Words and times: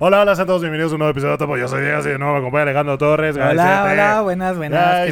Hola, 0.00 0.22
hola, 0.22 0.34
sean 0.34 0.48
todos 0.48 0.60
bienvenidos 0.60 0.90
a 0.90 0.96
un 0.96 0.98
nuevo 0.98 1.12
episodio 1.12 1.32
de 1.34 1.38
Topo. 1.38 1.56
Yo 1.56 1.68
soy 1.68 1.82
Diego 1.82 2.00
y 2.00 2.02
de 2.02 2.18
nuevo 2.18 2.32
me 2.34 2.38
acompaña 2.40 2.62
Alejandro 2.62 2.98
Torres. 2.98 3.36
Hola, 3.36 3.84
hola, 3.92 4.20
buenas, 4.22 4.56
buenas. 4.56 5.08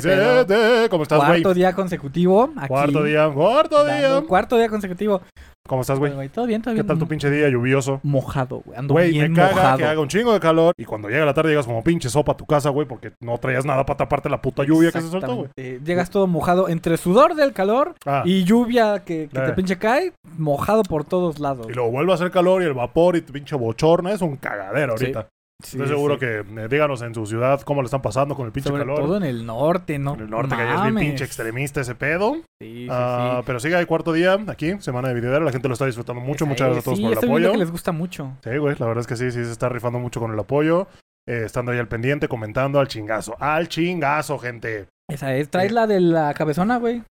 ¿Cómo 0.91 1.05
estás, 1.05 1.19
güey? 1.19 1.31
Cuarto 1.43 1.55
día 1.55 1.73
consecutivo. 1.73 2.51
Aquí, 2.57 2.67
Cuarto 2.67 3.05
día, 3.05 3.31
cuarto 3.33 3.84
día. 3.84 4.03
dando- 4.03 4.26
Cuarto 4.26 4.58
día 4.58 4.68
consecutivo. 4.68 5.23
¿Cómo 5.69 5.83
estás, 5.83 5.99
güey? 6.01 6.29
Todo 6.29 6.47
bien, 6.47 6.61
todo 6.61 6.73
¿Qué 6.73 6.77
bien. 6.83 6.87
tal 6.89 6.99
tu 6.99 7.07
pinche 7.07 7.31
día 7.31 7.49
lluvioso? 7.49 8.01
Mojado, 8.03 8.62
güey. 8.64 8.77
Ando 8.77 8.95
Güey, 8.95 9.12
bien 9.12 9.30
me 9.33 9.37
caga 9.39 9.55
mojado. 9.55 9.79
que 9.79 9.85
haga 9.85 10.01
un 10.01 10.09
chingo 10.09 10.33
de 10.33 10.41
calor 10.41 10.75
y 10.77 10.85
cuando 10.85 11.09
llega 11.09 11.25
la 11.25 11.35
tarde 11.35 11.51
llegas 11.51 11.67
como 11.67 11.85
pinche 11.85 12.09
sopa 12.11 12.33
a 12.33 12.37
tu 12.37 12.45
casa, 12.46 12.71
güey, 12.71 12.87
porque 12.87 13.13
no 13.21 13.39
traías 13.39 13.64
nada 13.64 13.87
para 13.87 13.96
taparte 13.99 14.29
la 14.29 14.43
puta 14.43 14.64
lluvia 14.64 14.91
que 14.91 15.01
se 15.01 15.09
soltó, 15.09 15.35
güey. 15.37 15.79
Llegas 15.85 16.11
todo 16.11 16.27
mojado 16.27 16.69
entre 16.69 16.96
sudor 16.96 17.37
del 17.37 17.53
calor 17.53 17.95
Ah, 18.05 18.23
y 18.25 18.43
lluvia 18.43 19.05
que, 19.05 19.29
que 19.33 19.39
Eh. 19.39 19.43
te 19.46 19.53
pinche 19.53 19.79
cae, 19.79 20.13
mojado 20.37 20.83
por 20.83 21.05
todos 21.05 21.39
lados. 21.39 21.67
y 21.71 21.73
luego 21.73 21.91
vuelve 21.93 22.11
a 22.11 22.15
hacer 22.17 22.31
calor 22.33 22.63
y 22.63 22.67
el 22.67 22.75
vapor 22.75 23.15
y 23.17 23.21
tu 23.23 23.33
pinche 23.33 23.55
bochorna 23.55 24.13
es 24.13 24.21
un 24.21 24.37
cagadero 24.37 24.93
ahorita. 24.95 25.23
Sí, 25.23 25.29
Estoy 25.63 25.89
seguro 25.89 26.15
sí. 26.15 26.21
que 26.21 26.39
eh, 26.41 26.69
díganos 26.71 27.03
en 27.03 27.14
su 27.14 27.27
ciudad 27.27 27.61
cómo 27.63 27.82
le 27.82 27.86
están 27.86 28.03
pasando 28.03 28.35
con 28.35 28.46
el 28.46 28.53
pinche 28.53 28.68
Sobre 28.71 28.82
calor. 28.82 28.99
todo 29.00 29.17
en 29.17 29.23
el 29.23 29.45
norte, 29.46 29.99
¿no? 29.99 30.14
En 30.14 30.21
el 30.21 30.31
norte, 30.31 30.57
que 30.57 30.63
ya 30.64 30.75
es 30.75 30.82
bien 30.82 30.95
pinche 30.96 31.25
extremista 31.25 31.81
ese 31.81 31.95
pedo. 31.95 32.34
Sí, 32.60 32.84
sí, 32.84 32.88
Ah, 32.91 33.36
sí. 33.38 33.42
Pero 33.46 33.60
sigue 33.60 33.78
el 33.78 33.86
cuarto 33.86 34.12
día 34.12 34.38
aquí, 34.48 34.74
semana 34.80 35.09
de 35.09 35.14
videodera. 35.14 35.45
La 35.45 35.52
gente 35.52 35.69
lo 35.69 35.74
está 35.74 35.86
disfrutando 35.86 36.20
mucho. 36.20 36.45
Esa 36.45 36.50
Muchas 36.50 36.66
gracias 36.69 36.83
a 36.83 36.84
todos 36.84 36.96
sí, 36.98 37.02
por 37.02 37.10
el 37.12 37.14
estoy 37.14 37.28
viendo 37.28 37.48
apoyo. 37.48 37.52
que 37.52 37.64
les 37.64 37.70
gusta 37.70 37.92
mucho. 37.92 38.33
Sí, 38.45 38.56
güey, 38.59 38.77
la 38.78 38.86
verdad 38.86 39.00
es 39.00 39.06
que 39.06 39.16
sí, 39.16 39.30
sí 39.30 39.45
se 39.45 39.52
está 39.52 39.69
rifando 39.69 39.98
mucho 39.98 40.20
con 40.20 40.33
el 40.33 40.38
apoyo. 40.38 40.86
Eh, 41.28 41.42
estando 41.46 41.70
ahí 41.72 41.78
al 41.78 41.86
pendiente, 41.88 42.27
comentando 42.28 42.80
al 42.80 42.88
chingazo. 42.88 43.36
Al 43.38 43.69
chingazo, 43.69 44.38
gente. 44.38 44.86
Esa 45.08 45.34
es. 45.36 45.48
¿Traes 45.50 45.70
la 45.72 45.86
de 45.86 46.00
la 46.00 46.34
cabezona, 46.34 46.78
güey? 46.78 47.02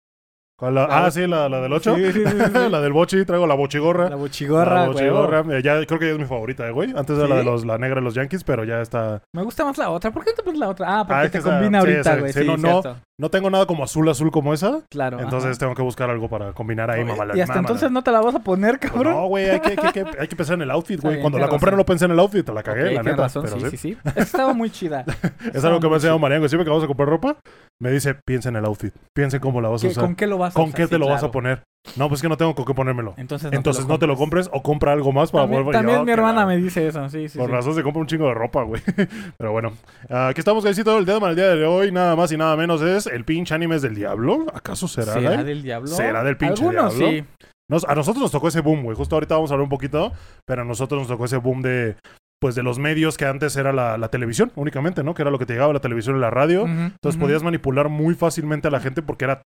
¿Cuál 0.62 0.76
la- 0.76 0.86
La- 0.88 1.06
ah, 1.08 1.10
sí, 1.12 1.26
la, 1.26 1.50
la 1.50 1.60
del 1.60 1.74
8. 1.74 1.96
Sí, 1.96 2.14
sí, 2.14 2.24
sí, 2.24 2.24
sí. 2.30 2.70
la 2.70 2.82
del 2.82 2.94
bochi, 2.94 3.26
traigo 3.26 3.48
la 3.48 3.56
bochigorra. 3.56 4.10
La 4.12 4.16
bochigorra, 4.16 4.76
La 4.76 4.82
güey. 4.90 5.10
bochigorra. 5.10 5.58
Eh, 5.58 5.64
ya, 5.64 5.84
creo 5.88 5.98
que 6.00 6.06
ya 6.06 6.12
es 6.12 6.20
mi 6.20 6.26
favorita, 6.26 6.68
eh, 6.68 6.72
güey. 6.72 6.94
Antes 6.96 7.18
era 7.18 7.28
la 7.28 7.38
de 7.38 7.44
los, 7.44 7.66
la 7.66 7.80
negra 7.80 7.96
de 7.96 8.02
los 8.02 8.14
Yankees, 8.14 8.44
pero 8.44 8.64
ya 8.64 8.80
está. 8.80 9.24
Me 9.34 9.42
gusta 9.42 9.66
más 9.66 9.76
la 9.80 9.90
otra. 9.90 10.12
¿Por 10.12 10.24
qué 10.24 10.34
te 10.34 10.44
pones 10.44 10.60
la 10.60 10.70
otra? 10.70 11.00
Ah, 11.00 11.04
porque 11.08 11.26
Ah, 11.26 11.30
te 11.32 11.42
combina 11.42 11.80
ahorita, 11.80 12.14
sí, 12.14 12.20
güey. 12.20 12.34
sí, 12.34 12.40
Sí, 12.42 12.46
no, 12.48 12.58
no. 12.58 12.82
No 13.22 13.30
tengo 13.30 13.52
nada 13.52 13.68
como 13.68 13.84
azul, 13.84 14.10
azul 14.10 14.32
como 14.32 14.52
esa. 14.52 14.82
Claro. 14.90 15.20
Entonces 15.20 15.52
ajá. 15.52 15.60
tengo 15.60 15.76
que 15.76 15.84
buscar 15.84 16.10
algo 16.10 16.28
para 16.28 16.54
combinar 16.54 16.90
ahí, 16.90 17.06
mamá. 17.06 17.28
Y 17.36 17.42
hasta 17.42 17.60
entonces 17.60 17.92
no 17.92 18.04
te 18.04 18.12
la 18.12 18.20
vas 18.20 18.34
a 18.34 18.40
poner, 18.40 18.80
Pues 18.80 18.92
cabrón. 18.92 19.14
no, 19.14 19.28
güey, 19.28 19.48
hay 19.48 19.60
que, 19.60 19.70
hay, 19.80 19.92
que, 19.94 20.06
hay 20.20 20.28
pensar 20.28 20.56
en 20.56 20.64
el 20.64 20.72
outfit, 20.72 21.00
güey. 21.00 21.22
Cuando 21.22 21.38
la 21.38 21.48
compré 21.48 21.68
razón. 21.70 21.78
no 21.78 21.86
pensé 21.86 22.06
en 22.06 22.12
el 22.12 22.20
outfit, 22.20 22.44
te 22.44 22.52
la 22.52 22.64
cagué, 22.64 22.92
la 22.92 23.04
neta. 23.04 23.18
razón, 23.18 23.44
pero 23.46 23.60
sí, 23.70 23.78
sí. 23.78 23.94
sí. 23.94 23.98
Estaba 24.16 24.54
muy 24.54 24.72
chida. 24.72 25.06
Es 25.54 25.64
algo 25.64 25.80
que 25.80 25.86
me 25.88 25.94
ha 25.94 25.96
enseñado 25.98 26.18
Mariano, 26.18 26.48
siempre 26.50 26.64
que 26.66 26.70
vamos 26.72 26.84
a 26.84 26.88
comprar 26.88 27.08
ropa, 27.10 27.36
me 27.80 27.92
dice, 27.92 28.16
piensa 28.26 28.50
en 28.50 28.56
el 28.56 28.66
outfit, 28.66 28.94
piensa 29.16 29.38
en 29.38 29.42
cómo 29.42 29.62
la 29.62 29.70
vas 29.70 29.82
a 29.84 29.86
¿Qué- 29.86 29.92
usar. 29.92 30.04
¿Con 30.04 30.16
qué 30.16 30.26
lo 30.26 30.40
vas 30.40 30.56
a 30.56 30.56
¿Con 30.56 30.70
usar? 30.70 30.78
qué 30.78 30.88
te 30.88 30.96
Sí, 30.96 31.00
lo 31.00 31.08
vas 31.08 31.22
a 31.24 31.30
poner? 31.32 31.62
No, 31.98 32.08
pues 32.08 32.20
es 32.20 32.22
que 32.22 32.30
no 32.30 32.38
tengo 32.38 32.54
con 32.56 32.64
qué 32.66 32.74
ponérmelo. 32.74 33.16
Entonces, 33.18 33.52
Entonces 33.52 33.88
no 33.88 33.98
te 34.00 34.06
lo 34.08 34.16
compres 34.16 34.50
o 34.54 34.62
compra 34.62 34.94
algo 34.94 35.12
más 35.12 35.32
para 35.32 35.44
También, 35.46 35.64
poder 35.64 35.78
también 35.80 35.98
yo, 36.00 36.06
mi 36.06 36.12
hermana 36.12 36.46
me 36.46 36.58
dice 36.58 36.88
eso, 36.88 37.10
sí, 37.10 37.28
sí. 37.28 37.38
Por 37.40 37.48
sí. 37.50 37.54
razón 37.54 37.74
se 37.76 37.84
compra 37.84 38.02
un 38.02 38.08
chingo 38.08 38.28
de 38.28 38.34
ropa, 38.36 38.62
güey. 38.64 38.82
Pero 39.38 39.52
bueno, 39.52 39.74
Ah, 40.10 40.28
aquí 40.30 40.40
estamos, 40.40 40.64
Gaisito. 40.64 40.98
El 40.98 41.06
tema 41.06 41.28
del 41.28 41.36
día 41.36 41.56
de 41.56 41.66
hoy, 41.66 41.92
nada 41.92 42.16
más 42.16 42.32
y 42.32 42.38
nada 42.38 42.56
menos, 42.56 42.82
es 42.82 43.08
el 43.08 43.26
pinche 43.26 43.54
animes 43.56 43.82
del 43.82 43.96
diablo. 43.96 44.46
¿Acaso 44.54 44.88
será, 44.88 45.14
¿Será 45.14 45.44
del 45.44 45.64
diablo? 45.64 45.88
¿Será 45.88 46.24
del 46.24 46.38
pinche 46.38 46.64
Algunos 46.64 46.98
diablo? 46.98 47.18
sí. 47.20 47.26
Nos- 47.70 47.86
a 47.86 47.96
nosotros 47.96 48.22
nos 48.22 48.32
tocó 48.32 48.50
ese 48.50 48.62
boom, 48.62 48.84
güey. 48.84 48.96
Justo 48.96 49.16
ahorita 49.16 49.36
vamos 49.36 49.50
a 49.50 49.54
hablar 49.56 49.64
un 49.64 49.70
poquito, 49.70 50.12
pero 50.46 50.62
a 50.62 50.66
nosotros 50.66 51.00
nos 51.02 51.08
tocó 51.08 51.26
ese 51.26 51.38
boom 51.38 51.62
de, 51.62 51.96
pues, 52.40 52.54
de 52.54 52.64
los 52.64 52.80
medios 52.80 53.18
que 53.18 53.26
antes 53.26 53.56
era 53.56 53.72
la, 53.74 53.98
la 53.98 54.10
televisión 54.10 54.52
únicamente, 54.56 55.04
¿no? 55.04 55.14
Que 55.14 55.22
era 55.24 55.32
lo 55.32 55.40
que 55.40 55.46
te 55.46 55.54
llegaba 55.54 55.72
la 55.74 55.80
televisión 55.80 56.18
y 56.18 56.20
la 56.20 56.30
radio. 56.30 56.66
Entonces 56.68 57.20
podías 57.20 57.44
manipular 57.44 57.88
muy 57.90 58.14
fácilmente 58.14 58.68
a 58.68 58.72
la 58.72 58.82
gente 58.82 59.02
porque 59.02 59.26
era 59.26 59.42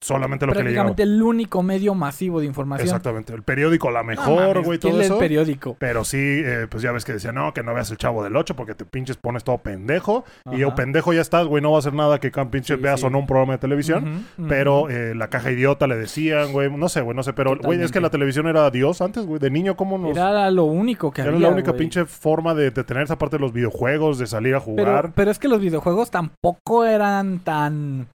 solamente 0.00 0.46
lo 0.46 0.52
que 0.52 0.62
le 0.62 0.70
llegaba. 0.70 0.94
El 0.96 1.22
único 1.22 1.62
medio 1.62 1.94
masivo 1.94 2.40
de 2.40 2.46
información. 2.46 2.86
Exactamente. 2.86 3.32
El 3.34 3.42
periódico, 3.42 3.90
la 3.90 4.00
No 4.02 4.08
mejor, 4.08 4.54
mames, 4.54 4.64
güey, 4.64 4.78
¿quién 4.78 4.92
todo 4.94 5.02
eso. 5.02 5.14
el 5.14 5.20
periódico? 5.20 5.76
Pero 5.78 6.04
sí, 6.04 6.18
eh, 6.18 6.66
pues 6.70 6.82
ya 6.82 6.92
ves 6.92 7.04
que 7.04 7.12
decía, 7.12 7.32
no, 7.32 7.52
que 7.52 7.62
no 7.62 7.74
veas 7.74 7.90
el 7.90 7.96
chavo 7.96 8.22
del 8.24 8.36
8 8.36 8.56
porque 8.56 8.74
te 8.74 8.84
pinches 8.84 9.16
pones 9.16 9.44
todo 9.44 9.58
pendejo. 9.58 10.24
Y 10.52 10.58
yo, 10.58 10.74
pendejo 10.74 11.12
ya 11.12 11.20
estás, 11.20 11.46
güey, 11.46 11.62
no 11.62 11.70
va 11.70 11.76
a 11.76 11.80
hacer 11.80 11.94
nada 11.94 12.18
que 12.20 12.30
can 12.30 12.50
pinches 12.50 12.76
Sí, 12.76 12.82
veas 12.82 13.00
sí. 13.00 13.06
o 13.06 13.10
no 13.10 13.18
un 13.18 13.26
programa 13.26 13.52
de 13.54 13.58
televisión. 13.58 14.26
Pero 14.48 14.88
eh, 14.88 15.14
la 15.14 15.28
caja 15.28 15.50
idiota 15.50 15.86
le 15.86 15.96
decían, 15.96 16.52
güey, 16.52 16.70
no 16.70 16.88
sé, 16.88 17.00
güey, 17.00 17.16
no 17.16 17.22
sé, 17.22 17.32
pero, 17.32 17.56
güey, 17.56 17.82
es 17.82 17.92
que 17.92 18.00
la 18.00 18.10
televisión 18.10 18.46
era 18.46 18.70
Dios 18.70 19.00
antes, 19.00 19.26
güey, 19.26 19.38
de 19.40 19.50
niño, 19.50 19.76
¿cómo 19.76 19.98
nos...? 19.98 20.16
Era 20.16 20.50
lo 20.50 20.64
único 20.64 21.10
que 21.10 21.22
Era 21.22 21.30
había, 21.30 21.48
la 21.48 21.52
única 21.52 21.70
güey. 21.72 21.78
pinche 21.80 22.04
forma 22.06 22.54
de, 22.54 22.70
de 22.70 22.84
tener 22.84 23.02
esa 23.02 23.18
parte 23.18 23.36
de 23.36 23.40
los 23.40 23.52
videojuegos, 23.52 24.18
de 24.18 24.26
salir 24.26 24.54
a 24.54 24.60
jugar. 24.60 24.86
Pero, 25.02 25.12
pero 25.14 25.30
es 25.30 25.38
que 25.38 25.48
los 25.48 25.60
videojuegos 25.60 26.10
tampoco 26.10 26.84
eran 26.84 27.40
tan 27.40 28.06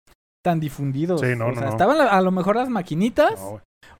tan 0.45 0.61
difundidos. 0.61 1.21
Sí, 1.23 1.35
no, 1.37 1.47
o 1.47 1.49
no, 1.49 1.55
sea, 1.55 1.65
no. 1.65 1.71
estaban 1.71 1.97
a 2.01 2.21
lo 2.21 2.31
mejor 2.31 2.57
las 2.57 2.69
maquinitas 2.69 3.41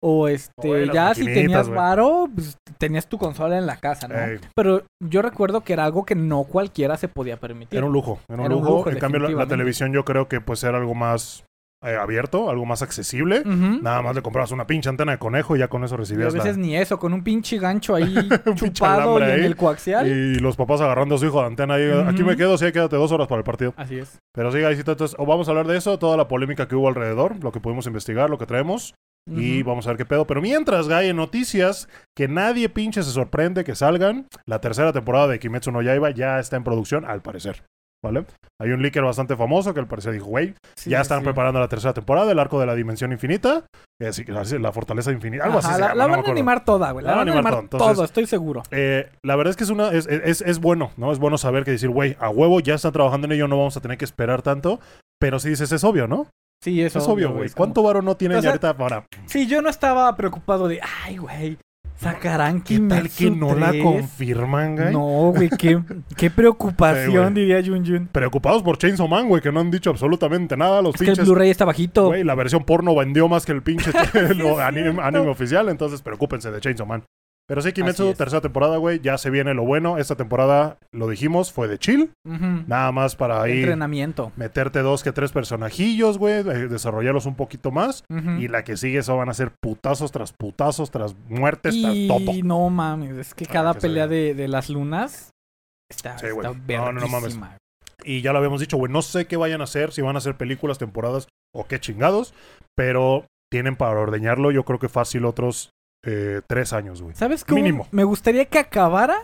o 0.01 0.29
este 0.29 0.87
ya 0.93 1.15
si 1.15 1.25
tenías 1.25 1.69
varo, 1.69 2.29
pues, 2.35 2.57
tenías 2.79 3.07
tu 3.09 3.17
consola 3.19 3.57
en 3.59 3.67
la 3.67 3.77
casa, 3.79 4.07
¿no? 4.09 4.15
Ey, 4.19 4.39
Pero 4.55 4.83
yo 5.03 5.23
recuerdo 5.23 5.63
que 5.63 5.73
era 5.73 5.85
algo 5.85 6.05
que 6.05 6.15
no 6.15 6.45
cualquiera 6.45 6.97
se 6.99 7.09
podía 7.09 7.39
permitir. 7.39 7.79
era 7.79 7.87
un 7.87 7.93
lujo, 7.93 8.19
era 8.29 8.41
un 8.41 8.47
Era 8.47 8.57
un 8.57 8.63
lujo. 8.63 8.77
lujo, 8.79 8.91
en 8.91 8.99
cambio, 8.99 9.21
la, 9.21 9.31
la 9.31 9.47
televisión 9.47 9.93
yo 9.93 10.05
creo 10.05 10.29
que 10.29 10.41
pues 10.43 10.63
era 10.65 10.77
algo 10.79 10.95
más 10.95 11.45
eh, 11.85 11.97
abierto, 11.97 12.51
algo 12.51 12.65
más 12.67 12.83
accesible. 12.83 13.43
Nada 13.45 14.03
más 14.03 14.15
le 14.15 14.23
comprabas 14.23 14.51
una 14.53 14.67
pinche 14.67 14.89
antena 14.89 15.13
de 15.13 15.19
conejo 15.19 15.57
y 15.57 15.59
ya 15.61 15.69
con 15.69 15.85
eso 15.85 15.95
Y 15.95 15.97
a 15.97 15.99
recibías 15.99 16.35
la... 16.35 16.43
veces 16.43 16.59
ni 16.59 16.77
eso, 16.77 16.99
con 16.99 17.13
un 17.13 17.23
pinche 17.23 17.59
gancho 17.59 17.95
ahí 17.97 18.15
chupado 18.57 19.19
y 19.19 19.23
alambre 19.23 19.35
en 19.35 19.41
ahí. 19.41 19.47
el 19.47 19.57
coaxial. 19.57 20.07
Y 20.07 20.35
los 20.41 20.57
papás 20.57 20.81
agarrando 20.81 21.15
a 21.15 21.19
su 21.19 21.27
hijo 21.27 21.41
de 21.41 21.47
antena 21.47 21.75
ahí. 21.75 21.89
Ujú. 21.91 22.09
Aquí 22.09 22.23
me 22.23 22.37
quedo, 22.37 22.57
sí, 22.59 22.71
quédate 22.73 22.97
dos 22.97 23.13
horas 23.13 23.29
para 23.29 23.39
el 23.39 23.45
partido. 23.45 23.75
Así 23.77 23.99
es. 23.99 24.19
Pero 24.33 24.51
sí, 24.51 24.61
Gaisito, 24.61 24.93
entonces 24.93 25.17
o 25.19 25.27
vamos 25.27 25.49
a 25.49 25.51
hablar 25.53 25.67
de 25.67 25.77
eso, 25.77 25.99
toda 25.99 26.17
la 26.17 26.29
polémica 26.29 26.69
que 26.69 26.77
hubo 26.77 26.89
alrededor, 26.89 27.43
lo 27.43 27.53
que 27.53 27.61
pudimos 27.61 27.87
investigar, 27.87 28.31
lo 28.31 28.39
que 28.39 28.47
traemos. 28.47 28.95
Y 29.27 29.63
vamos 29.63 29.87
a 29.87 29.91
ver 29.91 29.97
qué 29.97 30.05
pedo. 30.05 30.27
Pero 30.27 30.43
mientras, 30.43 30.87
en 30.91 31.17
noticias 31.17 31.89
que 32.15 32.29
nadie 32.29 32.69
pinche 32.69 33.03
se 33.03 33.11
sorprende 33.11 33.65
que 33.65 33.75
salgan, 33.75 34.27
la 34.45 34.61
tercera 34.61 34.93
temporada 34.93 35.29
de 35.29 35.39
Kimetsu 35.39 35.73
no 35.73 35.81
Yaiba 35.81 36.11
ya 36.11 36.39
está 36.39 36.57
en 36.57 36.65
producción, 36.65 37.07
al 37.07 37.23
parecer. 37.23 37.65
¿Vale? 38.05 38.27
Hay 38.61 38.71
un 38.71 38.83
leaker 38.83 39.03
bastante 39.03 39.35
famoso 39.35 39.73
que 39.73 39.81
al 39.81 39.87
parecer 39.89 40.13
dijo, 40.13 40.27
güey, 40.27 40.55
Sí, 40.77 40.91
ya 40.91 41.01
están 41.01 41.21
sí. 41.21 41.25
preparando 41.25 41.59
la 41.59 41.69
tercera 41.69 41.95
temporada, 41.95 42.31
el 42.31 42.39
arco 42.39 42.61
de 42.61 42.67
la 42.67 42.75
dimensión 42.75 43.13
infinita, 43.13 43.65
que 43.99 44.07
así, 44.09 44.25
la 44.59 44.73
fortaleza 44.73 45.11
infinita, 45.11 45.45
algo 45.45 45.59
Ajá, 45.61 45.71
así 45.71 45.81
la, 45.81 45.89
llama, 45.89 45.95
la 45.99 46.05
no 46.05 46.11
me 46.11 46.17
van 46.19 46.27
a 46.29 46.33
animar 46.33 46.65
toda, 46.67 46.91
güey. 46.93 47.03
La, 47.05 47.13
La 47.13 47.17
van 47.17 47.29
a 47.29 47.33
animar 47.33 47.53
todo, 47.55 47.63
entonces- 47.63 47.95
todo, 47.97 48.05
estoy 48.05 48.27
seguro. 48.27 48.63
Eh, 48.71 49.09
la 49.23 49.37
verdad 49.37 49.53
es 49.53 49.57
que 49.57 49.65
es 49.65 49.71
una 49.71 49.89
es, 49.89 50.07
es, 50.07 50.43
es 50.43 50.61
bueno, 50.61 50.91
¿no? 50.99 51.13
Es 51.13 51.19
bueno 51.19 51.39
saber 51.39 51.65
que 51.65 51.71
decir, 51.71 51.89
güey, 51.89 52.15
a 52.21 52.29
huevo 52.29 52.61
ya 52.61 52.75
están 52.75 52.93
trabajando 52.93 53.27
en 53.27 53.33
ello, 53.33 53.49
no 53.49 53.57
vamos 53.57 53.77
a 53.77 53.81
tener 53.81 53.97
que 53.97 54.05
esperar 54.05 54.43
tanto. 54.43 54.81
Pero 55.19 55.39
si 55.39 55.49
dices, 55.49 55.73
es 55.73 55.83
obvio, 55.83 56.07
¿no? 56.07 56.27
Sí, 56.63 56.83
eso 56.83 56.99
es 56.99 57.09
obvio, 57.09 57.33
güey. 57.33 57.49
¿Cuánto 57.51 57.83
varo 57.83 58.03
no 58.03 58.17
tienen 58.17 58.39
O 58.39 58.43
sea, 58.43 58.51
ahorita 58.51 58.77
para 58.77 59.07
Sí, 59.27 59.47
yo 59.47 59.63
no 59.63 59.71
estaba 59.71 60.15
preocupado 60.17 60.69
de, 60.69 60.81
ay, 61.05 61.17
güey, 61.17 61.57
sacarán 61.97 62.63
¿Qué 62.63 62.79
tal 62.81 63.09
que 63.11 63.31
no 63.31 63.55
la 63.55 63.71
3? 63.71 63.83
confirman, 63.83 64.77
güey? 64.77 64.93
No, 64.93 65.33
güey, 65.35 65.49
qué, 65.51 65.81
qué 66.17 66.27
Sí, 66.29 66.31
preocupación, 66.31 67.33
güey. 67.33 67.47
diría 67.47 67.63
Jun 67.65 67.85
Jun. 67.87 68.09
Preocupados 68.13 68.63
por 68.63 68.77
Chainsaw 68.79 69.09
Man, 69.09 69.29
güey, 69.29 69.41
que 69.41 69.51
no 69.53 69.61
han 69.61 69.71
dicho 69.71 69.91
absolutamente 69.91 70.57
nada. 70.57 70.83
Los 70.83 70.95
Es 70.95 70.99
que 71.01 71.05
el 71.05 71.11
pinches. 71.13 71.25
Blu-ray 71.27 71.51
está 71.51 71.65
bajito. 71.65 72.07
Güey, 72.07 72.25
la 72.25 72.35
versión 72.35 72.65
porno 72.65 72.95
vendió 72.95 73.29
más 73.29 73.47
que 73.47 73.53
el 73.53 73.63
pinche 73.63 73.91
anime, 74.63 75.03
anime 75.03 75.29
oficial, 75.29 75.69
entonces 75.69 76.03
preocúpense 76.03 76.51
de 76.51 76.61
Chainsaw 76.61 76.87
Man. 76.87 77.05
Pero 77.47 77.61
sí, 77.61 77.73
Kimetsu, 77.73 78.15
tercera 78.15 78.41
temporada, 78.41 78.79
güey, 78.79 79.01
ya 79.01 79.19
se 79.19 79.29
viene 79.29 79.53
lo 79.53 79.65
bueno. 79.67 79.99
Esta 79.99 80.17
temporada, 80.17 80.79
lo 80.93 81.09
dijimos, 81.09 81.53
fue 81.53 81.69
de 81.69 81.79
chill. 81.79 82.11
Nada 82.25 82.91
más 82.91 83.17
para 83.17 83.43
ahí 83.43 83.59
Entrenamiento. 83.59 84.33
meterte 84.37 84.79
dos 84.81 85.03
que 85.03 85.13
tres 85.13 85.31
personajillos, 85.31 86.17
güey, 86.17 86.37
eh, 86.37 86.43
desarrollarlos 86.69 87.27
un 87.27 87.35
poquito 87.35 87.71
más. 87.71 88.03
Y 88.39 88.49
la 88.49 88.65
que 88.65 88.79
sigue, 88.79 88.99
eso 89.01 89.17
van 89.17 89.29
a 89.29 89.35
ser 89.35 89.53
putazos 89.61 90.11
tras 90.11 90.33
putazos, 90.33 90.91
tras 90.91 91.15
muertes, 91.29 91.79
tras 91.83 91.95
Y 91.95 92.09
todo. 92.09 92.33
no 92.43 92.71
mames, 92.71 93.13
es 93.17 93.35
que 93.35 93.45
Ah, 93.45 93.53
cada 93.53 93.75
que 93.75 93.81
pelea 93.81 94.07
de, 94.07 94.35
de 94.35 94.49
las 94.49 94.71
lunas 94.71 95.31
está, 95.91 96.17
Sí, 96.19 96.27
está 96.27 96.53
No, 96.79 96.93
no, 96.93 97.01
no 97.01 97.09
mames. 97.09 97.39
Y 98.05 98.23
ya 98.23 98.33
lo 98.33 98.39
habíamos 98.39 98.61
dicho, 98.61 98.77
güey, 98.79 98.91
no 98.91 99.03
sé 99.03 99.27
qué 99.27 99.37
vayan 99.37 99.61
a 99.61 99.65
hacer, 99.65 99.93
si 99.93 100.01
van 100.03 100.15
a 100.17 100.19
hacer 100.19 100.37
películas, 100.37 100.79
temporadas 100.79 101.29
o 101.55 101.67
qué 101.67 101.79
chingados, 101.79 102.33
pero 102.75 103.27
tienen 103.51 103.77
para 103.77 104.01
ordeñarlo, 104.01 104.51
yo 104.51 104.65
creo 104.65 104.79
que 104.79 104.89
fácil 104.89 105.25
otros 105.27 105.71
eh, 106.07 106.41
tres 106.47 106.73
años, 106.73 107.03
güey. 107.03 107.15
¿Sabes 107.15 107.45
cómo? 107.45 107.57
Mínimo. 107.57 107.87
Me 107.91 108.05
gustaría 108.05 108.45
que 108.47 108.59
acabara 108.59 109.17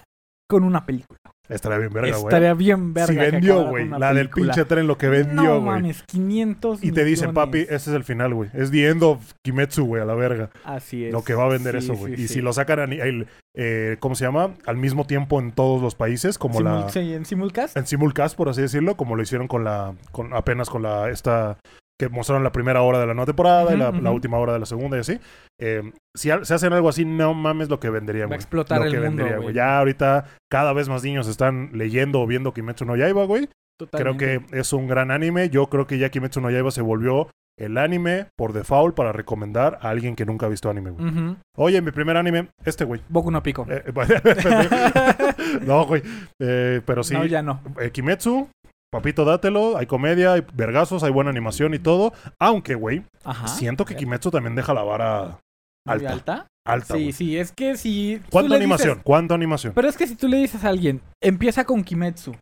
con 0.48 0.64
una 0.64 0.84
película. 0.86 1.18
Estaría 1.48 1.78
bien 1.78 1.92
verga, 1.92 2.10
güey. 2.16 2.22
Estaría 2.28 2.54
bien 2.54 2.94
verga. 2.94 3.08
Si 3.08 3.16
vendió, 3.16 3.64
güey, 3.68 3.88
la 3.88 4.14
del 4.14 4.30
pinche 4.30 4.64
tren, 4.66 4.86
lo 4.86 4.96
que 4.96 5.08
vendió, 5.08 5.42
No 5.42 5.60
güey. 5.60 5.62
mames, 5.80 6.04
500 6.04 6.84
y 6.84 6.92
te 6.92 7.04
dicen, 7.04 7.30
millones. 7.30 7.46
papi, 7.46 7.58
este 7.62 7.74
es 7.74 7.88
el 7.88 8.04
final, 8.04 8.34
güey. 8.34 8.50
Es 8.54 8.70
the 8.70 8.88
end 8.88 9.02
of 9.02 9.32
Kimetsu, 9.44 9.84
güey, 9.84 10.00
a 10.00 10.04
la 10.04 10.14
verga. 10.14 10.50
Así 10.64 11.06
es. 11.06 11.12
Lo 11.12 11.24
que 11.24 11.34
va 11.34 11.44
a 11.46 11.48
vender 11.48 11.80
Sí, 11.82 11.90
eso, 11.90 11.94
güey. 11.98 12.14
sí, 12.16 12.22
y 12.22 12.28
sí. 12.28 12.34
si 12.34 12.40
lo 12.40 12.52
sacan, 12.52 12.92
el, 12.92 13.26
eh, 13.56 13.96
¿cómo 13.98 14.14
se 14.14 14.24
llama? 14.24 14.54
Al 14.64 14.76
mismo 14.76 15.06
tiempo 15.08 15.40
en 15.40 15.50
todos 15.50 15.82
los 15.82 15.96
países, 15.96 16.38
como 16.38 16.60
la... 16.60 16.86
Simul- 16.88 17.14
en 17.16 17.24
simulcast. 17.24 17.76
en 17.76 17.86
simulcast, 17.86 18.36
por 18.36 18.48
así 18.48 18.62
decirlo, 18.62 18.96
como 18.96 19.16
lo 19.16 19.22
hicieron 19.22 19.48
con 19.48 19.64
la, 19.64 19.94
con 20.12 20.32
apenas 20.34 20.70
con 20.70 20.82
la, 20.82 21.10
esta, 21.10 21.58
que 22.00 22.08
mostraron 22.08 22.42
la 22.42 22.50
primera 22.50 22.80
hora 22.80 22.98
de 22.98 23.06
la 23.06 23.12
nueva 23.12 23.26
temporada 23.26 23.74
y 23.74 23.76
la, 23.76 24.10
última 24.10 24.38
hora 24.38 24.54
de 24.54 24.58
la 24.58 24.64
segunda 24.64 24.96
y 24.96 25.00
así. 25.00 25.20
Eh, 25.60 25.92
si 26.16 26.30
se 26.42 26.54
hacen 26.54 26.72
algo 26.72 26.88
así, 26.88 27.04
no 27.04 27.34
mames 27.34 27.68
lo 27.68 27.78
que 27.78 27.90
venderían, 27.90 28.24
Va 28.24 28.26
a 28.26 28.28
güey. 28.28 28.36
explotar 28.38 28.78
lo 28.78 28.86
el 28.86 28.90
que 28.90 29.00
mundo, 29.00 29.22
vendería, 29.22 29.42
güey. 29.42 29.54
Ya 29.54 29.78
ahorita 29.78 30.24
cada 30.50 30.72
vez 30.72 30.88
más 30.88 31.04
niños 31.04 31.28
están 31.28 31.72
leyendo 31.74 32.22
o 32.22 32.26
viendo 32.26 32.54
Kimetsu 32.54 32.86
no 32.86 32.96
Yaiba, 32.96 33.24
güey. 33.24 33.48
Creo 33.76 33.88
Totalmente. 33.90 34.46
que 34.50 34.58
es 34.58 34.72
un 34.72 34.88
gran 34.88 35.10
anime. 35.10 35.50
Yo 35.50 35.66
creo 35.66 35.86
que 35.86 35.98
ya 35.98 36.08
Kimetsu 36.08 36.40
no 36.40 36.50
Yaiba 36.50 36.70
se 36.70 36.80
volvió 36.80 37.28
el 37.58 37.76
anime 37.76 38.28
por 38.34 38.54
default 38.54 38.96
para 38.96 39.12
recomendar 39.12 39.78
a 39.82 39.90
alguien 39.90 40.16
que 40.16 40.24
nunca 40.24 40.46
ha 40.46 40.48
visto 40.48 40.70
anime, 40.70 40.92
güey. 40.92 41.36
Oye, 41.56 41.82
mi 41.82 41.90
primer 41.90 42.16
anime, 42.16 42.48
este, 42.64 42.86
güey. 42.86 43.02
Boku 43.10 43.30
no 43.30 43.42
Pico. 43.42 43.66
Eh, 43.68 43.84
no, 45.66 45.84
güey. 45.84 46.02
Eh, 46.38 46.80
pero 46.86 47.04
sí. 47.04 47.12
No, 47.12 47.26
ya 47.26 47.42
no. 47.42 47.60
Kimetsu, 47.92 48.48
papito, 48.92 49.24
dátelo. 49.24 49.76
Hay 49.76 49.86
comedia, 49.86 50.34
hay 50.34 50.44
vergazos, 50.54 51.02
hay 51.02 51.10
buena 51.10 51.30
animación 51.30 51.74
y 51.74 51.78
todo. 51.78 52.12
Aunque, 52.40 52.74
güey, 52.74 53.04
siento 53.46 53.84
que 53.84 53.96
Kimetsu 53.96 54.30
también 54.30 54.54
deja 54.54 54.74
la 54.74 54.82
vara 54.82 55.38
alta. 55.86 56.12
alta? 56.12 56.46
alta. 56.66 56.94
Sí, 56.94 57.12
sí, 57.12 57.38
es 57.38 57.52
que 57.52 57.76
si... 57.76 58.20
¿Cuánta 58.30 58.54
animación? 58.56 58.94
dices- 58.98 59.02
¿Cuánta 59.04 59.34
animación? 59.34 59.72
pero 59.74 59.88
es 59.88 59.96
que 59.96 60.06
si 60.06 60.14
tú 60.16 60.28
le 60.28 60.36
dices 60.38 60.64
a 60.64 60.68
alguien, 60.68 61.00
empieza 61.22 61.64
con 61.64 61.82
Kimetsu. 61.82 62.36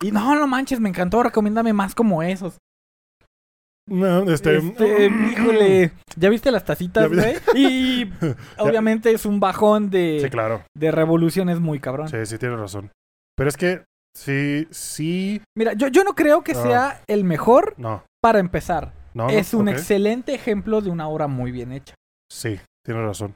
Y 0.00 0.10
no, 0.12 0.34
no 0.34 0.46
manches, 0.46 0.78
me 0.80 0.88
encantó, 0.88 1.22
recomiéndame 1.22 1.72
más 1.72 1.94
como 1.94 2.22
esos. 2.22 2.56
No, 3.88 4.30
este, 4.30 4.58
Este, 4.58 5.06
híjole, 5.32 5.92
¿ya 6.16 6.28
viste 6.28 6.50
las 6.50 6.64
tacitas, 6.64 7.08
güey? 7.10 7.36
Y 7.54 8.10
obviamente 8.58 9.10
es 9.12 9.24
un 9.24 9.40
bajón 9.40 9.88
de, 9.90 10.20
Sí, 10.22 10.28
claro. 10.30 10.62
de 10.76 10.90
revoluciones 10.90 11.58
muy 11.58 11.80
cabrón. 11.80 12.08
Sí, 12.08 12.18
sí, 12.26 12.36
tienes 12.38 12.58
razón. 12.60 12.90
Pero 13.36 13.48
es 13.48 13.56
que 13.56 13.84
sí, 14.18 14.66
sí. 14.70 15.42
Mira, 15.56 15.72
yo, 15.74 15.88
yo 15.88 16.04
no 16.04 16.14
creo 16.14 16.42
que 16.42 16.52
Ah. 16.52 16.62
sea 16.62 17.02
el 17.06 17.24
mejor 17.24 17.74
No. 17.78 18.02
para 18.22 18.38
empezar. 18.38 18.92
No, 19.14 19.24
no, 19.24 19.30
es 19.30 19.54
un 19.54 19.68
excelente 19.68 20.34
ejemplo 20.34 20.80
de 20.80 20.90
una 20.90 21.08
obra 21.08 21.26
muy 21.26 21.50
bien 21.50 21.72
hecha. 21.72 21.94
Sí, 22.30 22.60
tienes 22.84 23.04
razón. 23.04 23.34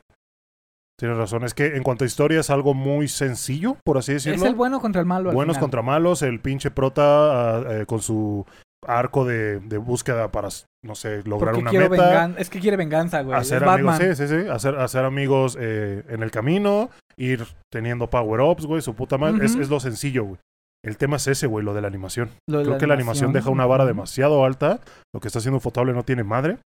Tienes 0.98 1.16
razón. 1.16 1.42
Es 1.44 1.54
que 1.54 1.74
en 1.76 1.82
cuanto 1.82 2.04
a 2.04 2.06
historia 2.06 2.38
es 2.40 2.50
algo 2.50 2.74
muy 2.74 3.08
sencillo, 3.08 3.76
por 3.84 3.98
así 3.98 4.12
decirlo. 4.12 4.36
Es 4.36 4.42
el 4.50 4.54
bueno 4.54 4.80
contra 4.80 5.00
el 5.00 5.06
malo. 5.06 5.30
al 5.30 5.34
Buenos 5.34 5.54
final. 5.56 5.62
contra 5.62 5.82
malos, 5.82 6.22
el 6.22 6.40
pinche 6.40 6.70
prota 6.70 7.58
ah, 7.58 7.64
eh, 7.80 7.86
con 7.86 8.00
su 8.00 8.44
arco 8.86 9.24
de, 9.24 9.60
de 9.60 9.78
búsqueda 9.78 10.30
para, 10.30 10.48
no 10.84 10.94
sé, 10.94 11.22
lograr 11.24 11.54
Porque 11.54 11.76
una 11.76 11.88
meta. 11.88 12.08
vengan- 12.10 12.34
Es 12.38 12.50
que 12.50 12.60
quiere 12.60 12.76
venganza, 12.76 13.22
güey. 13.22 13.36
Hacer 13.38 13.62
es 13.62 13.68
amigos, 13.68 13.92
Batman. 13.98 14.16
sí, 14.16 14.26
sí, 14.28 14.42
sí. 14.42 14.48
Hacer, 14.48 14.76
hacer 14.78 15.04
amigos 15.04 15.56
eh, 15.58 16.04
en 16.08 16.22
el 16.22 16.30
camino, 16.30 16.90
ir 17.16 17.46
teniendo 17.72 18.08
power-ups, 18.08 18.66
güey, 18.66 18.82
su 18.82 18.94
puta 18.94 19.18
madre. 19.18 19.44
es, 19.46 19.56
es 19.56 19.68
lo 19.70 19.80
sencillo, 19.80 20.24
güey. 20.24 20.38
El 20.84 20.96
tema 20.96 21.16
es 21.16 21.26
ese, 21.28 21.46
güey, 21.46 21.64
lo 21.64 21.74
de 21.74 21.80
la 21.80 21.88
animación. 21.88 22.30
De 22.48 22.62
Creo 22.62 22.78
que 22.78 22.86
la 22.86 22.94
animación 22.94 23.32
deja 23.32 23.50
una 23.50 23.66
vara 23.66 23.84
demasiado 23.86 24.44
alta. 24.44 24.80
Lo 25.14 25.20
que 25.20 25.28
está 25.28 25.38
haciendo 25.38 25.60
Fotable 25.60 25.92
no 25.92 26.02
tiene 26.02 26.24
madre. 26.24 26.58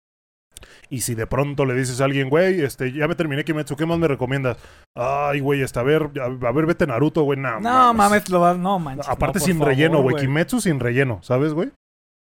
Y 0.88 1.02
si 1.02 1.14
de 1.14 1.26
pronto 1.26 1.66
le 1.66 1.74
dices 1.74 2.00
a 2.00 2.04
alguien, 2.06 2.30
güey, 2.30 2.62
este, 2.62 2.92
ya 2.92 3.08
me 3.08 3.14
terminé 3.14 3.44
Kimetsu, 3.44 3.76
¿qué 3.76 3.84
más 3.84 3.98
me 3.98 4.08
recomiendas? 4.08 4.56
Ay, 4.96 5.40
güey, 5.40 5.60
este, 5.60 5.78
a 5.80 5.82
ver, 5.82 6.10
a, 6.20 6.24
a 6.48 6.52
ver, 6.52 6.64
vete 6.64 6.86
Naruto, 6.86 7.24
güey, 7.24 7.38
no, 7.38 7.60
No, 7.60 7.92
mames, 7.92 8.30
lo 8.30 8.40
vas. 8.40 8.56
No, 8.56 8.78
manches. 8.78 9.06
Aparte 9.08 9.38
no, 9.40 9.44
sin 9.44 9.54
favor, 9.58 9.68
relleno, 9.68 10.00
güey, 10.00 10.16
Kimetsu 10.16 10.60
sin 10.60 10.80
relleno, 10.80 11.18
¿sabes, 11.22 11.52
güey? 11.52 11.72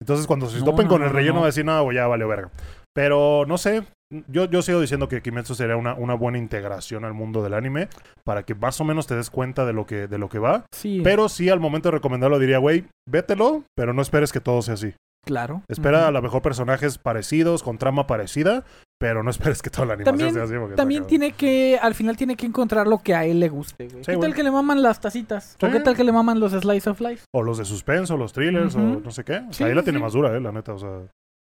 Entonces 0.01 0.27
cuando 0.27 0.47
se 0.47 0.59
No, 0.59 0.65
topen 0.65 0.85
no, 0.85 0.89
con 0.91 1.01
el 1.01 1.07
no, 1.07 1.13
relleno 1.13 1.35
no. 1.35 1.39
va 1.41 1.45
a 1.45 1.49
decir, 1.49 1.65
no, 1.65 1.81
güey, 1.83 1.95
ya 1.97 2.05
vale 2.07 2.25
verga. 2.25 2.51
Pero 2.93 3.45
no 3.47 3.57
sé, 3.57 3.83
yo, 4.27 4.45
yo 4.45 4.61
sigo 4.61 4.81
diciendo 4.81 5.07
que 5.07 5.21
Kimetsu 5.21 5.55
sería 5.55 5.77
una, 5.77 5.93
una 5.93 6.13
buena 6.15 6.37
integración 6.37 7.05
al 7.05 7.13
mundo 7.13 7.43
del 7.43 7.53
anime 7.53 7.89
para 8.23 8.43
que 8.43 8.55
más 8.55 8.79
o 8.81 8.83
menos 8.83 9.07
te 9.07 9.15
des 9.15 9.29
cuenta 9.29 9.65
de 9.65 9.73
lo 9.73 9.85
que, 9.85 10.07
de 10.07 10.17
lo 10.17 10.29
que 10.29 10.39
va. 10.39 10.65
Sí, 10.73 11.01
Pero 11.03 11.29
sí, 11.29 11.49
al 11.49 11.59
momento 11.59 11.89
de 11.89 11.93
recomendarlo 11.97 12.39
diría, 12.39 12.57
güey, 12.57 12.85
vételo, 13.07 13.63
pero 13.75 13.93
no 13.93 14.01
esperes 14.01 14.31
que 14.31 14.39
todo 14.41 14.61
sea 14.61 14.73
así. 14.75 14.93
claro. 15.25 15.61
Espera 15.67 16.07
a 16.07 16.11
lo 16.11 16.21
mejor 16.21 16.41
personajes 16.41 16.97
parecidos, 16.97 17.61
con 17.61 17.77
trama 17.77 18.07
parecida, 18.07 18.63
pero 18.99 19.21
no 19.23 19.29
esperes 19.29 19.61
que 19.61 19.69
toda 19.69 19.85
la 19.85 19.93
animación 19.93 20.17
También- 20.17 20.33
sea 20.33 20.43
así. 20.43 20.53
porque 20.59 20.75
También 20.75 21.05
tiene 21.07 21.31
que, 21.33 21.77
al 21.81 21.93
final 21.93 22.17
tiene 22.17 22.35
que 22.35 22.45
encontrar 22.47 22.87
lo 22.87 22.97
que 22.99 23.13
a 23.15 23.25
él 23.25 23.39
le 23.39 23.49
guste, 23.49 23.87
güey. 23.89 24.03
Sí, 24.03 24.11
¿Qué 24.11 24.17
tal 24.17 24.33
que 24.33 24.43
le 24.43 24.51
maman 24.51 24.81
las 24.81 24.99
tacitas? 24.99 25.55
¿O 25.61 25.67
Sí. 25.67 25.71
qué 25.71 25.79
tal 25.81 25.95
que 25.95 26.03
le 26.03 26.11
maman 26.11 26.39
los 26.39 26.51
slice 26.53 26.89
of 26.89 26.99
life? 26.99 27.25
O 27.33 27.43
los 27.43 27.57
de 27.59 27.65
suspenso, 27.65 28.17
los 28.17 28.33
thrillers, 28.33 28.75
o 28.75 28.79
no 28.79 29.11
sé 29.11 29.23
qué. 29.23 29.37
O 29.37 29.41
sea, 29.43 29.53
Sí, 29.53 29.63
ahí 29.65 29.73
la 29.75 29.83
tiene 29.83 29.99
más 29.99 30.13
dura, 30.13 30.35
eh, 30.35 30.39
la 30.41 30.51
neta. 30.51 30.73
O 30.73 30.79
sea, 30.79 30.89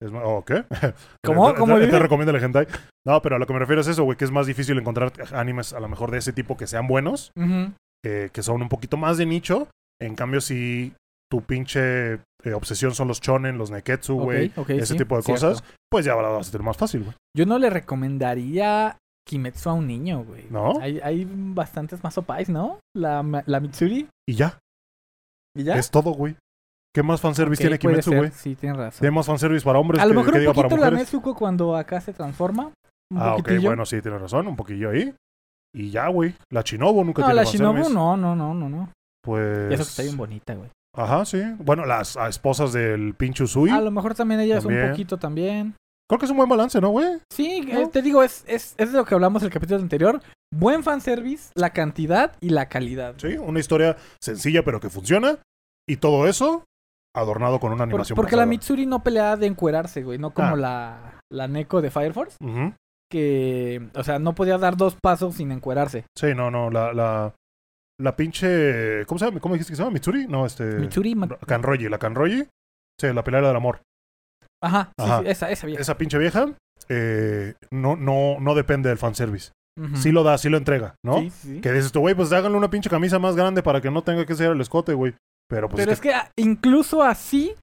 es 0.02 0.12
más... 0.12 0.24
¿O 0.26 0.44
qué? 0.44 0.66
¿Cómo? 1.24 1.54
¿Cómo 1.56 1.78
te, 1.80 1.88
te 1.88 2.00
recomiendo 2.00 2.36
el 2.36 2.44
hentai. 2.44 2.68
No, 3.06 3.22
pero 3.22 3.36
a 3.36 3.40
lo 3.40 3.48
que 3.48 3.54
me 3.54 3.60
refiero 3.60 3.82
es 3.82 3.88
eso, 3.88 4.04
güey, 4.04 4.18
que 4.18 4.26
es 4.26 4.32
más 4.32 4.48
difícil 4.48 4.78
encontrar 4.78 5.14
animes 5.34 5.74
a 5.74 5.80
lo 5.80 5.88
mejor 5.88 6.12
de 6.12 6.18
ese 6.18 6.34
tipo 6.34 6.58
que 6.58 6.68
sean 6.68 6.88
buenos, 6.88 7.32
que, 8.04 8.30
que 8.34 8.44
son 8.44 8.62
un 8.62 8.70
poquito 8.70 8.98
más 8.98 9.18
de 9.18 9.26
nicho. 9.26 9.68
En 10.02 10.16
cambio, 10.16 10.42
si 10.42 10.94
tu 11.32 11.42
pinche 11.42 12.14
eh, 12.14 12.54
obsesión 12.54 12.94
son 12.94 13.08
los 13.08 13.22
shonen, 13.22 13.58
los 13.58 13.72
neketsu, 13.72 14.16
güey, 14.20 14.52
ese 14.68 14.86
sí, 14.86 14.98
tipo 14.98 15.16
de 15.16 15.22
cierto. 15.22 15.48
cosas, 15.48 15.64
pues 15.90 16.06
ya 16.06 16.16
la 16.16 16.30
vas 16.30 16.50
a 16.50 16.52
tener 16.52 16.66
más 16.66 16.78
fácil, 16.78 17.04
güey. 17.04 17.16
Yo 17.38 17.46
no 17.46 17.58
le 17.58 17.70
recomendaría 17.70 18.98
Kimetsu 19.28 19.70
a 19.70 19.74
un 19.74 19.88
niño, 19.88 20.24
güey. 20.24 20.46
¿No? 20.50 20.80
Hay, 20.82 21.00
hay 21.00 21.28
bastantes 21.30 22.04
más 22.04 22.18
opais, 22.18 22.50
¿no? 22.50 22.80
La, 22.96 23.24
la 23.46 23.60
Mitsuri. 23.60 24.08
Y 24.28 24.36
ya, 24.36 24.60
¿Y 25.56 25.64
ya? 25.64 25.76
es 25.76 25.92
todo, 25.92 26.12
güey. 26.12 26.36
¿Qué 26.94 27.04
más 27.04 27.22
fanservice 27.22 27.62
Ok, 27.64 27.68
tiene 27.68 27.80
Kimetsu, 27.80 28.14
güey? 28.16 28.32
Sí, 28.32 28.56
tienes 28.56 28.78
razón. 28.78 29.00
Tiene 29.00 29.16
más 29.16 29.26
fanservice 29.26 29.64
para 29.64 29.80
hombres 29.80 30.02
A 30.02 30.06
lo 30.06 30.12
que, 30.12 30.16
mejor 30.18 30.32
que 30.34 30.38
un 30.38 30.42
diga 30.42 30.54
para 30.54 30.68
poquito 30.70 30.90
la. 30.90 30.98
Nezuko 30.98 31.36
cuando 31.36 31.76
acá 31.76 32.02
se 32.02 32.14
transforma. 32.14 32.72
Un 33.12 33.18
Ah, 33.18 33.34
ok, 33.34 33.38
poquitillo. 33.44 33.70
bueno, 33.70 33.86
sí, 33.86 34.02
tienes 34.02 34.20
razón, 34.22 34.48
un 34.48 34.56
poquillo 34.56 34.90
ahí. 34.90 35.14
Y 35.74 35.90
ya, 35.90 36.08
güey. 36.10 36.36
La 36.52 36.64
Chinobu 36.64 37.04
nunca 37.06 37.22
No, 37.22 37.28
tiene 37.28 37.42
la 37.42 37.44
Shinobu 37.50 37.74
fanservice. 37.76 37.94
no, 37.94 38.18
no, 38.18 38.36
no, 38.36 38.54
no, 38.54 38.70
no. 38.70 38.90
Pues... 39.24 39.72
Y 39.72 39.74
eso 39.76 39.84
que 39.84 39.90
está 39.90 40.04
bien 40.04 40.18
bonita, 40.18 40.54
güey. 40.56 40.70
Ajá, 40.94 41.24
sí. 41.24 41.42
Bueno, 41.60 41.86
las 41.86 42.18
esposas 42.28 42.74
del 42.74 43.14
pinche 43.14 43.44
Usui. 43.46 43.70
A 43.70 43.80
lo 43.80 43.92
mejor 43.92 44.14
también 44.14 44.42
ella 44.42 44.58
es 44.58 44.64
También. 44.64 44.84
un 44.86 44.90
poquito 44.92 45.18
también. 45.18 45.76
Creo 46.10 46.20
que 46.20 46.26
es 46.26 46.32
un 46.32 46.36
buen 46.38 46.50
balance, 46.50 46.82
¿no, 46.82 46.90
güey? 46.90 47.20
Sí, 47.32 47.62
¿No? 47.62 47.80
eh, 47.80 47.88
te 47.88 48.02
digo, 48.02 48.22
es, 48.22 48.44
es, 48.46 48.76
es 48.78 48.92
de 48.92 48.98
lo 48.98 49.06
que 49.06 49.14
hablamos 49.16 49.42
el 49.44 49.50
capítulo 49.50 49.80
anterior. 49.80 50.22
Buen 50.54 50.84
fanservice, 50.84 51.52
la 51.56 51.70
cantidad 51.70 52.36
y 52.42 52.50
la 52.50 52.68
calidad. 52.68 53.14
Sí, 53.18 53.38
una 53.38 53.62
historia 53.62 53.96
sencilla 54.20 54.64
pero 54.66 54.82
que 54.82 54.90
funciona. 54.90 55.38
Y 55.88 55.96
todo 55.98 56.28
eso 56.28 56.66
adornado 57.16 57.60
con 57.60 57.72
una 57.72 57.80
Por- 57.84 57.90
animación 57.90 58.16
porque 58.16 58.36
la. 58.36 58.46
Mitsuri 58.46 58.86
no 58.86 59.04
pelea 59.04 59.36
de 59.38 59.48
encuerarse, 59.48 60.04
güey. 60.04 60.18
No 60.18 60.32
como 60.32 60.50
Ah. 60.50 60.56
la, 60.56 61.20
la 61.32 61.48
Neko 61.48 61.82
de 61.82 61.92
Fire 61.92 62.14
Force. 62.14 62.38
Que, 63.10 63.90
o 63.96 64.04
sea, 64.04 64.20
no 64.20 64.34
podía 64.36 64.58
dar 64.58 64.78
dos 64.78 64.96
pasos 65.02 65.36
sin 65.36 65.52
encuerarse. 65.52 66.06
Sí, 66.18 66.28
no, 66.34 66.50
no, 66.50 66.70
la, 66.70 66.94
la, 66.94 67.34
la 68.00 68.16
pinche... 68.16 69.06
¿Cómo 69.06 69.20
se 69.20 69.26
llama? 69.26 69.40
¿Cómo 69.42 69.56
dijiste 69.56 69.74
que 69.74 69.76
se 69.76 69.82
llama? 69.84 69.92
¿Mitsuri? 69.94 70.28
No, 70.28 70.46
este... 70.46 70.64
Mitsuri. 70.64 71.16
ma- 71.16 71.28
Kanroji, 71.28 71.90
la 71.90 71.98
Kanroji. 71.98 72.48
Sí, 73.00 73.08
la 73.14 73.24
pelea 73.24 73.42
del 73.42 73.56
amor. 73.56 73.82
Ajá, 74.64 74.92
sí, 74.98 75.04
Ajá. 75.06 75.20
sí, 75.22 75.26
esa, 75.28 75.50
esa 75.52 75.68
vieja. 75.68 75.82
Esa 75.82 75.98
pinche 75.98 76.18
vieja 76.18 76.54
eh, 76.88 77.56
no, 77.72 77.96
no, 77.98 78.38
no 78.40 78.56
depende 78.56 78.88
del 78.90 78.98
fanservice. 78.98 79.52
Ujú. 79.78 79.96
Sí 79.98 80.12
lo 80.12 80.24
da, 80.24 80.38
sí 80.38 80.48
lo 80.50 80.58
entrega, 80.58 80.96
¿no? 81.04 81.20
Sí, 81.20 81.30
sí, 81.32 81.56
sí. 81.56 81.62
Que 81.62 81.72
dices 81.74 81.92
tú, 81.92 82.00
güey, 82.02 82.16
pues 82.16 82.32
háganle 82.32 82.58
una 82.58 82.70
pinche 82.70 82.90
camisa 82.90 83.20
más 83.20 83.36
grande 83.36 83.62
para 83.64 83.82
que 83.82 83.92
no 83.92 84.04
tenga 84.04 84.26
que 84.26 84.36
ser 84.36 84.52
el 84.52 84.62
escote, 84.62 84.94
güey. 84.94 85.16
Pero 85.52 85.68
pues 85.68 85.82
Pero 85.82 85.92
es 85.92 85.98
es 85.98 86.02
que 86.02 86.14
ah, 86.14 86.32
incluso 86.38 87.04
así 87.04 87.54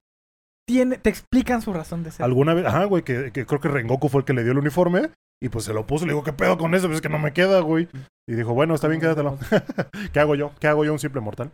tiene, 0.67 0.97
te 0.97 1.09
explican 1.09 1.63
su 1.63 1.73
razón 1.73 2.03
de 2.03 2.11
ser. 2.11 2.23
Alguna 2.23 2.53
vez, 2.53 2.67
ajá, 2.67 2.85
güey, 2.85 3.01
que, 3.01 3.31
que 3.31 3.47
creo 3.47 3.59
que 3.59 3.67
Rengoku 3.67 4.09
fue 4.09 4.21
el 4.21 4.25
que 4.25 4.33
le 4.33 4.43
dio 4.43 4.51
el 4.51 4.59
uniforme 4.59 5.09
y 5.41 5.49
pues 5.49 5.65
se 5.65 5.73
lo 5.73 5.87
puso. 5.87 6.05
Le 6.05 6.13
digo, 6.13 6.23
¿qué 6.23 6.31
pedo 6.31 6.59
con 6.59 6.75
eso? 6.75 6.85
Pues 6.85 6.97
es 6.97 7.01
que 7.01 7.09
no 7.09 7.17
me 7.17 7.33
queda, 7.33 7.61
güey. 7.61 7.87
Y 8.27 8.35
dijo, 8.35 8.53
bueno, 8.53 8.75
está 8.75 8.87
bien, 8.87 9.01
quédatelo. 9.01 9.39
¿Qué 10.13 10.19
hago 10.19 10.35
yo? 10.35 10.51
¿Qué 10.59 10.67
hago 10.67 10.85
yo, 10.85 10.93
un 10.93 10.99
simple 10.99 11.19
mortal? 11.19 11.51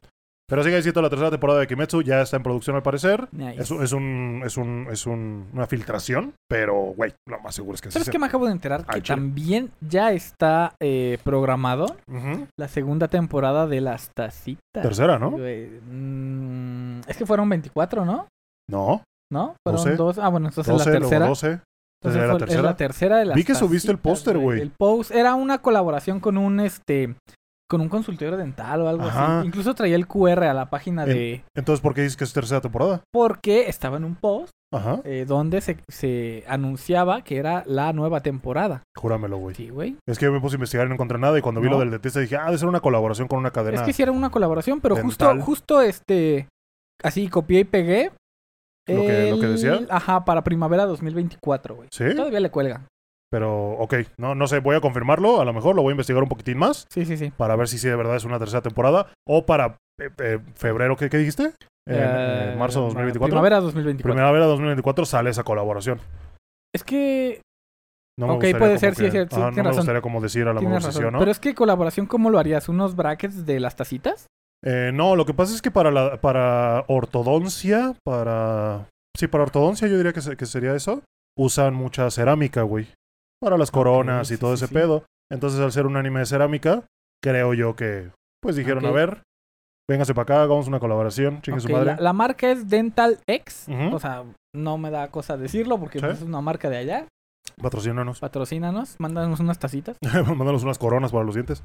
Pero 0.48 0.64
sigue 0.64 0.76
diciendo 0.76 1.02
la 1.02 1.10
tercera 1.10 1.32
temporada 1.32 1.60
de 1.60 1.66
Kimetsu, 1.68 2.04
ya 2.04 2.22
está 2.22 2.38
en 2.38 2.44
producción 2.44 2.76
al 2.76 2.84
parecer. 2.84 3.28
Nice. 3.32 3.62
Es, 3.64 3.72
un- 3.72 3.84
es, 3.84 3.92
un, 3.94 4.42
es, 4.46 4.58
un, 4.58 4.88
es 4.92 5.06
un- 5.08 5.48
una 5.54 5.66
filtración, 5.66 6.34
pero, 6.48 6.76
güey, 6.96 7.14
lo 7.28 7.40
más 7.40 7.56
seguro 7.56 7.74
es 7.74 7.82
que 7.82 7.90
sí. 7.90 7.94
¿Sabes 7.94 8.10
qué 8.12 8.20
me 8.20 8.28
acabo 8.28 8.46
de 8.46 8.52
enterar? 8.52 8.86
Que 8.86 9.02
chile. 9.02 9.16
también 9.16 9.72
ya 9.82 10.12
está 10.12 10.76
eh, 10.80 11.18
programado 11.24 11.96
la 12.60 12.68
segunda 12.68 13.08
temporada 13.08 13.66
de 13.66 13.82
las 13.82 14.12
tacitas. 14.16 14.60
Tercera, 14.84 15.18
¿no? 15.18 15.32
Güey, 15.32 15.68
mm, 15.70 17.02
es 17.08 17.18
que 17.18 17.26
fueron 17.26 17.50
24, 17.50 18.06
¿no? 18.06 18.28
No, 18.70 19.02
¿no? 19.32 19.56
Fueron 19.66 19.84
12. 19.84 19.96
dos. 19.96 20.18
Ah, 20.20 20.30
bueno, 20.30 20.50
entonces 20.50 20.72
12, 20.72 20.92
la 20.92 21.00
tercera. 21.00 21.28
12. 21.28 21.60
Entonces 22.04 22.18
¿Era 22.22 22.28
la 22.28 22.34
fue- 22.34 22.40
tercera? 22.40 22.60
Es 22.60 22.64
la 22.66 22.76
tercera 22.78 23.18
de 23.18 23.26
las 23.26 23.36
Vi 23.36 23.44
que 23.44 23.56
subiste 23.56 23.92
el 23.92 23.98
póster, 23.98 24.38
güey. 24.38 24.62
El 24.62 24.70
post 24.70 25.10
era 25.10 25.34
una 25.34 25.58
colaboración 25.60 26.20
con 26.20 26.38
un 26.38 26.60
este 26.60 27.16
con 27.68 27.82
un 27.82 27.90
consultorio 27.90 28.38
dental 28.38 28.82
o 28.82 28.90
algo 28.90 29.04
Ajá. 29.04 29.40
así. 29.40 29.48
Incluso 29.48 29.74
traía 29.74 29.96
el 29.96 30.08
QR 30.08 30.44
a 30.44 30.54
la 30.54 30.70
página 30.70 31.04
En- 31.04 31.10
de 31.10 31.44
Entonces, 31.56 31.82
¿por 31.82 31.94
qué 31.94 32.02
dices 32.02 32.16
que 32.18 32.24
es 32.24 32.34
tercera 32.34 32.62
temporada? 32.62 33.02
porque 33.12 33.68
estaba 33.68 33.98
en 33.98 34.04
un 34.04 34.16
post 34.16 34.52
Ajá. 34.72 35.02
eh, 35.04 35.26
donde 35.28 35.62
se, 35.62 35.78
se 35.88 36.44
anunciaba 36.48 37.24
que 37.24 37.38
era 37.38 37.64
la 37.66 37.92
nueva 37.94 38.22
temporada. 38.22 38.84
Júramelo, 38.96 39.38
güey. 39.38 39.56
Sí, 39.56 39.70
güey. 39.70 39.98
Es 40.08 40.20
que 40.20 40.26
yo 40.26 40.32
me 40.32 40.42
puse 40.42 40.56
a 40.56 40.58
investigar 40.58 40.86
y 40.86 40.90
no 40.90 40.96
encontré 40.96 41.18
nada. 41.18 41.38
Y 41.40 41.42
cuando 41.42 41.60
vi 41.62 41.70
lo 41.70 41.80
del 41.80 41.92
dentista 41.92 42.20
dije, 42.20 42.38
ah, 42.38 42.46
debe 42.46 42.58
ser 42.58 42.68
una 42.68 42.82
colaboración 42.82 43.28
con 43.28 43.40
una 43.40 43.52
cadena. 43.52 43.78
Es 43.78 43.82
que 43.84 43.92
hicieron 43.92 44.16
una 44.16 44.30
colaboración, 44.30 44.80
pero 44.82 44.96
justo, 44.98 45.28
Dental. 45.28 45.44
justo 45.44 45.82
este, 45.82 46.48
así 47.04 47.30
copié 47.30 47.62
y 47.62 47.66
pegué. 47.66 48.12
Lo 48.88 49.02
que- 49.02 49.32
lo 49.32 49.40
que 49.40 49.46
el- 49.48 49.52
decía. 49.54 49.80
Ajá, 49.90 50.24
para 50.26 50.44
primavera 50.44 50.86
2024, 50.86 51.76
güey. 51.76 51.88
¿Sí? 51.92 52.04
Todavía 52.16 52.40
le 52.40 52.52
cuelgan. 52.52 52.86
Pero, 53.32 53.72
ok, 53.80 53.96
no, 54.18 54.36
no 54.36 54.48
sé, 54.48 54.60
voy 54.60 54.76
a 54.76 54.82
confirmarlo. 54.82 55.42
A 55.42 55.46
lo 55.46 55.54
mejor 55.54 55.76
lo 55.76 55.82
voy 55.82 55.92
a 55.92 55.94
investigar 55.94 56.22
un 56.24 56.30
poquitín 56.30 56.58
más 56.58 56.86
Sí, 56.90 57.06
sí, 57.06 57.18
sí. 57.18 57.32
para 57.36 57.56
ver 57.56 57.68
si 57.68 57.78
sí 57.78 57.88
de 57.88 57.96
verdad 57.96 58.16
es 58.16 58.24
una 58.26 58.40
tercera 58.40 58.62
temporada. 58.62 59.08
O 59.28 59.46
para 59.46 59.78
eh, 60.00 60.10
eh, 60.20 60.40
febrero, 60.56 60.96
¿qué, 60.96 61.10
qué 61.10 61.18
dijiste? 61.18 61.44
En, 61.88 61.96
Eh, 61.98 62.54
eh, 62.54 62.56
marzo 62.58 62.82
2024. 62.82 63.30
Primavera 63.32 63.60
2024. 63.62 64.14
Primavera 64.14 64.46
2024 64.46 65.06
sale 65.06 65.30
esa 65.30 65.44
colaboración. 65.44 66.00
Es 66.74 66.84
que 66.84 67.42
No 68.18 68.28
me 68.28 68.34
Ok, 68.34 68.46
puede 68.58 68.78
ser, 68.78 68.96
sí, 68.96 69.04
que- 69.10 69.12
sí, 69.12 69.18
ajá, 69.18 69.52
no 69.52 69.52
me 69.52 69.64
razón. 69.64 69.76
gustaría 69.78 70.02
como 70.02 70.22
decir 70.22 70.48
a 70.48 70.54
tienes 70.54 70.78
mejor 70.78 70.94
sí 70.94 71.00
razón. 71.00 71.14
no. 71.14 71.20
Pero 71.20 71.32
es 71.32 71.40
que 71.40 71.54
colaboración, 71.54 72.06
¿cómo 72.06 72.30
lo 72.30 72.40
harías? 72.40 72.70
¿Unos 72.70 72.96
brackets 72.96 73.46
de 73.46 73.60
las 73.60 73.76
tacitas? 73.76 74.28
Eh, 74.64 74.92
no, 74.94 75.16
lo 75.18 75.26
que 75.26 75.34
pasa 75.34 75.54
es 75.54 75.62
que 75.62 75.70
para 75.70 75.92
la 75.92 76.22
para 76.22 76.86
ortodoncia, 76.88 77.94
para 78.06 78.88
sí, 79.18 79.28
para 79.28 79.44
ortodoncia 79.44 79.88
yo 79.90 79.98
diría 79.98 80.14
que, 80.14 80.22
se- 80.22 80.38
que 80.38 80.46
sería 80.46 80.74
eso. 80.76 81.02
usan 81.38 81.74
mucha 81.74 82.10
cerámica, 82.10 82.62
güey. 82.62 82.88
Para 83.46 83.58
las 83.60 83.70
coronas 83.70 84.32
y 84.32 84.38
todo 84.40 84.56
ese 84.56 84.68
pedo. 84.68 85.04
Entonces, 85.32 85.60
al 85.60 85.72
ser 85.72 85.86
un 85.86 85.98
anime 85.98 86.22
de 86.22 86.26
cerámica, 86.26 86.86
creo 87.24 87.54
yo 87.54 87.76
que, 87.76 88.10
pues 88.42 88.56
dijeron, 88.56 88.84
a 88.88 88.92
ver, 88.92 89.22
véngase 89.88 90.16
para 90.16 90.24
acá, 90.24 90.42
hagamos 90.42 90.68
una 90.68 90.80
colaboración, 90.80 91.44
chingue 91.44 91.60
su 91.60 91.70
madre. 91.70 91.96
la, 91.96 92.02
la 92.02 92.14
marca 92.14 92.50
es 92.50 92.68
Dental 92.68 93.20
X. 93.28 93.68
O 93.94 94.00
sea, 94.00 94.24
no 94.56 94.80
me 94.80 94.90
da 94.90 95.10
cosa 95.12 95.38
decirlo 95.38 95.80
porque 95.80 96.00
Sí. 96.00 96.06
pues, 96.08 96.18
es 96.18 96.24
una 96.26 96.42
marca 96.42 96.72
de 96.72 96.78
allá. 96.78 97.06
Patrocínanos. 97.62 98.20
Patrocínanos, 98.20 98.96
mándanos 98.98 99.40
unas 99.40 99.60
tacitas. 99.60 99.96
Mándanos 100.36 100.64
unas 100.64 100.80
coronas 100.80 101.12
para 101.12 101.24
los 101.24 101.36
dientes. 101.36 101.62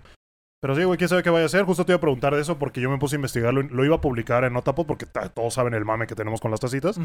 Pero 0.63 0.77
sí, 0.77 0.85
güey, 0.85 0.99
quién 0.99 1.09
sabe 1.09 1.23
qué 1.23 1.31
vaya 1.31 1.45
a 1.45 1.47
hacer. 1.47 1.65
Justo 1.65 1.87
te 1.87 1.93
iba 1.93 1.97
a 1.97 2.01
preguntar 2.03 2.35
de 2.35 2.43
eso 2.43 2.59
porque 2.59 2.83
yo 2.83 2.91
me 2.91 2.99
puse 2.99 3.17
a 3.17 3.19
investigarlo. 3.19 3.63
Lo 3.63 3.83
iba 3.87 3.97
a 3.97 4.01
publicar 4.03 4.45
en 4.45 4.53
Notapod 4.53 4.85
porque 4.85 5.07
todos 5.07 5.55
saben 5.55 5.73
el 5.73 5.87
mame 5.87 6.07
que 6.07 6.15
tenemos 6.15 6.43
con 6.43 6.51
las 6.51 6.61
tacitas. 6.61 6.99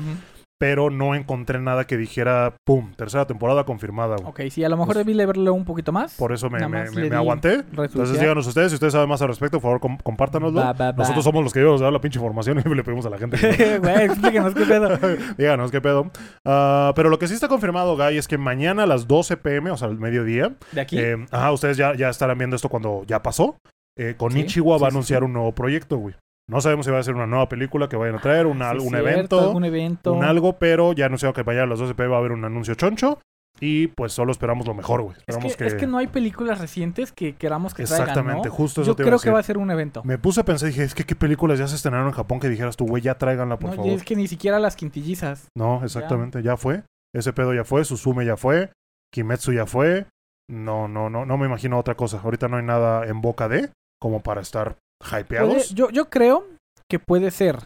Pero 0.57 0.89
no 0.89 1.15
encontré 1.15 1.59
nada 1.59 1.85
que 1.85 1.97
dijera, 1.97 2.55
pum, 2.65 2.93
tercera 2.95 3.27
temporada 3.27 3.65
confirmada, 3.65 4.15
güey. 4.15 4.29
Ok, 4.47 4.51
sí, 4.51 4.63
a 4.63 4.69
lo 4.69 4.77
mejor 4.77 4.93
Pues- 4.93 5.05
debí 5.05 5.13
leerlo 5.13 5.53
un 5.53 5.65
poquito 5.65 5.91
más. 5.91 6.15
Por 6.15 6.31
eso 6.31 6.49
me, 6.49 6.65
me- 6.69 7.13
aguanté. 7.15 7.55
Entonces 7.55 8.17
díganos 8.19 8.47
ustedes, 8.47 8.69
si 8.71 8.75
ustedes 8.75 8.93
saben 8.93 9.09
más 9.09 9.21
al 9.21 9.27
respecto, 9.27 9.57
por 9.59 9.63
favor, 9.63 9.79
com- 9.81 9.97
compártanoslo. 9.97 10.61
Va, 10.61 10.71
va, 10.71 10.91
va. 10.91 10.97
Nosotros 10.97 11.25
somos 11.25 11.43
los 11.43 11.51
que 11.51 11.59
íbamos 11.59 11.81
a 11.81 11.85
dar 11.85 11.93
la 11.93 11.99
pinche 11.99 12.19
información 12.19 12.57
y 12.65 12.73
le 12.73 12.83
pedimos 12.85 13.05
a 13.05 13.09
la 13.09 13.17
gente. 13.17 13.37
que 13.37 13.79
Güey, 13.79 14.05
explíquenos 14.05 14.53
qué 14.53 14.65
pedo. 14.65 14.89
no- 14.89 14.97
Díganos 15.37 15.71
qué 15.71 15.81
pedo. 15.81 16.09
Ah, 16.45 16.93
pero 16.95 17.09
lo 17.09 17.19
que 17.19 17.27
sí 17.27 17.33
está 17.33 17.49
confirmado, 17.49 17.97
Guy, 17.97 18.17
es 18.17 18.27
que 18.29 18.37
mañana 18.37 18.83
a 18.83 18.87
las 18.87 19.07
12 19.09 19.35
pm, 19.35 19.71
o 19.71 19.77
sea, 19.77 19.89
al 19.89 19.97
mediodía, 19.99 20.55
De 20.71 20.79
aquí. 20.81 20.97
eh, 20.97 21.17
ajá, 21.31 21.51
ustedes 21.51 21.75
ya, 21.75 21.95
ya 21.95 22.07
estarán 22.09 22.37
viendo 22.37 22.55
esto 22.55 22.69
cuando 22.69 23.03
ya 23.05 23.21
pasó. 23.21 23.57
Eh, 23.97 24.15
con 24.17 24.31
Sí, 24.31 24.39
Ichiwa 24.41 24.77
sí, 24.77 24.81
va 24.81 24.87
a 24.87 24.91
anunciar 24.91 25.19
sí. 25.19 25.25
un 25.25 25.33
nuevo 25.33 25.53
proyecto, 25.53 25.97
güey. 25.97 26.15
No 26.49 26.61
sabemos 26.61 26.85
si 26.85 26.91
va 26.91 26.99
a 26.99 27.03
ser 27.03 27.15
una 27.15 27.25
nueva 27.27 27.49
película 27.49 27.89
que 27.89 27.95
vayan 27.95 28.15
a 28.15 28.21
traer, 28.21 28.45
un, 28.45 28.61
al- 28.61 28.79
Sí, 28.79 28.85
un 28.85 28.89
cierto, 28.93 29.09
evento, 29.09 29.39
algún 29.41 29.65
evento. 29.65 30.13
un 30.13 30.23
algo, 30.23 30.57
pero 30.59 30.93
ya 30.93 31.07
anunciaron 31.07 31.33
que 31.33 31.43
mañana 31.43 31.63
a 31.63 31.67
las 31.67 31.79
12 31.79 31.95
pm 31.95 32.09
va 32.09 32.17
a 32.17 32.19
haber 32.19 32.31
un 32.33 32.45
anuncio 32.45 32.75
choncho. 32.75 33.19
Y 33.61 33.87
pues 33.87 34.11
solo 34.11 34.33
esperamos 34.33 34.67
lo 34.67 34.73
mejor, 34.73 35.01
güey. 35.01 35.15
Es 35.27 35.55
que, 35.55 35.65
es 35.65 35.75
que 35.75 35.87
no 35.87 35.97
hay 35.97 36.07
películas 36.07 36.59
recientes 36.59 37.13
que 37.13 37.35
queramos 37.37 37.73
que 37.73 37.83
Exactamente, 37.83 38.21
traigan, 38.41 38.43
¿no? 38.49 38.53
justo 38.53 38.81
eso 38.81 38.91
Yo 38.91 38.95
te 38.97 39.03
iba 39.03 39.07
a 39.07 39.11
creo 39.11 39.19
que 39.21 39.29
va 39.31 39.39
a 39.39 39.43
ser 39.43 39.57
un 39.57 39.71
evento. 39.71 40.03
Me 40.03 40.17
puse 40.17 40.41
a 40.41 40.43
pensar 40.43 40.67
y 40.67 40.71
dije, 40.73 40.83
es 40.83 40.93
que 40.93 41.05
qué 41.05 41.15
películas 41.15 41.57
ya 41.57 41.65
se 41.69 41.75
estrenaron 41.77 42.07
en 42.07 42.13
Japón 42.13 42.41
que 42.41 42.49
dijeras 42.49 42.75
tú, 42.75 42.85
güey, 42.85 43.01
ya 43.01 43.17
tráiganla, 43.17 43.57
por 43.57 43.69
No, 43.69 43.73
y 43.75 43.77
favor. 43.77 43.91
es 43.93 44.03
que 44.03 44.17
ni 44.17 44.27
siquiera 44.27 44.59
las 44.59 44.75
quintillizas. 44.75 45.47
No, 45.57 45.81
exactamente, 45.85 46.43
ya. 46.43 46.57
fue. 46.57 46.83
Ese 47.15 47.31
pedo 47.31 47.53
ya 47.53 47.63
fue, 47.63 47.85
Suzume 47.85 48.25
ya 48.25 48.35
fue, 48.35 48.71
Kimetsu 49.13 49.53
ya 49.53 49.65
fue. 49.65 50.05
No, 50.51 50.89
no, 50.89 51.09
no, 51.09 51.25
no 51.25 51.37
me 51.37 51.45
imagino 51.47 51.79
otra 51.79 51.95
cosa. 51.95 52.19
Ahorita 52.21 52.49
no 52.49 52.57
hay 52.57 52.63
nada 52.65 53.07
en 53.07 53.21
boca 53.21 53.47
de 53.47 53.69
como 54.01 54.21
para 54.21 54.41
estar 54.41 54.75
Puede- 54.99 55.21
hypeados. 55.21 55.69
yo, 55.75 55.89
yo 55.89 56.09
creo 56.09 56.45
que 56.89 56.99
puede 56.99 57.31
ser 57.31 57.57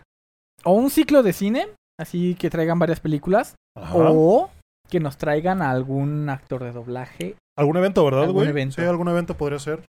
o 0.63 0.71
un 0.73 0.89
ciclo 0.89 1.23
de 1.23 1.33
cine, 1.33 1.67
así 1.99 2.35
que 2.35 2.49
traigan 2.49 2.79
varias 2.79 2.99
películas, 2.99 3.55
Ajá. 3.77 3.95
o 3.97 4.49
que 4.89 4.99
nos 4.99 5.17
traigan 5.17 5.61
a 5.61 5.69
algún 5.71 6.29
actor 6.29 6.63
de 6.63 6.71
doblaje. 6.71 7.35
Algún 7.57 7.77
evento, 7.77 8.03
¿verdad, 8.05 8.21
algún 8.23 8.35
güey? 8.35 8.49
evento. 8.49 8.75
Sí, 8.75 8.81
algún 8.81 9.07
evento 9.09 9.35
podría 9.35 9.59
ser. 9.59 9.83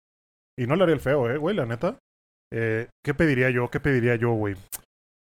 Y 0.59 0.67
no 0.67 0.75
le 0.77 0.83
haría 0.83 0.95
el 0.95 1.01
feo, 1.01 1.31
eh, 1.31 1.37
güey, 1.39 1.55
la 1.55 1.67
neta. 1.67 1.97
Eh, 2.53 2.89
¿Qué 3.05 3.15
pediría 3.15 3.51
yo? 3.51 3.71
¿Qué 3.71 3.79
pediría 3.79 4.17
yo, 4.17 4.33
güey? 4.33 4.57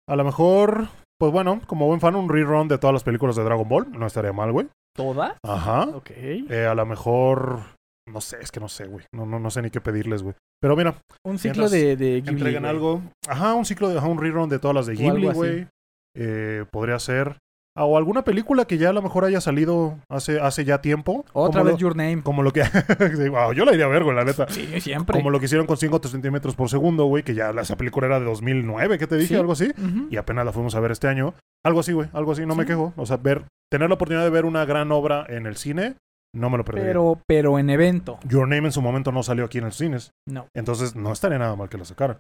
A 0.10 0.16
lo 0.16 0.24
mejor, 0.26 0.90
pues 1.20 1.32
bueno, 1.32 1.62
como 1.68 1.86
buen 1.88 2.02
fan, 2.02 2.16
un 2.16 2.28
rerun 2.28 2.68
de 2.68 2.78
todas 2.78 2.94
las 2.94 3.04
películas 3.04 3.36
de 3.36 3.44
Dragon 3.44 3.70
Ball. 3.70 3.92
No 3.92 4.06
estaría 4.06 4.34
mal, 4.34 4.52
güey. 4.52 4.68
¿Todas? 4.96 5.38
Ajá. 5.46 5.84
Ok. 5.90 6.10
Eh, 6.12 6.68
a 6.70 6.76
lo 6.76 6.86
mejor. 6.86 7.62
No 8.08 8.22
sé, 8.22 8.38
es 8.42 8.52
que 8.52 8.60
no 8.60 8.68
sé, 8.68 8.86
güey. 8.86 9.06
No, 9.14 9.26
no, 9.26 9.40
no 9.40 9.50
sé 9.50 9.62
ni 9.62 9.70
qué 9.70 9.82
pedirles, 9.82 10.24
güey. 10.24 10.36
Pero 10.62 10.76
mira, 10.76 10.96
Un 11.26 11.40
ciclo 11.40 11.70
de, 11.70 11.96
de 11.96 12.22
Ghibli. 12.22 12.30
entreguen 12.30 12.62
güey. 12.64 12.70
algo. 12.70 13.02
Ajá, 13.28 13.54
un 13.54 13.66
ciclo 13.66 13.90
de 13.90 13.98
ajá, 13.98 14.08
un 14.08 14.20
rerun 14.20 14.50
de 14.50 14.60
todas 14.60 14.76
las 14.76 14.86
de 14.86 14.96
Ghibli, 14.96 15.28
güey. 15.32 15.68
Eh, 16.16 16.66
podría 16.72 17.00
ser. 17.00 17.38
Ah, 17.76 17.86
o 17.86 17.98
alguna 17.98 18.24
película 18.24 18.66
que 18.66 18.78
ya 18.78 18.90
a 18.90 18.94
lo 18.94 19.02
mejor 19.02 19.26
haya 19.26 19.42
salido 19.42 19.98
hace, 20.08 20.40
hace 20.40 20.64
ya 20.64 20.80
tiempo. 20.80 21.26
Otra 21.34 21.62
como 21.62 21.64
vez 21.64 21.74
lo, 21.74 21.80
Your 21.80 21.96
Name. 21.96 22.22
como 22.22 22.44
lo 22.44 22.54
que. 22.54 22.62
Wow, 23.32 23.54
yo 23.54 23.66
la 23.66 23.74
iría 23.74 23.86
a 23.86 23.90
ver, 23.90 24.04
güey, 24.04 24.16
la 24.16 24.24
neta. 24.24 24.46
Sí, 24.48 24.80
siempre. 24.80 25.18
Como 25.18 25.32
lo 25.32 25.40
que 25.40 25.46
hicieron 25.46 25.66
con 25.66 25.78
5 25.78 26.00
centímetros 26.08 26.56
por 26.56 26.70
segundo, 26.70 27.06
güey, 27.06 27.24
que 27.24 27.34
ya 27.34 27.50
esa 27.50 27.76
película 27.76 28.06
era 28.08 28.20
de 28.20 28.26
2009, 28.26 29.00
¿qué 29.00 29.08
te 29.08 29.16
dije? 29.16 29.30
Sí. 29.30 29.36
Algo 29.36 29.54
así. 29.54 29.72
Y 30.12 30.18
apenas 30.18 30.46
la 30.46 30.52
fuimos 30.52 30.76
a 30.76 30.80
ver 30.82 30.92
este 30.92 31.08
año. 31.08 31.34
Algo 31.66 31.80
así, 31.80 31.94
güey, 31.94 32.10
algo 32.14 32.34
así, 32.34 32.46
no 32.46 32.56
me 32.56 32.66
quejo. 32.68 32.94
O 32.96 33.06
sea, 33.08 33.18
ver, 33.18 33.46
tener 33.72 33.90
la 33.90 33.96
oportunidad 33.96 34.24
de 34.24 34.30
ver 34.30 34.46
una 34.46 34.66
gran 34.66 34.92
obra 34.92 35.26
en 35.30 35.48
el 35.48 35.56
cine, 35.56 35.96
no 36.36 36.50
me 36.50 36.58
lo 36.58 36.66
perdería. 36.66 36.90
Pero, 36.90 37.20
pero 37.28 37.60
en 37.60 37.70
evento. 37.70 38.20
Your 38.28 38.48
Name 38.48 38.68
en 38.68 38.72
su 38.72 38.82
momento 38.82 39.12
no 39.12 39.24
salió 39.24 39.46
aquí 39.46 39.60
en 39.60 39.66
los 39.66 39.76
cines. 39.78 40.12
No. 40.28 40.48
Entonces 40.56 40.96
no 40.96 41.12
estaría 41.12 41.38
nada 41.40 41.56
mal 41.56 41.70
que 41.70 41.78
la 41.78 41.86
sacaran. 41.86 42.18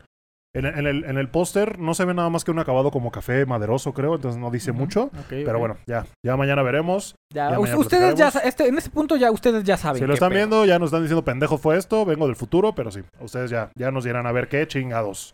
En, 0.56 0.68
en 0.68 0.86
el, 0.86 1.04
en 1.06 1.18
el 1.18 1.30
póster 1.30 1.80
no 1.80 1.96
se 1.96 2.06
ve 2.06 2.14
nada 2.14 2.30
más 2.30 2.44
que 2.44 2.52
un 2.52 2.60
acabado 2.60 2.92
como 2.92 3.12
café 3.12 3.44
maderoso, 3.48 3.92
creo, 3.96 4.14
entonces 4.14 4.40
no 4.40 4.52
dice 4.52 4.72
mucho. 4.72 5.10
Pero 5.28 5.58
bueno, 5.58 5.78
ya, 5.88 6.06
ya 6.24 6.38
mañana 6.38 6.62
veremos. 6.62 7.16
Ya, 7.34 7.50
ya 7.50 7.60
us- 7.60 7.62
mañana 7.70 7.80
ustedes 7.80 8.16
ya, 8.16 8.28
este, 8.44 8.68
en 8.68 8.78
este 8.78 8.92
punto 8.92 9.16
ya 9.16 9.32
ustedes 9.32 9.64
ya 9.64 9.78
saben. 9.78 10.00
Si 10.00 10.06
lo 10.06 10.14
están 10.14 10.30
pedo. 10.30 10.38
viendo, 10.38 10.66
ya 10.66 10.78
nos 10.78 10.90
están 10.90 11.02
diciendo 11.02 11.26
pendejo 11.26 11.58
fue 11.58 11.78
esto, 11.78 12.06
vengo 12.06 12.28
del 12.28 12.36
futuro, 12.36 12.76
pero 12.76 12.92
sí, 12.92 13.02
ustedes 13.20 13.50
ya, 13.50 13.72
ya 13.76 13.90
nos 13.90 14.04
dirán 14.04 14.28
a 14.28 14.32
ver 14.32 14.48
qué 14.48 14.68
chingados. 14.68 15.34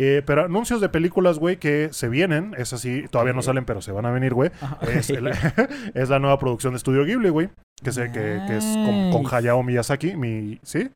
Eh, 0.00 0.22
pero 0.26 0.44
anuncios 0.44 0.82
de 0.82 0.90
películas, 0.90 1.38
güey, 1.38 1.56
que 1.56 1.88
se 1.92 2.08
vienen, 2.10 2.54
es 2.58 2.74
así, 2.74 3.06
todavía 3.10 3.32
no 3.32 3.40
salen, 3.42 3.64
pero 3.64 3.80
se 3.80 3.90
van 3.90 4.04
a 4.04 4.10
venir, 4.10 4.34
güey. 4.34 4.50
Es, 4.82 5.08
es 5.94 6.08
la 6.10 6.18
nueva 6.18 6.38
producción 6.38 6.74
de 6.74 6.76
Estudio 6.76 7.04
Ghibli, 7.06 7.30
güey. 7.30 7.48
Que, 7.82 7.92
sé 7.92 8.10
que, 8.12 8.40
que 8.46 8.56
es 8.56 8.64
con. 9.12 9.24
Hayao 9.32 9.62
Miyazaki, 9.62 10.16
mi, 10.16 10.58
¿sí? 10.62 10.90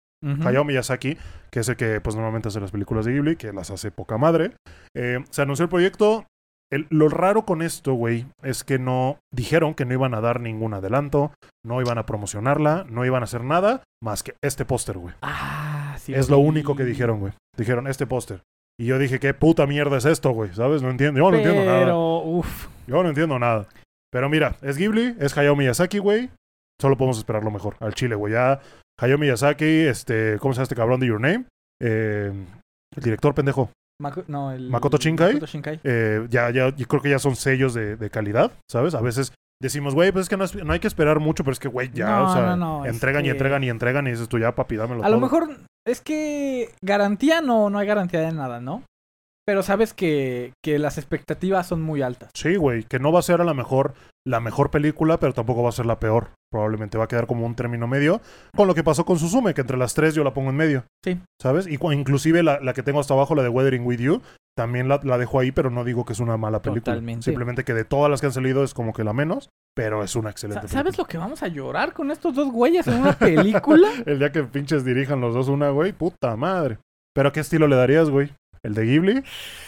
Hayao 0.46 0.64
Miyazaki, 0.64 1.16
que 1.50 1.60
es 1.60 1.68
el 1.68 1.76
que 1.76 2.00
pues 2.00 2.14
normalmente 2.14 2.48
hace 2.48 2.60
las 2.60 2.70
películas 2.70 3.04
de 3.04 3.12
Ghibli, 3.12 3.36
que 3.36 3.52
las 3.52 3.70
hace 3.70 3.90
poca 3.90 4.18
madre. 4.18 4.52
Eh, 4.96 5.18
se 5.30 5.42
anunció 5.42 5.64
el 5.64 5.68
proyecto. 5.68 6.24
El- 6.70 6.86
lo 6.90 7.08
raro 7.10 7.44
con 7.44 7.60
esto, 7.60 7.92
güey, 7.94 8.24
es 8.42 8.64
que 8.64 8.78
no 8.78 9.18
dijeron 9.32 9.74
que 9.74 9.84
no 9.84 9.92
iban 9.92 10.14
a 10.14 10.20
dar 10.22 10.40
ningún 10.40 10.72
adelanto, 10.74 11.32
no 11.66 11.80
iban 11.82 11.98
a 11.98 12.06
promocionarla, 12.06 12.86
no 12.88 13.04
iban 13.04 13.22
a 13.22 13.24
hacer 13.24 13.44
nada 13.44 13.82
más 14.02 14.22
que 14.22 14.34
este 14.42 14.64
póster, 14.64 14.96
güey. 14.96 15.14
Ah, 15.22 15.96
sí. 15.98 16.14
es 16.14 16.30
lo 16.30 16.38
único 16.38 16.74
que 16.76 16.84
dijeron, 16.84 17.20
güey. 17.20 17.32
Dijeron 17.58 17.86
este 17.88 18.06
póster. 18.06 18.40
Y 18.80 18.86
yo 18.86 18.98
dije, 18.98 19.20
¿qué 19.20 19.34
puta 19.34 19.66
mierda 19.66 19.98
es 19.98 20.06
esto, 20.06 20.30
güey? 20.30 20.54
¿Sabes? 20.54 20.82
No 20.82 20.88
entiendo. 20.90 21.18
Yo 21.20 21.30
no 21.30 21.36
entiendo 21.36 21.64
nada. 21.64 21.80
Pero, 21.80 22.18
uff. 22.22 22.68
Yo 22.86 23.02
no 23.02 23.08
entiendo 23.10 23.38
nada. 23.38 23.66
Pero 24.10 24.30
mira, 24.30 24.56
es 24.62 24.78
Ghibli, 24.78 25.16
es 25.20 25.36
Hayao 25.36 25.54
Miyazaki, 25.56 25.98
güey. 25.98 26.30
Solo 26.82 26.96
podemos 26.96 27.16
esperar 27.18 27.44
lo 27.44 27.52
mejor. 27.52 27.76
Al 27.78 27.94
chile, 27.94 28.16
güey. 28.16 28.32
Ya 28.32 28.58
Hayao 29.00 29.16
Miyazaki, 29.18 29.64
este, 29.86 30.36
¿cómo 30.40 30.52
se 30.52 30.56
llama 30.58 30.62
este 30.64 30.74
cabrón 30.74 30.98
de 30.98 31.06
Your 31.06 31.20
Name? 31.20 31.44
Eh, 31.80 32.32
el 32.96 33.02
director 33.02 33.32
pendejo. 33.34 33.70
Mako- 34.02 34.24
no, 34.26 34.50
el, 34.50 34.68
Makoto 34.68 34.96
Shinkai. 34.96 35.34
Makoto 35.34 35.46
Shinkai. 35.46 35.78
Eh, 35.84 36.26
ya, 36.28 36.50
ya, 36.50 36.74
yo 36.74 36.86
creo 36.88 37.00
que 37.00 37.10
ya 37.10 37.20
son 37.20 37.36
sellos 37.36 37.72
de, 37.72 37.94
de 37.96 38.10
calidad, 38.10 38.50
¿sabes? 38.68 38.94
A 38.96 39.00
veces 39.00 39.32
decimos, 39.62 39.94
güey, 39.94 40.10
pues 40.10 40.24
es 40.24 40.28
que 40.28 40.36
no, 40.36 40.42
es- 40.42 40.56
no 40.56 40.72
hay 40.72 40.80
que 40.80 40.88
esperar 40.88 41.20
mucho, 41.20 41.44
pero 41.44 41.52
es 41.52 41.60
que, 41.60 41.68
güey, 41.68 41.92
ya, 41.94 42.06
No, 42.18 42.30
o 42.30 42.32
sea, 42.32 42.56
no, 42.56 42.84
entregan 42.84 43.22
y 43.22 43.26
que- 43.26 43.30
entregan 43.30 43.62
y 43.62 43.68
entregan 43.70 44.06
y 44.08 44.10
dices 44.10 44.28
tú, 44.28 44.40
ya, 44.40 44.52
papi, 44.56 44.74
dámelo 44.74 45.04
A 45.04 45.08
lo 45.08 45.16
todo". 45.18 45.20
mejor 45.20 45.56
es 45.86 46.00
que 46.00 46.72
garantía 46.82 47.40
no, 47.42 47.70
no 47.70 47.78
hay 47.78 47.86
garantía 47.86 48.22
de 48.22 48.32
nada, 48.32 48.60
¿no? 48.60 48.82
Pero 49.46 49.62
sabes 49.62 49.94
que, 49.94 50.52
que 50.64 50.78
las 50.80 50.98
expectativas 50.98 51.66
son 51.68 51.80
muy 51.82 52.02
altas. 52.02 52.30
Sí, 52.34 52.56
güey, 52.56 52.82
que 52.84 52.98
no 52.98 53.12
va 53.12 53.20
a 53.20 53.22
ser 53.22 53.40
a 53.40 53.44
lo 53.44 53.54
mejor 53.54 53.94
la 54.26 54.40
mejor 54.40 54.70
película, 54.70 55.18
pero 55.18 55.32
tampoco 55.32 55.62
va 55.62 55.70
a 55.70 55.72
ser 55.72 55.86
la 55.86 55.98
peor. 55.98 56.30
Probablemente 56.50 56.98
va 56.98 57.04
a 57.04 57.08
quedar 57.08 57.26
como 57.26 57.46
un 57.46 57.54
término 57.54 57.86
medio, 57.86 58.20
con 58.54 58.68
lo 58.68 58.74
que 58.74 58.84
pasó 58.84 59.04
con 59.04 59.18
Suzume, 59.18 59.54
que 59.54 59.62
entre 59.62 59.76
las 59.78 59.94
tres 59.94 60.14
yo 60.14 60.22
la 60.22 60.34
pongo 60.34 60.50
en 60.50 60.56
medio. 60.56 60.84
Sí. 61.02 61.18
¿Sabes? 61.40 61.66
Y 61.66 61.78
inclusive 61.92 62.42
la, 62.42 62.60
la 62.60 62.74
que 62.74 62.82
tengo 62.82 63.00
hasta 63.00 63.14
abajo, 63.14 63.34
la 63.34 63.42
de 63.42 63.48
Weathering 63.48 63.86
With 63.86 64.00
You, 64.00 64.20
también 64.54 64.86
la, 64.88 65.00
la 65.02 65.16
dejo 65.16 65.40
ahí, 65.40 65.50
pero 65.50 65.70
no 65.70 65.82
digo 65.82 66.04
que 66.04 66.12
es 66.12 66.20
una 66.20 66.36
mala 66.36 66.60
película. 66.60 66.94
Totalmente. 66.94 67.24
Simplemente 67.24 67.64
que 67.64 67.72
de 67.72 67.84
todas 67.84 68.10
las 68.10 68.20
que 68.20 68.26
han 68.26 68.32
salido 68.32 68.64
es 68.64 68.74
como 68.74 68.92
que 68.92 69.02
la 69.02 69.14
menos, 69.14 69.48
pero 69.74 70.04
es 70.04 70.14
una 70.14 70.30
excelente 70.30 70.68
Sa- 70.68 70.74
¿Sabes 70.74 70.96
película. 70.96 71.02
lo 71.04 71.08
que 71.08 71.18
vamos 71.18 71.42
a 71.42 71.48
llorar 71.48 71.92
con 71.94 72.10
estos 72.10 72.34
dos 72.34 72.52
güeyes 72.52 72.86
en 72.86 73.00
una 73.00 73.14
película? 73.14 73.88
El 74.06 74.18
día 74.18 74.30
que 74.30 74.42
pinches 74.44 74.84
dirijan 74.84 75.20
los 75.20 75.34
dos 75.34 75.48
una, 75.48 75.70
güey, 75.70 75.92
puta 75.92 76.36
madre. 76.36 76.78
¿Pero 77.14 77.32
qué 77.32 77.40
estilo 77.40 77.66
le 77.66 77.76
darías, 77.76 78.10
güey? 78.10 78.30
¿El 78.62 78.74
de 78.74 78.84
Ghibli 78.84 79.24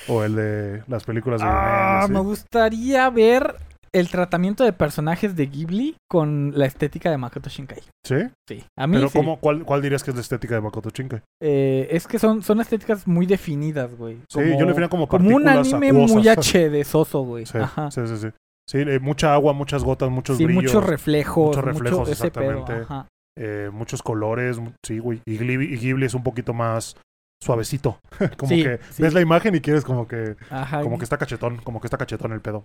o 0.06 0.22
el 0.22 0.36
de 0.36 0.84
las 0.86 1.02
películas 1.04 1.40
de 1.40 1.46
ah, 1.48 2.02
Ghibli? 2.02 2.14
me 2.14 2.20
gustaría 2.20 3.10
ver 3.10 3.56
el 3.94 4.08
tratamiento 4.10 4.64
de 4.64 4.72
personajes 4.72 5.34
de 5.36 5.46
Ghibli 5.46 5.96
con 6.10 6.52
la 6.54 6.66
estética 6.66 7.10
de 7.10 7.16
Makoto 7.16 7.48
Shinkai. 7.48 7.80
¿Sí? 8.04 8.16
Sí, 8.48 8.62
a 8.78 8.86
mí 8.86 8.96
¿Pero 8.96 9.08
sí. 9.08 9.16
cómo, 9.18 9.38
cuál, 9.40 9.64
cuál 9.64 9.80
dirías 9.80 10.02
que 10.04 10.10
es 10.10 10.16
la 10.16 10.20
estética 10.20 10.54
de 10.56 10.60
Makoto 10.60 10.90
Shinkai? 10.90 11.22
Eh, 11.42 11.88
es 11.90 12.06
que 12.06 12.18
son, 12.18 12.42
son 12.42 12.60
estéticas 12.60 13.06
muy 13.06 13.24
definidas, 13.26 13.94
güey. 13.96 14.16
Sí, 14.28 14.40
yo 14.58 14.60
le 14.60 14.66
defino 14.66 14.88
como 14.90 15.08
Como 15.08 15.34
un 15.34 15.48
anime 15.48 15.88
acuosas. 15.90 16.16
muy 16.16 16.28
H 16.28 16.70
de 16.70 16.84
soso, 16.84 17.22
güey. 17.22 17.46
Sí, 17.46 17.56
Ajá. 17.58 17.90
sí, 17.90 18.00
sí, 18.06 18.16
sí. 18.18 18.28
Sí, 18.68 18.78
eh, 18.78 18.98
mucha 18.98 19.32
agua, 19.34 19.52
muchas 19.52 19.84
gotas, 19.84 20.10
muchos 20.10 20.38
Sí, 20.38 20.44
brillos, 20.44 20.64
muchos 20.64 20.84
reflejos. 20.86 21.46
muchos 21.48 21.64
reflejos, 21.64 21.98
mucho 22.00 22.12
ese 22.12 22.30
pedo, 22.30 22.50
exactamente. 22.50 22.82
ajá. 22.84 23.08
eh, 23.38 23.70
muchos 23.72 24.02
colores, 24.02 24.58
sí, 24.84 24.98
güey. 24.98 25.20
Y 25.26 25.36
Ghibli, 25.38 25.74
y 25.74 25.76
Ghibli 25.76 26.06
es 26.06 26.14
un 26.14 26.22
poquito 26.22 26.52
más 26.54 26.96
suavecito. 27.42 27.98
como 28.38 28.48
Sí, 28.48 28.62
que 28.62 28.80
sí. 28.90 29.02
ves 29.02 29.12
la 29.12 29.20
imagen 29.20 29.54
y 29.54 29.60
quieres 29.60 29.84
como 29.84 30.08
que, 30.08 30.36
Ajá. 30.50 30.80
como 30.80 30.96
que 30.98 31.04
está 31.04 31.18
cachetón, 31.18 31.58
como 31.58 31.80
que 31.80 31.86
está 31.86 31.98
cachetón 31.98 32.32
el 32.32 32.40
pedo. 32.40 32.64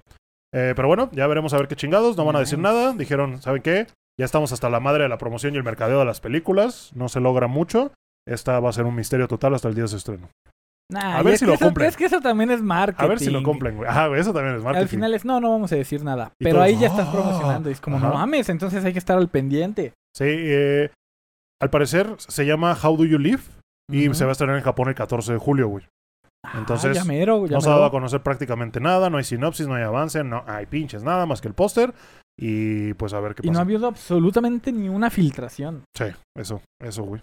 Eh, 0.54 0.74
pero 0.76 0.88
bueno, 0.88 1.10
ya 1.12 1.28
veremos 1.28 1.54
a 1.54 1.58
ver 1.58 1.68
qué 1.68 1.76
chingados. 1.76 2.18
No 2.18 2.26
van 2.26 2.36
a 2.36 2.40
decir 2.40 2.60
nada. 2.60 2.94
Dijeron, 2.94 3.42
¿saben 3.42 3.62
qué? 3.62 3.88
Ya 4.20 4.26
estamos 4.26 4.52
hasta 4.52 4.70
la 4.70 4.80
madre 4.80 5.04
de 5.04 5.10
la 5.10 5.18
promoción 5.18 5.54
y 5.54 5.58
el 5.58 5.64
mercadeo 5.64 6.00
de 6.00 6.06
las 6.06 6.20
películas. 6.20 6.92
No 6.96 7.08
se 7.10 7.20
logra 7.20 7.48
mucho. 7.48 7.92
Esta 8.28 8.60
va 8.60 8.70
a 8.70 8.74
ser 8.74 8.86
un 8.86 8.96
misterio 8.96 9.28
total 9.28 9.54
hasta 9.56 9.70
el 9.70 9.76
día 9.76 9.84
de 9.84 9.88
su 9.90 9.98
estreno. 9.98 10.30
Nah, 10.92 11.18
A 11.20 11.24
ver 11.24 11.38
si 11.38 11.46
lo 11.46 11.54
eso- 11.54 11.66
cumplen. 11.66 11.88
Es 11.88 11.96
que 11.96 12.06
eso 12.06 12.20
también 12.20 12.50
es 12.50 12.62
marketing. 12.64 13.06
A 13.06 13.08
ver 13.08 13.20
si 13.20 13.30
lo 13.30 13.44
cumplen, 13.44 13.78
güey. 13.78 13.88
Ah, 13.92 14.08
güey, 14.08 14.20
eso 14.22 14.34
también 14.34 14.56
es 14.56 14.64
marketing. 14.64 14.82
Al 14.84 14.90
final 14.90 15.14
es, 15.14 15.24
no, 15.24 15.40
no 15.40 15.52
vamos 15.52 15.72
a 15.72 15.76
decir 15.76 16.04
nada. 16.04 16.34
Pero 16.40 16.56
todos, 16.56 16.66
ahí 16.66 16.78
ya 16.80 16.88
estás 16.88 17.08
"Ah". 17.08 17.12
promocionando. 17.12 17.70
Y 17.70 17.74
es 17.74 17.80
como, 17.82 17.98
Ajá. 17.98 18.08
no 18.08 18.14
mames, 18.16 18.50
entonces 18.50 18.84
hay 18.84 18.92
que 18.94 19.00
estar 19.00 19.18
al 19.18 19.30
pendiente. 19.30 19.94
Sí, 20.16 20.26
eh, 20.28 20.90
al 21.62 21.70
parecer 21.70 22.16
se 22.18 22.46
llama 22.46 22.76
How 22.82 22.98
Do 22.98 23.06
You 23.06 23.20
Live 23.20 23.44
y 23.92 24.12
se 24.16 24.26
va 24.26 24.32
a 24.32 24.34
estrenar 24.34 24.58
en 24.58 24.64
Japón 24.64 24.90
el 24.90 24.96
14 24.96 25.32
de 25.34 25.38
julio, 25.38 25.68
güey. 25.68 25.86
Entonces, 26.56 26.92
Ah, 26.92 26.94
ya 26.94 27.04
mero, 27.06 27.46
ya 27.46 27.56
No 27.56 27.62
se 27.62 27.68
ha 27.70 27.74
dado 27.74 27.86
a 27.86 27.92
conocer 27.92 28.22
prácticamente 28.24 28.80
nada, 28.80 29.10
no 29.10 29.18
hay 29.18 29.24
sinopsis, 29.24 29.68
no 29.68 29.76
hay 29.76 29.84
avance, 29.84 30.24
no 30.24 30.44
hay 30.48 30.66
pinches, 30.66 31.04
nada 31.04 31.26
más 31.26 31.42
que 31.42 31.48
el 31.50 31.54
póster. 31.54 31.94
Y 32.38 32.94
pues 32.94 33.12
a 33.14 33.20
ver 33.20 33.36
qué 33.36 33.42
Y 33.44 33.48
no 33.48 33.54
pasa. 33.54 33.60
ha 33.60 33.64
habido 33.64 33.88
absolutamente 33.88 34.72
ni 34.72 34.88
una 34.88 35.10
filtración. 35.10 35.84
Sí, 35.98 36.06
eso, 36.38 36.62
eso, 36.82 37.04
güey. 37.04 37.22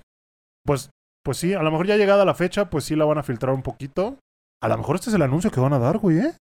Pues, 0.67 0.91
pues 1.25 1.39
sí, 1.39 1.55
a 1.55 1.63
lo 1.63 1.71
mejor 1.71 1.87
ya 1.87 1.97
llegada 1.97 2.25
la 2.27 2.35
fecha, 2.35 2.69
pues 2.69 2.85
sí 2.85 2.95
la 2.97 3.07
van 3.07 3.17
a 3.19 3.23
filtrar 3.23 3.55
un 3.55 3.63
poquito. 3.63 4.19
A 4.63 4.69
lo 4.69 4.77
mejor 4.77 4.97
este 4.97 5.09
es 5.11 5.15
el 5.15 5.23
anuncio 5.23 5.51
que 5.51 5.61
van 5.61 5.73
a 5.73 5.79
dar, 5.79 5.97
güey, 5.99 6.19
¿eh? 6.19 6.33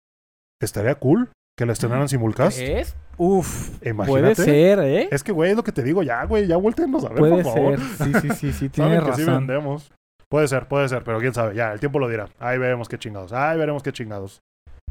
Estaría 0.61 0.95
cool 0.95 1.29
que 1.57 1.65
la 1.65 1.71
estrenaran 1.73 2.09
simulcast. 2.09 2.59
¿Es? 2.59 2.95
Uf. 3.17 3.69
Imagínate. 3.85 4.05
Puede 4.05 4.35
ser, 4.35 4.79
¿eh? 4.79 5.07
Es 5.11 5.23
que, 5.23 5.31
güey, 5.31 5.51
es 5.51 5.55
lo 5.57 5.63
que 5.63 5.71
te 5.71 5.81
digo, 5.83 6.03
ya, 6.03 6.25
güey, 6.25 6.45
ya 6.47 6.57
vuéltenos 6.57 7.05
a 7.05 7.09
ver, 7.09 7.17
Puede 7.19 7.43
por 7.43 7.53
favor. 7.53 7.79
ser. 7.79 8.13
Sí, 8.13 8.13
sí, 8.21 8.29
sí, 8.35 8.53
sí, 8.53 8.69
tienes 8.69 8.99
que 9.03 9.13
sí 9.13 9.21
razón. 9.23 9.47
vendemos. 9.47 9.91
Puede 10.29 10.47
ser, 10.47 10.67
puede 10.67 10.89
ser, 10.89 11.03
pero 11.03 11.19
quién 11.19 11.33
sabe, 11.33 11.55
ya, 11.55 11.71
el 11.71 11.79
tiempo 11.79 11.99
lo 11.99 12.09
dirá. 12.09 12.29
Ahí 12.39 12.57
veremos 12.57 12.89
qué 12.89 12.97
chingados, 12.97 13.31
ahí 13.33 13.57
veremos 13.57 13.83
qué 13.83 13.91
chingados. 13.91 14.41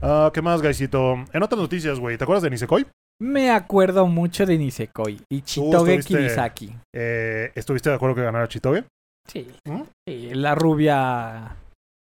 Ah, 0.00 0.30
¿Qué 0.34 0.42
más, 0.42 0.60
Gaisito? 0.60 1.14
En 1.32 1.42
otras 1.42 1.60
noticias, 1.60 1.98
güey, 1.98 2.18
¿te 2.18 2.24
acuerdas 2.24 2.42
de 2.42 2.50
Nisekoi? 2.50 2.86
Me 3.20 3.50
acuerdo 3.50 4.06
mucho 4.06 4.44
de 4.44 4.58
Nisekoi 4.58 5.20
y 5.30 5.42
Chitoge 5.42 6.00
Kirisaki. 6.00 6.74
Eh, 6.92 7.52
¿Estuviste 7.54 7.88
de 7.88 7.96
acuerdo 7.96 8.16
que 8.16 8.22
ganara 8.22 8.48
Chitoge? 8.48 8.84
Sí. 9.26 9.50
¿Mm? 9.64 9.82
Sí, 10.06 10.34
La 10.34 10.54
rubia 10.54 11.56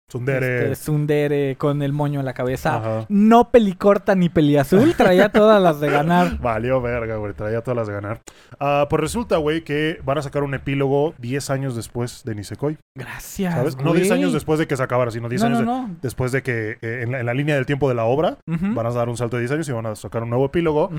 Tsundere. 0.09 0.71
este, 0.71 0.75
Tsundere 0.75 1.55
con 1.57 1.81
el 1.81 1.93
moño 1.93 2.19
en 2.19 2.25
la 2.25 2.33
cabeza. 2.33 2.75
Ajá. 2.77 3.05
No 3.09 3.49
pelicorta 3.51 4.15
ni 4.15 4.27
peliazul, 4.29 4.93
traía 4.95 5.29
todas 5.29 5.61
las 5.61 5.79
de 5.79 5.89
ganar. 5.91 6.37
Valió 6.39 6.81
verga, 6.81 7.15
güey. 7.15 7.33
Traía 7.33 7.61
todas 7.61 7.77
las 7.77 7.87
de 7.87 7.93
ganar. 7.93 8.21
Ah, 8.59 8.87
pues 8.89 8.99
resulta, 8.99 9.37
güey, 9.37 9.63
que 9.63 9.99
van 10.03 10.17
a 10.17 10.21
sacar 10.21 10.43
un 10.43 10.53
epílogo 10.53 11.13
10 11.19 11.49
años 11.51 11.75
después 11.75 12.23
de 12.25 12.35
Nisekoi. 12.35 12.77
Gracias. 12.95 13.53
¿Sabes? 13.53 13.77
No 13.77 13.93
10 13.93 14.11
años 14.11 14.33
después 14.33 14.59
de 14.59 14.67
que 14.67 14.75
se 14.75 14.83
acabara, 14.83 15.11
sino 15.11 15.29
10 15.29 15.41
no, 15.41 15.47
años 15.47 15.61
no, 15.61 15.81
de- 15.83 15.87
no. 15.89 15.95
después 16.01 16.31
de 16.31 16.41
que 16.43 16.77
eh, 16.81 17.01
en, 17.03 17.11
la, 17.11 17.19
en 17.21 17.25
la 17.25 17.33
línea 17.33 17.55
del 17.55 17.65
tiempo 17.65 17.87
de 17.87 17.95
la 17.95 18.03
obra 18.05 18.37
van 18.45 18.85
a 18.85 18.91
dar 18.91 19.07
un 19.09 19.15
salto 19.17 19.37
de 19.37 19.41
10 19.43 19.51
años 19.53 19.69
y 19.69 19.71
van 19.71 19.85
a 19.85 19.95
sacar 19.95 20.23
un 20.23 20.29
nuevo 20.29 20.45
epílogo. 20.45 20.89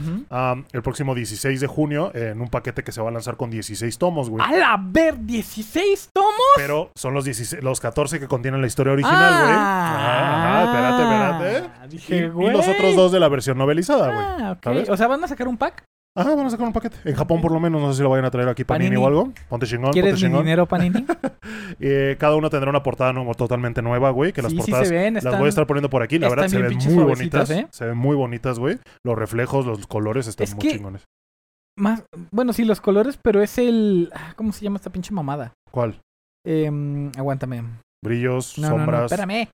el 0.72 0.82
próximo 0.82 1.14
16 1.14 1.60
de 1.60 1.66
junio 1.66 2.10
eh, 2.14 2.30
en 2.32 2.40
un 2.40 2.48
paquete 2.48 2.82
que 2.84 2.92
se 2.92 3.00
va 3.02 3.08
a 3.08 3.12
lanzar 3.12 3.36
con 3.36 3.50
16 3.50 3.98
tomos, 3.98 4.30
güey. 4.30 4.44
¡A 4.46 4.52
la 4.52 4.80
ver! 4.80 5.16
¿16 5.18 6.10
tomos? 6.12 6.30
Pero 6.56 6.90
son 6.94 7.14
los, 7.14 7.24
16, 7.24 7.62
los 7.62 7.80
14 7.80 8.20
que 8.20 8.28
contienen 8.28 8.60
la 8.60 8.66
historia 8.66 8.92
original, 8.92 8.99
güey. 9.02 9.14
Ajá, 9.14 10.36
ajá, 10.36 10.64
espérate, 10.64 11.02
espérate. 11.02 11.70
Ah, 11.80 11.86
Y, 12.16 12.28
güey. 12.28 12.52
los 12.52 12.68
otros 12.68 12.96
dos 12.96 13.12
de 13.12 13.20
la 13.20 13.28
versión 13.28 13.58
novelizada, 13.58 14.06
güey. 14.06 14.18
Ah, 14.46 14.52
ok. 14.56 14.64
¿sabes? 14.64 14.88
O 14.88 14.96
sea, 14.96 15.06
¿van 15.08 15.22
a 15.24 15.28
sacar 15.28 15.48
un 15.48 15.56
pack? 15.56 15.84
Ajá, 16.16 16.34
van 16.34 16.46
a 16.46 16.50
sacar 16.50 16.66
un 16.66 16.72
paquete. 16.72 16.96
En 17.04 17.14
Japón, 17.14 17.40
por 17.40 17.52
lo 17.52 17.60
menos, 17.60 17.80
no 17.80 17.90
sé 17.92 17.98
si 17.98 18.02
lo 18.02 18.10
vayan 18.10 18.24
a 18.24 18.30
traer 18.32 18.48
aquí 18.48 18.64
Panini, 18.64 18.88
Panini. 18.90 19.04
o 19.04 19.06
algo. 19.06 19.32
Ponte 19.48 19.64
chingón, 19.66 19.84
ponte 19.84 20.00
¿Quieres 20.00 20.14
mi 20.14 20.20
chingón. 20.20 20.42
dinero, 20.44 20.66
Panini? 20.66 21.04
Eh, 21.78 22.16
cada 22.18 22.34
uno 22.34 22.50
tendrá 22.50 22.68
una 22.68 22.82
portada 22.82 23.12
no- 23.12 23.32
totalmente 23.34 23.80
nueva, 23.80 24.10
güey. 24.10 24.32
Que 24.32 24.42
las 24.42 24.50
sí, 24.50 24.56
sí 24.58 24.62
portadas 24.62 24.88
se 24.88 24.94
ven. 24.94 25.14
las 25.14 25.38
voy 25.38 25.46
a 25.46 25.48
estar 25.48 25.66
poniendo 25.68 25.88
por 25.88 26.02
aquí. 26.02 26.18
La 26.18 26.28
verdad, 26.28 26.48
se 26.48 26.60
ven 26.60 26.76
muy 26.76 27.04
bonitas. 27.04 27.48
¿eh? 27.50 27.68
Se 27.70 27.86
ven 27.86 27.96
muy 27.96 28.16
bonitas, 28.16 28.58
güey. 28.58 28.78
Los 29.04 29.16
reflejos, 29.16 29.64
los 29.66 29.86
colores 29.86 30.26
están 30.26 30.44
Es 30.44 30.54
muy 30.54 30.62
que- 30.62 30.72
chingones. 30.76 31.04
Más... 31.78 32.02
Bueno, 32.32 32.52
sí, 32.52 32.64
los 32.64 32.80
colores, 32.80 33.18
pero 33.22 33.40
es 33.40 33.56
el... 33.56 34.10
ah, 34.14 34.32
¿Cómo 34.36 34.52
se 34.52 34.62
llama 34.64 34.76
esta 34.76 34.90
pinche 34.90 35.14
mamada? 35.14 35.52
¿Cuál? 35.70 36.00
Em, 36.44 37.10
aguántame. 37.16 37.62
Brillos, 38.04 38.58
No, 38.58 38.68
no, 38.70 38.76
no, 38.76 38.78
sombras, 38.84 39.12
espérame. 39.12 39.48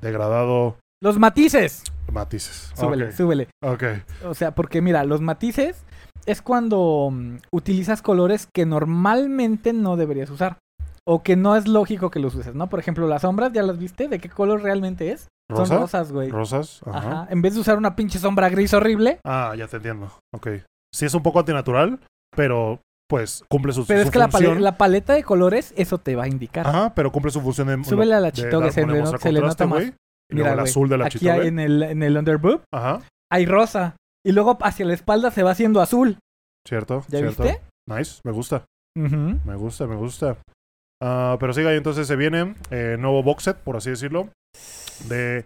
degradado, 0.00 0.76
Los 1.02 1.18
matices. 1.18 1.82
matices. 2.12 2.72
Súbele, 2.74 3.06
Ok, 3.06 3.12
súbele. 3.12 3.48
ok. 3.62 3.82
O 4.26 4.34
sea, 4.34 4.54
porque 4.54 4.80
mira, 4.82 5.04
los 5.04 5.20
matices 5.20 5.84
es 6.26 6.42
cuando 6.42 7.10
mm, 7.12 7.36
utilizas 7.52 8.02
colores 8.02 8.48
que 8.52 8.66
normalmente 8.66 9.72
no 9.72 9.96
deberías 9.96 10.30
usar. 10.30 10.58
O 11.06 11.22
que 11.22 11.36
no 11.36 11.54
es 11.54 11.68
lógico 11.68 12.10
que 12.10 12.18
los 12.18 12.34
uses, 12.34 12.54
¿no? 12.54 12.68
Por 12.70 12.80
ejemplo, 12.80 13.06
las 13.06 13.22
sombras, 13.22 13.52
¿ya 13.52 13.62
las 13.62 13.78
viste? 13.78 14.08
¿De 14.08 14.18
qué 14.18 14.30
color 14.30 14.62
realmente 14.62 15.12
es? 15.12 15.28
¿Rosa? 15.50 15.66
Son 15.66 15.80
rosas, 15.82 16.12
güey. 16.12 16.30
Rosas. 16.30 16.80
Ajá. 16.86 16.98
Ajá. 16.98 17.26
En 17.30 17.42
vez 17.42 17.52
de 17.54 17.60
usar 17.60 17.76
una 17.76 17.94
pinche 17.94 18.18
sombra 18.18 18.48
gris 18.48 18.72
horrible. 18.72 19.18
Ah, 19.22 19.54
ya 19.54 19.66
te 19.68 19.76
entiendo. 19.76 20.10
Ok. 20.32 20.48
Sí, 20.94 21.04
es 21.04 21.12
un 21.12 21.22
poco 21.22 21.40
antinatural, 21.40 22.00
pero 22.34 22.80
pues 23.16 23.44
cumple 23.48 23.72
su, 23.72 23.86
Pero 23.86 24.00
su 24.00 24.06
es 24.06 24.10
que 24.12 24.18
la, 24.18 24.26
pale- 24.28 24.46
función. 24.46 24.64
la 24.64 24.76
paleta 24.76 25.12
de 25.14 25.22
colores, 25.22 25.72
eso 25.76 25.98
te 25.98 26.16
va 26.16 26.24
a 26.24 26.28
indicar. 26.28 26.66
Ajá, 26.66 26.92
pero 26.94 27.12
cumple 27.12 27.30
su 27.30 27.40
función 27.40 27.68
de. 27.68 27.84
Súbele 27.84 28.12
a 28.14 28.18
la 28.20 28.32
chitoga, 28.32 28.72
se, 28.72 28.84
le, 28.84 29.00
no- 29.00 29.18
se 29.18 29.30
le 29.32 29.40
nota 29.40 29.66
más. 29.68 29.84
Y 29.84 30.34
luego 30.36 30.52
el 30.52 30.58
azul 30.58 30.88
de 30.88 30.98
la 30.98 31.06
Aquí 31.06 31.18
chitoga. 31.20 31.44
en 31.44 31.60
el, 31.60 31.82
en 31.84 32.02
el 32.02 32.16
underboob 32.16 32.62
Ajá, 32.72 33.02
hay 33.30 33.46
rosa. 33.46 33.94
Y 34.26 34.32
luego 34.32 34.58
hacia 34.62 34.84
la 34.84 34.94
espalda 34.94 35.30
se 35.30 35.44
va 35.44 35.52
haciendo 35.52 35.80
azul. 35.80 36.18
cierto. 36.66 37.04
¿Ya 37.08 37.18
cierto. 37.20 37.42
viste? 37.44 37.60
Nice, 37.88 38.20
me 38.24 38.32
gusta. 38.32 38.64
Me 38.96 39.54
gusta, 39.56 39.86
me 39.86 39.94
gusta. 39.96 40.36
Ah, 41.02 41.36
pero 41.38 41.52
siga, 41.52 41.72
y 41.72 41.76
entonces 41.76 42.06
se 42.08 42.16
viene 42.16 42.54
eh, 42.70 42.96
nuevo 42.98 43.22
box 43.22 43.44
set, 43.44 43.56
por 43.58 43.76
así 43.76 43.90
decirlo, 43.90 44.28
de 45.08 45.44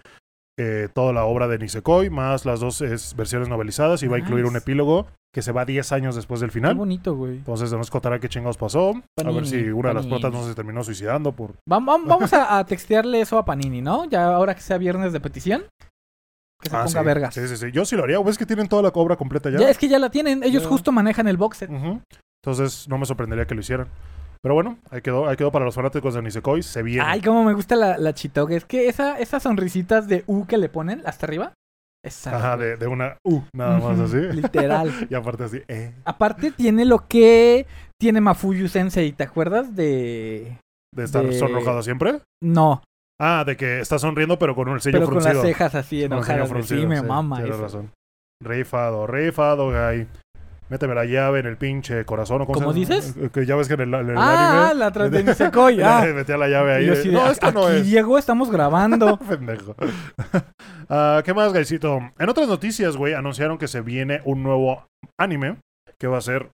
eh, 0.59 0.88
toda 0.94 1.12
la 1.12 1.24
obra 1.24 1.48
de 1.48 1.59
Nisekoi, 1.59 2.09
más 2.11 2.44
las 2.46 2.61
dos 2.61 2.81
es, 2.81 3.14
versiones 3.16 3.48
novelizadas, 3.48 4.02
y 4.02 4.07
va 4.07 4.16
a 4.16 4.20
incluir 4.20 4.44
un 4.46 4.57
epílogo 4.57 5.07
que 5.32 5.42
se 5.42 5.52
va 5.52 5.64
10 5.64 5.92
años 5.92 6.16
después 6.16 6.40
del 6.40 6.48
Qué 6.50 6.54
final. 6.54 6.74
bonito, 6.74 7.14
güey. 7.14 7.36
Entonces 7.38 7.70
nos 7.72 7.90
contará 7.90 8.18
qué 8.18 8.28
chingados 8.28 8.56
pasó. 8.56 8.92
a 9.22 9.30
ver 9.30 9.46
si 9.46 9.68
una 9.70 9.90
de 9.90 9.94
las 9.96 10.06
protas 10.06 10.32
no 10.32 10.46
se 10.46 10.54
terminó 10.54 10.82
suicidando 10.82 11.32
por... 11.32 11.52
Vam- 11.68 11.84
vam- 11.84 12.06
Vamos 12.06 12.32
a, 12.32 12.58
a 12.58 12.64
textearle 12.64 13.20
eso 13.20 13.38
a 13.38 13.44
Panini, 13.44 13.82
¿no? 13.82 14.06
Ya 14.06 14.24
ahora 14.34 14.54
que 14.54 14.62
sea 14.62 14.78
viernes 14.78 15.12
de 15.12 15.20
petición. 15.20 15.64
Que 16.60 16.70
se 16.70 16.76
Ah, 16.76 16.84
ponga 16.84 17.00
sí. 17.00 17.06
vergas. 17.06 17.34
Sí, 17.34 17.46
sí, 17.46 17.56
sí. 17.56 17.70
Yo 17.72 17.84
sí 17.84 17.94
lo 17.94 18.04
haría. 18.04 18.18
¿Ves 18.20 18.36
que 18.38 18.46
tienen 18.46 18.66
toda 18.68 18.82
la 18.82 18.88
obra 18.88 19.16
completa 19.16 19.48
ya? 19.50 19.58
Ya, 19.58 19.70
es 19.70 19.78
que 19.78 19.86
ya 19.88 19.98
la 19.98 20.10
tienen. 20.10 20.42
Ellos 20.42 20.66
justo 20.66 20.90
manejan 20.92 21.28
el 21.28 21.36
box 21.36 21.58
set. 21.58 21.70
Entonces 22.42 22.88
no 22.88 22.98
me 22.98 23.06
sorprendería 23.06 23.46
que 23.46 23.54
lo 23.54 23.60
hicieran. 23.60 23.88
Pero 24.40 24.54
bueno, 24.54 24.78
ahí 24.90 25.00
quedó, 25.02 25.28
ahí 25.28 25.36
quedó 25.36 25.50
para 25.52 25.64
los 25.64 25.74
fanáticos 25.74 26.14
de 26.14 26.22
Nisekoi. 26.22 26.62
Se 26.62 26.82
viene. 26.82 27.02
Ay, 27.06 27.20
cómo 27.20 27.44
me 27.44 27.52
gusta 27.54 27.76
la, 27.76 27.98
la. 27.98 28.10
Es 28.10 28.64
que 28.64 28.88
esa, 28.88 29.18
esas 29.18 29.42
sonrisitas 29.42 30.08
de 30.08 30.24
U 30.26 30.46
que 30.46 30.58
le 30.58 30.68
ponen 30.68 31.02
hasta 31.04 31.26
arriba. 31.26 31.52
Ajá, 32.27 32.57
de, 32.57 32.77
de 32.77 32.87
una 32.87 33.16
U, 33.25 33.42
nada 33.55 33.79
más 33.79 33.99
así. 34.01 34.16
Literal. 34.33 34.92
Y 35.11 35.14
aparte 35.14 35.44
así, 35.44 35.62
eh. 35.68 35.94
Aparte 36.05 36.51
tiene 36.51 36.85
lo 36.85 37.07
que 37.09 37.66
tiene 38.01 38.21
Mafuyu 38.21 38.68
Sensei. 38.68 39.12
¿Te 39.12 39.25
acuerdas 39.25 39.75
de...? 39.77 40.59
De 40.94 41.05
estar 41.05 41.25
De- 41.25 41.38
sonrojado 41.38 41.83
siempre. 41.83 42.21
No, 42.42 42.83
Ah, 43.21 43.42
de 43.44 43.57
que 43.57 43.81
está 43.81 43.99
sonriendo, 43.99 44.38
pero 44.38 44.55
con 44.55 44.68
el 44.68 44.81
sello 44.81 44.99
pero 44.99 45.07
con 45.07 45.14
fruncido. 45.21 45.42
las 45.42 45.42
cejas 45.42 45.75
así 45.75 46.09
Con 46.09 46.23
sello 46.25 46.44
enojadas. 46.44 46.68
de, 46.71 46.77
Sí, 46.81 46.87
me 46.87 47.01
sí, 47.01 47.05
mama 47.05 47.37
tienes 47.38 47.55
eso. 47.57 47.62
razón. 47.62 47.90
Rifado, 48.42 49.07
rifado, 49.09 49.66
guy. 49.71 50.07
Méteme 50.70 50.94
la 50.94 51.04
llave 51.07 51.40
en 51.40 51.46
el 51.46 51.57
pinche 51.57 52.04
corazón. 52.04 52.42
¿o 52.42 52.46
¿Cómo, 52.46 52.59
¿Cómo 52.59 52.72
dices? 52.72 53.14
Eh, 53.16 53.31
Que 53.33 53.46
ya 53.46 53.57
ves 53.57 53.68
que 53.68 53.74
en 53.74 53.81
el, 53.81 53.94
en 53.94 54.11
el 54.11 54.18
Ah, 54.18 54.66
anime... 54.70 54.74
la 54.81 54.90
tras 54.92 55.11
de 55.11 55.24
Nisekoi. 55.24 55.81
Ah. 55.83 56.04
Metía 56.14 56.37
la 56.37 56.48
llave 56.48 56.74
ahí. 56.74 56.87
De, 56.87 57.04
no, 57.12 57.24
"A- 57.24 57.31
esto 57.31 57.50
no 57.52 57.66
aquí, 57.66 57.76
es. 57.78 57.87
Diego, 57.87 58.18
estamos 58.18 58.50
grabando. 58.50 59.16
Pendejo. 59.28 59.74
Ah, 60.90 61.22
¿Qué 61.24 61.35
más, 61.35 61.52
Gaisito? 61.52 62.00
En 62.18 62.28
otras 62.31 62.48
noticias, 62.48 62.96
güey, 62.96 63.12
anunciaron 63.12 63.59
que 63.59 63.68
se 63.68 63.83
viene 63.83 64.22
un 64.24 64.42
nuevo 64.42 64.87
anime 65.20 65.57
que 65.98 66.07
va 66.07 66.16
a 66.16 66.22
ser 66.22 66.48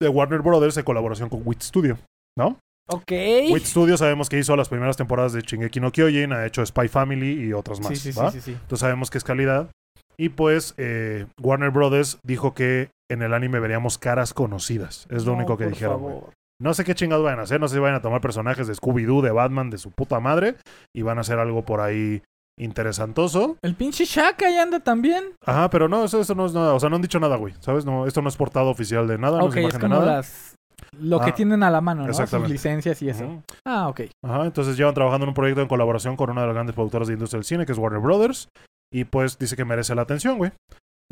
de 0.00 0.08
Warner 0.08 0.42
Brothers 0.42 0.76
en 0.76 0.84
colaboración 0.84 1.28
con 1.28 1.42
Wit 1.44 1.60
Studio. 1.62 1.98
ok. 2.38 3.10
Wit 3.52 3.64
Studio 3.64 3.96
sabemos 3.96 4.28
que 4.28 4.38
hizo 4.38 4.54
las 4.54 4.68
primeras 4.68 4.96
temporadas 4.96 5.32
de 5.32 5.40
Shingeki 5.40 5.80
no 5.80 5.90
Kyojin, 5.90 6.32
ha 6.32 6.46
hecho 6.46 6.64
Spy 6.64 6.86
Family 6.88 7.32
y 7.48 7.52
otras 7.52 7.80
más. 7.80 7.88
Sí, 7.88 7.96
sí, 7.96 8.12
sí, 8.12 8.18
¿va? 8.20 8.30
sí, 8.30 8.40
sí. 8.40 8.52
Entonces 8.52 8.78
sabemos 8.80 9.10
que 9.10 9.18
es 9.18 9.24
calidad. 9.24 9.70
Y 10.16 10.28
pues 10.28 10.74
eh, 10.76 11.26
Warner 11.42 11.70
Brothers 11.70 12.18
dijo 12.24 12.54
que 12.54 12.90
en 13.10 13.22
el 13.22 13.34
anime 13.34 13.60
veríamos 13.60 13.98
caras 13.98 14.34
conocidas. 14.34 15.06
Es 15.10 15.24
lo 15.24 15.32
No, 15.32 15.38
único 15.38 15.56
que 15.56 15.64
por 15.64 15.72
dijeron. 15.72 16.00
güey. 16.02 16.16
No 16.60 16.72
sé 16.72 16.84
qué 16.84 16.94
chingados 16.94 17.24
vayan 17.24 17.40
a 17.40 17.42
hacer. 17.42 17.60
No 17.60 17.68
sé 17.68 17.74
si 17.74 17.80
vayan 17.80 17.96
a 17.96 18.02
tomar 18.02 18.20
personajes 18.20 18.66
de 18.66 18.74
Scooby-Doo, 18.74 19.22
de 19.22 19.32
Batman, 19.32 19.70
de 19.70 19.78
su 19.78 19.90
puta 19.90 20.20
madre. 20.20 20.56
Y 20.94 21.02
van 21.02 21.18
a 21.18 21.22
hacer 21.22 21.38
algo 21.38 21.64
por 21.64 21.80
ahí 21.80 22.22
interesantoso. 22.58 23.56
El 23.62 23.74
pinche 23.74 24.04
Shaka 24.04 24.46
ahí 24.46 24.56
anda 24.56 24.80
también. 24.80 25.24
Ajá, 25.44 25.68
pero 25.70 25.88
no, 25.88 26.04
eso, 26.04 26.20
eso 26.20 26.34
no 26.34 26.46
es 26.46 26.52
nada. 26.52 26.74
O 26.74 26.80
sea, 26.80 26.88
no 26.88 26.96
han 26.96 27.02
dicho 27.02 27.20
nada, 27.20 27.36
güey. 27.36 27.54
¿Sabes? 27.60 27.84
No, 27.84 28.06
esto 28.06 28.22
no 28.22 28.28
es 28.28 28.36
portada 28.36 28.66
oficial 28.66 29.06
de 29.08 29.18
nada, 29.18 29.38
no 29.38 29.46
ok, 29.46 29.50
es 29.50 29.56
es 29.56 29.62
imagen 29.62 29.80
de 29.80 29.86
como 29.88 30.00
nada. 30.00 30.16
las... 30.16 30.54
Lo 31.00 31.18
que 31.20 31.30
Ah, 31.30 31.34
tienen 31.34 31.62
a 31.64 31.70
la 31.70 31.80
mano, 31.80 32.06
¿no? 32.06 32.12
Sus 32.14 32.48
licencias 32.48 33.00
y 33.02 33.08
eso. 33.08 33.42
Ah, 33.66 33.88
ok. 33.88 34.02
Ajá, 34.24 34.44
entonces 34.44 34.76
llevan 34.76 34.94
trabajando 34.94 35.24
en 35.24 35.28
un 35.30 35.34
proyecto 35.34 35.60
en 35.60 35.66
colaboración 35.68 36.16
con 36.16 36.30
una 36.30 36.42
de 36.42 36.46
las 36.48 36.54
grandes 36.54 36.74
productoras 36.74 37.08
de 37.08 37.14
industria 37.14 37.38
del 37.38 37.44
cine, 37.44 37.66
que 37.66 37.72
es 37.72 37.78
Warner 37.78 38.00
Brothers. 38.00 38.48
Y 38.92 39.04
pues 39.04 39.36
dice 39.38 39.56
que 39.56 39.64
merece 39.64 39.94
la 39.96 40.02
atención, 40.02 40.38
güey. 40.38 40.52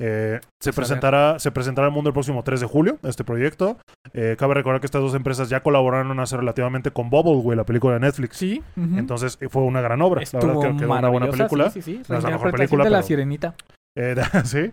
Eh, 0.01 0.41
se, 0.61 0.71
Pues, 0.73 0.77
presentará, 0.77 1.39
se 1.39 1.51
presentará 1.53 1.87
al 1.89 1.93
mundo 1.93 2.09
el 2.09 2.15
próximo 2.15 2.43
3 2.43 2.61
de 2.61 2.67
julio, 2.67 2.99
este 3.03 3.25
proyecto. 3.25 3.77
Eh, 4.15 4.37
cabe 4.39 4.55
recordar 4.55 4.81
que 4.81 4.87
estas 4.87 5.03
dos 5.03 5.15
empresas 5.15 5.49
ya 5.49 5.63
colaboraron 5.63 6.19
hace 6.19 6.37
relativamente 6.37 6.91
con 6.91 7.11
Bubble, 7.11 7.43
güey, 7.43 7.57
la 7.57 7.65
película 7.65 7.95
de 7.95 8.01
Netflix. 8.01 8.37
Sí. 8.37 8.63
ujú. 8.77 8.99
Entonces 8.99 9.39
eh, 9.41 9.49
fue 9.49 9.63
una 9.63 9.81
gran 9.81 10.01
obra. 10.03 10.23
Estuvo 10.23 10.41
la 10.41 10.47
verdad 10.55 10.71
que 10.73 10.77
quedó 10.79 10.93
una 10.99 11.09
buena 11.09 11.31
película. 11.31 11.71
Sí, 11.71 11.83
sí, 11.83 11.97
sí. 11.97 12.03
No 12.09 12.19
es 12.19 12.25
la 12.25 12.31
mejor 12.31 12.51
película, 12.53 12.85
de 12.85 12.91
la 12.91 12.99
pero- 12.99 13.07
sirenita. 13.07 13.55
Eh, 13.95 14.15
sí. 14.45 14.71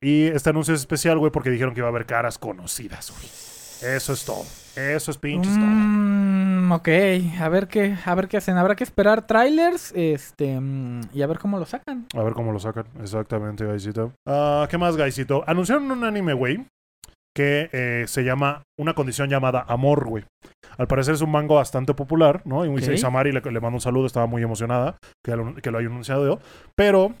Y 0.00 0.24
este 0.26 0.50
anuncio 0.50 0.74
es 0.74 0.80
especial, 0.80 1.18
güey, 1.18 1.30
porque 1.30 1.50
dijeron 1.50 1.72
que 1.74 1.80
iba 1.80 1.88
a 1.88 1.90
haber 1.90 2.04
caras 2.06 2.36
conocidas, 2.38 3.12
güey. 3.12 3.94
Eso 3.96 4.12
es 4.12 4.24
todo. 4.24 4.42
Eso 4.76 5.10
es 5.10 5.18
pinches 5.18 5.54
todo. 5.54 5.64
Mm, 5.66 6.72
ok, 6.72 6.88
a 7.40 7.48
ver 7.48 7.68
qué, 7.68 7.96
a 8.04 8.14
ver 8.14 8.28
qué 8.28 8.38
hacen. 8.38 8.56
Habrá 8.56 8.74
que 8.74 8.84
esperar 8.84 9.26
trailers, 9.26 9.92
este, 9.94 10.60
y 11.12 11.22
a 11.22 11.26
ver 11.26 11.38
cómo 11.38 11.58
lo 11.58 11.66
sacan. 11.66 12.06
A 12.14 12.22
ver 12.22 12.32
cómo 12.32 12.52
lo 12.52 12.58
sacan. 12.58 12.86
Exactamente, 13.00 13.64
Gaisito. 13.64 14.12
Ah, 14.26 14.66
¿Qué 14.68 14.78
más, 14.78 14.96
Gaisito? 14.96 15.44
Anunciaron 15.46 15.90
un 15.90 16.04
anime, 16.04 16.32
güey, 16.32 16.66
que 17.36 17.68
eh, 17.72 18.04
se 18.08 18.22
llama 18.24 18.62
Una 18.78 18.94
condición 18.94 19.28
llamada 19.28 19.64
Amor, 19.68 20.08
güey. 20.08 20.24
Al 20.76 20.88
parecer 20.88 21.14
es 21.14 21.20
un 21.20 21.30
manga 21.30 21.54
bastante 21.54 21.94
popular, 21.94 22.42
¿no? 22.44 22.64
Y 22.64 22.68
Ok. 22.68 22.94
Isamari 22.94 23.30
le, 23.32 23.40
le 23.40 23.60
mando 23.60 23.76
un 23.76 23.80
saludo, 23.80 24.06
estaba 24.06 24.26
muy 24.26 24.42
emocionada 24.42 24.96
que 25.24 25.36
lo, 25.36 25.54
que 25.54 25.70
lo 25.70 25.78
haya 25.78 25.88
anunciado. 25.88 26.40
Pero 26.76 27.14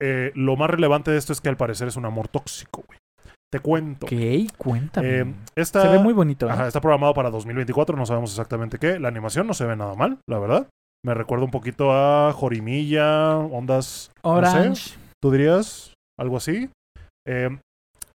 eh, 0.00 0.32
lo 0.34 0.56
más 0.56 0.70
relevante 0.70 1.10
de 1.10 1.18
esto 1.18 1.32
es 1.32 1.40
que 1.40 1.48
al 1.50 1.56
parecer 1.56 1.88
es 1.88 1.96
un 1.96 2.06
amor 2.06 2.28
tóxico, 2.28 2.82
güey. 2.86 2.98
Te 3.54 3.60
cuento. 3.60 4.06
Ok, 4.06 4.12
cuéntame. 4.58 5.20
Eh, 5.20 5.34
esta, 5.54 5.82
Se 5.82 5.88
ve 5.88 6.00
muy 6.00 6.12
bonito. 6.12 6.48
¿eh? 6.48 6.50
Ajá, 6.50 6.66
está 6.66 6.80
programado 6.80 7.14
para 7.14 7.30
2024, 7.30 7.96
no 7.96 8.04
sabemos 8.04 8.32
exactamente 8.32 8.78
qué. 8.80 8.98
La 8.98 9.06
animación 9.06 9.46
no 9.46 9.54
se 9.54 9.64
ve 9.64 9.76
nada 9.76 9.94
mal, 9.94 10.18
la 10.28 10.40
verdad. 10.40 10.66
Me 11.04 11.14
recuerda 11.14 11.44
un 11.44 11.52
poquito 11.52 11.92
a 11.92 12.32
Jorimilla, 12.32 13.36
ondas. 13.36 14.10
no 14.24 14.40
sé, 14.40 14.58
Orange. 14.58 14.98
¿Tú 15.22 15.30
dirías 15.30 15.94
algo 16.18 16.38
así? 16.38 16.68
Eh, 17.28 17.56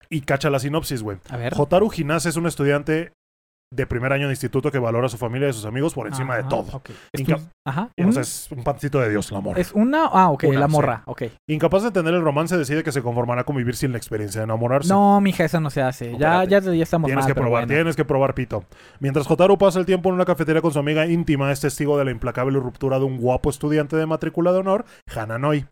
y 0.10 0.22
cacha 0.22 0.50
la 0.50 0.58
sinopsis, 0.58 1.04
güey. 1.04 1.20
A 1.30 1.38
ver. 1.38 1.54
Hotaru 1.56 1.92
Hinase 1.96 2.30
es 2.30 2.36
un 2.36 2.48
estudiante 2.48 3.12
de 3.74 3.86
primer 3.86 4.14
año 4.14 4.28
de 4.28 4.34
instituto 4.34 4.72
que 4.72 4.80
valora 4.80 5.08
a 5.08 5.10
su 5.10 5.18
familia 5.18 5.48
y 5.48 5.50
a 5.50 5.54
sus 5.54 5.66
amigos 5.66 5.94
por 5.94 6.08
encima 6.08 6.36
de 6.36 6.42
Ajá, 6.42 6.50
todo. 6.50 6.82
Inca- 7.18 7.40
Ajá. 7.66 7.90
O 8.08 8.12
sea, 8.14 8.22
es 8.22 8.50
un 8.52 8.64
pancito 8.64 9.00
de 9.02 9.10
Dios, 9.10 9.30
la 9.32 9.42
morra. 9.42 9.60
es 9.60 9.74
una. 9.74 10.06
Ah, 10.06 10.30
ok, 10.30 10.46
Una, 10.48 10.60
la 10.62 10.66
sí. 10.68 10.72
morra. 10.72 11.04
Ok. 11.06 11.24
Incapaz 11.50 11.84
de 11.84 11.92
tener 11.92 12.14
el 12.14 12.22
romance, 12.22 12.58
decide 12.58 12.84
que 12.84 12.92
se 12.94 13.02
conformará 13.02 13.44
con 13.44 13.58
vivir 13.58 13.76
sin 13.76 13.92
la 13.92 13.98
experiencia 13.98 14.40
de 14.40 14.46
enamorarse. 14.46 14.88
No, 14.90 15.20
mija, 15.20 15.44
eso 15.44 15.60
no 15.60 15.70
se 15.70 15.82
hace. 15.82 16.18
Ya, 16.18 16.44
ya, 16.46 16.60
ya 16.62 16.72
estamos 16.84 17.08
Tienes 17.08 17.26
mal, 17.26 17.30
que 17.30 17.36
pero 17.36 17.46
probar, 17.48 17.64
bueno. 17.66 17.74
tienes 17.76 17.96
que 17.98 18.06
probar 18.06 18.34
pito. 18.36 18.64
Mientras 19.00 19.30
Hotaru 19.30 19.58
pasa 19.58 19.80
el 19.80 19.86
tiempo 19.86 20.10
en 20.10 20.16
una 20.16 20.26
cafetería 20.26 20.62
con 20.62 20.72
su 20.72 20.80
amiga 20.80 21.06
íntima, 21.06 21.52
es 21.52 21.60
testigo 21.60 21.98
de 21.98 22.06
la 22.06 22.12
implacable 22.12 22.60
ruptura 22.60 23.00
de 23.00 23.06
un 23.06 23.18
guapo 23.18 23.50
estudiante 23.50 23.96
de 23.98 24.06
matrícula 24.06 24.54
de 24.54 24.60
honor, 24.60 24.86
Hananoi. 25.14 25.66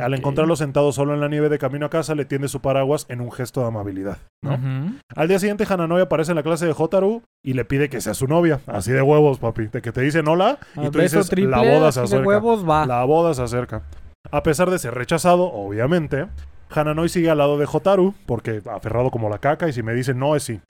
Al 0.00 0.14
encontrarlo 0.14 0.56
sentado 0.56 0.92
solo 0.92 1.14
en 1.14 1.20
la 1.20 1.28
nieve 1.28 1.48
de 1.48 1.58
camino 1.58 1.86
a 1.86 1.90
casa, 1.90 2.14
le 2.14 2.24
tiende 2.24 2.48
su 2.48 2.60
paraguas 2.60 3.06
en 3.08 3.20
un 3.20 3.32
gesto 3.32 3.60
de 3.60 3.68
amabilidad. 3.68 4.18
Al 4.42 5.28
día 5.28 5.38
siguiente, 5.38 5.66
Hananoi 5.68 6.02
aparece 6.02 6.32
en 6.32 6.36
la 6.36 6.42
clase 6.42 6.66
de 6.66 6.74
Hotaru 6.76 7.22
y 7.42 7.54
le 7.54 7.64
pide 7.64 7.88
que 7.88 8.00
sea 8.00 8.14
su 8.14 8.26
novia. 8.26 8.60
Así 8.66 8.92
de 8.92 9.02
huevos, 9.02 9.38
papi. 9.38 9.66
De 9.66 9.82
que 9.82 9.92
te 9.92 10.00
dicen 10.00 10.28
hola 10.28 10.58
y 10.76 10.88
tú 10.90 10.98
dices, 10.98 11.28
triple, 11.28 11.50
la 11.50 11.58
boda 11.58 11.92
se 11.92 12.00
de 12.00 12.04
acerca. 12.04 12.26
huevos 12.26 12.68
va. 12.68 12.86
La 12.86 13.04
boda 13.04 13.34
se 13.34 13.42
acerca. 13.42 13.82
A 14.30 14.42
pesar 14.42 14.70
de 14.70 14.78
ser 14.78 14.94
rechazado, 14.94 15.52
obviamente, 15.52 16.26
Hananoi 16.70 17.08
sigue 17.08 17.30
al 17.30 17.38
lado 17.38 17.58
de 17.58 17.66
Hotaru, 17.70 18.14
porque 18.26 18.62
aferrado 18.70 19.10
como 19.10 19.28
la 19.28 19.38
caca, 19.38 19.68
y 19.68 19.72
si 19.72 19.82
me 19.82 19.94
dice 19.94 20.14
no 20.14 20.36
es 20.36 20.42
sí. 20.42 20.60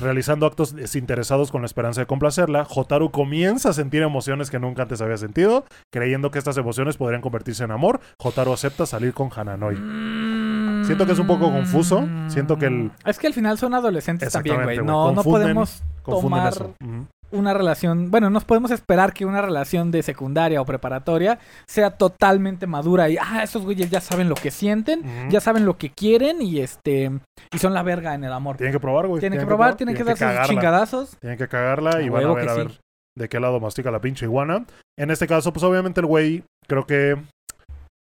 Realizando 0.00 0.46
actos 0.46 0.74
desinteresados 0.74 1.50
con 1.52 1.62
la 1.62 1.66
esperanza 1.66 2.00
de 2.00 2.06
complacerla, 2.06 2.66
Hotaru 2.68 3.10
comienza 3.10 3.68
a 3.70 3.72
sentir 3.72 4.02
emociones 4.02 4.50
que 4.50 4.58
nunca 4.58 4.82
antes 4.82 5.00
había 5.00 5.16
sentido, 5.16 5.64
creyendo 5.92 6.30
que 6.30 6.38
estas 6.38 6.56
emociones 6.56 6.96
podrían 6.96 7.20
convertirse 7.20 7.62
en 7.64 7.70
amor. 7.70 8.00
Hotaru 8.18 8.52
acepta 8.52 8.86
salir 8.86 9.12
con 9.14 9.30
Hananoi. 9.34 9.76
Siento 10.84 11.06
que 11.06 11.12
es 11.12 11.18
un 11.18 11.26
poco 11.28 11.50
confuso. 11.52 12.08
Siento 12.28 12.58
que 12.58 12.66
el- 12.66 12.90
Es 13.04 13.18
que 13.18 13.28
al 13.28 13.34
final 13.34 13.58
son 13.58 13.74
adolescentes 13.74 14.26
también, 14.32 14.56
güey. 14.64 14.76
No, 14.86 15.12
no 15.12 15.22
podemos 15.30 15.82
tomar 16.04 16.52
eso. 16.52 16.74
Una 17.32 17.54
relación... 17.54 18.10
Bueno, 18.10 18.30
no 18.30 18.40
podemos 18.40 18.70
esperar 18.70 19.12
que 19.12 19.24
una 19.24 19.42
relación 19.42 19.90
de 19.90 20.02
secundaria 20.02 20.60
o 20.60 20.64
preparatoria 20.64 21.38
sea 21.66 21.90
totalmente 21.90 22.66
madura 22.66 23.08
y, 23.08 23.16
ah, 23.18 23.42
esos 23.42 23.64
güeyes 23.64 23.90
ya 23.90 24.00
saben 24.00 24.28
lo 24.28 24.34
que 24.34 24.50
sienten, 24.50 25.30
ya 25.30 25.40
saben 25.40 25.64
lo 25.64 25.76
que 25.76 25.90
quieren 25.90 26.40
y 26.42 26.60
este... 26.60 27.10
Y 27.52 27.58
son 27.58 27.74
la 27.74 27.82
verga 27.82 28.14
en 28.14 28.24
el 28.24 28.32
amor. 28.32 28.56
Tienen 28.56 28.72
que 28.72 28.80
probar, 28.80 29.06
güey. 29.06 29.20
Tienen 29.20 29.38
que 29.38 29.46
probar, 29.46 29.76
tienen 29.76 29.94
que 29.94 30.04
darse 30.04 30.36
sus 30.36 30.48
chingadazos. 30.48 31.16
Tienen 31.20 31.38
que 31.38 31.48
cagarla 31.48 32.00
y 32.02 32.08
van 32.08 32.24
a 32.24 32.32
ver 32.32 32.44
que 32.44 32.50
a 32.50 32.54
sí. 32.54 32.60
ver 32.60 32.80
de 33.18 33.28
qué 33.28 33.40
lado 33.40 33.60
mastica 33.60 33.90
la 33.90 34.00
pinche 34.00 34.26
iguana. 34.26 34.64
En 34.98 35.10
este 35.10 35.26
caso, 35.26 35.52
pues 35.52 35.62
obviamente 35.64 36.00
el 36.00 36.06
güey, 36.06 36.44
creo 36.66 36.86
que, 36.86 37.16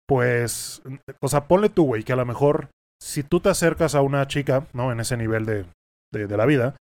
pues, 0.07 0.83
o 1.21 1.29
sea, 1.29 1.47
ponle 1.47 1.69
tú, 1.69 1.87
güey, 1.87 2.03
que 2.03 2.13
a 2.13 2.17
lo 2.17 2.27
mejor 2.27 2.69
si 3.03 3.23
tú 3.23 3.41
te 3.41 3.49
acercas 3.49 3.95
a 3.95 4.03
una 4.03 4.27
chica, 4.27 4.67
¿no? 4.73 4.93
En 4.93 5.01
ese 5.01 5.17
nivel 5.17 5.47
de, 5.47 5.65
de, 6.13 6.27
de 6.27 6.37
la 6.37 6.47
vida 6.47 6.75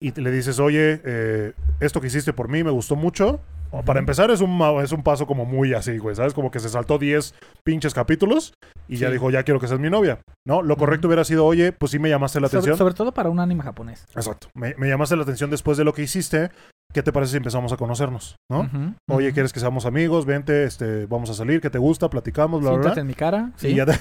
y 0.00 0.12
te- 0.12 0.20
le 0.20 0.30
dices, 0.30 0.58
oye, 0.58 1.00
eh, 1.04 1.52
esto 1.80 2.00
que 2.00 2.06
hiciste 2.08 2.32
por 2.32 2.48
mí 2.48 2.62
me 2.64 2.70
gustó 2.70 2.96
mucho. 2.96 3.40
Para 3.84 3.98
empezar 3.98 4.30
es 4.30 4.40
un, 4.40 4.58
es 4.82 4.92
un 4.92 5.02
paso 5.02 5.26
como 5.26 5.44
muy 5.44 5.74
así, 5.74 5.98
güey, 5.98 6.14
¿sabes? 6.16 6.32
Como 6.32 6.50
que 6.50 6.60
se 6.60 6.70
saltó 6.70 6.98
10 6.98 7.34
pinches 7.62 7.92
capítulos 7.92 8.54
y 8.88 8.96
ya 8.96 9.10
dijo, 9.10 9.28
ya 9.30 9.42
quiero 9.42 9.60
que 9.60 9.66
seas 9.68 9.80
mi 9.80 9.90
novia, 9.90 10.20
¿no? 10.46 10.62
Lo 10.62 10.76
correcto 10.76 11.08
hubiera 11.08 11.24
sido, 11.24 11.44
oye, 11.44 11.72
pues 11.72 11.90
sí 11.90 11.98
me 11.98 12.08
llamaste 12.08 12.40
la 12.40 12.48
Sobre, 12.48 12.58
atención. 12.60 12.78
sobre 12.78 12.94
todo 12.94 13.12
para 13.12 13.28
un 13.28 13.38
anime 13.38 13.62
japonés. 13.64 14.06
Exacto. 14.14 14.48
Me, 14.54 14.74
me 14.78 14.88
llamaste 14.88 15.16
la 15.16 15.24
atención 15.24 15.50
después 15.50 15.76
de 15.76 15.84
lo 15.84 15.92
que 15.92 16.02
hiciste. 16.02 16.50
¿Qué 16.92 17.02
te 17.02 17.12
parece 17.12 17.32
si 17.32 17.36
empezamos 17.36 17.72
a 17.72 17.76
conocernos? 17.76 18.36
¿no? 18.50 18.70
Oye. 19.10 19.32
¿quieres 19.32 19.52
que 19.52 19.60
seamos 19.60 19.84
amigos? 19.84 20.24
Vente, 20.24 20.64
este, 20.64 21.04
vamos 21.06 21.28
a 21.28 21.34
salir, 21.34 21.60
¿qué 21.60 21.68
te 21.68 21.78
gusta? 21.78 22.08
Platicamos, 22.08 22.60
bla, 22.62 22.70
bla, 22.70 22.78
Siéntate 22.80 22.94
bla. 22.94 23.00
en 23.02 23.06
mi 23.06 23.14
cara. 23.14 23.52
Sí, 23.56 23.68
Y, 23.68 23.74
ya 23.74 23.84
te- 23.86 23.98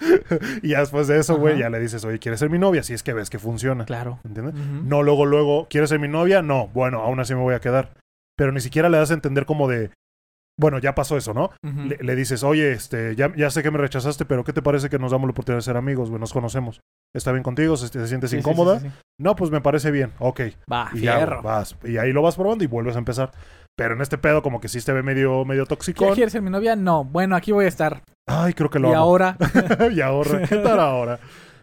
y 0.62 0.68
ya 0.70 0.80
después 0.80 1.08
de 1.08 1.18
eso, 1.18 1.36
güey, 1.36 1.58
ya 1.58 1.68
le 1.70 1.80
dices, 1.80 2.04
oye, 2.04 2.18
¿quieres 2.20 2.38
ser 2.38 2.48
mi 2.50 2.58
novia? 2.58 2.82
Si 2.84 2.92
es 2.94 3.02
que 3.02 3.12
ves 3.12 3.28
que 3.30 3.38
funciona. 3.40 3.84
claro. 3.86 4.20
¿Entiendes? 4.24 4.54
No, 4.54 5.02
luego, 5.02 5.26
luego, 5.26 5.66
¿quieres 5.68 5.90
ser 5.90 5.98
mi 5.98 6.08
novia? 6.08 6.42
No, 6.42 6.68
bueno, 6.68 7.00
aún 7.02 7.18
así 7.18 7.34
me 7.34 7.40
voy 7.40 7.54
a 7.54 7.60
quedar. 7.60 7.94
Pero 8.36 8.52
ni 8.52 8.60
siquiera 8.60 8.88
le 8.88 8.98
das 8.98 9.10
a 9.10 9.14
entender 9.14 9.44
como 9.44 9.66
de, 9.66 9.90
bueno, 10.60 10.78
ya 10.78 10.94
pasó 10.94 11.16
eso, 11.16 11.34
¿no? 11.34 11.50
Le, 11.62 11.96
le 12.00 12.14
dices, 12.14 12.44
oye, 12.44 12.70
este, 12.70 13.16
ya, 13.16 13.34
ya 13.36 13.50
sé 13.50 13.64
que 13.64 13.72
me 13.72 13.78
rechazaste, 13.78 14.24
pero 14.26 14.44
¿qué 14.44 14.52
te 14.52 14.62
parece 14.62 14.88
que 14.88 14.98
nos 15.00 15.10
damos 15.10 15.26
la 15.26 15.32
oportunidad 15.32 15.58
de 15.58 15.62
ser 15.62 15.76
amigos, 15.76 16.08
güey? 16.08 16.20
Nos 16.20 16.32
conocemos. 16.32 16.80
¿Está 17.14 17.32
bien 17.32 17.42
contigo? 17.42 17.76
¿Se, 17.76 17.88
te 17.88 18.06
sientes 18.06 18.30
Sí, 18.30 18.36
incómoda? 18.36 18.78
sí. 18.78 18.90
No, 19.20 19.34
pues 19.34 19.50
me 19.50 19.60
parece 19.60 19.90
bien. 19.90 20.12
Ok. 20.20 20.40
Va, 20.70 20.90
Y 20.94 20.98
fierro. 20.98 21.42
vas. 21.42 21.76
Y 21.84 21.96
ahí 21.96 22.12
lo 22.12 22.22
vas 22.22 22.36
probando 22.36 22.62
y 22.64 22.68
vuelves 22.68 22.94
a 22.96 23.00
empezar. 23.00 23.32
Pero 23.76 23.94
en 23.94 24.00
este 24.00 24.18
pedo, 24.18 24.42
como 24.42 24.60
que 24.60 24.68
sí 24.68 24.80
se 24.80 24.92
ve 24.92 25.02
medio, 25.02 25.44
medio 25.44 25.66
tóxico. 25.66 26.12
¿Quieres 26.14 26.32
ser 26.32 26.42
mi 26.42 26.50
novia? 26.50 26.76
No. 26.76 27.04
Bueno, 27.04 27.36
aquí 27.36 27.52
voy 27.52 27.64
a 27.64 27.68
estar. 27.68 28.02
Ay, 28.28 28.52
creo 28.54 28.70
que 28.70 28.78
lo 28.78 28.88
y 28.88 28.92
amo. 28.92 29.00
ahora. 29.02 29.36
y 29.92 30.00
ahora. 30.00 30.42
¿Qué 30.48 30.56
tal 30.56 30.78
ahora? 30.80 31.18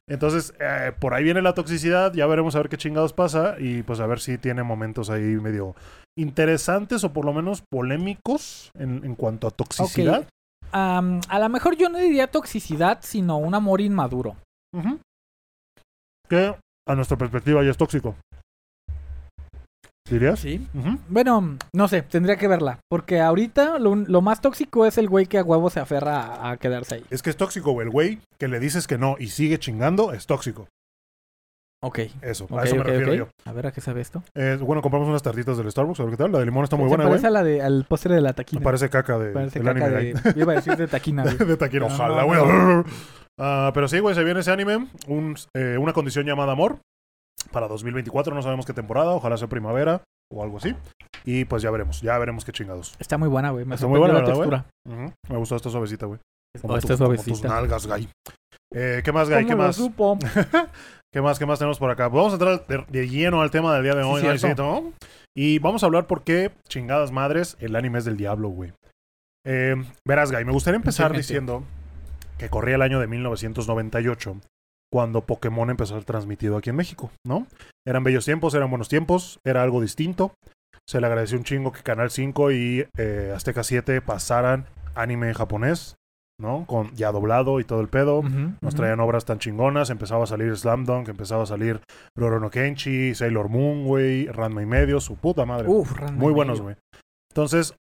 Entonces, 0.08 0.54
eh, 0.60 0.92
por 1.00 1.14
ahí 1.14 1.24
viene 1.24 1.42
la 1.42 1.54
toxicidad. 1.54 2.14
Ya 2.14 2.26
veremos 2.28 2.56
a 2.56 2.60
ver 2.60 2.70
qué 2.70 2.78
chingados 2.78 3.14
pasa. 3.14 3.56
Y 3.60 3.84
pues 3.84 4.00
a 4.00 4.06
ver 4.08 4.20
si 4.20 4.38
tiene 4.38 4.64
momentos 4.64 5.10
ahí 5.10 5.22
medio 5.22 5.76
interesantes 6.18 7.04
o 7.04 7.12
por 7.14 7.26
lo 7.26 7.34
menos 7.34 7.64
polémicos 7.70 8.72
en, 8.78 9.04
en 9.04 9.16
cuanto 9.16 9.48
a 9.48 9.52
toxicidad. 9.52 10.28
a 10.72 11.40
lo 11.40 11.50
mejor 11.50 11.76
yo 11.76 11.90
no 11.90 11.98
diría 12.00 12.28
toxicidad, 12.28 13.00
sino 13.02 13.38
un 13.38 13.56
amor 13.56 13.82
inmaduro. 13.82 14.36
Que 16.30 16.56
a 16.88 16.96
nuestra 16.96 17.18
perspectiva 17.18 17.64
ya 17.64 17.72
es 17.72 17.78
tóxico. 17.78 18.16
¿Dirías? 20.08 20.40
Sí. 20.40 20.68
Bueno, 21.10 21.58
no 21.74 21.88
sé, 21.88 22.04
tendría 22.04 22.36
que 22.36 22.48
verla. 22.48 22.78
Porque 22.90 23.22
ahorita 23.22 23.80
lo, 23.80 23.96
lo 23.96 24.22
más 24.22 24.40
tóxico 24.40 24.86
es 24.86 25.00
el 25.00 25.10
güey 25.10 25.26
que 25.26 25.40
a 25.40 25.44
huevo 25.44 25.72
se 25.72 25.80
aferra 25.80 26.20
a, 26.20 26.52
a 26.52 26.58
quedarse 26.58 26.96
ahí. 26.96 27.06
Es 27.10 27.24
que 27.24 27.32
es 27.32 27.38
tóxico, 27.38 27.72
güey. 27.72 27.88
El 27.88 27.92
güey 27.92 28.20
que 28.38 28.48
le 28.48 28.60
dices 28.60 28.86
que 28.86 29.00
no 29.00 29.16
y 29.18 29.30
sigue 29.30 29.58
chingando 29.58 30.14
es 30.14 30.28
tóxico. 30.28 30.68
Ok. 31.86 32.00
Eso, 32.22 32.46
ok, 32.46 32.60
a 32.60 32.64
eso 32.64 32.76
me 32.78 32.84
refiero 32.84 33.14
yo. 33.14 33.28
A 33.46 33.52
ver 33.52 33.68
a 33.68 33.72
qué 33.72 33.80
sabe 33.80 34.02
esto. 34.02 34.24
Eh, 34.34 34.58
bueno, 34.60 34.82
compramos 34.82 35.08
unas 35.08 35.22
tartitas 35.22 35.56
del 35.58 35.70
Starbucks, 35.70 36.00
a 36.00 36.04
ver 36.04 36.12
qué 36.12 36.18
tal. 36.18 36.32
La 36.32 36.40
de 36.40 36.46
limón 36.46 36.64
está 36.64 36.76
muy 36.78 36.88
buena, 36.88 37.04
güey. 37.04 37.12
parece 37.12 37.28
a 37.28 37.30
la 37.30 37.44
de, 37.44 37.62
al 37.62 37.86
postre 37.88 38.16
de 38.16 38.22
la 38.22 38.34
taquina. 38.34 38.62
Parece 38.64 38.90
caca 38.90 39.20
de, 39.20 39.32
Parece 39.32 39.60
del 39.60 39.74
caca 39.74 39.86
anime. 39.86 40.14
de... 40.14 40.40
Iba 40.42 40.54
a 40.54 40.56
decir 40.56 40.76
de 40.76 40.88
taquina. 40.88 41.24
güey. 41.38 41.38
de, 41.38 41.80
No, 41.80 41.86
ojalá, 41.86 42.24
güey. 42.24 42.40
Ah, 43.38 43.72
pero 43.74 43.88
sí, 43.90 44.00
güey, 44.00 44.16
se 44.16 44.24
viene 44.24 44.40
ese 44.40 44.52
anime. 44.52 44.88
Un, 45.08 45.36
eh, 45.56 45.78
una 45.78 45.94
condición 45.94 46.26
llamada 46.26 46.54
amor. 46.54 46.80
Para 47.52 47.68
2024, 47.68 48.34
no 48.34 48.42
sabemos 48.42 48.66
qué 48.66 48.74
temporada. 48.74 49.12
Ojalá 49.12 49.38
sea 49.38 49.48
primavera 49.48 50.02
o 50.34 50.42
algo 50.42 50.58
así. 50.58 50.74
Y 51.26 51.46
pues 51.46 51.62
ya 51.62 51.70
veremos, 51.70 52.02
ya 52.02 52.18
veremos 52.18 52.46
qué 52.46 52.52
chingados. 52.52 52.96
Está 52.98 53.18
muy 53.18 53.28
buena, 53.28 53.52
güey. 53.52 53.66
Me 53.66 53.76
Está 53.76 53.88
muy 53.88 54.00
buena, 54.00 54.14
la 54.16 54.20
¿verdad, 54.22 54.34
textura. 54.36 54.66
Ujú. 54.88 55.14
Me 55.30 55.38
gustó 55.38 55.56
esta 55.56 55.70
suavecita, 55.70 56.06
güey. 56.06 56.20
Oh, 56.64 56.78
está 56.78 56.96
tu- 56.96 57.04
como 57.04 57.22
tus 57.22 57.44
nalgas, 57.44 57.86
güey. 57.86 58.08
Eh, 58.76 59.02
¿Qué 59.04 59.12
más, 59.12 59.30
Guy? 59.30 59.44
¿Cómo 59.44 59.48
¿Qué 59.48 59.56
más? 59.56 59.76
supo? 59.78 60.20
¿Qué 61.14 61.22
más? 61.22 61.40
¿Qué 61.40 61.46
más 61.46 61.60
tenemos 61.60 61.80
por 61.80 61.90
acá? 61.90 62.10
Vamos 62.10 62.34
a 62.34 62.36
entrar 62.36 62.68
de, 62.68 62.86
de 62.90 63.08
lleno 63.08 63.42
al 63.42 63.50
tema 63.52 63.74
del 63.74 63.84
día 63.84 63.96
de 63.96 64.04
Sí, 64.04 64.10
hoy, 64.10 64.22
cierto. 64.38 64.38
Gaisito. 64.38 64.94
Y 65.34 65.60
vamos 65.60 65.84
a 65.84 65.86
hablar 65.86 66.08
por 66.08 66.24
qué, 66.24 66.52
chingadas 66.68 67.12
madres, 67.12 67.56
el 67.60 67.76
anime 67.76 68.00
es 68.00 68.06
del 68.06 68.18
diablo, 68.18 68.50
güey. 68.50 68.74
Eh, 69.46 69.76
verás, 70.06 70.32
Guy, 70.32 70.44
me 70.44 70.52
gustaría 70.52 70.78
empezar 70.78 71.16
diciendo 71.16 71.64
que 72.38 72.50
corría 72.50 72.76
el 72.76 72.82
año 72.82 73.00
de 73.00 73.08
1998 73.08 74.38
cuando 74.92 75.22
Pokémon 75.22 75.70
empezó 75.70 75.94
a 75.94 75.98
ser 75.98 76.06
transmitido 76.06 76.58
aquí 76.58 76.70
en 76.70 76.76
México, 76.76 77.12
¿no? 77.26 77.48
Eran 77.86 78.04
bellos 78.04 78.26
tiempos, 78.26 78.54
eran 78.56 78.70
buenos 78.70 78.90
tiempos, 78.90 79.40
era 79.46 79.62
algo 79.64 79.82
distinto. 79.82 80.34
Se 80.88 81.00
le 81.00 81.08
agradeció 81.08 81.38
un 81.38 81.44
chingo 81.44 81.72
que 81.72 81.82
Canal 81.84 82.12
5 82.12 82.52
y 82.52 82.88
eh, 82.98 83.34
Azteca 83.36 83.64
7 83.64 84.02
pasaran 84.02 84.66
anime 84.96 85.28
en 85.28 85.34
japonés, 85.34 85.96
¿no? 86.40 86.66
Con 86.68 86.94
ya 86.96 87.12
doblado 87.12 87.60
y 87.60 87.64
todo 87.64 87.82
el 87.82 87.88
pedo. 87.88 88.22
Nos 88.62 88.76
traían 88.76 89.00
obras 89.00 89.26
tan 89.26 89.40
chingonas. 89.40 89.90
Empezaba 89.90 90.24
a 90.24 90.28
salir 90.28 90.56
Slam 90.58 90.86
Dunk, 90.86 91.10
empezaba 91.10 91.44
a 91.44 91.48
salir 91.48 91.82
Rorono 92.18 92.50
Kenshi, 92.50 93.16
Sailor 93.16 93.50
Moon, 93.50 93.86
güey, 93.86 94.28
Ranma 94.28 94.62
y 94.62 94.66
medio, 94.66 95.00
su 95.00 95.16
puta 95.16 95.46
madre. 95.46 95.68
Uf, 95.68 95.94
Ranma 95.94 96.18
Muy 96.20 96.34
buenos, 96.34 96.62
güey. 96.62 96.76
Entonces, 97.32 97.76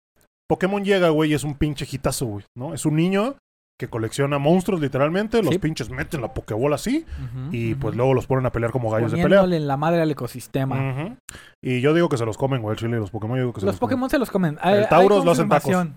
Pokémon 0.48 0.84
llega, 0.84 1.08
güey, 1.10 1.30
y 1.30 1.34
es 1.34 1.44
un 1.44 1.54
pinche 1.54 1.86
hitazo, 1.90 2.26
güey, 2.26 2.44
¿no? 2.56 2.74
Es 2.74 2.84
un 2.84 2.96
niño 2.96 3.36
que 3.80 3.88
colecciona 3.88 4.38
monstruos 4.38 4.80
literalmente, 4.80 5.42
los 5.42 5.58
pinches 5.58 5.90
meten 5.90 6.20
la 6.20 6.32
pokebola 6.32 6.76
así 6.76 7.04
y 7.50 7.74
pues 7.74 7.96
luego 7.96 8.14
los 8.14 8.26
ponen 8.26 8.46
a 8.46 8.52
pelear 8.52 8.70
como 8.70 8.90
gallos 8.90 9.10
de 9.10 9.20
pelea. 9.22 9.42
En 9.42 9.66
la 9.66 9.76
madre 9.76 10.00
al 10.02 10.10
ecosistema. 10.10 11.16
Y 11.64 11.80
yo 11.80 11.92
digo 11.94 12.08
que 12.08 12.16
se 12.16 12.24
los 12.26 12.36
comen, 12.36 12.62
güey, 12.62 12.74
el 12.74 12.78
chile 12.78 12.96
y 12.96 13.00
los 13.00 13.10
Pokémon. 13.10 13.36
Yo 13.38 13.42
digo 13.44 13.52
que 13.54 13.60
se 13.60 13.66
Los 13.66 13.74
los 13.74 13.80
comen. 13.80 13.90
Pokémon 13.96 14.10
se 14.10 14.18
los 14.18 14.30
comen. 14.30 14.58
El 14.62 14.80
Hay- 14.84 14.88
Tauros 14.88 15.24
lo 15.24 15.32
hacen 15.32 15.48
tacos. 15.48 15.88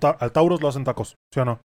ta- 0.00 0.16
al 0.20 0.32
Tauros 0.32 0.60
lo 0.60 0.68
hacen 0.68 0.84
tacos, 0.84 1.14
¿sí 1.32 1.40
o 1.40 1.44
no? 1.44 1.60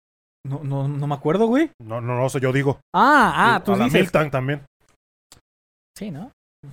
No, 0.46 0.60
no, 0.64 0.88
no 0.88 1.06
me 1.06 1.14
acuerdo, 1.14 1.46
güey. 1.46 1.70
No, 1.82 2.00
no, 2.00 2.16
no 2.16 2.28
sé, 2.28 2.40
yo 2.40 2.52
digo. 2.52 2.80
Ah, 2.94 3.54
ah, 3.56 3.62
tú 3.64 3.72
a 3.72 3.76
la 3.76 3.84
dices. 3.84 4.00
Miltank 4.00 4.30
también, 4.32 4.62
Sí, 5.96 6.10
¿no? 6.10 6.30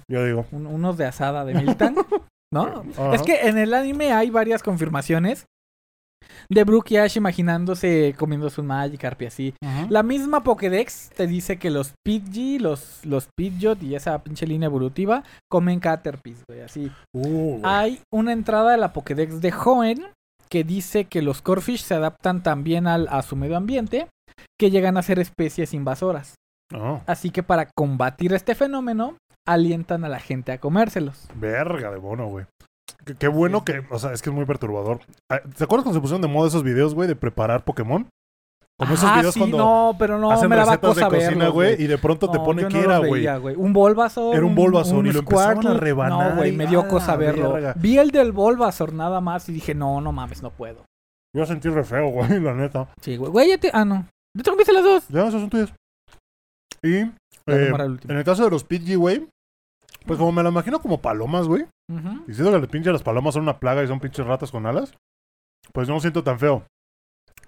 yo 0.10 0.23
digo. 0.25 0.45
Un- 0.51 0.67
unos 0.67 0.97
de 0.97 1.06
asada 1.06 1.43
de 1.45 1.53
Milton. 1.53 1.95
¿No? 2.53 2.84
Ajá. 2.97 3.13
Es 3.15 3.21
que 3.23 3.47
en 3.47 3.58
el 3.58 3.73
anime 3.73 4.13
hay 4.13 4.30
varias 4.30 4.63
confirmaciones 4.63 5.45
de 6.49 6.63
Brook 6.63 6.86
y 6.91 6.97
Ash 6.97 7.17
imaginándose 7.17 8.15
comiéndose 8.17 8.62
un 8.62 8.67
Magikarp 8.67 9.21
y 9.21 9.25
así. 9.25 9.53
La 9.89 10.01
misma 10.01 10.43
Pokédex 10.43 11.10
te 11.15 11.27
dice 11.27 11.58
que 11.60 11.69
los 11.69 11.93
Pidgey, 12.06 12.58
los, 12.60 13.06
los 13.06 13.27
Pidgeot 13.38 13.84
y 13.84 13.95
esa 13.95 14.17
pinche 14.23 14.47
línea 14.47 14.67
evolutiva 14.67 15.23
comen 15.51 15.80
Caterpies, 15.82 16.43
güey, 16.47 16.62
así. 16.62 16.89
Uh, 17.13 17.60
güey. 17.60 17.62
Hay 17.65 17.99
una 18.13 18.32
entrada 18.32 18.71
de 18.71 18.77
la 18.77 18.93
Pokédex 18.93 19.41
de 19.41 19.53
Hoenn 19.53 20.06
que 20.49 20.63
dice 20.63 21.05
que 21.05 21.21
los 21.21 21.41
Corfish 21.41 21.83
se 21.83 21.95
adaptan 21.95 22.43
tan 22.43 22.63
bien 22.63 22.88
al, 22.88 23.07
a 23.10 23.21
su 23.21 23.36
medio 23.36 23.57
ambiente 23.57 24.07
que 24.60 24.71
llegan 24.71 24.97
a 24.97 25.03
ser 25.03 25.19
especies 25.19 25.73
invasoras. 25.73 26.36
Ah, 26.73 27.01
Así 27.07 27.29
que 27.29 27.43
para 27.43 27.67
combatir 27.75 28.33
este 28.33 28.55
fenómeno, 28.55 29.17
alientan 29.47 30.03
a 30.03 30.10
la 30.10 30.19
gente 30.19 30.51
a 30.51 30.60
comérselos. 30.60 31.27
verga 31.36 31.91
de 31.91 31.99
mono, 31.99 32.27
güey. 32.27 32.45
Qué, 33.05 33.15
qué 33.15 33.27
bueno 33.27 33.63
que, 33.63 33.83
o 33.89 33.99
sea, 33.99 34.12
es 34.12 34.21
que 34.21 34.29
es 34.29 34.36
muy 34.36 34.45
perturbador. 34.45 34.99
Ah, 35.31 35.39
¿Te 35.39 35.63
acuerdas 35.63 35.83
cuando 35.83 35.93
se 35.93 36.01
pusieron 36.01 36.21
de 36.21 36.27
moda 36.27 36.47
esos 36.49 36.63
videos, 36.63 36.93
güey, 36.93 37.07
de 37.07 37.15
preparar 37.15 37.63
Pokémon? 37.63 38.07
Como 38.80 38.94
esos 38.94 39.16
videos 39.16 39.34
sí, 39.34 39.40
cuando 39.40 39.58
no, 39.58 39.96
pero 39.98 40.20
no 40.20 40.32
hacen 40.32 40.50
me 40.50 40.56
daba 40.56 40.74
recetas 40.74 40.96
de 40.96 41.02
cosa 41.02 41.10
cocina, 41.10 41.30
verlos, 41.30 41.54
güey, 41.54 41.82
y 41.82 41.88
de 41.88 41.98
pronto 41.98 42.30
te 42.30 42.38
pone 42.40 42.68
que 42.68 42.80
era, 42.80 43.00
güey. 43.00 43.26
Un 43.56 43.74
Bulbasaur. 43.74 44.36
Era 44.36 44.46
un 44.46 44.54
Bulbasaur 44.54 45.08
y 45.08 45.12
lo 45.13 45.20
empezaban 45.20 45.66
a 45.66 45.74
rebanar 45.74 46.30
No, 46.32 46.36
güey, 46.38 46.52
me 46.52 46.68
dio 46.68 46.88
cosa 46.88 47.16
verlo. 47.16 47.54
verga. 47.54 47.74
Vi 47.76 47.98
el 47.98 48.12
del 48.12 48.32
Bulbasaur 48.32 48.94
nada 48.94 49.20
más 49.20 49.50
y 49.50 49.54
dije, 49.54 49.74
no, 49.74 50.00
no 50.00 50.12
mames, 50.12 50.44
no 50.44 50.52
puedo. 50.52 50.86
Yo 51.36 51.46
sentí 51.48 51.70
re 51.70 51.84
feo, 51.84 52.08
güey, 52.12 52.40
la 52.40 52.54
neta. 52.54 52.88
Sí, 53.02 53.18
güey. 53.18 53.32
Güey, 53.32 53.50
ya 53.50 53.58
te... 53.58 53.72
Ah, 53.74 53.84
no. 53.84 54.08
¿Ya 54.36 54.44
te 54.44 54.52
comiste 54.52 54.74
las 54.74 54.84
dos? 54.84 55.08
Ya, 55.10 55.28
esos 55.28 55.42
son 55.42 55.50
tuyos. 55.50 55.74
Y 56.84 56.98
eh, 56.98 57.12
el 57.48 58.00
en 58.08 58.18
el 58.18 58.24
caso 58.24 58.44
de 58.44 58.52
los 58.52 58.63
Pidgey, 58.63 58.96
güey, 58.96 59.28
pues 60.06 60.20
como 60.20 60.32
me 60.32 60.44
lo 60.44 60.50
imagino 60.50 60.80
como 60.80 61.02
palomas, 61.02 61.48
güey. 61.48 61.63
Ujú. 61.92 62.24
Y 62.28 62.34
siento 62.36 62.52
que 62.52 62.60
las 62.60 62.70
pinches 62.70 62.94
las 62.94 63.02
palomas 63.04 63.34
son 63.34 63.44
una 63.44 63.60
plaga 63.60 63.84
y 63.84 63.88
son 63.88 64.00
pinches 64.00 64.26
ratas 64.28 64.52
con 64.52 64.68
alas. 64.68 64.94
Pues 65.74 65.88
no 65.88 65.96
lo 65.96 66.00
siento 66.00 66.24
tan 66.24 66.38
feo. 66.38 66.63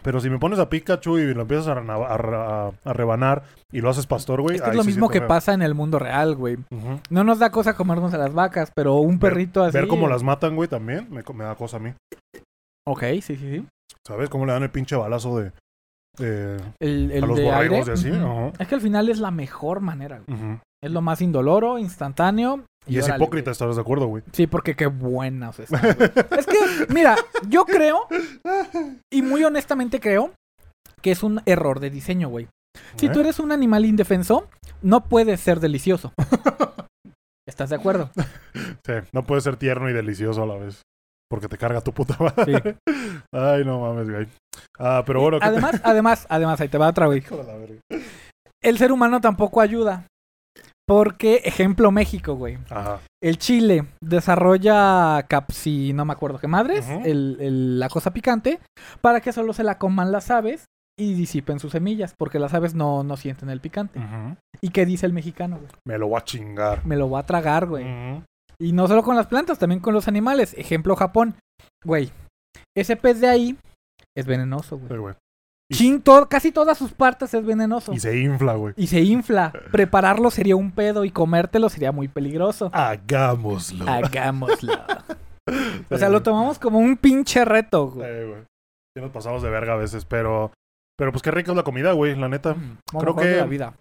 Pero 0.02 0.22
si 0.22 0.30
me 0.30 0.40
pones 0.40 0.60
a 0.60 0.70
Pikachu 0.70 1.18
y 1.18 1.34
lo 1.34 1.42
empiezas 1.42 1.68
a, 1.68 2.72
rebanar 2.94 3.44
y 3.72 3.82
lo 3.82 3.90
haces 3.90 4.08
pastor, 4.08 4.42
güey. 4.42 4.56
Es 4.56 4.62
que 4.62 4.70
es 4.70 4.76
lo 4.76 4.84
sí 4.84 4.88
mismo 4.90 5.10
que 5.10 5.20
feo. 5.20 5.28
pasa 5.28 5.54
en 5.54 5.62
el 5.62 5.76
mundo 5.76 6.00
real, 6.00 6.36
güey. 6.36 6.58
No 7.10 7.24
nos 7.24 7.40
da 7.40 7.52
cosa 7.52 7.76
comernos 7.76 8.14
a 8.14 8.18
las 8.18 8.34
vacas, 8.34 8.72
pero 8.74 8.96
un 8.96 9.20
Ver- 9.20 9.32
perrito 9.34 9.64
así... 9.64 9.78
Ver 9.78 9.88
cómo 9.88 10.08
las 10.08 10.24
matan, 10.24 10.56
güey, 10.56 10.70
también 10.70 11.08
me, 11.10 11.22
me 11.34 11.44
da 11.44 11.56
cosa 11.56 11.78
a 11.78 11.80
mí. 11.82 11.94
Ok, 12.88 13.02
sí, 13.22 13.22
sí, 13.22 13.38
sí. 13.38 13.66
¿Sabes? 14.08 14.30
Cómo 14.30 14.46
le 14.46 14.54
dan 14.54 14.64
el 14.64 14.72
pinche 14.72 14.96
balazo 14.96 15.38
de... 15.38 15.52
de- 16.18 16.62
El, 16.80 17.12
el 17.12 17.24
A 17.24 17.28
los 17.28 17.38
de 17.38 17.44
borregos 17.46 17.90
aire. 17.90 17.92
y 17.92 17.94
así. 17.94 18.54
Es 18.60 18.68
que 18.68 18.76
al 18.76 18.82
final 18.82 19.10
es 19.10 19.20
la 19.20 19.32
mejor 19.32 19.82
manera, 19.82 20.22
güey. 20.26 20.60
Es 20.82 20.92
lo 20.92 21.02
más 21.02 21.22
indoloro, 21.22 21.78
instantáneo. 21.78 22.64
Y 22.90 22.98
es 22.98 23.06
órale, 23.06 23.24
hipócrita, 23.24 23.46
güey. 23.46 23.52
¿estarás 23.54 23.76
de 23.76 23.82
acuerdo, 23.82 24.08
güey? 24.08 24.24
Sí, 24.32 24.48
porque 24.48 24.76
qué 24.76 24.88
buenas 24.88 25.60
están, 25.60 25.82
güey. 25.82 26.12
Es 26.38 26.46
que, 26.46 26.58
mira, 26.94 27.16
yo 27.48 27.66
creo, 27.66 28.08
y 29.12 29.22
muy 29.22 29.44
honestamente 29.44 30.00
creo, 30.00 30.32
que 31.02 31.12
es 31.12 31.24
un 31.24 31.42
error 31.46 31.80
de 31.80 31.90
diseño, 31.90 32.30
güey. 32.30 32.48
Si 32.98 33.08
¿Eh? 33.08 33.10
tú 33.10 33.20
eres 33.22 33.40
un 33.40 33.52
animal 33.52 33.86
indefenso, 33.86 34.48
no 34.82 35.06
puedes 35.06 35.40
ser 35.40 35.60
delicioso. 35.60 36.14
¿Estás 37.48 37.70
de 37.72 37.76
acuerdo? 37.78 38.12
Sí, 38.86 38.94
no 39.12 39.24
puede 39.24 39.42
ser 39.42 39.58
tierno 39.58 39.90
y 39.90 39.94
delicioso 39.94 40.44
a 40.44 40.46
la 40.46 40.56
vez. 40.56 40.84
Porque 41.30 41.48
te 41.48 41.58
carga 41.58 41.82
tu 41.82 41.94
puta 41.94 42.18
madre. 42.20 42.78
Ay, 43.32 43.64
no 43.64 43.82
mames, 43.82 44.10
güey. 44.10 44.28
Ah, 44.80 45.04
pero 45.06 45.22
bueno. 45.22 45.38
¿qué 45.40 45.46
te- 45.46 45.52
Además, 45.52 45.82
además, 45.84 46.28
además, 46.30 46.62
ahí 46.62 46.70
te 46.70 46.78
va 46.78 46.90
otra, 46.90 47.06
güey. 47.06 47.24
El 48.62 48.78
ser 48.78 48.92
humano 48.92 49.22
tampoco 49.22 49.62
ayuda. 49.62 50.08
Porque, 50.90 51.42
ejemplo, 51.46 51.92
México, 51.92 52.34
güey. 52.34 52.58
Ajá. 52.72 53.00
El 53.22 53.38
chile 53.38 53.86
desarrolla 54.02 55.24
capsi, 55.28 55.94
no 55.94 56.04
me 56.04 56.14
acuerdo 56.14 56.40
qué 56.40 56.48
madres, 56.48 56.90
el- 56.90 57.38
el- 57.40 57.80
la 57.80 57.90
cosa 57.90 58.12
picante, 58.12 58.60
para 59.02 59.22
que 59.22 59.32
solo 59.32 59.54
se 59.54 59.64
la 59.64 59.78
coman 59.78 60.12
las 60.12 60.32
aves 60.32 60.66
y 61.00 61.14
disipen 61.14 61.60
sus 61.60 61.74
semillas, 61.74 62.14
porque 62.18 62.40
las 62.40 62.54
aves 62.56 62.74
no, 62.74 63.04
no 63.04 63.18
sienten 63.18 63.50
el 63.50 63.62
picante. 63.62 64.00
Ujú. 64.00 64.36
¿Y 64.62 64.70
qué 64.70 64.86
dice 64.88 65.06
el 65.06 65.14
mexicano, 65.14 65.58
güey? 65.58 65.70
Me 65.88 65.98
lo 66.00 66.08
voy 66.08 66.18
a 66.20 66.24
chingar. 66.24 66.84
Me 66.86 66.96
lo 66.98 67.08
voy 67.08 67.20
a 67.20 67.26
tragar, 67.26 67.68
güey. 67.68 67.86
Ujú. 67.86 68.24
Y 68.60 68.74
no 68.74 68.88
solo 68.88 69.04
con 69.04 69.16
las 69.16 69.28
plantas, 69.28 69.60
también 69.60 69.80
con 69.82 69.94
los 69.94 70.08
animales. 70.08 70.54
Ejemplo, 70.58 70.96
Japón. 70.96 71.36
Güey, 71.86 72.12
ese 72.76 72.96
pez 72.96 73.22
de 73.22 73.28
ahí 73.30 73.58
es 74.18 74.26
venenoso, 74.26 74.80
Sí, 74.90 74.96
güey. 74.98 75.14
Chin, 75.72 76.02
casi 76.30 76.52
todas 76.52 76.78
sus 76.78 76.92
partes 76.94 77.34
es 77.34 77.46
venenoso. 77.46 77.94
Y 77.94 78.00
se 78.00 78.18
infla, 78.20 78.56
güey. 78.56 78.74
Y 78.76 78.88
se 78.88 79.02
infla. 79.02 79.54
Prepararlo 79.72 80.32
sería 80.32 80.56
un 80.56 80.72
pedo 80.72 81.06
y 81.06 81.12
comértelo 81.12 81.70
sería 81.70 81.92
muy 81.92 82.08
peligroso. 82.08 82.72
Hagámoslo. 82.74 83.88
Hagámoslo. 83.90 84.74
O 85.90 85.98
sea, 85.98 86.10
lo 86.10 86.22
tomamos 86.22 86.60
como 86.60 86.78
un 86.78 86.96
pinche 86.96 87.44
reto, 87.44 87.90
Sí, 87.94 87.98
güey. 87.98 88.44
Sí 88.96 89.02
nos 89.02 89.10
pasamos 89.10 89.42
de 89.42 89.50
verga 89.50 89.74
a 89.74 89.78
veces, 89.78 90.06
pero... 90.06 90.52
Pero 90.96 91.12
pues 91.12 91.24
qué 91.24 91.32
rica 91.32 91.50
es 91.52 91.58
la 91.58 91.64
comida, 91.64 91.94
güey, 91.94 92.16
la 92.16 92.30
neta. 92.30 92.56
Lo 92.94 93.00
Creo 93.00 93.14
mejor 93.16 93.24
de 93.24 93.34
que- 93.34 93.38
la 93.40 93.46
vida. 93.48 93.74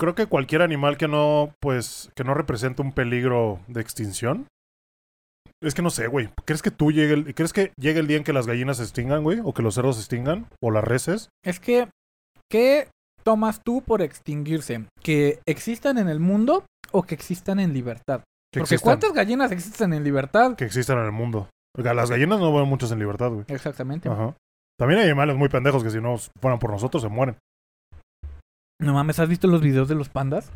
Creo 0.00 0.14
que 0.14 0.24
cualquier 0.26 0.62
animal 0.62 0.96
que 0.96 1.06
no, 1.06 1.52
pues, 1.60 2.10
que 2.14 2.24
no 2.24 2.32
represente 2.32 2.80
un 2.80 2.92
peligro 2.92 3.60
de 3.66 3.82
extinción. 3.82 4.46
Es 5.62 5.74
que 5.74 5.82
no 5.82 5.90
sé, 5.90 6.06
güey. 6.06 6.28
¿Crees 6.44 6.62
que 6.62 6.70
tú 6.70 6.92
llegue 6.92 7.14
el, 7.14 7.34
¿Crees 7.34 7.52
que 7.52 7.72
llegue 7.78 8.00
el 8.00 8.06
día 8.06 8.18
en 8.18 8.24
que 8.24 8.32
las 8.32 8.46
gallinas 8.46 8.76
se 8.76 8.82
extingan, 8.82 9.22
güey? 9.22 9.40
¿O 9.42 9.54
que 9.54 9.62
los 9.62 9.74
cerdos 9.74 9.96
se 9.96 10.02
extingan? 10.02 10.46
¿O 10.60 10.70
las 10.70 10.84
reses? 10.84 11.30
Es 11.44 11.60
que, 11.60 11.88
¿qué 12.50 12.88
tomas 13.22 13.62
tú 13.64 13.82
por 13.82 14.02
extinguirse? 14.02 14.86
¿Que 15.02 15.40
existan 15.46 15.98
en 15.98 16.08
el 16.08 16.20
mundo 16.20 16.64
o 16.92 17.02
que 17.02 17.14
existan 17.14 17.58
en 17.58 17.72
libertad? 17.72 18.20
Que 18.52 18.60
Porque 18.60 18.74
existan, 18.74 18.98
¿cuántas 18.98 19.12
gallinas 19.12 19.50
existen 19.50 19.92
en 19.92 20.04
libertad? 20.04 20.56
que 20.56 20.64
existan 20.64 20.98
en 20.98 21.06
el 21.06 21.12
mundo. 21.12 21.48
Porque 21.74 21.92
las 21.92 22.10
gallinas 22.10 22.38
no 22.38 22.54
ven 22.54 22.68
muchas 22.68 22.92
en 22.92 22.98
libertad, 22.98 23.30
güey. 23.30 23.44
Exactamente. 23.48 24.08
Ajá. 24.08 24.34
También 24.78 25.00
hay 25.00 25.06
animales 25.06 25.36
muy 25.36 25.48
pendejos 25.48 25.82
que 25.82 25.90
si 25.90 26.00
no 26.00 26.16
fueran 26.40 26.58
por 26.58 26.70
nosotros 26.70 27.02
se 27.02 27.08
mueren. 27.08 27.36
No 28.78 28.92
mames, 28.92 29.18
¿has 29.18 29.28
visto 29.28 29.48
los 29.48 29.62
videos 29.62 29.88
de 29.88 29.94
los 29.94 30.10
pandas? 30.10 30.52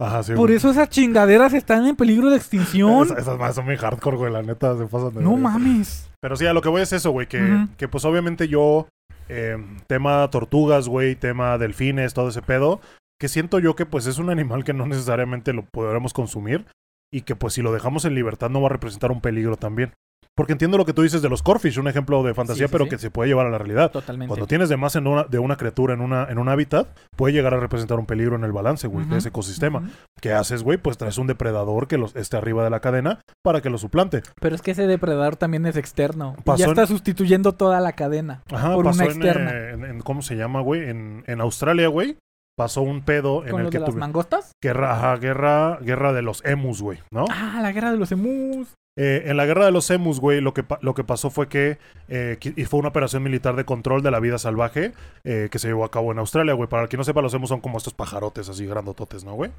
Ajá, 0.00 0.22
sí. 0.22 0.32
Por 0.32 0.48
güey. 0.48 0.56
eso 0.56 0.70
esas 0.70 0.88
chingaderas 0.88 1.52
están 1.52 1.86
en 1.86 1.94
peligro 1.94 2.30
de 2.30 2.36
extinción. 2.36 3.04
Esas, 3.04 3.18
esas 3.18 3.38
más 3.38 3.54
son 3.54 3.66
muy 3.66 3.76
hardcore, 3.76 4.16
güey, 4.16 4.32
la 4.32 4.42
neta, 4.42 4.76
se 4.76 4.86
pasan 4.86 5.14
de 5.14 5.22
No 5.22 5.36
mames. 5.36 6.10
Pero 6.20 6.36
sí, 6.36 6.46
a 6.46 6.54
lo 6.54 6.62
que 6.62 6.70
voy 6.70 6.82
es 6.82 6.92
eso, 6.92 7.10
güey, 7.10 7.26
que, 7.26 7.66
que 7.76 7.86
pues 7.86 8.04
obviamente 8.04 8.48
yo, 8.48 8.88
eh, 9.28 9.58
tema 9.86 10.28
tortugas, 10.30 10.88
güey, 10.88 11.16
tema 11.16 11.58
delfines, 11.58 12.14
todo 12.14 12.30
ese 12.30 12.40
pedo, 12.40 12.80
que 13.20 13.28
siento 13.28 13.58
yo 13.58 13.76
que 13.76 13.84
pues 13.84 14.06
es 14.06 14.18
un 14.18 14.30
animal 14.30 14.64
que 14.64 14.72
no 14.72 14.86
necesariamente 14.86 15.52
lo 15.52 15.66
podremos 15.66 16.14
consumir 16.14 16.66
y 17.12 17.22
que 17.22 17.36
pues 17.36 17.54
si 17.54 17.62
lo 17.62 17.72
dejamos 17.72 18.06
en 18.06 18.14
libertad 18.14 18.48
no 18.48 18.62
va 18.62 18.68
a 18.68 18.72
representar 18.72 19.12
un 19.12 19.20
peligro 19.20 19.56
también. 19.56 19.92
Porque 20.40 20.52
entiendo 20.52 20.78
lo 20.78 20.86
que 20.86 20.94
tú 20.94 21.02
dices 21.02 21.20
de 21.20 21.28
los 21.28 21.42
corfish, 21.42 21.78
un 21.78 21.86
ejemplo 21.86 22.22
de 22.22 22.32
fantasía, 22.32 22.64
Sí, 22.66 22.68
sí, 22.70 22.72
pero 22.72 22.84
sí. 22.84 22.90
que 22.90 22.96
se 22.98 23.10
puede 23.10 23.28
llevar 23.28 23.44
a 23.46 23.50
la 23.50 23.58
realidad. 23.58 23.90
Totalmente. 23.90 24.28
Cuando 24.28 24.46
tienes 24.46 24.70
de 24.70 24.78
más 24.78 24.96
en 24.96 25.06
una, 25.06 25.24
de 25.24 25.38
una 25.38 25.56
criatura 25.58 25.92
en, 25.92 26.00
una, 26.00 26.24
en 26.30 26.38
un 26.38 26.48
hábitat, 26.48 26.88
puede 27.14 27.34
llegar 27.34 27.52
a 27.52 27.60
representar 27.60 27.98
un 27.98 28.06
peligro 28.06 28.36
en 28.36 28.44
el 28.44 28.52
balance, 28.52 28.86
güey, 28.88 29.04
de 29.04 29.18
ese 29.18 29.28
ecosistema. 29.28 29.80
Ujú. 29.80 29.88
¿Qué 30.22 30.32
haces, 30.32 30.62
güey? 30.62 30.78
Pues 30.78 30.96
traes 30.96 31.18
un 31.18 31.26
depredador 31.26 31.88
que 31.88 31.98
los, 31.98 32.16
esté 32.16 32.38
arriba 32.38 32.64
de 32.64 32.70
la 32.70 32.80
cadena 32.80 33.20
para 33.44 33.60
que 33.60 33.68
lo 33.68 33.76
suplante. 33.76 34.22
Pero 34.40 34.54
es 34.54 34.62
que 34.62 34.70
ese 34.70 34.86
depredador 34.86 35.36
también 35.36 35.66
es 35.66 35.76
externo. 35.76 36.34
Y 36.38 36.42
Pasó 36.42 36.58
ya 36.60 36.64
en- 36.64 36.70
está 36.70 36.86
sustituyendo 36.86 37.52
toda 37.52 37.78
la 37.80 37.92
cadena. 37.92 38.42
Ajá, 38.50 38.72
por 38.74 38.86
pasó 38.86 39.02
una 39.02 39.04
en, 39.04 39.16
externa. 39.18 39.50
eh, 39.52 39.70
en- 39.74 39.84
en- 39.84 40.00
¿Cómo 40.00 40.22
se 40.22 40.36
llama, 40.36 40.62
güey? 40.62 40.88
En, 40.88 41.22
en 41.26 41.40
Australia, 41.42 41.88
güey. 41.88 42.16
Pasó 42.56 42.82
un 42.82 43.02
pedo 43.02 43.44
en 43.44 43.50
Con 43.52 43.60
el 43.62 43.70
que 43.70 43.78
de 43.78 43.84
las 43.86 43.94
mangostas. 43.94 44.52
Guerra, 44.62 44.92
ajá, 44.96 45.16
guerra, 45.16 45.78
guerra 45.82 46.12
de 46.12 46.20
los 46.22 46.44
emus, 46.44 46.82
güey, 46.82 46.98
¿no? 47.10 47.24
Ah, 47.30 47.58
la 47.62 47.72
guerra 47.72 47.90
de 47.90 47.96
los 47.98 48.10
emus. 48.12 48.68
Eh, 48.98 49.22
en 49.26 49.36
la 49.36 49.46
guerra 49.46 49.64
de 49.64 49.70
los 49.72 49.88
emus, 49.90 50.20
güey, 50.20 50.40
lo 50.40 50.52
que, 50.52 50.64
lo 50.82 50.94
que 50.94 51.04
pasó 51.04 51.30
fue 51.30 51.48
que, 51.48 51.78
eh, 52.08 52.38
y 52.42 52.64
fue 52.64 52.80
una 52.80 52.88
operación 52.88 53.22
militar 53.22 53.54
de 53.56 53.64
control 53.64 54.02
de 54.02 54.10
la 54.10 54.20
vida 54.20 54.36
salvaje 54.38 54.92
eh, 55.24 55.48
que 55.50 55.58
se 55.58 55.68
llevó 55.68 55.84
a 55.84 55.90
cabo 55.90 56.12
en 56.12 56.18
Australia, 56.18 56.54
güey. 56.54 56.68
Para 56.68 56.82
el 56.82 56.88
que 56.88 56.96
no 56.96 57.04
sepa, 57.04 57.22
los 57.22 57.32
emus 57.32 57.48
son 57.48 57.60
como 57.60 57.78
estos 57.78 57.94
pajarotes 57.94 58.48
así 58.48 58.66
grandototes, 58.66 59.24
¿no, 59.24 59.34
güey? 59.34 59.50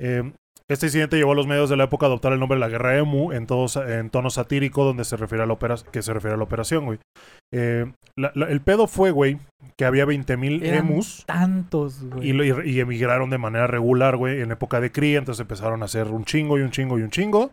Eh, 0.00 0.32
este 0.68 0.86
incidente 0.86 1.16
llevó 1.16 1.32
a 1.32 1.34
los 1.34 1.46
medios 1.46 1.70
de 1.70 1.76
la 1.78 1.84
época 1.84 2.06
a 2.06 2.08
adoptar 2.08 2.32
el 2.34 2.38
nombre 2.40 2.56
de 2.56 2.60
la 2.60 2.68
guerra 2.68 2.98
emu 2.98 3.32
en, 3.32 3.46
todos, 3.46 3.76
en 3.76 4.10
tono 4.10 4.28
satírico 4.28 4.84
donde 4.84 5.04
se 5.04 5.16
refiere 5.16 5.42
a 5.44 5.46
la, 5.46 5.56
que 5.90 6.02
se 6.02 6.12
refiere 6.12 6.34
a 6.34 6.36
la 6.36 6.44
operación, 6.44 6.84
güey. 6.84 6.98
La- 8.16 8.32
la- 8.34 8.46
el 8.50 8.60
pedo 8.60 8.86
fue, 8.86 9.10
güey, 9.10 9.38
que 9.78 9.84
había 9.86 10.04
20.000 10.04 10.62
Eran 10.62 10.88
emus 10.88 11.24
Tantos, 11.26 12.02
güey. 12.04 12.30
y- 12.30 12.70
y 12.70 12.80
emigraron 12.80 13.30
de 13.30 13.38
manera 13.38 13.66
regular, 13.66 14.16
güey, 14.16 14.40
en 14.42 14.50
época 14.50 14.80
de 14.80 14.92
cría. 14.92 15.18
Entonces 15.18 15.40
empezaron 15.40 15.82
a 15.82 15.86
hacer 15.86 16.08
un 16.08 16.24
chingo 16.24 16.58
y 16.58 16.62
un 16.62 16.70
chingo 16.70 16.98
y 16.98 17.02
un 17.02 17.10
chingo. 17.10 17.50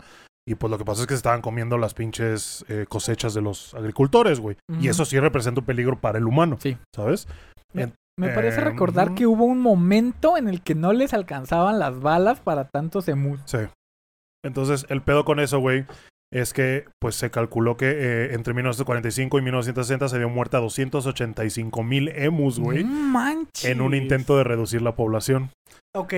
Y 0.48 0.56
pues 0.56 0.70
lo 0.70 0.78
que 0.78 0.86
pasa 0.86 1.02
es 1.02 1.08
que 1.08 1.14
se 1.16 1.18
estaban 1.18 1.42
comiendo 1.42 1.78
las 1.78 1.94
pinches 1.96 2.64
eh, 2.68 2.86
cosechas 2.88 3.34
de 3.34 3.42
los 3.42 3.74
agricultores, 3.74 4.40
güey. 4.40 4.58
Y 4.80 4.90
eso 4.90 5.04
sí 5.06 5.20
representa 5.20 5.62
un 5.62 5.66
peligro 5.66 6.00
para 6.00 6.20
el 6.20 6.28
humano, 6.28 6.58
Sí. 6.60 6.78
¿sabes? 6.96 7.28
En- 7.74 7.94
Me 8.18 8.30
parece 8.30 8.62
eh, 8.62 8.64
recordar 8.64 9.16
que 9.16 9.26
hubo 9.28 9.44
un 9.46 9.60
momento 9.60 10.38
en 10.38 10.48
el 10.48 10.62
que 10.62 10.76
no 10.76 10.94
les 10.94 11.14
alcanzaban 11.14 11.80
las 11.80 12.00
balas 12.00 12.40
para 12.40 12.66
tantos 12.70 13.08
emus. 13.08 13.40
Sí. 13.46 13.58
Entonces, 14.46 14.86
el 14.90 15.02
pedo 15.02 15.26
con 15.26 15.40
eso, 15.40 15.60
güey, 15.60 15.86
es 16.32 16.54
que 16.54 16.86
pues 17.02 17.16
se 17.16 17.32
calculó 17.32 17.76
que 17.76 17.90
eh, 17.92 18.34
entre 18.36 18.54
1945 18.54 19.40
y 19.40 19.42
1960 19.42 20.08
se 20.10 20.18
dio 20.20 20.30
muerte 20.30 20.58
a 20.58 20.60
285 20.60 21.84
mil 21.84 22.10
emus, 22.10 22.60
güey, 22.60 22.84
manches. 22.84 23.66
en 23.66 23.82
un 23.82 23.96
intento 23.96 24.38
de 24.38 24.44
reducir 24.44 24.82
la 24.84 24.96
población. 24.96 25.50
Ok. 25.96 26.14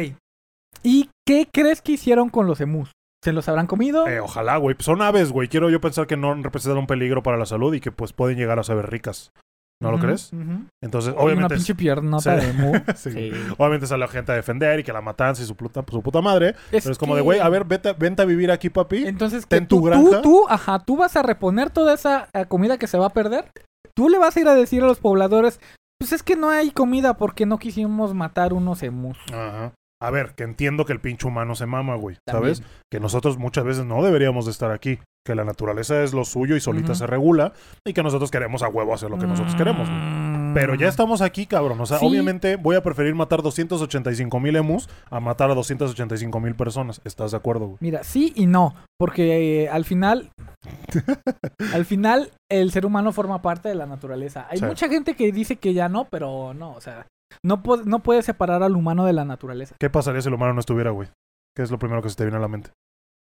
¿Y 0.83 1.09
qué 1.25 1.47
crees 1.51 1.81
que 1.81 1.93
hicieron 1.93 2.29
con 2.29 2.45
los 2.45 2.59
emus? 2.61 2.91
¿Se 3.23 3.33
los 3.33 3.47
habrán 3.49 3.67
comido? 3.67 4.07
Eh, 4.07 4.19
ojalá, 4.19 4.57
güey. 4.57 4.75
Son 4.79 5.01
aves, 5.01 5.31
güey. 5.31 5.47
Quiero 5.47 5.69
yo 5.69 5.81
pensar 5.81 6.07
que 6.07 6.17
no 6.17 6.33
representan 6.35 6.77
un 6.77 6.87
peligro 6.87 7.23
para 7.23 7.37
la 7.37 7.45
salud 7.45 7.73
y 7.73 7.79
que 7.81 7.91
pues 7.91 8.13
pueden 8.13 8.37
llegar 8.37 8.59
a 8.59 8.63
saber 8.63 8.89
ricas. 8.89 9.31
¿No 9.79 9.91
lo 9.91 9.99
crees? 9.99 10.33
ujú. 10.33 10.65
Entonces, 10.81 11.11
Oye, 11.13 11.17
Una 11.17 11.23
obviamente... 11.45 11.55
pinche 11.55 11.75
piernota 11.75 12.39
Sí. 12.39 12.45
de 12.45 12.49
emu. 12.51 12.71
Sí. 12.95 13.11
Sí. 13.11 13.31
Obviamente 13.59 13.85
sale 13.85 13.99
la 13.99 14.07
gente 14.07 14.31
a 14.31 14.35
defender 14.35 14.79
y 14.79 14.83
que 14.83 14.91
la 14.91 15.01
matanza 15.01 15.43
y 15.43 15.45
su 15.45 15.55
puta, 15.55 15.83
su 15.87 16.01
puta 16.01 16.19
madre. 16.19 16.55
pero 16.71 16.91
es 16.91 16.97
como 16.97 17.15
de, 17.15 17.21
güey, 17.21 17.39
a 17.39 17.47
ver, 17.49 17.63
vete, 17.65 17.93
vente 17.93 18.23
a 18.23 18.25
vivir 18.25 18.49
aquí, 18.49 18.71
papi. 18.71 19.05
Entonces, 19.05 19.45
ten 19.47 19.65
que 19.65 19.67
tu 19.67 19.77
tú, 19.77 19.83
granja. 19.83 20.09
tú, 20.09 20.21
tú, 20.23 20.45
ajá, 20.49 20.79
tú 20.79 20.97
vas 20.97 21.15
a 21.15 21.21
reponer 21.21 21.69
toda 21.69 21.93
esa 21.93 22.27
eh, 22.33 22.45
comida 22.47 22.79
que 22.79 22.87
se 22.87 22.97
va 22.97 23.07
a 23.07 23.11
perder. 23.11 23.51
Tú 23.93 24.09
le 24.09 24.17
vas 24.17 24.35
a 24.35 24.39
ir 24.39 24.47
a 24.47 24.55
decir 24.55 24.81
a 24.83 24.87
los 24.87 24.99
pobladores, 24.99 25.59
pues 25.99 26.11
es 26.11 26.23
que 26.23 26.35
no 26.35 26.49
hay 26.49 26.71
comida 26.71 27.15
porque 27.15 27.45
no 27.45 27.59
quisimos 27.59 28.15
matar 28.15 28.53
unos 28.53 28.81
emus. 28.81 29.19
Ajá. 29.31 29.73
A 30.01 30.11
ver, 30.11 30.35
que 30.35 30.43
entiendo 30.43 30.85
que 30.85 30.93
el 30.93 30.99
pinche 31.01 31.27
humano 31.27 31.55
se 31.55 31.65
mama, 31.65 31.95
güey. 31.95 32.17
También. 32.25 32.55
¿Sabes? 32.55 32.69
Que 32.91 32.99
nosotros 32.99 33.37
muchas 33.37 33.63
veces 33.65 33.85
no 33.85 34.03
deberíamos 34.03 34.45
de 34.45 34.51
estar 34.51 34.71
aquí. 34.71 34.99
Que 35.25 35.35
la 35.35 35.43
naturaleza 35.43 36.03
es 36.03 36.13
lo 36.13 36.23
suyo 36.23 36.55
y 36.55 36.61
solita 36.61 36.95
se 36.95 37.05
regula. 37.07 37.51
Y 37.85 37.93
que 37.93 38.01
nosotros 38.03 38.31
queremos 38.31 38.63
a 38.63 38.69
huevo 38.69 38.93
hacer 38.93 39.09
lo 39.09 39.17
que 39.17 39.25
nosotros 39.27 39.55
queremos, 39.55 39.89
güey. 39.89 39.99
Mm. 40.01 40.53
Pero 40.53 40.75
ya 40.75 40.87
estamos 40.87 41.21
aquí, 41.21 41.45
cabrón. 41.47 41.81
O 41.81 41.85
sea, 41.85 41.97
Sí. 41.99 42.05
obviamente 42.07 42.55
voy 42.55 42.75
a 42.77 42.81
preferir 42.81 43.13
matar 43.13 43.41
285 43.41 44.39
mil 44.39 44.55
emus 44.55 44.87
a 45.09 45.19
matar 45.19 45.51
a 45.51 45.55
285 45.55 46.39
mil 46.39 46.55
personas. 46.55 47.01
¿Estás 47.03 47.31
de 47.31 47.37
acuerdo, 47.37 47.65
güey? 47.65 47.77
Mira, 47.81 48.03
sí 48.03 48.31
y 48.35 48.45
no, 48.45 48.73
porque 48.97 49.63
eh, 49.65 49.69
al 49.69 49.83
final, 49.83 50.29
al 51.73 51.85
final 51.85 52.31
el 52.49 52.71
ser 52.71 52.85
humano 52.85 53.11
forma 53.11 53.41
parte 53.41 53.67
de 53.69 53.75
la 53.75 53.85
naturaleza. 53.85 54.47
Hay 54.49 54.59
Sí. 54.59 54.65
mucha 54.65 54.87
gente 54.87 55.15
que 55.15 55.31
dice 55.31 55.57
que 55.57 55.73
ya 55.73 55.89
no, 55.89 56.05
pero 56.05 56.53
no, 56.53 56.71
o 56.73 56.81
sea, 56.81 57.05
no, 57.43 57.61
no 57.85 57.99
puedes 57.99 58.25
separar 58.25 58.63
al 58.63 58.75
humano 58.75 59.05
de 59.05 59.13
la 59.13 59.25
naturaleza. 59.25 59.75
¿Qué 59.79 59.89
pasaría 59.89 60.21
si 60.21 60.27
el 60.29 60.33
humano 60.35 60.53
no 60.53 60.59
estuviera, 60.59 60.91
güey? 60.91 61.09
¿Qué 61.55 61.63
es 61.63 61.71
lo 61.71 61.79
primero 61.79 62.01
que 62.01 62.09
se 62.09 62.15
te 62.15 62.23
viene 62.23 62.37
a 62.37 62.41
la 62.41 62.47
mente? 62.47 62.71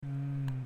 Mm, 0.06 0.66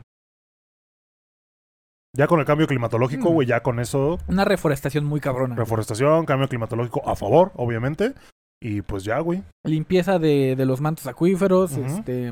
Ya 2.16 2.28
con 2.28 2.40
el 2.42 2.46
cambio 2.46 2.68
climatológico, 2.68 3.30
Mm. 3.30 3.34
güey, 3.34 3.48
ya 3.48 3.64
con 3.64 3.80
eso, 3.80 4.18
Una 4.28 4.44
reforestación 4.44 5.06
muy 5.06 5.22
cabrona. 5.22 5.56
reforestación, 5.56 6.26
cambio 6.26 6.50
climatológico 6.50 7.08
a 7.08 7.16
favor, 7.16 7.52
obviamente. 7.56 8.14
Y 8.62 8.82
pues 8.82 9.04
ya, 9.06 9.20
güey. 9.20 9.44
limpieza 9.66 10.20
de, 10.20 10.56
de 10.58 10.66
los 10.66 10.82
mantos 10.82 11.08
acuíferos, 11.08 11.72
este 11.78 12.32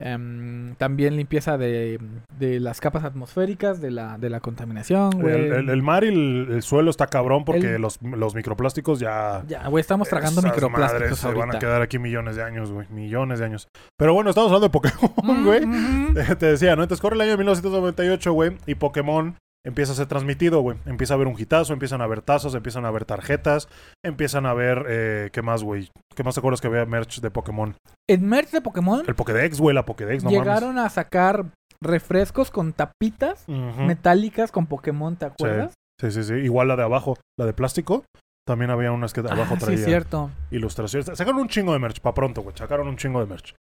em, 0.00 0.74
también 0.76 1.16
limpieza 1.16 1.56
de, 1.58 2.00
de 2.38 2.58
las 2.58 2.80
capas 2.80 3.04
atmosféricas, 3.04 3.80
de 3.80 3.90
la, 3.90 4.18
de 4.18 4.30
la 4.30 4.40
contaminación, 4.40 5.10
güey. 5.20 5.34
El, 5.34 5.52
el- 5.52 5.68
el 5.70 5.82
mar 5.82 6.02
y 6.04 6.08
el, 6.08 6.48
el 6.50 6.62
suelo 6.62 6.90
está 6.90 7.06
cabrón 7.06 7.44
porque 7.44 7.78
los, 7.78 8.00
los 8.02 8.34
microplásticos 8.34 8.98
ya... 8.98 9.44
Ya, 9.46 9.68
güey, 9.68 9.80
estamos 9.82 10.08
tragando 10.08 10.42
microplásticos 10.42 11.00
madres 11.00 11.18
se 11.18 11.32
van 11.32 11.54
a 11.54 11.58
quedar 11.58 11.82
aquí 11.82 11.98
millones 11.98 12.36
de 12.36 12.42
años, 12.42 12.72
güey. 12.72 12.86
Millones 12.90 13.38
de 13.38 13.44
años. 13.44 13.68
Pero 13.98 14.14
bueno, 14.14 14.30
estamos 14.30 14.48
hablando 14.50 14.66
de 14.68 14.72
Pokémon, 14.72 15.12
Mm, 15.22 15.44
güey. 16.14 16.36
Te 16.36 16.46
decía, 16.46 16.74
¿no? 16.76 16.82
Entonces 16.82 17.00
corre 17.02 17.14
el 17.16 17.20
año 17.20 17.30
de 17.32 17.36
1998, 17.36 18.32
güey, 18.32 18.52
y 18.66 18.74
Pokémon 18.74 19.36
empieza 19.64 19.92
a 19.92 19.94
ser 19.94 20.06
transmitido, 20.06 20.60
güey. 20.60 20.78
Empieza 20.86 21.14
a 21.14 21.16
haber 21.16 21.26
un 21.28 21.38
hitazo, 21.38 21.72
empiezan 21.72 22.00
a 22.00 22.04
haber 22.04 22.22
tazos, 22.22 22.54
empiezan 22.54 22.84
a 22.84 22.88
haber 22.88 23.04
tarjetas, 23.04 23.68
empiezan 24.04 24.46
a 24.46 24.54
ver, 24.54 24.84
eh, 24.88 25.30
¿qué 25.32 25.42
más, 25.42 25.62
güey? 25.62 25.90
¿Qué 26.14 26.22
más 26.24 26.34
te 26.34 26.40
acuerdas 26.40 26.60
que 26.60 26.66
había 26.68 26.84
merch 26.86 27.20
de 27.20 27.30
Pokémon? 27.30 27.74
En 28.08 28.26
merch 28.28 28.50
de 28.50 28.60
Pokémon 28.60 29.04
El 29.06 29.14
Pokédex, 29.14 29.60
güey, 29.60 29.74
la 29.74 29.84
Pokédex, 29.84 30.24
no 30.24 30.30
llegaron 30.30 30.78
a 30.78 30.88
sacar 30.88 31.46
refrescos 31.82 32.50
con 32.50 32.72
tapitas 32.72 33.44
metálicas 33.48 34.52
con 34.52 34.66
Pokémon, 34.66 35.16
¿te 35.16 35.26
acuerdas? 35.26 35.74
Sí, 36.00 36.10
sí, 36.10 36.24
sí. 36.24 36.34
Igual 36.34 36.68
la 36.68 36.76
de 36.76 36.82
abajo, 36.82 37.16
la 37.38 37.46
de 37.46 37.52
plástico. 37.52 38.04
También 38.46 38.70
había 38.70 38.90
unas 38.90 39.12
que 39.12 39.22
de 39.22 39.30
abajo 39.30 39.54
Ah, 39.54 39.60
sí, 39.60 39.64
traía 39.66 39.84
cierto. 39.84 40.30
ilustraciones. 40.50 41.06
Sacaron 41.16 41.40
un 41.40 41.48
chingo 41.48 41.72
de 41.74 41.78
merch, 41.78 42.00
pa' 42.00 42.14
pronto, 42.14 42.42
güey. 42.42 42.56
Sacaron 42.56 42.88
un 42.88 42.96
chingo 42.96 43.20
de 43.20 43.26
merch. 43.26 43.54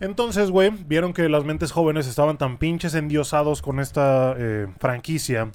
Entonces, 0.00 0.50
güey, 0.50 0.70
vieron 0.70 1.12
que 1.12 1.28
las 1.28 1.44
mentes 1.44 1.72
jóvenes 1.72 2.06
estaban 2.06 2.38
tan 2.38 2.56
pinches 2.58 2.94
endiosados 2.94 3.60
con 3.62 3.80
esta 3.80 4.34
eh, 4.38 4.66
franquicia 4.78 5.52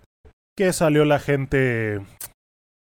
que 0.57 0.71
salió 0.71 1.03
la 1.05 1.19
gente. 1.19 2.01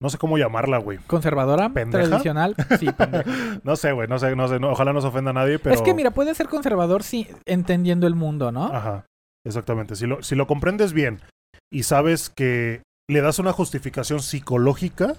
No 0.01 0.11
sé 0.11 0.19
cómo 0.19 0.39
llamarla, 0.39 0.79
güey. 0.79 0.99
Conservadora, 1.07 1.71
¿Pendeja? 1.71 2.05
tradicional. 2.07 2.55
Sí, 2.79 2.87
pendeja. 2.97 3.25
No 3.65 3.75
sé, 3.77 3.93
güey, 3.93 4.07
no 4.07 4.19
sé, 4.19 4.37
no 4.37 4.47
sé. 4.47 4.61
no- 4.61 4.71
ojalá 4.71 4.93
no 4.93 5.01
se 5.01 5.09
ofenda 5.09 5.31
a 5.31 5.35
nadie, 5.35 5.59
pero. 5.59 5.75
Es 5.75 5.83
que 5.83 5.95
mira, 5.95 6.13
puede 6.13 6.35
ser 6.35 6.49
conservador 6.49 7.03
sí, 7.03 7.27
entendiendo 7.47 8.07
el 8.07 8.15
mundo, 8.15 8.53
¿no? 8.53 8.67
Ajá, 8.67 9.07
exactamente. 9.45 9.97
Si 9.97 10.07
lo, 10.07 10.23
si 10.23 10.35
lo 10.37 10.47
comprendes 10.47 10.93
bien 10.93 11.21
y 11.73 11.83
sabes 11.83 12.31
que 12.31 12.83
le 13.11 13.21
das 13.23 13.39
una 13.39 13.53
justificación 13.53 14.21
psicológica 14.21 15.15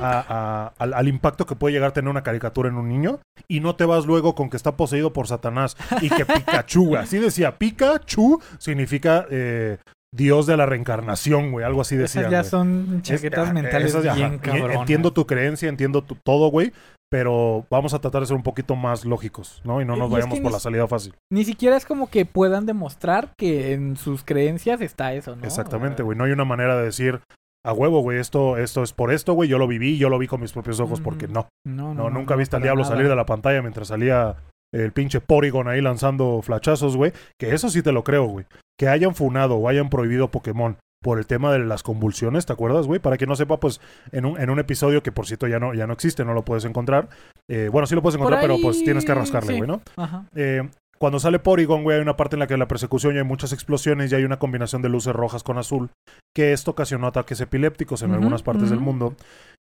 a- 0.00 0.24
a- 0.28 0.72
al, 0.78 0.94
al 0.94 1.08
impacto 1.08 1.44
que 1.46 1.56
puede 1.56 1.72
llegar 1.74 1.90
a 1.90 1.92
tener 1.92 2.08
una 2.08 2.22
caricatura 2.22 2.68
en 2.68 2.76
un 2.76 2.88
niño 2.88 3.18
y 3.48 3.60
no 3.60 3.74
te 3.74 3.84
vas 3.84 4.06
luego 4.06 4.34
con 4.34 4.48
que 4.48 4.56
está 4.56 4.76
poseído 4.76 5.12
por 5.12 5.26
Satanás 5.26 5.76
y 6.00 6.08
que 6.08 6.24
Pikachu. 6.24 6.96
Así 6.96 7.18
decía, 7.18 7.58
Pikachu 7.58 8.40
significa 8.58 9.26
eh, 9.30 9.78
Dios 10.14 10.46
de 10.46 10.56
la 10.56 10.66
reencarnación, 10.66 11.50
güey. 11.50 11.64
Algo 11.66 11.80
así 11.80 11.96
decía. 11.96 12.20
Esas 12.22 12.30
ya 12.32 12.44
son 12.44 13.02
chaquetas 13.02 13.48
Es- 13.48 13.54
mentales 13.54 13.88
esas 13.94 14.14
bien 14.14 14.40
ajá. 14.42 14.72
Entiendo 14.74 15.12
tu 15.12 15.26
creencia, 15.26 15.68
entiendo 15.68 16.02
tu- 16.02 16.16
todo, 16.24 16.48
güey. 16.48 16.72
Pero 17.12 17.66
vamos 17.68 17.92
a 17.92 17.98
tratar 18.00 18.22
de 18.22 18.26
ser 18.28 18.36
un 18.36 18.42
poquito 18.42 18.74
más 18.74 19.04
lógicos, 19.04 19.60
¿no? 19.64 19.82
Y 19.82 19.84
no 19.84 19.96
Y- 19.96 19.98
nos 19.98 20.06
y 20.06 20.08
es 20.08 20.12
vayamos 20.14 20.34
que 20.38 20.42
por 20.42 20.50
ni 20.50 20.54
la 20.54 20.60
salida 20.60 20.88
fácil. 20.88 21.14
Ni 21.30 21.44
siquiera 21.44 21.76
es 21.76 21.84
como 21.84 22.08
que 22.08 22.24
puedan 22.24 22.64
demostrar 22.64 23.34
que 23.36 23.74
en 23.74 23.96
sus 23.98 24.24
creencias 24.24 24.80
está 24.80 25.12
eso, 25.12 25.36
¿no? 25.36 25.44
Exactamente, 25.44 26.02
güey. 26.02 26.16
No 26.16 26.24
hay 26.24 26.32
una 26.32 26.46
manera 26.46 26.74
de 26.78 26.84
decir, 26.84 27.20
a 27.66 27.74
huevo, 27.74 28.00
güey, 28.00 28.18
esto, 28.18 28.56
esto 28.56 28.82
es 28.82 28.94
por 28.94 29.12
esto, 29.12 29.34
güey. 29.34 29.46
Yo 29.50 29.58
lo 29.58 29.68
viví, 29.68 29.98
yo 29.98 30.08
lo 30.08 30.18
vi 30.18 30.26
con 30.26 30.40
mis 30.40 30.52
propios 30.52 30.80
ojos, 30.80 31.02
porque 31.02 31.28
no. 31.28 31.42
sea, 31.42 31.48
No, 31.66 31.92
No, 31.92 32.08
nunca 32.08 32.32
no, 32.34 32.38
viste 32.38 32.56
al 32.56 32.62
diablo 32.62 32.82
nada. 32.82 32.94
salir 32.94 33.08
de 33.10 33.14
la 33.16 33.26
pantalla 33.26 33.60
mientras 33.60 33.88
salía 33.88 34.36
el 34.74 34.90
pinche 34.92 35.20
Porygon 35.20 35.68
ahí 35.68 35.82
lanzando 35.82 36.40
flachazos, 36.42 36.96
güey. 36.96 37.12
Que 37.38 37.52
eso 37.54 37.68
sí 37.68 37.82
te 37.82 37.92
lo 37.92 38.04
creo, 38.04 38.24
güey. 38.24 38.46
Que 38.78 38.88
hayan 38.88 39.14
funado 39.14 39.56
o 39.56 39.68
hayan 39.68 39.90
prohibido 39.90 40.28
Pokémon 40.30 40.78
por 41.02 41.18
el 41.18 41.26
tema 41.26 41.52
de 41.52 41.58
las 41.58 41.82
convulsiones, 41.82 42.46
¿te 42.46 42.52
acuerdas, 42.52 42.86
güey? 42.86 43.00
Para 43.00 43.16
quien 43.18 43.28
no 43.28 43.36
sepa, 43.36 43.58
pues 43.60 43.80
en 44.12 44.24
un, 44.24 44.40
en 44.40 44.48
un 44.50 44.58
episodio 44.58 45.02
que 45.02 45.12
por 45.12 45.26
cierto 45.26 45.46
ya 45.48 45.58
no, 45.58 45.74
ya 45.74 45.86
no 45.86 45.92
existe, 45.92 46.24
no 46.24 46.32
lo 46.32 46.44
puedes 46.44 46.64
encontrar. 46.64 47.08
Eh, 47.50 47.68
bueno, 47.70 47.86
sí 47.86 47.94
lo 47.94 48.02
puedes 48.02 48.14
encontrar, 48.16 48.40
pero 48.40 48.56
pues 48.62 48.82
tienes 48.84 49.04
que 49.04 49.12
rascarle, 49.14 49.52
sí. 49.52 49.58
güey, 49.58 49.68
¿no? 49.68 49.82
Ajá. 49.96 50.24
Eh, 50.34 50.68
cuando 50.98 51.18
sale 51.18 51.40
Porygon, 51.40 51.82
güey, 51.82 51.96
hay 51.96 52.02
una 52.02 52.16
parte 52.16 52.36
en 52.36 52.40
la 52.40 52.46
que 52.46 52.56
la 52.56 52.68
persecución 52.68 53.16
y 53.16 53.18
hay 53.18 53.24
muchas 53.24 53.52
explosiones 53.52 54.12
y 54.12 54.14
hay 54.14 54.22
una 54.22 54.38
combinación 54.38 54.82
de 54.82 54.88
luces 54.88 55.12
rojas 55.12 55.42
con 55.42 55.58
azul, 55.58 55.90
que 56.32 56.52
esto 56.52 56.70
ocasionó 56.70 57.08
ataques 57.08 57.40
epilépticos 57.40 58.02
en 58.02 58.12
algunas 58.12 58.44
partes 58.44 58.70
del 58.70 58.78
mundo. 58.78 59.16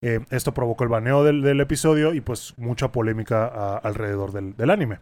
Eh, 0.04 0.20
esto 0.32 0.54
provocó 0.54 0.84
el 0.84 0.90
baneo 0.90 1.24
del, 1.24 1.42
del 1.42 1.62
episodio 1.62 2.14
y 2.14 2.20
pues 2.20 2.54
mucha 2.58 2.92
polémica 2.92 3.46
a- 3.46 3.78
alrededor 3.78 4.34
del, 4.34 4.58
del 4.58 4.70
anime. 4.70 5.00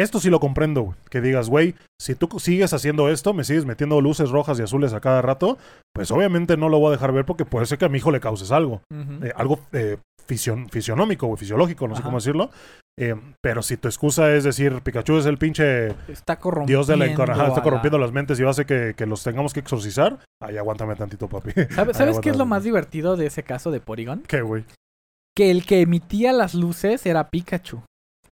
Esto 0.00 0.20
sí 0.20 0.30
lo 0.30 0.40
comprendo, 0.40 0.82
güey. 0.82 0.96
Que 1.10 1.20
digas, 1.20 1.48
güey, 1.48 1.74
si 2.00 2.14
tú 2.14 2.28
sigues 2.38 2.72
haciendo 2.72 3.08
esto, 3.08 3.34
me 3.34 3.44
sigues 3.44 3.64
metiendo 3.66 4.00
luces 4.00 4.30
rojas 4.30 4.58
y 4.58 4.62
azules 4.62 4.92
a 4.92 5.00
cada 5.00 5.22
rato, 5.22 5.58
pues 5.94 6.10
obviamente 6.10 6.56
no 6.56 6.68
lo 6.68 6.78
voy 6.78 6.88
a 6.88 6.92
dejar 6.92 7.12
ver 7.12 7.24
porque 7.24 7.44
puede 7.44 7.66
ser 7.66 7.78
que 7.78 7.84
a 7.84 7.88
mi 7.88 7.98
hijo 7.98 8.10
le 8.10 8.20
causes 8.20 8.50
algo. 8.52 8.82
Eh, 9.22 9.32
algo 9.36 9.60
eh, 9.72 9.98
fision- 10.26 10.68
fisionómico 10.70 11.28
o 11.28 11.36
fisiológico, 11.36 11.86
no 11.88 11.96
sé 11.96 12.02
cómo 12.02 12.18
decirlo. 12.18 12.50
Eh, 12.98 13.14
pero 13.40 13.62
si 13.62 13.76
tu 13.76 13.88
excusa 13.88 14.34
es 14.34 14.44
decir, 14.44 14.80
Pikachu 14.82 15.16
es 15.18 15.26
el 15.26 15.38
pinche 15.38 15.88
Está. 16.08 16.38
Dios 16.66 16.86
de 16.86 16.96
la 16.96 17.06
encarnación, 17.06 17.46
está 17.46 17.60
a 17.60 17.62
corrompiendo 17.62 17.98
las 17.98 18.12
mentes 18.12 18.38
y 18.40 18.44
hace 18.44 18.66
que, 18.66 18.94
que 18.96 19.06
los 19.06 19.22
tengamos 19.22 19.54
que 19.54 19.60
exorcizar, 19.60 20.18
ahí 20.42 20.56
aguántame 20.58 20.96
tantito, 20.96 21.28
papi. 21.28 21.52
¿Sabes, 21.70 21.78
Ahí 21.78 21.94
¿sabes 21.94 22.20
qué 22.20 22.30
es 22.30 22.36
lo 22.36 22.46
más 22.46 22.64
divertido 22.64 23.16
de 23.16 23.26
ese 23.26 23.42
caso 23.42 23.70
de 23.70 23.80
Porygon? 23.80 24.22
¿Qué, 24.26 24.42
güey? 24.42 24.64
Que 25.34 25.50
el 25.50 25.64
que 25.64 25.80
emitía 25.80 26.32
las 26.32 26.54
luces 26.54 27.06
era 27.06 27.30
Pikachu. 27.30 27.82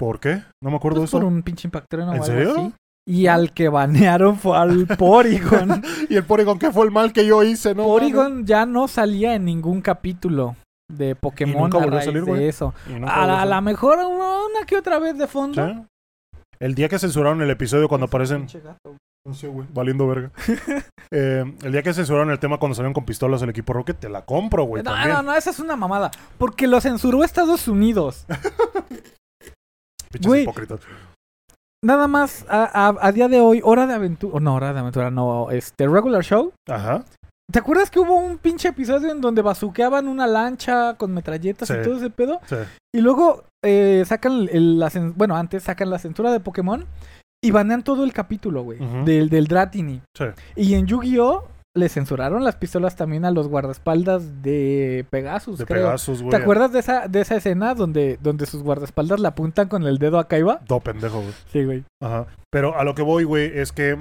¿Por 0.01 0.19
qué? 0.19 0.41
No 0.63 0.69
me 0.71 0.75
acuerdo 0.77 0.99
Pues 0.99 1.11
de 1.11 1.17
eso. 1.17 1.25
por 1.25 1.31
un 1.31 1.43
pinche 1.43 1.67
impactoreno 1.67 2.09
o 2.11 2.15
¿En 2.15 2.21
algo 2.21 2.25
serio? 2.25 2.51
así. 2.57 2.73
Y 3.07 3.27
al 3.27 3.51
que 3.53 3.69
banearon 3.69 4.37
fue 4.37 4.57
al 4.57 4.85
Porygon. 4.97 5.81
y 6.09 6.15
el 6.15 6.23
Porygon, 6.23 6.59
¿qué 6.59 6.71
fue 6.71 6.85
el 6.85 6.91
mal 6.91 7.13
que 7.13 7.25
yo 7.25 7.41
hice, 7.43 7.73
no? 7.75 7.83
Porygon 7.83 8.45
ya 8.45 8.65
no 8.65 8.87
salía 8.87 9.35
en 9.35 9.45
ningún 9.45 9.81
capítulo 9.81 10.55
de 10.91 11.15
Pokémon 11.15 11.63
nunca 11.63 11.77
a 11.77 11.81
volvió 11.81 11.93
a 11.97 11.99
raíz 11.99 12.05
salir, 12.05 12.25
de 12.25 12.31
güey? 12.31 12.47
eso. 12.47 12.73
Y 12.89 12.93
A 12.95 12.99
la, 12.99 13.07
a 13.37 13.41
a 13.41 13.45
la 13.45 13.61
mejor 13.61 13.97
una 13.99 14.65
que 14.67 14.75
otra 14.77 14.99
vez 14.99 15.17
de 15.17 15.27
fondo. 15.27 15.85
El 16.59 16.75
día 16.75 16.89
que 16.89 16.99
censuraron 16.99 17.41
el 17.41 17.49
episodio 17.49 17.87
cuando 17.87 18.05
aparecen... 18.05 18.47
No 19.25 19.35
sé, 19.35 19.47
güey. 19.47 19.67
Valiendo 19.73 20.07
verga. 20.07 20.31
Eh, 21.13 21.43
el 21.63 21.73
día 21.73 21.83
que 21.83 21.93
censuraron 21.93 22.31
el 22.31 22.39
tema 22.39 22.57
cuando 22.57 22.73
salieron 22.73 22.93
con 22.93 23.03
pistolas 23.03 23.41
el 23.41 23.49
equipo 23.49 23.73
Rocket, 23.73 23.99
te 23.99 24.07
la 24.07 24.23
compro, 24.23 24.63
güey. 24.63 24.81
No, 24.81 24.91
también. 24.91 25.11
no, 25.17 25.21
no, 25.23 25.33
esa 25.33 25.49
es 25.49 25.59
una 25.59 25.75
mamada. 25.75 26.09
Porque 26.37 26.67
lo 26.67 26.79
censuró 26.79 27.25
Estados 27.25 27.67
Unidos. 27.67 28.25
Pinches 30.11 30.41
hipócritas. 30.43 30.79
Nada 31.83 32.07
más 32.07 32.45
a, 32.47 32.89
a- 32.89 32.97
a 33.07 33.11
día 33.11 33.27
de 33.27 33.39
hoy, 33.39 33.61
Hora 33.63 33.87
de 33.87 33.93
Aventura. 33.95 34.39
No, 34.39 34.55
Hora 34.55 34.73
de 34.73 34.79
Aventura, 34.79 35.09
no. 35.09 35.49
Este, 35.49 35.87
Regular 35.87 36.23
Show. 36.23 36.53
Ajá. 36.69 37.03
¿Te 37.51 37.59
acuerdas 37.59 37.89
que 37.91 37.99
hubo 37.99 38.15
un 38.15 38.37
pinche 38.37 38.69
episodio 38.69 39.11
en 39.11 39.19
donde 39.19 39.41
bazuqueaban 39.41 40.07
una 40.07 40.25
lancha 40.27 40.93
con 40.95 41.13
metralletas 41.13 41.67
Sí. 41.67 41.73
y 41.79 41.83
todo 41.83 41.97
ese 41.97 42.09
pedo? 42.09 42.39
Sí. 42.45 42.55
Y 42.95 43.01
luego 43.01 43.43
eh, 43.65 44.03
sacan 44.05 44.47
el, 44.51 44.79
la 44.79 44.89
bueno, 45.15 45.35
antes 45.35 45.63
sacan 45.63 45.89
la 45.89 45.99
censura 45.99 46.31
de 46.31 46.39
Pokémon 46.39 46.85
y 47.43 47.51
banean 47.51 47.83
todo 47.83 48.03
el 48.03 48.13
capítulo, 48.13 48.61
güey, 48.61 48.77
del, 49.03 49.29
del 49.29 49.47
Dratini. 49.47 50.01
Sí. 50.15 50.25
Y 50.55 50.75
en 50.75 50.85
Yu-Gi-Oh! 50.85 51.45
Le 51.75 51.89
censuraron 51.89 52.43
las 52.43 52.57
pistolas 52.57 52.95
también 52.95 53.23
a 53.25 53.31
los 53.31 53.47
guardaespaldas 53.47 54.41
de 54.41 55.05
Pegasus, 55.09 55.59
De 55.59 55.65
creo. 55.65 55.85
Pegasus, 55.85 56.21
güey. 56.21 56.31
¿Te 56.31 56.37
acuerdas 56.37 56.73
de 56.73 56.79
esa, 56.79 57.07
de 57.07 57.21
esa 57.21 57.35
escena 57.35 57.75
donde, 57.75 58.17
donde 58.21 58.45
sus 58.45 58.61
guardaespaldas 58.61 59.19
le 59.19 59.27
apuntan 59.27 59.67
con 59.69 59.83
el 59.83 59.97
dedo 59.97 60.19
a 60.19 60.27
Kaiba? 60.27 60.59
Todo 60.67 60.81
pendejo, 60.81 61.21
güey. 61.21 61.33
Sí, 61.51 61.63
güey. 61.63 61.83
Ajá. 62.01 62.27
Pero 62.49 62.77
a 62.77 62.83
lo 62.83 62.93
que 62.93 63.03
voy, 63.03 63.23
güey, 63.23 63.57
es 63.57 63.71
que 63.71 63.97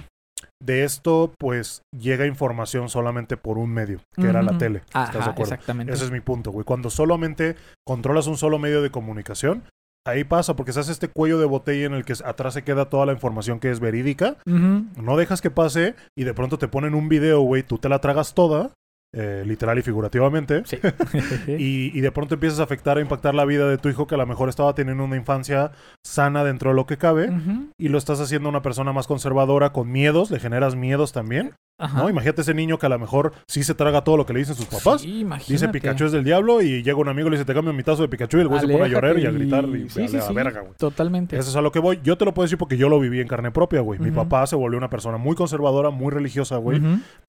de 0.62 0.84
esto, 0.84 1.32
pues, 1.38 1.82
llega 1.96 2.26
información 2.26 2.88
solamente 2.88 3.36
por 3.36 3.56
un 3.56 3.70
medio, 3.70 4.00
que 4.14 4.26
era 4.26 4.42
la 4.42 4.58
tele. 4.58 4.78
¿Estás 4.78 5.10
Ajá, 5.10 5.12
de 5.12 5.30
acuerdo? 5.30 5.54
exactamente. 5.54 5.92
Ese 5.92 6.04
es 6.04 6.10
mi 6.10 6.20
punto, 6.20 6.50
güey. 6.50 6.64
Cuando 6.64 6.90
solamente 6.90 7.56
controlas 7.86 8.26
un 8.26 8.36
solo 8.36 8.58
medio 8.58 8.82
de 8.82 8.90
comunicación, 8.90 9.62
ahí 10.06 10.24
pasa, 10.24 10.56
porque 10.56 10.72
se 10.72 10.80
hace 10.80 10.92
este 10.92 11.08
cuello 11.08 11.38
de 11.38 11.46
botella 11.46 11.86
en 11.86 11.94
el 11.94 12.04
que 12.04 12.14
atrás 12.24 12.54
se 12.54 12.64
queda 12.64 12.88
toda 12.88 13.06
la 13.06 13.12
información 13.12 13.60
que 13.60 13.70
es 13.70 13.80
verídica. 13.80 14.36
No 14.44 15.16
dejas 15.16 15.40
que 15.40 15.50
pase 15.50 15.94
y 16.16 16.24
de 16.24 16.34
pronto 16.34 16.58
te 16.58 16.68
ponen 16.68 16.94
un 16.94 17.08
video, 17.08 17.40
güey, 17.40 17.62
tú 17.62 17.78
te 17.78 17.88
la 17.88 18.00
tragas 18.00 18.34
toda, 18.34 18.72
eh, 19.12 19.42
literal 19.44 19.78
y 19.78 19.82
figurativamente. 19.82 20.62
Sí. 20.66 20.78
Y, 21.48 21.96
y 21.96 22.00
de 22.00 22.12
pronto 22.12 22.34
empiezas 22.34 22.60
a 22.60 22.64
afectar, 22.64 22.98
a 22.98 23.00
impactar 23.00 23.34
la 23.34 23.44
vida 23.44 23.68
de 23.68 23.76
tu 23.78 23.88
hijo 23.88 24.06
que 24.06 24.14
a 24.14 24.18
lo 24.18 24.26
mejor 24.26 24.48
estaba 24.48 24.74
teniendo 24.74 25.04
una 25.04 25.16
infancia 25.16 25.72
sana 26.06 26.44
dentro 26.44 26.70
de 26.70 26.76
lo 26.76 26.86
que 26.86 26.96
cabe 26.96 27.30
y 27.78 27.88
lo 27.88 27.98
estás 27.98 28.20
haciendo 28.20 28.48
una 28.48 28.62
persona 28.62 28.92
más 28.92 29.06
conservadora 29.06 29.72
con 29.72 29.90
miedos, 29.90 30.30
le 30.30 30.38
generas 30.38 30.76
miedos 30.76 31.12
también, 31.12 31.54
Ajá. 31.80 32.02
¿no? 32.02 32.10
Imagínate 32.10 32.42
ese 32.42 32.54
niño 32.54 32.78
que 32.78 32.86
a 32.86 32.88
lo 32.88 32.98
mejor 32.98 33.32
sí 33.46 33.64
se 33.64 33.74
traga 33.74 34.04
todo 34.04 34.16
lo 34.16 34.26
que 34.26 34.32
le 34.32 34.40
dicen 34.40 34.54
sus 34.54 34.66
papás. 34.66 35.00
Sí, 35.00 35.20
imagínate. 35.20 35.52
Dice 35.52 35.68
Pikachu 35.68 36.04
es 36.06 36.12
del 36.12 36.24
diablo 36.24 36.62
y 36.62 36.82
llega 36.82 36.98
un 36.98 37.08
amigo 37.08 37.28
y 37.28 37.32
le 37.32 37.36
dice 37.36 37.44
te 37.44 37.54
cambio 37.54 37.72
mi 37.72 37.82
tazo 37.82 38.02
de 38.02 38.08
Pikachu 38.08 38.38
y 38.38 38.40
el 38.42 38.48
güey 38.48 38.60
se 38.60 38.68
pone 38.68 38.84
a 38.84 38.88
llorar 38.88 39.18
y 39.18 39.26
a 39.26 39.30
gritar 39.30 39.64
y, 39.64 39.88
sí, 39.88 40.04
a 40.04 40.08
sí, 40.08 40.18
sí. 40.20 40.34
verga, 40.34 40.60
güey. 40.60 40.74
Totalmente. 40.76 41.36
Eso 41.36 41.50
es 41.50 41.56
a 41.56 41.60
lo 41.60 41.72
que 41.72 41.78
voy. 41.78 42.00
Yo 42.04 42.16
te 42.16 42.24
lo 42.24 42.34
puedo 42.34 42.44
decir 42.44 42.58
porque 42.58 42.76
yo 42.76 42.88
lo 42.88 43.00
viví 43.00 43.20
en 43.20 43.28
carne 43.28 43.50
propia, 43.50 43.80
güey. 43.80 43.98
Mi 43.98 44.10
papá 44.10 44.46
se 44.46 44.56
volvió 44.56 44.78
una 44.78 44.90
persona 44.90 45.16
muy 45.16 45.34
conservadora, 45.36 45.90
muy 45.90 46.10
religiosa, 46.10 46.56
güey. 46.56 46.80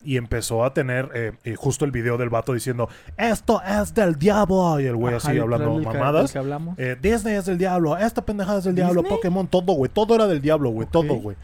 Y 0.04 0.18
empezó 0.18 0.66
a 0.66 0.74
tener 0.74 1.10
eh, 1.14 1.32
eh, 1.43 1.56
justo 1.56 1.86
el 1.86 1.91
video 1.91 2.18
del 2.18 2.30
vato 2.30 2.54
diciendo, 2.54 2.89
esto 3.18 3.62
es 3.64 3.93
del 3.93 4.18
diablo. 4.18 4.80
Y 4.80 4.86
el 4.86 4.95
güey 4.95 5.16
así 5.16 5.38
hablando 5.38 5.78
el 5.78 5.84
mamadas. 5.84 6.36
el. 6.36 6.52
Eh, 6.78 6.97
Disney 7.02 7.36
es 7.36 7.45
del 7.45 7.58
diablo, 7.58 7.97
esta 7.97 8.24
pendejada 8.24 8.60
es 8.60 8.66
del 8.66 8.76
diablo. 8.76 9.04
Pokémon, 9.04 9.47
todo, 9.47 9.74
güey. 9.74 9.91
Todo 9.93 10.16
era 10.16 10.28
del 10.28 10.41
diablo, 10.41 10.70
güey. 10.70 10.88
Todo, 10.89 11.16
güey. 11.16 11.38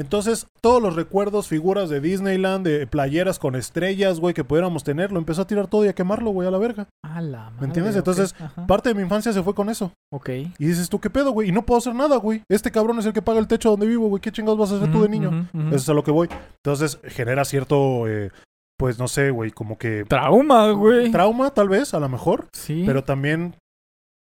Entonces, 0.00 0.46
todos 0.62 0.80
los 0.80 0.96
recuerdos, 0.96 1.46
figuras 1.46 1.90
de 1.90 2.00
Disneyland, 2.00 2.66
de 2.66 2.86
playeras 2.86 3.38
con 3.38 3.54
estrellas, 3.54 4.18
güey, 4.18 4.32
que 4.32 4.44
pudiéramos 4.44 4.82
tener, 4.82 5.12
lo 5.12 5.18
empezó 5.18 5.42
a 5.42 5.46
tirar 5.46 5.66
todo 5.66 5.84
y 5.84 5.88
a 5.88 5.92
quemarlo, 5.94 6.30
güey, 6.30 6.48
a 6.48 6.50
la 6.50 6.56
verga. 6.56 6.88
A 7.04 7.20
la 7.20 7.50
madre, 7.50 7.66
entiendes? 7.66 7.94
ok, 7.94 7.98
Entonces, 7.98 8.34
ajá. 8.40 8.66
Parte 8.66 8.88
de 8.88 8.94
mi 8.94 9.02
infancia 9.02 9.30
se 9.32 9.42
fue 9.42 9.54
con 9.54 9.68
eso. 9.68 9.92
Ok. 10.10 10.30
Y 10.30 10.66
dices 10.66 10.88
tú, 10.88 11.00
¿qué 11.00 11.10
pedo, 11.10 11.32
güey? 11.32 11.50
Y 11.50 11.52
no 11.52 11.66
puedo 11.66 11.76
hacer 11.76 11.94
nada, 11.94 12.16
güey. 12.16 12.42
Este 12.48 12.70
cabrón 12.70 12.98
es 12.98 13.04
el 13.04 13.12
que 13.12 13.20
paga 13.20 13.40
el 13.40 13.46
techo 13.46 13.68
donde 13.70 13.86
vivo, 13.86 14.08
güey. 14.08 14.22
¿Qué 14.22 14.32
chingados 14.32 14.58
vas 14.58 14.72
a 14.72 14.76
hacer 14.76 14.90
tú 14.90 15.02
de 15.02 15.10
niño? 15.10 15.48
Eso 15.68 15.76
es 15.76 15.88
a 15.90 15.92
lo 15.92 16.02
que 16.02 16.10
voy. 16.12 16.28
Entonces, 16.64 16.98
genera 17.04 17.44
cierto, 17.44 18.08
eh, 18.08 18.30
pues 18.78 18.98
no 18.98 19.06
sé, 19.06 19.30
güey, 19.30 19.50
como 19.50 19.76
que 19.76 20.06
Trauma, 20.08 20.70
güey. 20.70 21.10
trauma, 21.12 21.50
tal 21.50 21.68
vez, 21.68 21.92
a 21.92 22.00
lo 22.00 22.08
mejor. 22.08 22.46
sí. 22.54 22.84
Pero 22.86 23.04
también 23.04 23.54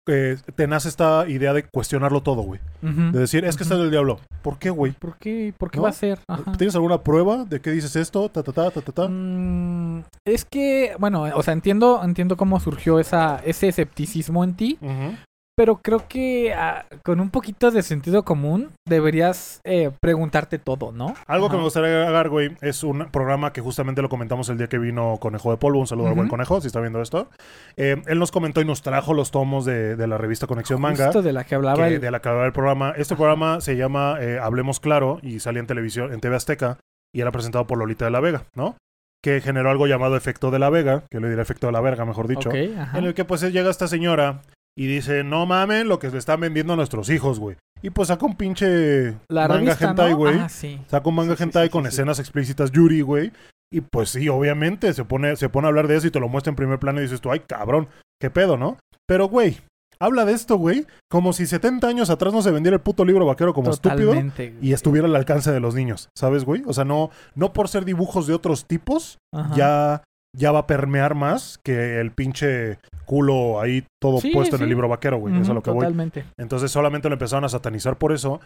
eh, 0.08 0.38
te 0.56 0.68
nace 0.68 0.90
esta 0.90 1.28
idea 1.28 1.54
de 1.54 1.64
cuestionarlo 1.64 2.22
todo, 2.22 2.42
güey. 2.42 2.60
De 2.82 3.20
decir, 3.20 3.44
es 3.46 3.58
que 3.58 3.64
está 3.64 3.78
del 3.78 3.92
diablo. 3.92 4.20
¿Por 4.42 4.58
qué, 4.60 4.70
güey? 4.70 4.94
¿Por 4.94 5.18
qué? 5.18 5.54
¿Por 5.58 5.72
qué 5.72 5.78
¿No? 5.78 5.84
va 5.84 5.90
a 5.90 5.94
ser? 5.94 6.20
Ajá. 6.28 6.54
¿Tienes 6.58 6.76
alguna 6.76 7.02
prueba 7.04 7.44
de 7.44 7.60
qué 7.60 7.72
dices 7.72 7.96
esto? 7.96 8.30
Ta, 8.30 8.44
ta, 8.44 8.52
ta, 8.52 8.72
ta, 8.72 8.82
ta, 8.82 8.92
ta. 8.92 9.08
Mm, 9.10 10.04
es 10.26 10.46
que, 10.46 10.96
bueno, 11.00 11.24
o 11.36 11.44
sea, 11.44 11.54
entiendo, 11.54 12.02
entiendo 12.04 12.38
cómo 12.38 12.60
surgió 12.60 13.00
esa, 13.00 13.42
ese 13.46 13.68
escepticismo 13.68 14.44
en 14.44 14.54
ti, 14.56 14.78
Ujú. 14.82 15.16
Pero 15.58 15.78
creo 15.82 16.08
que 16.08 16.54
ah, 16.54 16.86
con 17.04 17.20
un 17.20 17.32
poquito 17.32 17.72
de 17.72 17.82
sentido 17.82 18.24
común 18.24 18.70
deberías 18.88 19.60
eh, 19.64 19.90
preguntarte 20.00 20.60
todo, 20.60 20.92
¿no? 20.92 21.16
Algo 21.26 21.50
que 21.50 21.58
me 21.58 21.64
gustaría 21.64 22.02
agregar, 22.04 22.30
güey, 22.30 22.56
es 22.62 22.84
un 22.84 23.08
programa 23.12 23.52
que 23.54 23.62
justamente 23.62 24.02
lo 24.04 24.10
comentamos 24.10 24.50
el 24.50 24.58
día 24.60 24.68
que 24.68 24.78
vino 24.78 25.18
Conejo 25.20 25.50
de 25.50 25.58
Polvo. 25.58 25.80
Un 25.80 25.88
saludo 25.88 26.10
al 26.10 26.14
buen. 26.14 26.28
Conejo, 26.28 26.62
si 26.62 26.68
está 26.68 26.80
viendo 26.80 27.02
esto. 27.02 27.30
Eh, 27.76 28.02
él 28.06 28.20
nos 28.20 28.32
comentó 28.32 28.62
y 28.62 28.66
nos 28.66 28.84
trajo 28.84 29.14
los 29.16 29.32
tomos 29.32 29.66
de, 29.66 29.96
de 29.96 30.08
la 30.08 30.18
revista 30.20 30.46
Conexión 30.46 30.80
Manga. 30.80 31.06
Justo 31.06 31.22
de 31.24 31.34
la 31.34 31.44
que 31.44 31.56
hablaba 31.56 31.88
que- 31.88 31.96
el- 31.96 32.02
de 32.02 32.12
la 32.12 32.20
que 32.22 32.30
hablaba 32.30 32.46
el 32.46 32.54
programa. 32.54 32.94
Este 32.96 33.16
programa 33.16 33.60
se 33.60 33.76
llama 33.76 34.18
eh, 34.22 34.38
Hablemos 34.40 34.80
Claro 34.80 35.18
y 35.24 35.40
salía 35.40 35.60
en 35.62 35.68
televisión, 35.68 36.14
en 36.14 36.20
TV 36.20 36.36
Azteca 36.36 36.78
y 37.12 37.22
era 37.22 37.32
presentado 37.32 37.66
por 37.66 37.80
Lolita 37.80 38.06
de 38.06 38.12
la 38.12 38.20
Vega, 38.20 38.44
¿no? 38.54 38.76
Que 39.24 39.42
generó 39.42 39.72
algo 39.72 39.88
llamado 39.88 40.16
efecto 40.16 40.52
de 40.52 40.60
la 40.60 40.70
Vega, 40.70 41.06
que 41.10 41.20
le 41.20 41.30
diré 41.30 41.42
efecto 41.42 41.66
de 41.66 41.74
la 41.74 41.82
verga, 41.82 42.06
mejor 42.06 42.28
dicho. 42.28 42.50
Ok, 42.50 42.56
ajá. 42.78 42.98
En 43.00 43.06
el 43.06 43.16
que 43.16 43.26
pues 43.26 43.42
llega 43.42 43.72
esta 43.72 43.88
señora 43.88 44.42
y 44.78 44.88
dice, 44.88 45.24
no 45.26 45.46
mamen 45.46 45.88
lo 45.90 46.00
que 46.00 46.10
le 46.10 46.18
están 46.18 46.40
vendiendo 46.40 46.74
a 46.74 46.76
nuestros 46.76 47.10
hijos, 47.10 47.40
güey. 47.40 47.58
Y 47.82 47.90
pues 47.90 48.08
saca 48.08 48.26
un 48.26 48.36
pinche 48.36 49.16
La 49.30 49.48
manga 49.48 49.58
revista, 49.60 49.90
hentai, 49.90 50.12
¿no? 50.12 50.18
güey. 50.18 50.40
Ah, 50.40 50.50
sí. 50.50 50.80
Saca 50.88 51.10
un 51.10 51.16
manga 51.16 51.36
Sí, 51.36 51.44
hentai 51.44 51.66
sí, 51.68 51.70
con 51.72 51.84
sí, 51.84 51.90
sí. 51.90 51.96
escenas 51.96 52.20
explícitas 52.20 52.72
Yuri, 52.72 53.02
güey. 53.02 53.32
Y 53.74 53.82
pues 53.82 54.10
sí, 54.12 54.30
obviamente 54.30 54.94
se 54.94 55.04
pone, 55.04 55.36
se 55.36 55.50
pone 55.50 55.68
a 55.68 55.70
hablar 55.70 55.88
de 55.88 55.98
eso 55.98 56.08
y 56.08 56.12
te 56.12 56.20
lo 56.22 56.30
muestra 56.30 56.52
en 56.52 56.56
primer 56.56 56.80
plano 56.80 57.00
y 57.00 57.04
dices 57.04 57.20
tú, 57.20 57.32
ay, 57.32 57.42
cabrón, 57.42 57.90
qué 58.22 58.30
pedo, 58.30 58.56
¿no? 58.56 58.78
Pero, 59.08 59.28
güey, 59.28 59.58
habla 60.00 60.26
de 60.26 60.34
esto, 60.34 60.56
güey, 60.58 60.86
como 61.10 61.34
si 61.34 61.46
70 61.46 61.86
años 61.88 62.10
atrás 62.10 62.34
no 62.34 62.42
se 62.42 62.52
vendiera 62.52 62.76
el 62.76 62.82
puto 62.82 63.04
libro 63.04 63.26
vaquero 63.26 63.54
como 63.54 63.72
estúpido 63.72 64.08
Totalmente. 64.12 64.56
y 64.62 64.72
estuviera 64.74 65.08
al 65.08 65.16
alcance 65.16 65.52
de 65.52 65.60
los 65.60 65.76
niños, 65.76 66.10
¿sabes, 66.18 66.46
güey? 66.46 66.64
O 66.66 66.74
sea, 66.74 66.86
no, 66.86 67.10
no 67.36 67.52
por 67.52 67.68
ser 67.68 67.84
dibujos 67.84 68.26
de 68.28 68.34
otros 68.36 68.66
tipos, 68.68 69.18
Ajá. 69.34 69.56
ya, 69.56 70.04
ya 70.38 70.52
va 70.52 70.60
a 70.60 70.68
permear 70.68 71.16
más 71.16 71.58
que 71.64 72.00
el 72.00 72.12
pinche 72.12 72.78
culo 73.06 73.60
ahí 73.60 73.86
todo 74.02 74.20
Sí, 74.22 74.32
puesto 74.32 74.56
en 74.58 74.62
el 74.64 74.70
libro 74.70 74.88
vaquero, 74.88 75.18
güey. 75.18 75.34
Eso 75.34 75.44
es 75.52 75.56
lo 75.56 75.64
que 75.64 75.72
voy. 75.72 75.80
Totalmente. 75.82 76.26
Entonces 76.38 76.72
solamente 76.72 77.10
lo 77.10 77.14
empezaron 77.16 77.44
a 77.46 77.50
satanizar 77.50 77.98
por 77.98 78.12
eso. 78.12 78.40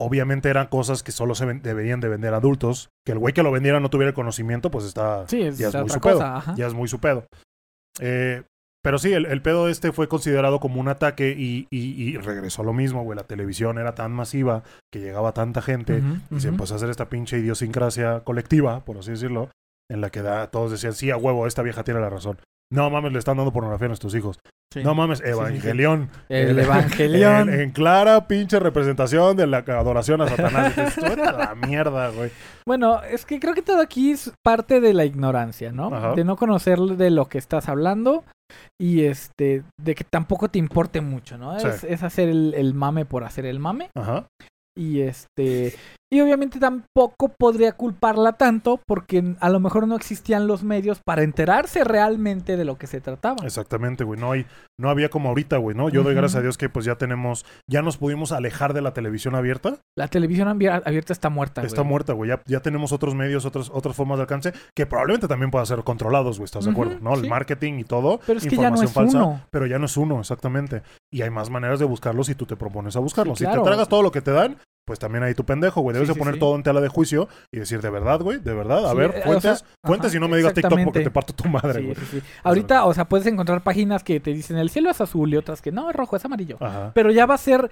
Obviamente 0.00 0.48
eran 0.48 0.68
cosas 0.68 1.02
que 1.02 1.10
solo 1.10 1.34
se 1.34 1.44
deberían 1.46 1.98
de 2.00 2.08
vender 2.08 2.32
adultos. 2.34 2.88
Que 3.04 3.12
el 3.12 3.18
güey 3.18 3.34
que 3.34 3.42
lo 3.42 3.50
vendiera 3.50 3.80
no 3.80 3.90
tuviera 3.90 4.10
el 4.10 4.14
conocimiento, 4.14 4.70
pues 4.70 4.84
está... 4.84 5.26
Sí, 5.26 5.42
es, 5.42 5.58
ya 5.58 5.68
es 5.68 5.74
muy 5.74 5.90
su 5.90 6.00
pedo. 6.00 6.18
Ya 6.56 6.66
es 6.68 6.74
muy 6.74 6.86
su 6.88 7.00
pedo. 7.00 7.24
Eh, 8.00 8.44
pero 8.84 8.98
sí, 8.98 9.12
el, 9.12 9.26
el 9.26 9.42
pedo 9.42 9.68
este 9.68 9.90
fue 9.90 10.06
considerado 10.08 10.60
como 10.60 10.80
un 10.80 10.86
ataque 10.88 11.34
y, 11.36 11.66
y- 11.70 12.00
y 12.10 12.16
regresó 12.16 12.62
a 12.62 12.64
lo 12.64 12.72
mismo, 12.72 13.02
güey. 13.02 13.16
La 13.16 13.24
televisión 13.24 13.76
era 13.78 13.96
tan 13.96 14.12
masiva 14.12 14.62
que 14.92 15.00
llegaba 15.00 15.32
tanta 15.32 15.62
gente 15.62 16.00
y 16.30 16.38
se 16.40 16.48
empezó 16.48 16.74
a 16.74 16.76
hacer 16.76 16.90
esta 16.90 17.08
pinche 17.08 17.38
idiosincrasia 17.38 18.20
colectiva, 18.20 18.84
por 18.84 18.98
así 18.98 19.10
decirlo, 19.10 19.50
en 19.90 20.00
la 20.00 20.10
que 20.10 20.22
da- 20.22 20.50
todos 20.50 20.70
decían, 20.70 20.92
sí, 20.94 21.10
a 21.10 21.16
huevo, 21.16 21.46
esta 21.46 21.62
vieja 21.62 21.84
tiene 21.84 22.00
la 22.00 22.10
razón. 22.10 22.38
No 22.70 22.90
mames, 22.90 23.12
le 23.12 23.18
están 23.18 23.38
dando 23.38 23.50
pornografía 23.50 23.86
a 23.86 23.88
nuestros 23.88 24.14
hijos. 24.14 24.38
Sí. 24.74 24.84
No 24.84 24.94
mames, 24.94 25.20
sí, 25.20 25.24
sí. 25.24 25.30
Evangelión. 25.30 26.10
El 26.28 26.58
Evangelión. 26.58 27.48
En, 27.54 27.60
en 27.60 27.70
clara 27.70 28.28
pinche 28.28 28.60
representación 28.60 29.34
de 29.38 29.46
la 29.46 29.58
adoración 29.58 30.20
a 30.20 30.28
Satanás. 30.28 30.74
Y 30.76 30.80
dices, 30.82 30.96
"Tú 30.96 31.06
eres 31.06 31.32
la 31.32 31.54
mierda, 31.54 32.10
güey. 32.10 32.30
Bueno, 32.66 33.02
es 33.02 33.24
que 33.24 33.40
creo 33.40 33.54
que 33.54 33.62
todo 33.62 33.80
aquí 33.80 34.10
es 34.10 34.30
parte 34.44 34.82
de 34.82 34.92
la 34.92 35.06
ignorancia, 35.06 35.72
¿no? 35.72 35.94
Ajá. 35.94 36.12
De 36.14 36.24
no 36.24 36.36
conocer 36.36 36.78
de 36.78 37.08
lo 37.10 37.24
que 37.30 37.38
estás 37.38 37.70
hablando 37.70 38.24
y 38.78 39.04
este, 39.04 39.62
de 39.80 39.94
que 39.94 40.04
tampoco 40.04 40.50
te 40.50 40.58
importe 40.58 41.00
mucho, 41.00 41.38
¿no? 41.38 41.56
Es 41.56 42.02
hacer 42.02 42.28
el, 42.28 42.52
el 42.54 42.74
mame 42.74 43.06
por 43.06 43.24
hacer 43.24 43.46
el 43.46 43.58
mame 43.60 43.88
Ajá. 43.94 44.26
y 44.76 45.00
este, 45.00 45.74
y 46.10 46.20
obviamente 46.20 46.58
tampoco 46.58 47.28
podría 47.38 47.72
culparla 47.72 48.32
tanto 48.32 48.80
porque 48.86 49.34
a 49.40 49.50
lo 49.50 49.60
mejor 49.60 49.86
no 49.86 49.94
existían 49.96 50.46
los 50.46 50.62
medios 50.64 51.00
para 51.04 51.22
enterarse 51.22 51.84
realmente 51.84 52.56
de 52.56 52.64
lo 52.64 52.78
que 52.78 52.86
se 52.86 53.00
trataba. 53.00 53.44
Exactamente, 53.44 54.04
güey. 54.04 54.18
No 54.18 54.32
hay, 54.32 54.46
no 54.80 54.88
había 54.88 55.10
como 55.10 55.28
ahorita, 55.28 55.58
güey, 55.58 55.76
¿no? 55.76 55.88
Yo 55.90 56.02
doy 56.02 56.14
gracias 56.14 56.36
a 56.40 56.42
Dios 56.42 56.56
que 56.56 56.68
pues 56.70 56.86
ya 56.86 56.96
tenemos, 56.96 57.44
ya 57.68 57.82
nos 57.82 57.98
pudimos 57.98 58.32
alejar 58.32 58.72
de 58.72 58.80
la 58.80 58.94
televisión 58.94 59.34
abierta. 59.34 59.76
La 59.96 60.08
televisión 60.08 60.48
abierta 60.48 61.12
está 61.12 61.28
muerta. 61.28 61.62
Está 61.62 61.82
güey. 61.82 61.90
muerta, 61.90 62.12
güey. 62.14 62.30
Ya, 62.30 62.42
ya 62.46 62.60
tenemos 62.60 62.92
otros 62.92 63.14
medios, 63.14 63.44
otras, 63.44 63.70
otras 63.72 63.94
formas 63.94 64.18
de 64.18 64.22
alcance 64.22 64.52
que 64.74 64.86
probablemente 64.86 65.28
también 65.28 65.50
puedan 65.50 65.66
ser 65.66 65.82
controlados, 65.84 66.38
güey. 66.38 66.46
¿Estás 66.46 66.64
de 66.64 66.70
acuerdo? 66.70 66.98
¿No? 67.00 67.14
El 67.14 67.22
sí. 67.22 67.28
marketing 67.28 67.74
y 67.80 67.84
todo. 67.84 68.20
Pero 68.26 68.38
es 68.38 68.46
que 68.46 68.56
ya 68.56 68.70
no 68.70 68.82
información 68.82 68.88
es 68.88 68.92
falsa. 68.92 69.24
uno. 69.24 69.42
Pero 69.50 69.66
ya 69.66 69.78
no 69.78 69.86
es 69.86 69.96
uno, 69.96 70.20
exactamente. 70.20 70.82
Y 71.12 71.22
hay 71.22 71.30
más 71.30 71.50
maneras 71.50 71.78
de 71.78 71.84
buscarlo 71.84 72.24
si 72.24 72.34
tú 72.34 72.46
te 72.46 72.56
propones 72.56 72.96
a 72.96 73.00
buscarlo. 73.00 73.34
Sí, 73.34 73.40
Si 73.40 73.44
claro. 73.44 73.62
te 73.62 73.68
tragas 73.68 73.88
todo 73.88 74.02
lo 74.02 74.10
que 74.10 74.22
te 74.22 74.30
dan, 74.30 74.56
pues 74.88 74.98
también 74.98 75.22
ahí 75.22 75.34
tu 75.34 75.44
pendejo, 75.44 75.82
güey. 75.82 75.92
Debes 75.92 76.08
Sí, 76.08 76.14
de 76.14 76.18
poner 76.18 76.34
sí. 76.34 76.40
todo 76.40 76.56
en 76.56 76.62
tela 76.62 76.80
de 76.80 76.88
juicio 76.88 77.28
y 77.54 77.58
decir, 77.58 77.82
de 77.82 77.90
verdad, 77.90 78.20
güey, 78.20 78.38
de 78.38 78.54
verdad. 78.54 78.88
A 78.88 78.94
ver, 78.94 79.12
eh, 79.14 79.20
o 79.20 79.22
fuentes, 79.24 79.58
sea, 79.58 79.68
fuentes 79.84 80.08
ajá, 80.08 80.16
y 80.16 80.20
no 80.20 80.28
me 80.28 80.38
digas 80.38 80.54
TikTok 80.54 80.82
porque 80.84 81.00
te 81.00 81.10
parto 81.10 81.34
tu 81.34 81.46
madre, 81.48 81.82
güey. 81.82 81.96
Ahorita, 82.42 82.86
o 82.86 82.94
sea, 82.94 83.04
puedes 83.04 83.26
encontrar 83.26 83.62
páginas 83.62 84.02
que 84.02 84.18
te 84.18 84.32
dicen 84.32 84.56
el 84.56 84.70
cielo 84.70 84.90
es 84.90 85.00
azul 85.02 85.32
y 85.32 85.36
otras 85.36 85.60
que 85.60 85.70
no, 85.70 85.90
es 85.90 85.94
rojo, 85.94 86.16
es 86.16 86.24
amarillo. 86.24 86.56
Ajá. 86.60 86.92
Pero 86.94 87.10
ya 87.10 87.26
va 87.26 87.34
a 87.34 87.38
ser, 87.38 87.70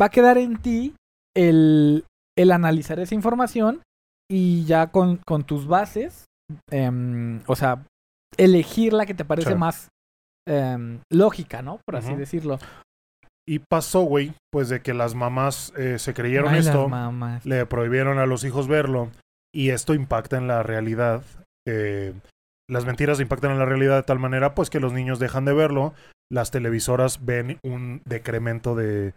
va 0.00 0.06
a 0.06 0.10
quedar 0.10 0.36
en 0.36 0.58
ti 0.58 0.96
el, 1.36 2.04
el 2.36 2.50
analizar 2.50 2.98
esa 2.98 3.14
información 3.14 3.80
y 4.28 4.64
ya 4.64 4.88
con, 4.88 5.18
con 5.24 5.44
tus 5.44 5.68
bases, 5.68 6.24
em, 6.70 7.40
o 7.46 7.54
sea, 7.54 7.84
elegir 8.36 8.92
la 8.92 9.06
que 9.06 9.14
te 9.14 9.24
parece 9.24 9.54
más 9.54 9.88
em, 10.46 10.98
lógica, 11.10 11.62
¿no? 11.62 11.78
Por 11.86 11.96
así 11.96 12.14
decirlo. 12.14 12.58
Y 13.48 13.60
pasó, 13.60 14.02
güey, 14.02 14.34
pues 14.52 14.68
de 14.68 14.80
que 14.82 14.92
las 14.92 15.14
mamás 15.14 15.72
eh, 15.76 15.98
se 15.98 16.12
creyeron 16.12 16.52
Ay, 16.52 16.60
esto, 16.60 16.88
mamás. 16.88 17.46
le 17.46 17.64
prohibieron 17.66 18.18
a 18.18 18.26
los 18.26 18.44
hijos 18.44 18.68
verlo 18.68 19.10
y 19.54 19.70
esto 19.70 19.94
impacta 19.94 20.36
en 20.36 20.46
la 20.48 20.62
realidad. 20.62 21.22
eh, 21.66 22.12
las 22.70 22.84
mentiras 22.84 23.18
impactan 23.20 23.50
en 23.52 23.58
la 23.58 23.64
realidad 23.64 23.96
de 23.96 24.02
tal 24.02 24.18
manera, 24.18 24.54
pues 24.54 24.68
que 24.68 24.80
los 24.80 24.92
niños 24.92 25.18
dejan 25.18 25.46
de 25.46 25.54
verlo, 25.54 25.94
las 26.30 26.50
televisoras 26.50 27.24
ven 27.24 27.58
un 27.64 28.02
decremento 28.04 28.74
de, 28.74 29.14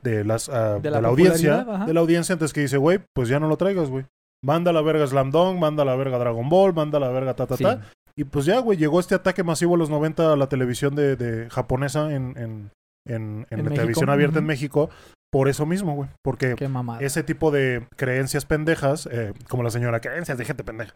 de, 0.00 0.22
las, 0.24 0.48
ah, 0.48 0.74
De 0.74 0.90
de 0.90 1.00
la 1.00 1.08
audiencia, 1.08 1.66
ajá. 1.68 1.84
de 1.86 1.94
la 1.94 2.00
audiencia, 2.00 2.34
entonces 2.34 2.52
que 2.52 2.60
dice, 2.60 2.76
güey, 2.76 3.00
pues 3.14 3.28
ya 3.28 3.40
no 3.40 3.48
lo 3.48 3.56
traigas, 3.56 3.90
güey. 3.90 4.04
Manda 4.44 4.72
la 4.72 4.82
verga 4.82 5.04
Slam 5.08 5.32
Dunk, 5.32 5.58
manda 5.58 5.84
la 5.84 5.96
verga 5.96 6.18
Dragon 6.18 6.48
Ball, 6.48 6.72
manda 6.74 7.00
la 7.00 7.08
verga 7.08 7.34
ta 7.34 7.46
ta 7.48 7.56
Sí. 7.56 7.64
ta. 7.64 7.80
Y 8.16 8.22
pues 8.24 8.44
ya, 8.44 8.58
güey, 8.60 8.78
llegó 8.78 9.00
este 9.00 9.16
ataque 9.16 9.42
masivo 9.42 9.74
a 9.74 9.78
los 9.78 9.90
90 9.90 10.32
a 10.32 10.36
la 10.36 10.48
televisión 10.48 10.94
de, 10.94 11.16
de 11.16 11.50
japonesa 11.50 12.12
en, 12.14 12.36
en, 12.36 12.70
en, 13.06 13.46
en 13.50 13.58
En 13.58 13.58
la 13.58 13.62
México, 13.64 13.74
televisión 13.74 14.10
abierta 14.10 14.38
en. 14.38 14.46
México, 14.46 14.90
por 15.32 15.48
eso 15.48 15.66
mismo, 15.66 15.94
güey. 15.94 16.08
Porque 16.22 16.54
ese 17.00 17.22
tipo 17.22 17.50
de 17.50 17.86
creencias 17.96 18.44
pendejas, 18.44 19.08
eh, 19.10 19.32
como 19.48 19.62
la 19.62 19.70
señora, 19.70 20.00
creencias 20.00 20.36
de 20.38 20.44
gente 20.44 20.62
pendeja, 20.64 20.94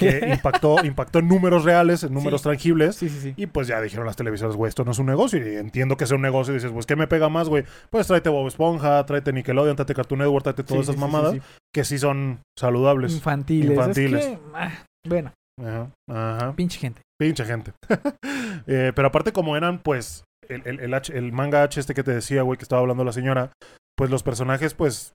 que 0.00 0.18
impactó, 0.42 0.84
impactó 0.84 1.20
en 1.20 1.28
números 1.28 1.64
reales, 1.64 2.02
en 2.02 2.12
números 2.12 2.40
Sí. 2.42 2.48
tangibles. 2.48 2.96
Sí, 2.96 3.08
sí, 3.08 3.20
sí. 3.20 3.34
Y 3.36 3.46
pues 3.46 3.68
ya 3.68 3.80
dijeron 3.80 4.04
las 4.06 4.16
televisoras, 4.16 4.56
güey, 4.56 4.68
esto 4.68 4.84
no 4.84 4.90
es 4.90 4.98
un 4.98 5.06
negocio. 5.06 5.38
Y 5.38 5.56
entiendo 5.56 5.96
que 5.96 6.06
sea 6.06 6.16
un 6.16 6.22
negocio. 6.22 6.52
Y 6.52 6.56
dices, 6.56 6.72
pues, 6.72 6.86
¿qué 6.86 6.96
me 6.96 7.06
pega 7.06 7.28
más, 7.28 7.48
güey? 7.48 7.64
Pues 7.90 8.06
tráete 8.08 8.28
Bob 8.28 8.48
Esponja, 8.48 9.06
tráete 9.06 9.32
Nickelodeon, 9.32 9.76
tráete 9.76 9.94
Cartoon 9.94 10.18
Network, 10.20 10.42
tráete 10.42 10.64
todas 10.64 10.82
esas 10.84 10.96
mamadas 10.96 11.36
que 11.72 11.84
sí 11.84 11.98
son 11.98 12.40
saludables. 12.58 13.12
Infantiles. 13.14 13.70
Infantiles. 13.70 14.24
Es 14.26 14.30
que, 14.32 14.38
ah, 14.54 14.84
bueno, 15.06 15.32
Ajá, 15.60 15.90
ajá. 16.08 16.52
pinche 16.56 16.78
gente. 16.80 17.02
Pinche 17.18 17.44
gente. 17.44 17.72
Eh, 18.66 18.92
pero 18.94 19.08
aparte, 19.08 19.32
como 19.32 19.56
eran, 19.56 19.78
pues, 19.78 20.22
el, 20.54 20.62
el, 20.66 20.80
el, 20.80 20.94
H- 20.94 21.16
el 21.16 21.32
manga 21.32 21.62
H 21.62 21.80
este 21.80 21.94
que 21.94 22.02
te 22.02 22.12
decía, 22.14 22.42
güey, 22.42 22.56
que 22.58 22.64
estaba 22.64 22.80
hablando 22.80 23.04
la 23.04 23.12
señora, 23.12 23.52
pues 23.96 24.10
los 24.10 24.22
personajes, 24.22 24.74
pues, 24.74 25.12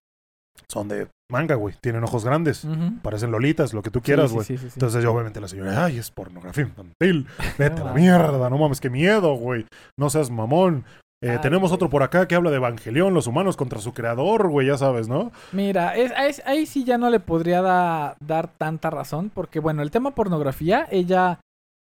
son 0.70 0.88
de 0.88 1.08
manga, 1.30 1.56
güey. 1.56 1.76
Tienen 1.82 2.04
ojos 2.04 2.24
grandes. 2.24 2.66
Parecen 3.02 3.32
lolitas, 3.32 3.74
lo 3.74 3.82
que 3.82 3.92
tú 3.92 4.02
quieras, 4.02 4.32
güey. 4.32 4.46
sí, 4.46 4.58
sí, 4.58 4.64
sí, 4.64 4.70
sí. 4.70 4.74
Entonces, 4.76 5.04
yo, 5.04 5.12
obviamente, 5.14 5.42
la 5.42 5.48
señora, 5.48 5.86
ay, 5.86 5.98
es 5.98 6.12
pornografía 6.12 6.64
infantil. 6.64 7.28
Vete 7.58 7.76
a 7.76 7.80
la 7.80 7.86
mames. 7.86 8.02
mierda, 8.02 8.50
no 8.50 8.58
mames, 8.58 8.80
qué 8.80 8.90
miedo, 8.90 9.34
güey. 9.36 9.66
No 10.00 10.10
seas 10.10 10.30
mamón. 10.30 10.86
Eh, 11.24 11.32
Ay, 11.32 11.40
tenemos 11.42 11.70
güey. 11.72 11.76
otro 11.76 11.90
por 11.90 12.04
acá 12.04 12.28
que 12.28 12.36
habla 12.36 12.52
de 12.52 12.58
Evangelión, 12.58 13.14
los 13.14 13.26
humanos 13.26 13.56
contra 13.58 13.80
su 13.80 13.94
creador, 13.94 14.50
güey, 14.50 14.68
ya 14.68 14.78
sabes, 14.78 15.08
¿no? 15.08 15.32
Mira, 15.54 15.96
es, 15.96 16.12
es- 16.18 16.46
ahí 16.46 16.66
sí 16.66 16.84
ya 16.84 16.98
no 16.98 17.10
le 17.10 17.20
podría 17.22 17.62
da- 17.62 18.16
dar 18.20 18.50
tanta 18.50 18.90
razón, 18.90 19.32
porque 19.34 19.60
bueno, 19.60 19.82
el 19.82 19.92
tema 19.92 20.12
pornografía, 20.14 20.88
ella 20.92 21.40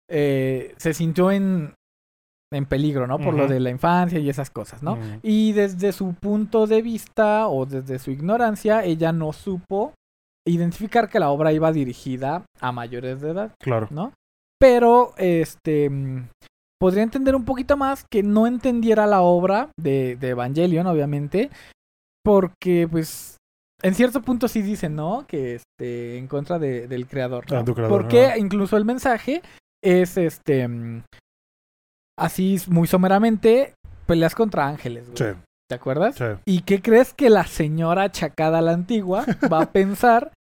eh, 0.10 0.74
se 0.78 0.94
sintió 0.94 1.32
en, 1.32 1.74
en 2.54 2.66
peligro, 2.66 3.08
¿no? 3.08 3.20
Por 3.20 3.34
lo 3.34 3.48
de 3.48 3.60
la 3.60 3.70
infancia 3.70 4.20
y 4.20 4.30
esas 4.30 4.50
cosas, 4.50 4.82
¿no? 4.84 4.98
Y 5.22 5.52
desde 5.54 5.92
su 5.92 6.14
punto 6.14 6.66
de 6.68 6.82
vista 6.82 7.48
o 7.48 7.66
desde 7.66 8.00
su 8.00 8.12
ignorancia, 8.12 8.84
ella 8.86 9.12
no 9.12 9.34
supo 9.34 9.94
identificar 10.48 11.10
que 11.10 11.20
la 11.20 11.30
obra 11.30 11.52
iba 11.52 11.72
dirigida 11.74 12.46
a 12.62 12.72
mayores 12.72 13.20
de 13.20 13.32
edad, 13.32 13.52
claro. 13.62 13.88
¿no? 13.92 14.14
Pero, 14.60 15.14
este, 15.18 15.90
mm, 15.90 16.30
podría 16.80 17.04
entender 17.04 17.36
un 17.36 17.44
poquito 17.44 17.76
más 17.76 18.06
que 18.10 18.24
no 18.24 18.48
entendiera 18.48 19.06
la 19.08 19.22
obra 19.22 19.70
de, 19.78 20.16
de 20.16 20.30
Evangelion, 20.30 20.88
obviamente, 20.88 21.50
porque, 22.24 22.88
pues, 22.90 23.38
en 23.84 23.94
cierto 23.94 24.22
punto 24.22 24.48
sí 24.48 24.62
dicen, 24.62 24.96
¿no? 24.96 25.26
Que, 25.28 25.56
este, 25.56 26.18
en 26.18 26.28
contra 26.28 26.58
de- 26.60 26.88
del 26.88 27.08
creador, 27.08 27.52
¿no? 27.52 27.60
Ah, 27.60 27.64
creador, 27.66 27.90
porque 27.90 28.34
incluso 28.38 28.78
el 28.78 28.86
mensaje 28.86 29.42
es, 29.84 30.18
este, 30.18 30.68
mm, 30.68 31.04
así 32.18 32.58
muy 32.68 32.88
someramente, 32.88 33.74
peleas 34.06 34.36
contra 34.36 34.68
ángeles, 34.68 35.06
güey. 35.10 35.18
Sí, 35.34 35.40
¿Te 35.70 35.76
acuerdas? 35.76 36.16
sí. 36.16 36.24
¿Y 36.46 36.62
qué 36.62 36.82
crees 36.82 37.14
que 37.14 37.30
la 37.30 37.46
señora 37.46 38.12
chacada 38.12 38.62
la 38.62 38.72
antigua 38.74 39.26
va 39.52 39.62
a 39.64 39.66
pensar 39.72 40.32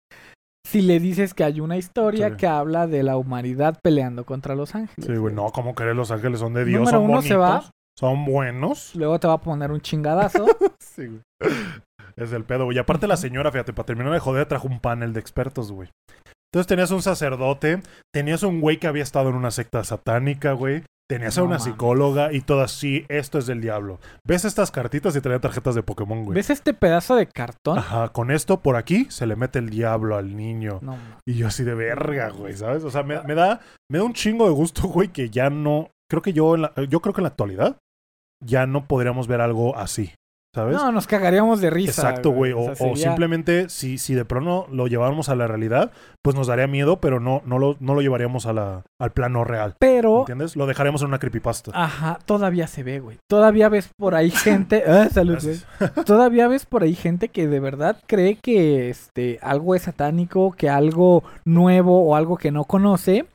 si 0.66 0.82
le 0.82 1.00
dices 1.00 1.34
que 1.34 1.44
hay 1.44 1.60
una 1.60 1.78
historia 1.78 2.30
Sí. 2.32 2.36
que 2.38 2.48
habla 2.48 2.88
de 2.88 3.04
la 3.04 3.18
humanidad 3.18 3.78
peleando 3.84 4.26
contra 4.26 4.56
los 4.56 4.74
ángeles? 4.76 5.06
Sí, 5.06 5.16
güey, 5.16 5.34
no, 5.34 5.50
como 5.52 5.76
crees 5.76 5.96
los 5.96 6.12
ángeles 6.12 6.40
son 6.40 6.54
de 6.54 6.66
Dios, 6.66 6.80
Número 6.80 6.98
son 6.98 7.04
uno 7.06 7.14
bonitos, 7.16 7.28
se 7.30 7.36
va. 7.38 7.64
son 7.98 8.26
buenos. 8.26 8.96
Luego 8.96 9.20
te 9.20 9.28
va 9.28 9.34
a 9.34 9.42
poner 9.42 9.72
un 9.72 9.82
chingadazo. 9.82 10.46
Sí, 10.98 11.06
güey. 11.06 11.22
Es 12.16 12.32
el 12.32 12.44
pedo, 12.44 12.66
güey. 12.66 12.78
Y 12.78 12.80
aparte 12.80 13.06
la 13.06 13.18
señora, 13.18 13.52
fíjate, 13.52 13.72
para 13.72 13.86
terminar 13.86 14.12
de 14.12 14.18
joder, 14.20 14.48
trajo 14.48 14.68
un 14.68 14.80
panel 14.80 15.14
de 15.14 15.20
expertos, 15.20 15.72
güey. 15.72 15.90
Entonces 16.52 16.66
tenías 16.68 16.90
un 16.90 17.04
sacerdote, 17.04 17.82
tenías 18.12 18.42
un 18.42 18.62
güey 18.62 18.78
que 18.80 18.88
había 18.88 19.04
estado 19.04 19.30
en 19.30 19.36
una 19.36 19.52
secta 19.52 19.84
satánica, 19.84 20.54
güey. 20.54 20.82
Tenías 21.10 21.38
a 21.38 21.44
una 21.44 21.52
mames. 21.52 21.64
psicóloga 21.64 22.34
y 22.34 22.42
todas, 22.42 22.72
sí, 22.72 23.06
esto 23.08 23.38
es 23.40 23.46
del 23.46 23.62
diablo. 23.62 24.00
¿Ves 24.26 24.44
estas 24.44 24.72
cartitas 24.72 25.16
y 25.16 25.22
traía 25.22 25.40
tarjetas 25.40 25.74
de 25.74 25.82
Pokémon, 25.84 26.26
güey? 26.26 26.36
¿Ves 26.36 26.50
este 26.50 26.74
pedazo 26.74 27.16
de 27.16 27.28
cartón? 27.28 27.78
Ajá, 27.78 28.10
con 28.10 28.30
esto 28.30 28.60
por 28.62 28.76
aquí 28.76 29.06
se 29.10 29.26
le 29.26 29.38
mete 29.38 29.60
el 29.60 29.70
diablo 29.70 30.18
al 30.18 30.36
niño. 30.36 30.80
No, 30.82 30.98
Y 31.26 31.36
yo 31.36 31.48
así 31.48 31.64
de 31.64 31.76
verga, 31.76 32.30
güey, 32.32 32.54
¿sabes? 32.58 32.84
O 32.84 32.92
sea, 32.92 33.04
me, 33.04 33.22
me 33.24 33.36
da, 33.36 33.62
me 33.90 34.00
da 34.00 34.04
un 34.04 34.14
chingo 34.14 34.46
de 34.48 34.52
gusto, 34.54 34.82
güey, 34.90 35.08
que 35.08 35.30
ya 35.30 35.50
no. 35.50 35.92
Creo 36.10 36.22
que 36.22 36.34
yo, 36.34 36.56
en 36.56 36.64
la- 36.64 36.74
yo 36.90 37.00
creo 37.00 37.14
que 37.14 37.22
en 37.22 37.24
la 37.24 37.30
actualidad 37.30 37.78
ya 38.44 38.68
no 38.68 38.86
podríamos 38.86 39.28
ver 39.28 39.40
algo 39.42 39.78
así, 39.78 40.14
¿sabes? 40.58 40.76
no, 40.76 40.92
nos 40.92 41.08
cagaríamos 41.08 41.62
de 41.62 41.70
risa. 41.70 42.02
Exacto, 42.02 42.32
güey. 42.32 42.52
O, 42.52 42.64
sea, 42.64 42.72
o 42.72 42.76
sería- 42.96 42.96
simplemente, 43.10 43.70
si, 43.70 43.98
si 43.98 44.14
de 44.14 44.26
pronto 44.26 44.68
lo 44.72 44.88
lleváramos 44.88 45.30
a 45.30 45.36
la 45.36 45.48
realidad, 45.48 45.92
pues 46.24 46.36
nos 46.36 46.48
daría 46.48 46.68
miedo, 46.68 47.00
pero 47.00 47.20
no, 47.20 47.42
no, 47.46 47.60
lo, 47.60 47.78
no 47.80 47.94
lo 47.96 48.02
llevaríamos 48.02 48.46
a 48.46 48.54
la, 48.54 48.84
al 49.00 49.12
plano 49.12 49.44
real. 49.44 49.76
Pero, 49.80 50.20
¿Entiendes? 50.22 50.56
Lo 50.56 50.66
dejaríamos 50.66 51.02
en 51.02 51.08
una 51.10 51.20
creepypasta. 51.20 51.72
ajá, 51.74 52.20
todavía 52.26 52.68
se 52.68 52.84
ve, 52.84 53.00
güey. 53.00 53.18
Todavía 53.30 53.70
ves 53.70 53.90
por 53.98 54.16
ahí 54.16 54.32
gente... 54.32 54.84
Ah, 54.88 55.08
salud, 55.10 55.38
güey. 55.42 55.60
Todavía 56.06 56.48
ves 56.48 56.66
por 56.66 56.84
ahí 56.84 56.96
gente 56.96 57.30
que 57.30 57.48
de 57.48 57.60
verdad 57.60 57.98
cree 58.08 58.38
que 58.42 58.90
este 58.90 59.40
algo 59.42 59.76
es 59.76 59.84
satánico, 59.84 60.52
que 60.52 60.70
algo 60.70 61.24
nuevo 61.46 62.04
o 62.04 62.16
algo 62.16 62.38
que 62.38 62.52
no 62.52 62.64
conoce 62.66 63.26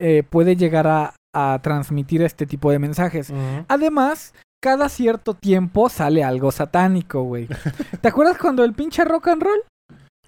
eh, 0.00 0.22
puede 0.28 0.56
llegar 0.56 0.86
a, 0.86 1.14
a 1.34 1.58
transmitir 1.62 2.22
este 2.22 2.46
tipo 2.46 2.70
de 2.70 2.78
mensajes. 2.78 3.32
Además, 3.68 4.34
cada 4.62 4.88
cierto 4.88 5.34
tiempo 5.34 5.88
sale 5.88 6.24
algo 6.24 6.50
satánico, 6.50 7.22
güey. 7.22 7.48
¿Te 8.00 8.08
acuerdas 8.08 8.38
cuando 8.38 8.64
el 8.64 8.72
pinche 8.72 9.04
rock 9.04 9.28
and 9.28 9.42
roll 9.42 9.62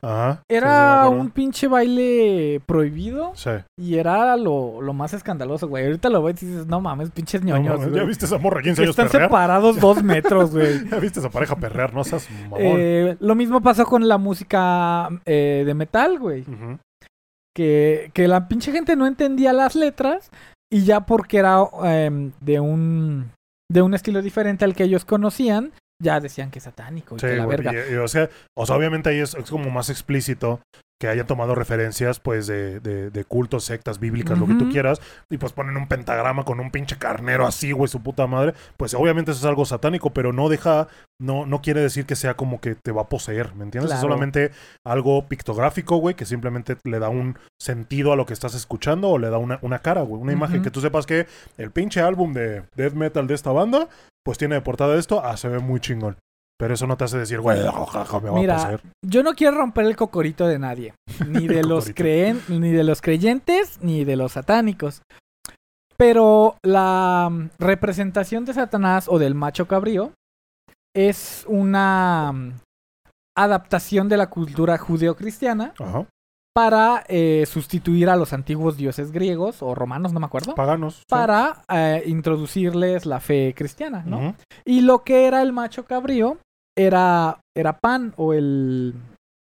Ajá. 0.01 0.43
era 0.49 1.07
sí, 1.09 1.15
un 1.15 1.31
pinche 1.31 1.67
baile 1.67 2.61
prohibido 2.67 3.33
Sí. 3.35 3.51
y 3.77 3.97
era 3.97 4.37
lo, 4.37 4.81
lo 4.81 4.93
más 4.93 5.13
escandaloso, 5.13 5.67
güey? 5.67 5.87
Ahorita 5.87 6.09
lo 6.09 6.23
ves 6.23 6.41
y 6.43 6.47
dices, 6.47 6.67
no 6.67 6.81
mames, 6.81 7.11
pinches 7.11 7.43
No 7.43 7.57
ñoños, 7.57 7.81
mames. 7.81 7.95
¿Ya 7.95 8.05
viste 8.05 8.27
esa 8.27 8.39
morra 8.39 8.63
15 8.63 8.83
años 8.83 8.91
Están 8.91 9.09
perrear? 9.09 9.29
separados 9.29 9.81
dos 9.81 10.03
metros, 10.05 10.53
güey. 10.53 10.89
¿Ya 10.91 10.99
viste 11.01 11.19
esa 11.19 11.31
pareja 11.31 11.57
perrear? 11.57 11.93
No 11.95 12.05
seas 12.05 12.29
mamón. 12.31 12.59
Eh, 12.61 13.17
lo 13.19 13.35
mismo 13.35 13.61
pasó 13.61 13.85
con 13.87 14.07
la 14.07 14.19
música 14.19 15.09
eh, 15.27 15.65
de 15.67 15.75
metal, 15.75 16.19
güey. 16.21 16.45
Que, 17.57 18.13
que 18.15 18.29
la 18.29 18.47
pinche 18.47 18.71
gente 18.71 18.95
no 18.95 19.07
entendía 19.07 19.53
las 19.53 19.75
letras 19.75 20.31
y 20.73 20.85
ya 20.85 21.01
porque 21.07 21.39
era 21.39 21.59
em, 21.83 22.31
de 22.41 22.61
un 22.61 23.31
de 23.71 23.83
un 23.83 23.95
estilo 23.95 24.23
diferente 24.23 24.65
al 24.65 24.75
que 24.75 24.85
ellos 24.85 25.05
conocían, 25.05 25.73
ya 26.03 26.21
decían 26.21 26.51
que 26.51 26.59
es 26.59 26.65
satánico 26.65 27.17
y 27.17 27.21
Sí, 27.21 27.27
que 27.27 27.37
la 27.37 27.45
güey, 27.45 27.57
verga. 27.57 27.73
y- 27.89 27.95
y, 27.95 27.97
o, 27.97 28.09
sea, 28.09 28.29
o 28.57 28.67
sea, 28.67 28.77
obviamente 28.77 29.11
ahí 29.11 29.19
es, 29.19 29.35
es 29.35 29.51
como 29.51 29.71
más 29.71 29.91
explícito 29.91 30.61
que 31.01 31.09
hayan 31.09 31.27
tomado 31.27 31.55
referencias, 31.55 32.19
pues, 32.19 32.47
de, 32.47 32.81
de, 32.81 33.11
de 33.11 33.25
cultos, 33.25 33.65
sectas 33.65 34.01
bíblicas, 34.01 34.39
lo 34.39 34.47
que 34.47 34.55
tú 34.55 34.69
quieras, 34.69 35.01
y 35.31 35.39
pues 35.39 35.53
ponen 35.53 35.77
un 35.77 35.87
pentagrama 35.87 36.45
con 36.45 36.59
un 36.59 36.71
pinche 36.71 36.99
carnero 36.99 37.47
así, 37.47 37.73
güey, 37.73 37.89
su 37.89 38.03
puta 38.03 38.27
madre. 38.27 38.55
Pues 38.77 38.95
obviamente 38.95 39.31
eso 39.31 39.41
es 39.41 39.47
algo 39.47 39.65
satánico, 39.65 40.11
pero 40.11 40.33
no 40.33 40.49
deja, 40.49 40.89
no, 41.21 41.47
no 41.47 41.63
quiere 41.63 41.81
decir 41.81 42.05
que 42.05 42.17
sea 42.17 42.35
como 42.35 42.61
que 42.61 42.75
te 42.75 42.91
va 42.91 43.03
a 43.03 43.09
poseer, 43.09 43.55
¿me 43.55 43.65
entiendes? 43.65 43.93
Es 43.93 44.01
solamente 44.01 44.51
algo 44.85 45.27
pictográfico, 45.29 45.99
güey, 45.99 46.17
que 46.17 46.25
simplemente 46.25 46.77
le 46.85 46.99
da 46.99 47.09
un 47.09 47.39
sentido 47.61 48.13
a 48.13 48.17
lo 48.17 48.27
que 48.27 48.33
estás 48.33 48.55
escuchando 48.55 49.09
o 49.09 49.19
le 49.19 49.31
da 49.31 49.39
una, 49.39 49.59
una 49.63 49.79
cara, 49.79 50.03
güey, 50.03 50.21
una 50.21 50.33
imagen 50.33 50.63
que 50.63 50.71
tú 50.71 50.81
sepas 50.81 51.07
que 51.07 51.27
el 51.57 51.71
pinche 51.71 52.01
álbum 52.01 52.33
de 52.33 52.65
death 52.75 52.95
metal 52.95 53.27
de 53.27 53.35
esta 53.35 53.53
banda, 53.53 53.89
pues 54.25 54.37
tiene 54.37 54.57
de 54.57 54.63
portada 54.63 54.99
esto, 54.99 55.25
ah, 55.25 55.37
se 55.37 55.49
ve 55.49 55.59
muy 55.61 55.81
chingón. 55.81 56.17
Pero 56.59 56.75
eso 56.75 56.89
no 56.89 56.97
te 56.97 57.05
hace 57.05 57.19
decir, 57.19 57.41
güey, 57.41 57.59
me 57.59 57.65
va 58.31 58.33
Mira, 58.35 58.55
a 58.55 58.59
poseer. 58.59 58.81
Yo 59.07 59.23
no 59.23 59.35
quiero 59.35 59.59
romper 59.59 59.87
el 59.87 59.97
cocorito 59.97 60.47
de 60.47 60.59
nadie, 60.59 60.95
ni 61.29 61.47
de 61.47 61.63
los 61.63 61.91
creen, 61.95 62.43
ni 62.49 62.73
de 62.73 62.83
los 62.83 63.01
creyentes, 63.01 63.79
ni 63.81 64.05
de 64.05 64.17
los 64.17 64.33
satánicos. 64.33 65.03
Pero 65.97 66.57
la 66.63 67.29
mm, 67.31 67.51
representación 67.59 68.45
de 68.45 68.55
Satanás 68.55 69.07
o 69.09 69.19
del 69.19 69.35
macho 69.37 69.69
cabrío 69.69 70.13
es 70.97 71.45
una 71.49 72.33
mm, 72.33 72.53
adaptación 73.37 74.09
de 74.09 74.17
la 74.17 74.29
cultura 74.29 74.79
judeocristiana 74.79 75.75
Ajá. 75.79 76.07
para 76.53 77.05
eh, 77.07 77.45
sustituir 77.47 78.11
a 78.11 78.17
los 78.17 78.33
antiguos 78.33 78.77
dioses 78.77 79.13
griegos 79.13 79.63
o 79.63 79.77
romanos, 79.77 80.13
no 80.13 80.19
me 80.19 80.27
acuerdo, 80.27 80.57
Paganos. 80.57 80.97
sí. 80.97 81.03
para 81.09 81.63
eh, 81.73 82.03
introducirles 82.07 83.07
la 83.07 83.21
fe 83.21 83.55
cristiana, 83.57 84.03
¿no? 84.05 84.35
Y 84.65 84.81
lo 84.81 85.05
que 85.05 85.27
era 85.27 85.43
el 85.43 85.53
macho 85.53 85.85
cabrío 85.85 86.39
era, 86.79 87.41
era 87.57 87.79
pan 87.79 88.15
o 88.17 88.33
el, 88.33 88.95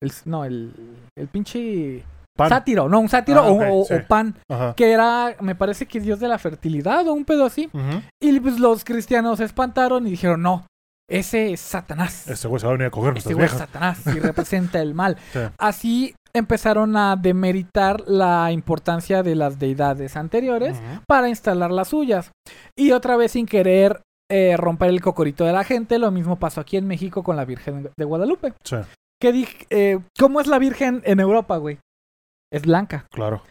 el- 0.03 0.12
no, 0.24 0.45
el, 0.45 0.72
el 1.18 1.29
pinche 1.29 2.05
Pan. 2.37 2.49
sátiro, 2.51 2.89
no, 2.89 3.01
un 3.01 3.09
sátiro 3.09 3.41
Ah, 3.41 3.49
o, 3.49 3.55
ok, 3.55 3.62
o- 3.70 3.85
sí. 3.87 3.95
o 3.95 4.07
pan, 4.07 4.35
Ajá. 4.51 4.74
que 4.74 4.93
era, 4.93 5.35
me 5.41 5.55
parece 5.55 5.87
que 5.87 6.01
dios 6.01 6.20
de 6.20 6.29
la 6.29 6.39
fertilidad 6.39 7.07
o 7.09 7.12
un 7.14 7.24
pedo 7.24 7.45
así. 7.47 7.68
Ujú. 7.72 8.03
Y 8.22 8.39
pues 8.41 8.59
los 8.61 8.85
cristianos 8.85 9.39
se 9.39 9.45
espantaron 9.45 10.07
y 10.07 10.11
dijeron, 10.11 10.43
no, 10.43 10.66
ese 11.09 11.53
es 11.53 11.61
Satanás. 11.61 12.29
Este 12.29 12.47
güey 12.49 12.61
se 12.61 12.66
va 12.66 12.72
a 12.72 12.77
venir 12.77 12.89
a 12.89 12.91
coger 12.91 13.12
nuestras 13.12 13.35
güey 13.35 13.47
es. 13.47 13.53
Satanás 13.53 14.01
y 14.07 14.18
representa 14.20 14.81
el 14.81 14.95
mal. 14.95 15.16
Sí. 15.33 15.39
Así 15.59 16.14
empezaron 16.35 16.95
a 16.99 17.16
demeritar 17.16 18.03
la 18.07 18.53
importancia 18.53 19.22
de 19.22 19.35
las 19.35 19.59
deidades 19.59 20.16
anteriores 20.16 20.77
Ujú. 20.77 21.01
para 21.09 21.31
instalar 21.31 21.70
las 21.70 21.89
suyas. 21.89 22.31
Y 22.77 22.93
otra 22.93 23.16
vez 23.16 23.33
sin 23.33 23.47
querer 23.47 24.03
eh, 24.31 24.57
romper 24.57 24.89
el 24.91 25.01
cocorito 25.01 25.45
de 25.45 25.53
la 25.53 25.64
gente, 25.64 25.99
lo 25.99 26.11
mismo 26.11 26.37
pasó 26.39 26.61
aquí 26.61 26.77
en 26.77 26.87
México 26.87 27.22
con 27.22 27.37
la 27.37 27.45
Virgen 27.45 27.91
de 27.97 28.05
Guadalupe. 28.05 28.55
Sí, 28.64 28.77
eh, 29.70 29.99
¿Cómo 30.18 30.41
es 30.41 30.47
la 30.47 30.59
Virgen 30.59 31.01
en 31.05 31.20
Europa, 31.20 31.57
güey? 31.57 31.79
Es 32.53 32.62
blanca. 32.62 33.07
claro. 33.11 33.43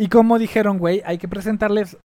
Y 0.00 0.08
como 0.08 0.38
dijeron, 0.38 0.78
güey, 0.78 1.02
hay 1.04 1.18
que 1.18 1.26
presentarles 1.26 1.96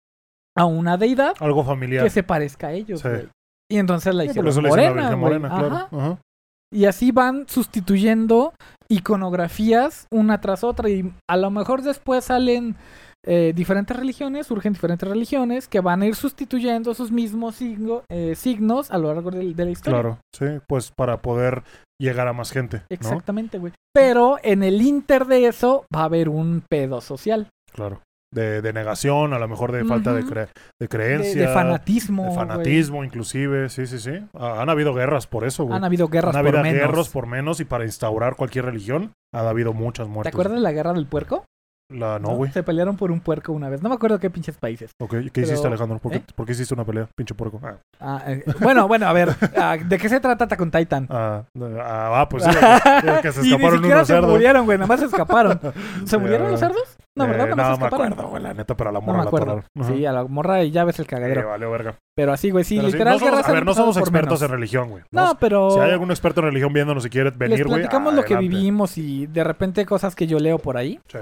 a 0.57 0.65
una 0.65 0.97
deidad 0.97 1.35
Algo 1.41 1.63
familiar. 1.63 2.03
que 2.05 2.11
se 2.11 2.23
parezca 2.23 2.69
a 2.69 2.73
ellos, 2.73 3.01
Sí. 3.01 3.09
güey. 3.09 3.29
Y 3.71 3.79
entonces 3.79 4.15
la 4.15 4.23
Sí, 4.23 4.29
por 4.29 4.49
hicieron 4.49 4.49
eso 4.51 4.61
le 4.63 4.69
dicen 4.69 4.81
la 4.81 4.87
morena, 4.93 5.03
Virgen. 5.03 5.21
Morena, 5.21 5.49
claro. 5.49 5.75
Ajá. 5.77 5.89
Ajá. 5.93 6.19
Y 6.73 6.87
así 6.87 7.11
van 7.13 7.47
sustituyendo 7.49 8.55
iconografías 8.89 10.07
una 10.11 10.41
tras 10.41 10.65
otra. 10.65 10.89
Y 10.89 11.13
a 11.29 11.37
lo 11.37 11.51
mejor 11.51 11.83
después 11.83 12.25
salen 12.25 12.77
eh, 13.27 13.53
diferentes 13.55 13.97
religiones, 13.97 14.47
surgen 14.49 14.73
diferentes 14.73 15.09
religiones 15.09 15.69
que 15.69 15.81
van 15.81 16.03
a 16.03 16.07
ir 16.07 16.15
sustituyendo 16.17 16.93
sus 16.95 17.13
mismos 17.13 17.55
signo- 17.57 18.03
eh, 18.11 18.35
signos 18.35 18.91
a 18.91 18.99
lo 18.99 19.13
largo 19.15 19.31
del- 19.31 19.55
de, 19.55 19.65
la 19.65 19.71
historia. 19.71 20.01
Claro, 20.01 20.19
sí, 20.35 20.47
pues 20.69 20.91
para 20.97 21.23
poder 21.23 21.63
llegar 22.01 22.27
a 22.29 22.33
más 22.33 22.51
gente, 22.51 22.79
¿no? 22.79 22.85
Exactamente, 22.91 23.59
güey. 23.59 23.73
Pero 23.95 24.39
en 24.43 24.63
el 24.63 24.83
inter 24.83 25.27
de 25.27 25.47
eso 25.47 25.85
va 25.95 26.01
a 26.01 26.05
haber 26.05 26.29
un 26.29 26.65
pedo 26.69 27.01
social. 27.01 27.49
Claro. 27.73 28.01
De, 28.35 28.63
de 28.63 28.73
negación, 28.73 29.35
a 29.35 29.39
lo 29.39 29.47
mejor 29.47 29.73
de 29.73 29.85
falta 29.85 30.15
de, 30.15 30.23
cre- 30.25 30.47
de 30.47 30.53
De, 30.81 30.89
creencia. 30.89 31.49
de 31.49 31.53
fanatismo. 31.53 32.25
de 32.25 32.35
fanatismo, 32.35 33.05
inclusive, 33.05 33.69
sí, 33.69 33.87
sí, 33.87 33.99
sí. 33.99 34.13
Ha- 34.35 34.63
Han 34.63 34.71
habido 34.71 34.95
guerras 34.95 35.27
por 35.27 35.45
eso, 35.45 35.65
güey. 35.65 35.77
Han 35.77 35.85
habido 35.85 36.09
guerras 36.09 36.35
Han 36.35 36.43
por 36.43 36.57
habido 36.57 36.63
menos. 36.63 36.81
guerras 36.89 37.09
por 37.11 37.27
menos 37.27 37.61
y 37.61 37.67
para 37.67 37.85
instaurar 37.85 38.35
cualquier 38.37 38.65
religión 38.65 39.13
ha 39.35 39.47
habido 39.47 39.75
muchas 39.75 40.07
¿Te 40.07 40.13
muertes. 40.13 40.33
acuerdas 40.35 40.55
de 40.55 40.61
la 40.63 40.73
guerra 40.73 40.95
del 40.95 41.07
puerco? 41.07 41.45
La 41.93 42.19
no, 42.19 42.31
güey. 42.37 42.51
Se 42.53 42.63
pelearon 42.63 42.97
por 42.97 43.11
un 43.11 43.21
puerco 43.21 43.53
una 43.53 43.69
vez. 43.69 43.83
No 43.83 43.89
me 43.89 43.95
acuerdo 43.95 44.19
qué 44.19 44.31
pinches 44.31 44.57
países. 44.59 44.91
Ok, 45.01 45.11
¿Qué 45.11 45.31
Pero- 45.33 45.47
hiciste, 45.47 45.67
Alejandro? 45.67 45.99
¿Por 45.99 46.13
qué, 46.13 46.19
¿Eh? 46.19 46.25
por 46.35 46.47
qué 46.47 46.53
hiciste 46.53 46.75
una 46.75 46.85
pelea? 46.85 47.09
Pinche 47.17 47.35
puerco. 47.35 47.61
Ah, 47.63 47.77
Ah, 48.01 48.23
eh, 48.27 48.43
bueno, 48.61 48.89
bueno, 48.89 49.07
a 49.07 49.13
ver. 49.13 49.31
ah, 49.57 49.77
¿De 49.83 49.99
qué 49.99 50.09
se 50.09 50.19
trata 50.21 50.45
Attack 50.45 50.61
on 50.61 50.71
Titan? 50.71 51.07
ah, 51.11 52.27
pues 52.31 52.45
sí, 52.45 52.51
que, 53.23 53.33
se 53.33 53.41
y 53.41 53.43
ni 53.45 53.49
escaparon 53.51 53.77
siquiera 53.79 53.97
unos 53.97 54.07
se 54.07 54.13
cerdos. 54.15 54.31
murieron, 54.31 54.65
güey. 54.65 54.79
Nada 54.79 54.89
más 54.89 55.01
se 55.01 55.07
escaparon. 55.07 55.61
¿Se 56.05 56.19
murieron 56.19 56.51
los 56.51 56.61
cerdos? 56.61 56.97
No, 57.15 57.27
¿verdad? 57.27 57.49
Eh, 57.49 57.55
Nada 57.55 57.57
más 57.57 57.69
no 57.69 57.75
se 57.77 57.81
me 57.81 57.87
escaparon. 57.87 58.13
acuerdo, 58.15 58.31
güey, 58.31 58.43
la 58.43 58.55
neta, 58.55 58.75
pero 58.77 58.89
a 58.91 58.93
la 58.93 58.99
No 59.01 59.05
morra 59.07 59.19
me 59.19 59.25
la 59.25 59.29
acuerdo. 59.29 59.63
Sí, 59.87 60.07
a 60.07 60.13
la 60.13 60.25
morra 60.25 60.63
y 60.65 60.71
ya 60.71 60.85
ves 60.85 60.99
el 60.99 61.07
cagadero. 61.07 61.49
vale, 61.49 61.67
verga. 61.67 61.95
Pero 62.17 62.33
así, 62.33 62.51
güey, 62.51 62.65
sí, 62.65 62.77
Pero 62.77 62.89
sí, 62.89 62.93
literal 62.95 63.15
no 63.15 63.27
somos, 63.27 63.49
a 63.49 63.53
ver, 63.53 63.65
no 63.67 63.75
somos 63.75 63.97
expertos 63.99 64.41
menos. 64.41 64.43
en 64.43 64.49
religión, 64.49 64.91
güey. 64.91 65.05
No, 65.11 65.37
pero 65.39 65.71
Si 65.73 65.81
hay 65.81 65.91
algún 65.93 66.11
experto 66.11 66.41
en 66.41 66.47
religión 66.47 66.73
viéndonos 66.73 67.05
y 67.07 67.11
quiere 67.11 67.31
venir, 67.31 67.65
güey. 67.67 67.81
platicamos 67.81 68.15
lo 68.15 68.25
que 68.25 68.37
vivimos 68.37 68.97
y 68.99 69.27
de 69.27 69.45
repente 69.45 69.85
cosas 69.87 70.15
que 70.15 70.27
yo 70.27 70.39
leo 70.39 70.59
por 70.59 70.77
ahí. 70.79 71.01
Sí. 71.09 71.19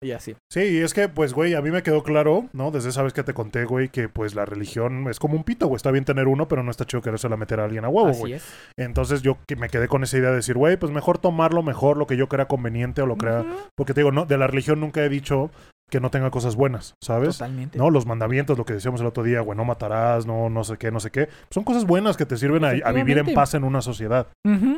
Y 0.00 0.12
así. 0.12 0.36
Sí, 0.50 0.60
y 0.60 0.78
es 0.78 0.94
que, 0.94 1.08
pues, 1.08 1.34
güey, 1.34 1.54
a 1.54 1.62
mí 1.62 1.70
me 1.70 1.82
quedó 1.82 2.02
claro, 2.04 2.46
¿no? 2.52 2.70
Desde 2.70 2.90
esa 2.90 3.02
vez 3.02 3.12
que 3.12 3.24
te 3.24 3.34
conté, 3.34 3.64
güey, 3.64 3.88
que 3.88 4.08
pues 4.08 4.34
la 4.34 4.44
religión 4.44 5.08
es 5.10 5.18
como 5.18 5.34
un 5.34 5.42
pito, 5.42 5.66
güey. 5.66 5.76
Está 5.76 5.90
bien 5.90 6.04
tener 6.04 6.28
uno, 6.28 6.46
pero 6.46 6.62
no 6.62 6.70
está 6.70 6.84
chido 6.84 7.02
querérsela 7.02 7.36
meter 7.36 7.58
a 7.58 7.64
alguien 7.64 7.84
a 7.84 7.88
huevo, 7.88 8.10
así 8.10 8.20
güey. 8.20 8.32
es. 8.34 8.46
Entonces 8.76 9.22
yo 9.22 9.38
que 9.48 9.56
me 9.56 9.68
quedé 9.68 9.88
con 9.88 10.04
esa 10.04 10.16
idea 10.18 10.30
de 10.30 10.36
decir, 10.36 10.56
güey, 10.56 10.76
pues 10.76 10.92
mejor 10.92 11.18
tomarlo 11.18 11.62
mejor, 11.62 11.96
lo 11.96 12.06
que 12.06 12.16
yo 12.16 12.28
crea 12.28 12.46
conveniente 12.46 13.02
o 13.02 13.06
lo 13.06 13.16
crea. 13.16 13.44
Porque 13.76 13.92
te 13.92 14.00
digo, 14.00 14.12
no, 14.12 14.24
de 14.24 14.38
la 14.38 14.46
religión 14.46 14.78
nunca 14.78 15.04
he 15.04 15.08
dicho 15.08 15.50
que 15.90 16.00
no 16.00 16.10
tenga 16.10 16.30
cosas 16.30 16.54
buenas, 16.54 16.94
¿sabes? 17.02 17.38
Totalmente. 17.38 17.78
No, 17.78 17.90
los 17.90 18.06
mandamientos, 18.06 18.58
lo 18.58 18.66
que 18.66 18.74
decíamos 18.74 19.00
el 19.00 19.06
otro 19.06 19.22
día, 19.22 19.40
güey, 19.40 19.56
no 19.56 19.64
matarás, 19.64 20.26
no, 20.26 20.50
no 20.50 20.62
sé 20.62 20.76
qué, 20.76 20.90
no 20.90 21.00
sé 21.00 21.10
qué. 21.10 21.28
Son 21.50 21.64
cosas 21.64 21.86
buenas 21.86 22.16
que 22.16 22.26
te 22.26 22.36
sirven 22.36 22.64
a, 22.64 22.68
a 22.84 22.92
vivir 22.92 23.18
en 23.18 23.32
paz 23.32 23.54
en 23.54 23.64
una 23.64 23.80
sociedad. 23.80 24.28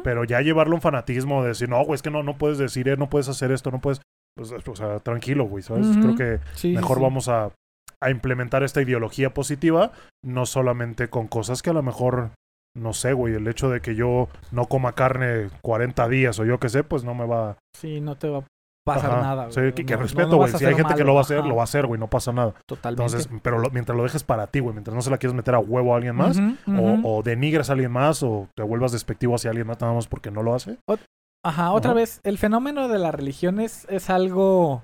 Pero 0.04 0.24
ya 0.24 0.40
llevarlo 0.40 0.74
a 0.74 0.76
un 0.76 0.80
fanatismo 0.82 1.42
de 1.42 1.48
decir, 1.48 1.68
no, 1.68 1.84
güey, 1.84 1.96
es 1.96 2.02
que 2.02 2.10
no, 2.10 2.22
no 2.22 2.38
puedes 2.38 2.58
decir, 2.58 2.88
eh, 2.88 2.96
no 2.96 3.10
puedes 3.10 3.28
hacer 3.28 3.50
esto, 3.50 3.70
no 3.70 3.80
puedes. 3.80 4.00
Pues, 4.36 4.52
o 4.52 4.76
sea, 4.76 4.98
tranquilo, 5.00 5.44
güey, 5.44 5.62
¿sabes? 5.62 5.86
Creo 6.00 6.14
que 6.14 6.40
Sí, 6.54 6.72
mejor 6.74 6.98
sí. 6.98 7.02
vamos 7.02 7.28
a, 7.28 7.50
a 8.02 8.10
implementar 8.10 8.62
esta 8.62 8.80
ideología 8.80 9.34
positiva, 9.34 9.92
no 10.24 10.46
solamente 10.46 11.08
con 11.08 11.26
cosas 11.28 11.62
que 11.62 11.70
a 11.70 11.74
lo 11.74 11.82
mejor, 11.82 12.30
no 12.76 12.92
sé, 12.92 13.12
güey, 13.12 13.34
el 13.34 13.46
hecho 13.48 13.68
de 13.68 13.80
que 13.80 13.94
yo 13.94 14.28
no 14.52 14.66
coma 14.66 14.92
carne 14.92 15.48
40 15.62 16.08
días 16.08 16.38
o 16.38 16.44
yo 16.44 16.58
qué 16.60 16.68
sé, 16.68 16.84
pues 16.84 17.04
no 17.04 17.14
me 17.14 17.26
va 17.26 17.56
Sí, 17.76 18.00
no 18.00 18.16
te 18.16 18.28
va 18.28 18.38
a 18.38 18.44
pasar 18.86 19.10
Ajá. 19.10 19.20
nada. 19.22 19.50
Sí, 19.50 19.60
güey. 19.60 19.74
que, 19.74 19.84
que 19.84 19.92
No- 19.92 19.98
no- 19.98 20.02
respeto, 20.04 20.36
güey. 20.36 20.52
si 20.52 20.64
hay 20.64 20.74
gente 20.74 20.94
que 20.94 21.04
lo 21.04 21.12
va 21.14 21.20
a 21.20 21.22
hacer, 21.22 21.40
Ajá. 21.40 21.48
lo 21.48 21.56
va 21.56 21.62
a 21.62 21.64
hacer, 21.64 21.86
güey, 21.86 22.00
no 22.00 22.08
pasa 22.08 22.32
nada. 22.32 22.54
Totalmente. 22.66 23.02
Entonces, 23.16 23.30
pero 23.42 23.58
lo- 23.58 23.70
mientras 23.70 23.96
lo 23.96 24.04
dejes 24.04 24.24
para 24.24 24.46
ti, 24.46 24.60
güey, 24.60 24.72
mientras 24.74 24.94
no 24.94 25.02
se 25.02 25.10
la 25.10 25.18
quieres 25.18 25.34
meter 25.34 25.54
a 25.54 25.58
huevo 25.58 25.92
a 25.92 25.96
alguien 25.96 26.16
más, 26.16 26.38
o, 26.66 27.00
o 27.18 27.22
denigres 27.22 27.68
a 27.68 27.74
alguien 27.74 27.90
más, 27.92 28.22
o 28.22 28.48
te 28.56 28.62
vuelvas 28.62 28.92
despectivo 28.92 29.34
hacia 29.34 29.50
alguien 29.50 29.66
más 29.66 29.80
nada 29.80 29.92
más 29.92 30.06
porque 30.06 30.30
no 30.30 30.42
lo 30.42 30.54
hace. 30.54 30.78
Ajá, 31.44 31.72
otra 31.72 31.94
vez, 31.94 32.20
el 32.24 32.36
fenómeno 32.38 32.88
de 32.88 32.98
la 32.98 33.12
religión 33.12 33.60
es, 33.60 33.86
algo 34.10 34.82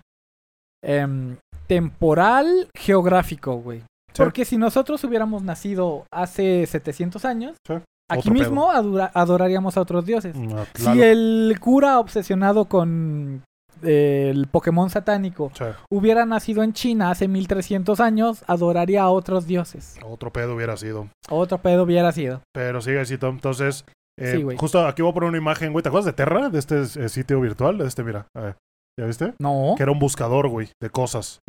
em, 0.82 1.36
temporal, 1.66 2.68
geográfico, 2.76 3.56
güey. 3.56 3.80
Sí. 3.80 4.22
Porque 4.22 4.44
si 4.46 4.56
nosotros 4.56 5.02
hubiéramos 5.04 5.42
nacido 5.42 6.04
hace 6.10 6.64
700 6.66 7.24
años, 7.26 7.56
Sí. 7.66 7.74
aquí 8.10 8.30
mismo 8.30 8.70
adora- 8.70 9.10
adoraríamos 9.12 9.76
a 9.76 9.82
otros 9.82 10.06
dioses. 10.06 10.34
Mm, 10.34 10.50
Si 10.74 10.82
claro. 10.84 11.02
el 11.02 11.56
cura 11.60 11.98
obsesionado 11.98 12.66
con 12.66 13.42
eh, 13.82 14.30
el 14.34 14.46
Pokémon 14.46 14.88
satánico 14.88 15.52
Sí, 15.54 15.64
hubiera 15.90 16.24
nacido 16.24 16.62
en 16.62 16.72
China 16.72 17.10
hace 17.10 17.28
1300 17.28 18.00
años, 18.00 18.42
adoraría 18.46 19.02
a 19.02 19.10
otros 19.10 19.46
dioses. 19.46 19.98
otro 20.02 20.32
pedo 20.32 20.54
hubiera 20.54 20.78
sido. 20.78 21.08
Otro 21.28 21.58
pedo 21.58 21.82
hubiera 21.82 22.10
sido. 22.12 22.40
Pero 22.54 22.80
sigue 22.80 23.00
así, 23.00 23.18
Tom. 23.18 23.34
Entonces, 23.34 23.84
eh, 24.18 24.32
Sí, 24.36 24.42
güey. 24.42 24.56
justo 24.56 24.86
aquí 24.86 25.02
voy 25.02 25.10
a 25.10 25.14
poner 25.14 25.28
una 25.28 25.38
imagen, 25.38 25.72
güey. 25.72 25.82
¿Te 25.82 25.88
acuerdas 25.88 26.06
de 26.06 26.12
Terra? 26.12 26.48
De 26.48 26.58
este 26.58 26.82
eh, 26.82 27.08
sitio 27.08 27.40
virtual. 27.40 27.78
De 27.78 27.86
este, 27.86 28.02
mira. 28.04 28.26
A 28.36 28.40
ver, 28.40 28.56
¿Ya 28.98 29.06
viste? 29.06 29.34
No, 29.38 29.74
Que 29.76 29.82
era 29.82 29.92
un 29.92 29.98
buscador, 29.98 30.48
güey, 30.48 30.70
de 30.82 30.90
cosas. 30.90 31.40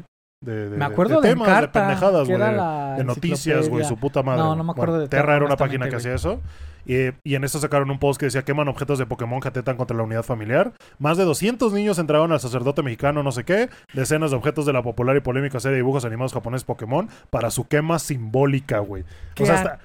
De, 0.43 0.69
de- 0.69 0.77
me 0.77 0.85
acuerdo 0.85 1.19
de, 1.21 1.29
temas, 1.29 1.47
Encarta, 1.47 1.79
de 1.79 1.85
pendejadas, 1.87 2.27
güey. 2.27 2.39
de- 2.39 2.97
de 2.97 3.03
noticias, 3.03 3.69
güey, 3.69 3.85
su 3.85 3.97
puta 3.97 4.21
madre. 4.21 4.43
No, 4.43 4.55
no 4.55 4.63
me 4.63 4.71
acuerdo 4.71 4.93
Bueno, 4.93 5.03
de 5.03 5.09
Terra, 5.09 5.23
Terra 5.23 5.35
era 5.37 5.45
una 5.45 5.55
página 5.57 5.89
que 5.89 5.95
hacía 5.95 6.13
eso. 6.13 6.41
Y, 6.87 7.11
y 7.23 7.35
en 7.35 7.43
esto 7.43 7.59
sacaron 7.59 7.91
un 7.91 7.99
post 7.99 8.17
que 8.19 8.27
decía 8.27 8.45
queman 8.45 8.69
objetos 8.69 8.97
de 8.97 9.05
Pokémon 9.05 9.41
que 9.41 9.49
atentan 9.49 9.75
contra 9.75 9.95
la 9.95 10.03
unidad 10.03 10.23
familiar. 10.23 10.71
Más 10.99 11.17
de 11.17 11.25
200 11.25 11.73
niños 11.73 11.99
entraron 11.99 12.31
al 12.31 12.39
sacerdote 12.39 12.81
mexicano, 12.81 13.23
no 13.23 13.31
sé 13.31 13.43
qué. 13.43 13.69
Decenas 13.93 14.31
de 14.31 14.37
objetos 14.37 14.65
de 14.65 14.73
la 14.73 14.81
popular 14.81 15.15
y 15.17 15.19
polémica 15.19 15.59
serie 15.59 15.73
de 15.73 15.79
dibujos 15.79 16.05
animados 16.05 16.33
japoneses 16.33 16.63
Pokémon 16.63 17.09
para 17.29 17.51
su 17.51 17.67
quema 17.67 17.99
simbólica, 17.99 18.79
güey. 18.79 19.03
O 19.39 19.45
sea, 19.45 19.55
hasta, 19.55 19.79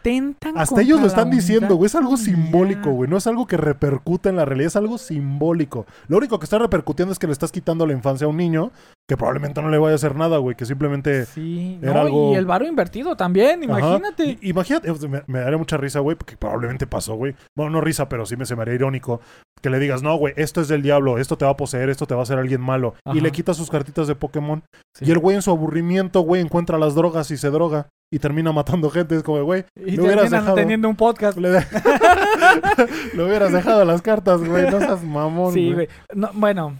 hasta 0.54 0.80
ellos 0.80 1.00
lo 1.00 1.06
están 1.08 1.30
diciendo, 1.30 1.74
güey. 1.74 1.86
Es 1.86 1.94
algo 1.94 2.16
simbólico, 2.16 2.90
güey. 2.90 3.10
No 3.10 3.16
es 3.16 3.26
algo 3.26 3.46
que 3.46 3.56
repercute 3.56 4.28
en 4.28 4.36
la 4.36 4.44
realidad, 4.44 4.68
es 4.68 4.76
algo 4.76 4.96
simbólico. 4.96 5.86
Lo 6.06 6.18
único 6.18 6.38
que 6.38 6.44
está 6.44 6.58
repercutiendo 6.58 7.12
es 7.12 7.18
que 7.18 7.26
le 7.26 7.32
estás 7.32 7.50
quitando 7.50 7.86
la 7.86 7.92
infancia 7.92 8.26
a 8.26 8.30
un 8.30 8.36
niño 8.36 8.70
que 9.08 9.16
probablemente 9.16 9.60
no 9.60 9.68
le 9.68 9.78
vaya 9.78 9.92
a 9.92 9.96
hacer 9.96 10.14
nada, 10.16 10.38
güey. 10.38 10.56
Que 10.56 10.64
simplemente 10.64 11.26
Sí, 11.26 11.78
era 11.82 11.94
no, 11.94 12.00
algo- 12.00 12.32
y 12.32 12.36
el 12.36 12.46
varo 12.46 12.66
invertido 12.66 13.16
también, 13.16 13.62
imagínate. 13.62 14.38
Imagínate, 14.42 14.90
me, 15.08 15.22
me 15.26 15.40
daría 15.40 15.58
mucha 15.58 15.76
risa, 15.76 16.00
güey, 16.00 16.16
porque 16.16 16.36
probablemente 16.36 16.86
pasó, 16.86 17.14
güey. 17.14 17.34
Bueno, 17.56 17.72
no 17.72 17.80
risa, 17.80 18.08
pero 18.08 18.24
sí 18.26 18.36
me 18.36 18.46
se 18.46 18.56
me 18.56 18.62
haría 18.62 18.74
irónico 18.74 19.20
que 19.60 19.70
le 19.70 19.78
digas, 19.78 20.02
no, 20.02 20.16
güey, 20.16 20.34
esto 20.36 20.60
es 20.60 20.68
del 20.68 20.82
diablo, 20.82 21.18
esto 21.18 21.36
te 21.36 21.44
va 21.44 21.52
a 21.52 21.56
poseer, 21.56 21.88
esto 21.90 22.06
te 22.06 22.14
va 22.14 22.20
a 22.20 22.22
hacer 22.24 22.38
alguien 22.38 22.60
malo. 22.60 22.94
Y 23.12 23.20
le 23.20 23.30
quitas 23.32 23.56
sus 23.56 23.70
cartitas 23.70 24.06
de 24.08 24.14
Pokémon. 24.14 24.62
Sí. 24.96 25.04
Y 25.06 25.10
el 25.10 25.18
güey 25.18 25.36
en 25.36 25.42
su 25.42 25.50
aburrimiento, 25.50 26.20
güey, 26.20 26.40
encuentra 26.42 26.78
las 26.78 26.94
drogas 26.94 27.30
y 27.30 27.36
se 27.36 27.50
droga. 27.50 27.88
Y 28.12 28.18
termina 28.18 28.52
matando 28.52 28.90
gente. 28.90 29.16
Es 29.16 29.22
como, 29.22 29.42
güey, 29.44 29.64
Y 29.76 29.92
le 29.92 30.02
hubieras 30.02 30.30
dejado. 30.30 30.54
teniendo 30.54 30.88
un 30.88 30.96
podcast. 30.96 31.38
Le, 31.38 31.48
le 33.14 33.24
hubieras 33.24 33.52
dejado 33.52 33.84
las 33.84 34.02
cartas, 34.02 34.42
güey. 34.46 34.70
No 34.70 34.78
seas 34.80 35.02
mamón, 35.02 35.52
Sí, 35.52 35.72
güey. 35.72 35.86
güey. 35.86 35.88
No, 36.14 36.30
bueno, 36.34 36.76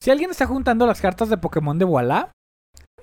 si 0.00 0.10
alguien 0.10 0.30
está 0.30 0.46
juntando 0.46 0.86
las 0.86 1.00
cartas 1.00 1.28
de 1.28 1.36
Pokémon 1.36 1.78
de 1.78 1.84
Voilà, 1.84 2.30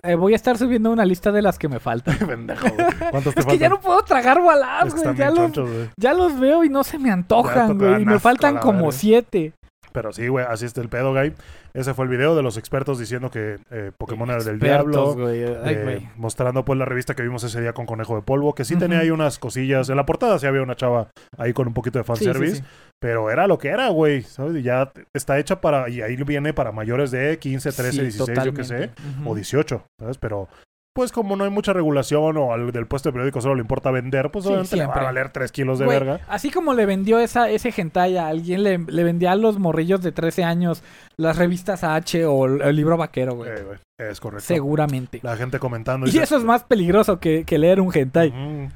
eh, 0.04 0.16
voy 0.16 0.34
a 0.34 0.36
estar 0.36 0.58
subiendo 0.58 0.92
una 0.92 1.06
lista 1.06 1.32
de 1.32 1.42
las 1.42 1.58
que 1.58 1.68
me 1.68 1.80
faltan. 1.80 2.18
Pendejo, 2.28 2.68
güey. 2.70 2.88
¿Cuántos 3.12 3.34
te 3.34 3.42
es 3.42 3.46
que 3.46 3.58
ya 3.58 3.70
no 3.70 3.80
puedo 3.80 4.02
tragar 4.04 4.40
güey. 4.42 5.16
Ya 5.18 5.30
los, 5.30 5.38
chonchos, 5.38 5.70
güey. 5.70 5.90
ya 5.98 6.14
los 6.14 6.40
veo 6.40 6.64
y 6.64 6.70
no 6.70 6.84
se 6.84 7.00
me 7.00 7.12
antojan, 7.12 7.78
güey. 7.78 8.02
Y 8.02 8.06
me 8.06 8.20
faltan 8.20 8.58
como 8.58 8.92
siete. 8.92 9.54
Pero 9.92 10.12
sí, 10.12 10.28
güey, 10.28 10.46
así 10.48 10.66
está 10.66 10.82
el 10.82 10.90
pedo, 10.90 11.12
güey. 11.12 11.34
Ese 11.74 11.94
fue 11.94 12.06
el 12.06 12.10
video 12.10 12.36
de 12.36 12.44
los 12.44 12.58
expertos 12.58 13.00
diciendo 13.00 13.30
que 13.32 13.58
eh, 13.72 13.92
Pokémon 13.98 14.30
era 14.30 14.44
del 14.44 14.60
diablo. 14.60 15.14
güey. 15.14 15.44
Ay, 15.44 15.74
eh, 15.74 15.84
güey. 15.84 16.10
mostrando 16.16 16.64
pues 16.66 16.78
la 16.78 16.86
revista 16.86 17.16
que 17.16 17.24
vimos 17.24 17.44
ese 17.44 17.62
día 17.62 17.74
con 17.74 17.86
Conejo 17.86 18.16
de 18.16 18.22
Polvo, 18.22 18.54
que 18.54 18.66
sí 18.66 18.76
tenía 18.76 19.00
ahí 19.00 19.10
unas 19.10 19.40
cosillas. 19.40 19.90
En 19.90 19.98
la 19.98 20.06
portada 20.06 20.38
sí 20.40 20.46
había 20.46 20.62
una 20.62 20.76
chava 20.76 21.10
ahí 21.38 21.54
con 21.54 21.68
un 21.68 21.74
poquito 21.74 22.00
de 22.00 22.04
Sí, 22.06 22.14
sí, 22.16 22.26
fanservice, 22.26 22.56
sí. 22.58 22.64
Pero 23.00 23.30
era 23.30 23.48
lo 23.48 23.58
que 23.58 23.68
era, 23.70 23.90
güey, 23.90 24.22
¿sabes? 24.24 24.56
Y 24.58 24.64
ya 24.64 24.92
está 25.14 25.38
hecha 25.40 25.62
para, 25.62 25.90
y 25.90 26.02
ahí 26.02 26.16
viene 26.18 26.54
para 26.54 26.72
mayores 26.72 27.12
de 27.12 27.38
15, 27.40 27.72
13, 27.72 27.92
Sí, 27.92 28.02
16, 28.02 28.44
yo 28.44 28.54
qué 28.54 28.64
sé, 28.64 28.90
o 29.26 29.36
18, 29.36 29.84
¿sabes? 30.00 30.18
Pero 30.18 30.48
pues 30.96 31.12
como 31.12 31.36
no 31.36 31.44
hay 31.44 31.52
mucha 31.52 31.74
regulación 31.74 32.38
o 32.38 32.54
al 32.54 32.72
del 32.72 32.88
puesto 32.88 33.10
de 33.10 33.14
periódico 33.14 33.40
solo 33.40 33.54
le 33.54 33.62
importa 33.62 33.92
vender, 33.92 34.32
pues 34.32 34.46
Sí, 34.46 34.50
obviamente 34.50 34.76
le 34.78 34.82
va 34.82 34.90
a 34.90 34.94
siempre. 34.96 35.06
valer 35.06 35.30
3 35.32 35.52
kilos 35.52 35.78
de 35.78 35.86
verga. 35.86 36.22
Así 36.28 36.50
como 36.50 36.74
le 36.74 36.88
vendió 36.88 37.20
esa, 37.20 37.52
ese 37.52 37.72
hentai 37.78 38.18
a 38.18 38.28
alguien, 38.30 38.64
le, 38.64 38.80
le 38.80 39.04
vendía 39.04 39.34
a 39.34 39.36
los 39.36 39.60
morrillos 39.60 40.02
de 40.02 40.12
13 40.12 40.44
años 40.44 40.82
las 41.16 41.38
revistas 41.38 41.84
H 41.84 42.26
o 42.26 42.46
el, 42.48 42.64
el 42.64 42.76
libro 42.76 42.98
vaquero, 42.98 43.36
güey. 43.36 43.52
Eh, 43.52 43.64
güey, 43.64 43.78
es 44.00 44.20
correcto. 44.20 44.48
Seguramente. 44.48 45.20
La 45.22 45.38
gente 45.38 45.60
comentando. 45.60 46.08
Y 46.08 46.18
eso 46.18 46.36
es 46.36 46.44
más 46.44 46.64
peligroso 46.64 47.20
que, 47.20 47.44
que 47.46 47.60
leer 47.60 47.80
un 47.80 47.96
hentai. 47.96 48.32
"Mm". 48.32 48.70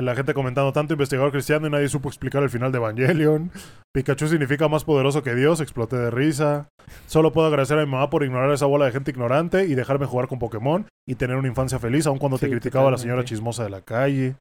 La 0.00 0.14
gente 0.14 0.32
comentando 0.32 0.72
tanto 0.72 0.94
investigador 0.94 1.32
cristiano 1.32 1.66
y 1.66 1.70
nadie 1.70 1.88
supo 1.88 2.08
explicar 2.08 2.44
el 2.44 2.50
final 2.50 2.70
de 2.70 2.78
Evangelion. 2.78 3.50
Pikachu 3.92 4.28
significa 4.28 4.68
más 4.68 4.84
poderoso 4.84 5.24
que 5.24 5.34
Dios, 5.34 5.60
exploté 5.60 5.96
de 5.96 6.12
risa. 6.12 6.68
Solo 7.06 7.32
puedo 7.32 7.48
agradecer 7.48 7.76
a 7.78 7.84
mi 7.84 7.90
mamá 7.90 8.08
por 8.08 8.22
ignorar 8.22 8.48
a 8.50 8.54
esa 8.54 8.66
bola 8.66 8.84
de 8.84 8.92
gente 8.92 9.10
ignorante 9.10 9.64
y 9.64 9.74
dejarme 9.74 10.06
jugar 10.06 10.28
con 10.28 10.38
Pokémon 10.38 10.86
y 11.04 11.16
tener 11.16 11.36
una 11.36 11.48
infancia 11.48 11.80
feliz, 11.80 12.06
aun 12.06 12.18
cuando 12.18 12.38
te 12.38 12.48
criticaba 12.48 12.92
la 12.92 12.98
señora 12.98 13.24
chismosa 13.24 13.64
de 13.64 13.70
la 13.70 13.80
calle. 13.80 14.36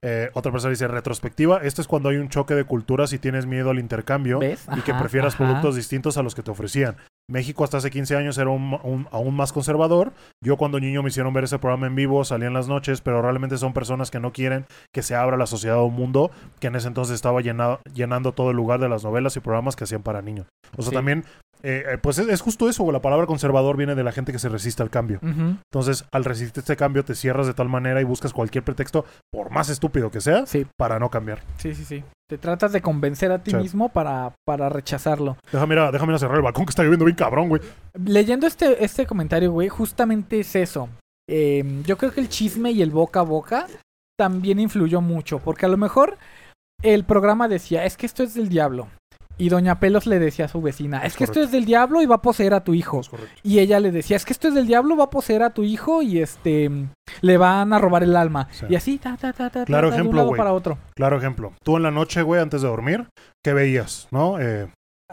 Eh, 0.00 0.30
otra 0.32 0.52
persona 0.52 0.70
dice, 0.70 0.88
retrospectiva, 0.88 1.58
este 1.62 1.82
es 1.82 1.88
cuando 1.88 2.08
hay 2.08 2.16
un 2.16 2.30
choque 2.30 2.54
de 2.54 2.64
culturas 2.64 3.12
y 3.12 3.18
tienes 3.18 3.44
miedo 3.44 3.68
al 3.68 3.80
intercambio 3.80 4.40
y 4.42 4.80
que 4.80 4.94
prefieras 4.94 5.34
ajá. 5.34 5.44
productos 5.44 5.76
distintos 5.76 6.16
a 6.16 6.22
los 6.22 6.34
que 6.34 6.42
te 6.42 6.50
ofrecían. 6.50 6.96
México 7.30 7.62
hasta 7.62 7.76
hace 7.76 7.90
15 7.90 8.16
años 8.16 8.38
era 8.38 8.48
un- 8.50 8.78
un- 8.82 9.06
aún 9.10 9.36
más 9.36 9.52
conservador. 9.52 10.12
Yo 10.42 10.56
cuando 10.56 10.80
niño 10.80 11.02
me 11.02 11.10
hicieron 11.10 11.32
ver 11.34 11.44
ese 11.44 11.58
programa 11.58 11.86
en 11.86 11.94
vivo, 11.94 12.24
salía 12.24 12.48
en 12.48 12.54
las 12.54 12.68
noches, 12.68 13.02
pero 13.02 13.20
realmente 13.20 13.58
son 13.58 13.74
personas 13.74 14.10
que 14.10 14.18
no 14.18 14.32
quieren 14.32 14.64
que 14.94 15.02
se 15.02 15.14
abra 15.14 15.36
la 15.36 15.46
sociedad 15.46 15.76
a 15.76 15.82
un 15.82 15.94
mundo 15.94 16.30
que 16.58 16.68
en 16.68 16.76
ese 16.76 16.88
entonces 16.88 17.14
estaba 17.14 17.40
llenado- 17.42 17.80
llenando 17.94 18.32
todo 18.32 18.50
el 18.50 18.56
lugar 18.56 18.80
de 18.80 18.88
las 18.88 19.04
novelas 19.04 19.36
y 19.36 19.40
programas 19.40 19.76
que 19.76 19.84
hacían 19.84 20.02
para 20.02 20.22
niños. 20.22 20.46
O 20.76 20.82
sea, 20.82 20.90
Sí. 20.90 20.96
también, 20.96 21.24
eh, 21.62 21.84
eh, 21.94 21.98
pues 22.00 22.18
es, 22.18 22.28
es 22.28 22.40
justo 22.40 22.68
eso, 22.68 22.82
güey. 22.84 22.92
La 22.92 23.02
palabra 23.02 23.26
conservador 23.26 23.76
viene 23.76 23.94
de 23.94 24.04
la 24.04 24.12
gente 24.12 24.32
que 24.32 24.38
se 24.38 24.48
resiste 24.48 24.82
al 24.82 24.90
cambio. 24.90 25.18
Entonces, 25.22 26.04
al 26.12 26.24
resistir 26.24 26.60
este 26.60 26.76
cambio, 26.76 27.04
te 27.04 27.14
cierras 27.14 27.46
de 27.46 27.54
tal 27.54 27.68
manera 27.68 28.00
y 28.00 28.04
buscas 28.04 28.32
cualquier 28.32 28.64
pretexto, 28.64 29.04
por 29.32 29.50
más 29.50 29.68
estúpido 29.68 30.10
que 30.10 30.20
sea, 30.20 30.46
Sí, 30.46 30.66
para 30.76 30.98
no 30.98 31.10
cambiar. 31.10 31.40
sí, 31.56 31.74
sí, 31.74 31.84
sí. 31.84 32.04
Te 32.28 32.36
tratas 32.36 32.72
de 32.72 32.82
convencer 32.82 33.32
a 33.32 33.38
ti 33.42 33.52
Sí. 33.52 33.56
mismo 33.56 33.88
para, 33.88 34.34
para 34.46 34.68
rechazarlo. 34.68 35.38
Déjame 35.50 35.74
ir, 35.76 35.80
a, 35.80 35.90
déjame 35.90 36.12
ir 36.12 36.16
a 36.16 36.18
cerrar 36.18 36.36
el 36.36 36.42
balcón 36.42 36.66
que 36.66 36.70
está 36.70 36.82
lloviendo 36.82 37.06
bien 37.06 37.16
cabrón, 37.16 37.48
güey. 37.48 37.62
Leyendo 38.04 38.46
este, 38.46 38.84
este 38.84 39.06
comentario, 39.06 39.50
güey, 39.50 39.68
justamente 39.68 40.40
es 40.40 40.54
eso. 40.54 40.90
Eh, 41.30 41.82
yo 41.86 41.96
creo 41.96 42.12
que 42.12 42.20
el 42.20 42.28
chisme 42.28 42.70
y 42.70 42.82
el 42.82 42.90
boca 42.90 43.20
a 43.20 43.22
boca 43.22 43.66
también 44.18 44.58
influyó 44.60 45.00
mucho, 45.00 45.38
porque 45.38 45.64
a 45.66 45.68
lo 45.70 45.76
mejor 45.78 46.18
el 46.82 47.04
programa 47.04 47.48
decía, 47.48 47.84
es 47.86 47.96
que 47.96 48.04
esto 48.06 48.22
es 48.22 48.34
del 48.34 48.48
diablo. 48.48 48.88
Y 49.38 49.48
Doña 49.48 49.78
Pelos 49.78 50.06
le 50.06 50.18
decía 50.18 50.46
a 50.46 50.48
su 50.48 50.60
vecina, 50.60 51.04
es 51.04 51.16
que 51.16 51.24
esto 51.24 51.40
es 51.40 51.52
del 51.52 51.64
diablo 51.64 52.02
y 52.02 52.06
va 52.06 52.16
a 52.16 52.22
poseer 52.22 52.54
a 52.54 52.64
tu 52.64 52.74
hijo. 52.74 53.02
Y 53.42 53.60
ella 53.60 53.78
le 53.80 53.92
decía, 53.92 54.16
es 54.16 54.24
que 54.24 54.32
esto 54.32 54.48
es 54.48 54.54
del 54.54 54.66
diablo, 54.66 54.96
va 54.96 55.04
a 55.04 55.10
poseer 55.10 55.42
a 55.42 55.50
tu 55.50 55.62
hijo 55.62 56.02
y 56.02 56.18
este 56.18 56.70
le 57.20 57.36
van 57.36 57.72
a 57.72 57.78
robar 57.78 58.02
el 58.02 58.16
alma. 58.16 58.48
Sí. 58.50 58.66
Y 58.68 58.74
así, 58.74 58.98
ta, 58.98 59.16
ta, 59.16 59.32
ta, 59.32 59.48
ta, 59.50 59.64
Claro 59.64 59.90
ta, 59.90 59.94
de 59.94 60.00
un 60.00 60.06
ejemplo, 60.08 60.22
lado 60.22 60.36
para 60.36 60.52
otro. 60.52 60.78
Claro 60.94 61.16
ejemplo. 61.16 61.52
Tú 61.64 61.76
en 61.76 61.84
la 61.84 61.90
noche, 61.90 62.22
güey, 62.22 62.40
antes 62.40 62.62
de 62.62 62.68
dormir, 62.68 63.06
¿qué 63.44 63.52
veías? 63.52 64.08
¿No? 64.10 64.40
Eh, 64.40 64.68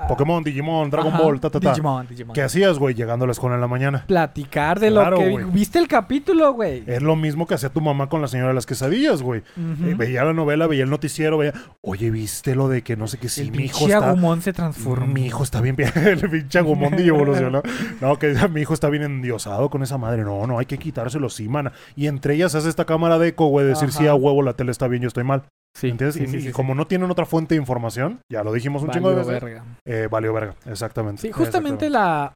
Pokémon, 0.09 0.43
Digimon, 0.43 0.89
Dragon 0.89 1.13
Ajá, 1.13 1.23
Ball, 1.23 1.39
ta, 1.39 1.49
ta, 1.49 1.57
ta. 1.57 1.69
Digimon, 1.69 2.05
Digimon. 2.05 2.33
¿Qué 2.33 2.41
hacías, 2.41 2.77
güey, 2.77 2.93
llegando 2.93 3.23
a 3.23 3.27
la 3.27 3.31
escuela 3.31 3.55
en 3.55 3.61
la 3.61 3.67
mañana? 3.69 4.03
Platicar 4.05 4.77
de 4.77 4.89
Claro, 4.91 5.11
lo 5.11 5.23
que 5.23 5.29
güey. 5.29 5.45
viste 5.45 5.79
el 5.79 5.87
capítulo, 5.87 6.51
güey. 6.51 6.83
Es 6.85 7.01
lo 7.01 7.15
mismo 7.15 7.47
que 7.47 7.53
hacía 7.53 7.69
tu 7.69 7.79
mamá 7.79 8.09
con 8.09 8.21
la 8.21 8.27
señora 8.27 8.49
de 8.49 8.55
las 8.55 8.65
quesadillas, 8.65 9.21
güey. 9.21 9.41
Ujú. 9.55 9.87
Eh, 9.91 9.95
veía 9.95 10.25
la 10.25 10.33
novela, 10.33 10.67
veía 10.67 10.83
el 10.83 10.89
noticiero, 10.89 11.37
veía, 11.37 11.53
oye, 11.79 12.11
¿viste 12.11 12.55
lo 12.55 12.67
de 12.67 12.81
que 12.81 12.97
no 12.97 13.07
sé 13.07 13.17
qué? 13.19 13.29
Sí, 13.29 13.43
el 13.43 13.51
mi 13.51 13.63
hijo 13.63 13.79
pinche 13.79 13.93
está... 13.93 14.09
Agumon 14.09 14.41
se 14.41 14.51
transformó. 14.51 15.07
Mi 15.07 15.27
hijo 15.27 15.43
está 15.43 15.61
bien, 15.61 15.77
el 15.95 16.29
pinche 16.29 16.59
Agumon 16.59 16.99
y 16.99 17.07
evolucionó. 17.07 17.61
No, 18.01 18.19
que 18.19 18.35
mi 18.51 18.61
hijo 18.61 18.73
está 18.73 18.89
bien 18.89 19.03
endiosado 19.03 19.69
con 19.69 19.81
esa 19.81 19.97
madre. 19.97 20.23
No, 20.23 20.45
no, 20.45 20.59
hay 20.59 20.65
que 20.65 20.77
quitárselo, 20.77 21.29
sí, 21.29 21.47
mana. 21.47 21.71
Y 21.95 22.07
entre 22.07 22.33
ellas 22.35 22.53
hace 22.53 22.67
esta 22.67 22.83
cámara 22.83 23.17
de 23.17 23.29
eco, 23.29 23.47
güey, 23.47 23.65
decir, 23.65 23.87
Ajá. 23.89 23.97
sí, 23.97 24.07
a 24.07 24.13
huevo, 24.15 24.41
la 24.41 24.53
tele 24.53 24.71
está 24.71 24.89
bien, 24.89 25.01
yo 25.03 25.07
estoy 25.07 25.23
mal. 25.23 25.43
Sí, 25.77 25.89
¿Entiendes? 25.89 26.15
sí, 26.15 26.23
y 26.37 26.41
sí, 26.41 26.51
como 26.53 26.73
no 26.73 26.87
tienen 26.87 27.11
otra 27.11 27.25
fuente 27.25 27.55
de 27.55 27.59
información, 27.59 28.19
ya 28.31 28.43
lo 28.43 28.53
dijimos 28.53 28.81
un 28.83 28.91
chingo 28.91 29.09
de 29.09 29.15
Valió 29.17 29.27
veces, 29.29 29.43
verga. 29.43 29.65
eh, 29.85 30.07
valió 30.09 30.31
verga, 30.33 30.55
exactamente. 30.65 31.21
Sí, 31.21 31.31
justamente 31.31 31.87
Exactamente. 31.87 31.89
la 31.89 32.33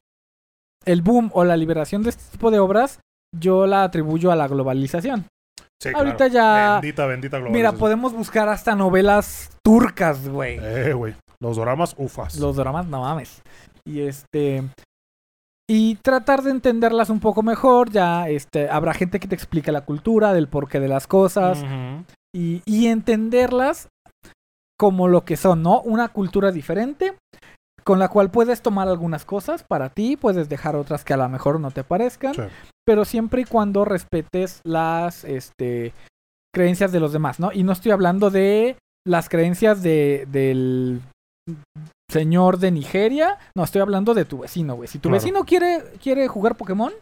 el 0.86 1.02
boom 1.02 1.30
o 1.34 1.44
la 1.44 1.56
liberación 1.56 2.02
de 2.02 2.10
este 2.10 2.22
tipo 2.32 2.50
de 2.50 2.58
obras 2.58 3.00
yo 3.38 3.66
la 3.66 3.84
atribuyo 3.84 4.30
a 4.30 4.36
la 4.36 4.46
globalización. 4.48 5.26
Sí, 5.82 5.90
ahorita 5.94 6.28
claro. 6.28 6.32
ya- 6.32 6.80
Bendita, 6.80 7.06
bendita 7.06 7.36
Mira, 7.38 7.48
globalización. 7.48 7.78
podemos 7.78 8.12
buscar 8.12 8.48
hasta 8.50 8.74
novelas 8.74 9.50
turcas, 9.64 10.28
güey. 10.28 10.58
Eh, 10.60 10.92
güey. 10.92 11.14
Los 11.40 11.56
doramas, 11.56 11.94
ufas. 11.96 12.38
Los 12.38 12.56
dramas, 12.56 12.86
no 12.86 13.00
mames. 13.02 13.40
Y 13.86 14.00
este. 14.02 14.64
Y 15.68 15.94
tratar 15.96 16.42
de 16.42 16.50
entenderlas 16.50 17.08
un 17.08 17.20
poco 17.20 17.42
mejor. 17.42 17.90
Ya 17.90 18.28
este, 18.28 18.68
habrá 18.68 18.92
gente 18.92 19.20
que 19.20 19.28
te 19.28 19.34
explique 19.34 19.72
la 19.72 19.82
cultura, 19.86 20.34
del 20.34 20.48
porqué 20.48 20.80
de 20.80 20.88
las 20.88 21.06
cosas. 21.06 21.58
Ujú. 21.62 22.04
Y, 22.34 22.62
y 22.64 22.86
entenderlas 22.88 23.88
como 24.78 25.08
lo 25.08 25.24
que 25.24 25.36
son, 25.36 25.62
¿no? 25.62 25.80
Una 25.82 26.08
cultura 26.08 26.52
diferente. 26.52 27.16
Con 27.82 27.98
la 27.98 28.08
cual 28.08 28.30
puedes 28.30 28.60
tomar 28.60 28.88
algunas 28.88 29.24
cosas 29.24 29.64
para 29.64 29.88
ti, 29.88 30.16
puedes 30.18 30.50
dejar 30.50 30.76
otras 30.76 31.02
que 31.02 31.14
a 31.14 31.16
lo 31.16 31.26
mejor 31.30 31.58
no 31.58 31.70
te 31.70 31.82
parezcan, 31.82 32.34
Sí. 32.34 32.42
pero 32.86 33.06
siempre 33.06 33.40
y 33.40 33.44
cuando 33.46 33.86
respetes 33.86 34.60
las 34.64 35.24
este, 35.24 35.94
creencias 36.54 36.92
de 36.92 37.00
los 37.00 37.12
demás, 37.14 37.40
¿no? 37.40 37.52
Y 37.52 37.62
no 37.62 37.72
estoy 37.72 37.92
hablando 37.92 38.28
de 38.30 38.76
las 39.06 39.30
creencias 39.30 39.82
de, 39.82 40.26
del 40.30 41.00
señor 42.10 42.58
de 42.58 42.70
Nigeria, 42.70 43.38
no, 43.56 43.64
estoy 43.64 43.80
hablando 43.80 44.12
de 44.12 44.26
tu 44.26 44.40
vecino, 44.40 44.74
güey. 44.76 44.86
Si 44.86 44.98
tu 44.98 45.08
Claro. 45.08 45.14
vecino 45.22 45.44
quiere, 45.44 45.82
quiere 46.02 46.28
jugar 46.28 46.56
Pokémon, 46.58 46.92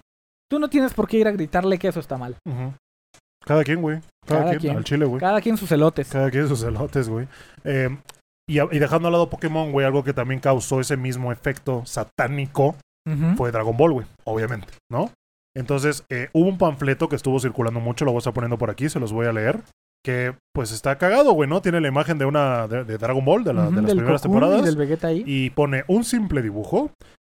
tú 0.49 0.61
no 0.61 0.69
tienes 0.69 0.95
por 0.95 1.09
qué 1.09 1.19
ir 1.19 1.27
a 1.27 1.33
gritarle 1.33 1.79
que 1.79 1.89
eso 1.89 1.99
está 2.01 2.17
mal. 2.19 2.37
Cada 3.45 3.65
quien, 3.65 3.83
güey. 3.83 4.01
Cada, 4.29 4.41
Cada 4.41 4.51
quien, 4.53 4.61
quien. 4.61 4.77
Al 4.77 4.85
chile, 4.85 5.05
güey. 5.07 5.21
Cada 5.21 5.41
quien 5.41 5.57
sus 5.57 5.73
elotes. 5.73 6.09
Cada 6.09 6.31
quien 6.31 6.47
sus 6.49 6.63
elotes, 6.63 7.09
güey. 7.09 7.27
Eh, 7.65 7.97
y, 8.49 8.79
dejando 8.79 9.09
al 9.09 9.13
lado 9.13 9.29
Pokémon, 9.29 9.73
güey, 9.73 9.85
algo 9.87 10.05
que 10.05 10.13
también 10.15 10.41
causó 10.41 10.81
ese 10.81 10.97
mismo 10.97 11.33
efecto 11.33 11.83
satánico 11.85 12.77
fue 13.37 13.51
Dragon 13.51 13.75
Ball, 13.77 13.93
güey, 13.93 14.07
obviamente, 14.25 14.69
¿no? 14.91 15.11
Entonces, 15.57 16.05
eh, 16.11 16.29
hubo 16.35 16.47
un 16.49 16.59
panfleto 16.59 17.09
que 17.09 17.17
estuvo 17.17 17.41
circulando 17.41 17.81
mucho, 17.81 18.05
lo 18.05 18.11
voy 18.13 18.19
a 18.19 18.21
estar 18.21 18.35
poniendo 18.35 18.59
por 18.59 18.71
aquí, 18.71 18.89
se 18.91 19.01
los 19.01 19.13
voy 19.15 19.27
a 19.27 19.33
leer, 19.33 19.61
que 20.05 20.35
pues 20.55 20.73
está 20.73 20.99
cagado, 20.99 21.33
güey, 21.33 21.49
¿no? 21.49 21.63
Tiene 21.63 21.81
la 21.81 21.89
imagen 21.89 22.19
de 22.19 22.27
una 22.27 22.69
de, 22.69 22.85
de 22.85 22.99
Dragon 22.99 23.25
Ball, 23.25 23.45
de, 23.45 23.55
la- 23.55 23.63
de 23.63 23.69
Ujú, 23.69 23.77
las 23.77 23.87
del 23.87 23.97
primeras 23.97 24.23
temporadas, 24.23 24.61
Y 24.61 24.65
del 24.65 24.77
Vegeta 24.77 25.07
ahí. 25.09 25.25
y 25.27 25.51
pone 25.51 25.85
un 25.89 26.05
simple 26.05 26.43
dibujo. 26.43 26.91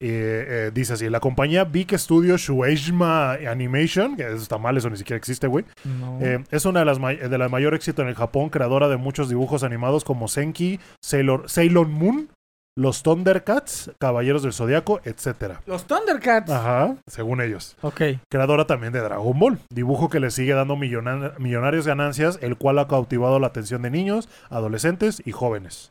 Eh, 0.02 0.46
eh, 0.48 0.72
dice 0.74 0.94
así, 0.94 1.10
la 1.10 1.20
compañía 1.20 1.66
Big 1.66 1.92
Studio 2.00 2.38
Shueisha 2.38 3.34
Animation, 3.50 4.16
que 4.16 4.24
eso 4.24 4.36
está 4.36 4.58
mal, 4.58 4.78
eso 4.78 4.90
ni 4.90 4.98
siquiera 4.98 5.18
existe, 5.18 5.48
güey. 5.48 5.66
No. 5.84 6.20
Eh, 6.22 6.44
es 6.52 6.66
una 6.66 6.80
de 6.80 6.86
las 6.86 7.00
de 7.00 7.38
la 7.38 7.50
mayor 7.50 7.74
éxito 7.74 8.02
en 8.02 8.08
el 8.08 8.16
Japón, 8.16 8.50
creadora 8.50 8.88
de 8.88 8.98
muchos 8.98 9.28
dibujos 9.30 9.64
animados 9.64 10.04
como 10.04 10.28
Senki, 10.28 10.80
Sailor, 11.04 11.50
Sailor 11.50 11.88
Moon, 11.88 12.30
los 12.78 13.04
Thundercats, 13.04 13.92
Caballeros 14.00 14.42
del 14.42 14.54
Zodiaco, 14.54 15.02
etcétera. 15.04 15.60
Los 15.66 15.86
Thundercats. 15.86 16.50
Ajá, 16.50 16.96
según 17.08 17.42
ellos. 17.42 17.76
Ok. 17.82 18.02
Creadora 18.32 18.66
también 18.68 18.94
de 18.94 19.02
Dragon 19.02 19.38
Ball, 19.38 19.60
dibujo 19.70 20.08
que 20.10 20.22
le 20.22 20.32
sigue 20.32 20.54
dando 20.54 20.78
millona- 20.78 21.34
millonarias 21.40 21.86
ganancias, 21.86 22.40
el 22.42 22.56
cual 22.56 22.80
ha 22.80 22.88
cautivado 22.88 23.38
la 23.40 23.48
atención 23.48 23.82
de 23.82 23.92
niños, 23.92 24.30
adolescentes 24.50 25.22
y 25.26 25.34
jóvenes. 25.34 25.90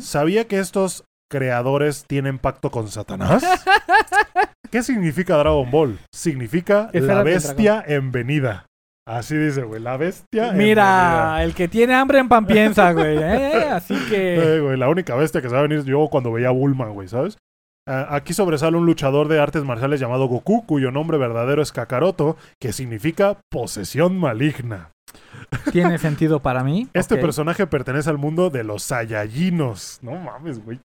¿Sabía 0.00 0.46
que 0.48 0.58
estos 0.58 1.04
creadores 1.30 2.04
tienen 2.06 2.38
pacto 2.38 2.70
con 2.70 2.88
Satanás? 2.88 3.44
¿Qué 4.70 4.82
significa 4.82 5.36
Dragon 5.36 5.70
Ball? 5.70 5.98
Significa 6.12 6.90
la 6.92 7.22
bestia 7.22 7.82
en 7.86 8.10
venida. 8.12 8.66
Así 9.06 9.36
dice, 9.36 9.62
güey, 9.62 9.82
la 9.82 9.98
bestia 9.98 10.48
en. 10.48 10.56
Mira, 10.56 11.42
el 11.42 11.54
que 11.54 11.68
tiene 11.68 11.94
hambre 11.94 12.18
en 12.18 12.28
pan 12.28 12.46
piensa, 12.46 12.92
güey. 12.92 13.18
¿eh? 13.18 13.68
Así 13.70 13.94
que. 14.08 14.34
Eh, 14.56 14.60
güey, 14.60 14.78
la 14.78 14.88
única 14.88 15.14
bestia 15.14 15.42
que 15.42 15.48
se 15.48 15.54
va 15.54 15.60
a 15.60 15.66
venir 15.66 15.84
yo 15.84 16.08
cuando 16.10 16.32
veía 16.32 16.48
a 16.48 16.52
Bulma, 16.52 16.88
güey, 16.88 17.06
¿sabes? 17.08 17.36
Ah, 17.86 18.08
aquí 18.10 18.32
sobresale 18.32 18.78
un 18.78 18.86
luchador 18.86 19.28
de 19.28 19.38
artes 19.38 19.62
marciales 19.62 20.00
llamado 20.00 20.26
Goku, 20.26 20.64
cuyo 20.64 20.90
nombre 20.90 21.18
verdadero 21.18 21.60
es 21.60 21.70
Kakaroto, 21.70 22.38
que 22.58 22.72
significa 22.72 23.38
posesión 23.50 24.18
maligna. 24.18 24.90
Tiene 25.72 25.98
sentido 25.98 26.40
para 26.40 26.64
mí. 26.64 26.88
Este 26.92 27.16
personaje 27.16 27.66
pertenece 27.66 28.10
al 28.10 28.18
mundo 28.18 28.50
de 28.50 28.64
los 28.64 28.82
Saiyajinos. 28.82 29.98
No 30.02 30.16
mames, 30.16 30.64
güey. 30.64 30.80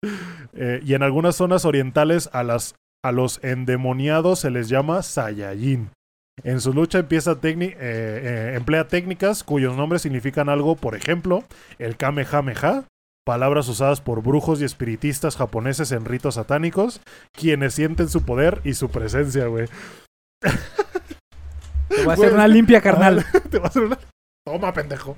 Eh, 0.53 0.81
y 0.83 0.93
en 0.93 1.03
algunas 1.03 1.35
zonas 1.35 1.65
orientales 1.65 2.29
a, 2.33 2.43
las, 2.43 2.75
a 3.03 3.11
los 3.11 3.43
endemoniados 3.43 4.39
se 4.39 4.51
les 4.51 4.69
llama 4.69 5.03
Saiyajin. 5.03 5.89
En 6.43 6.61
su 6.61 6.73
lucha 6.73 6.99
empieza 6.99 7.33
eh, 7.43 7.69
eh, 7.81 8.53
emplea 8.55 8.87
técnicas 8.87 9.43
cuyos 9.43 9.75
nombres 9.75 10.01
significan 10.01 10.49
algo, 10.49 10.75
por 10.75 10.95
ejemplo, 10.95 11.43
el 11.79 11.97
Kamehameha, 11.97 12.85
palabras 13.25 13.67
usadas 13.67 14.01
por 14.01 14.23
brujos 14.23 14.61
y 14.61 14.63
espiritistas 14.63 15.35
japoneses 15.35 15.91
en 15.91 16.05
ritos 16.05 16.35
satánicos, 16.35 17.01
quienes 17.33 17.73
sienten 17.73 18.09
su 18.09 18.23
poder 18.23 18.61
y 18.63 18.73
su 18.73 18.89
presencia, 18.89 19.47
güey. 19.47 19.67
Te 21.89 22.03
voy 22.03 22.11
a 22.11 22.13
hacer 22.13 22.33
una 22.33 22.47
limpia, 22.47 22.81
carnal. 22.83 23.25
Te 23.49 23.59
va 23.59 23.65
a 23.65 23.67
hacer 23.67 23.83
una. 23.83 23.97
Toma, 24.49 24.73
pendejo. 24.73 25.15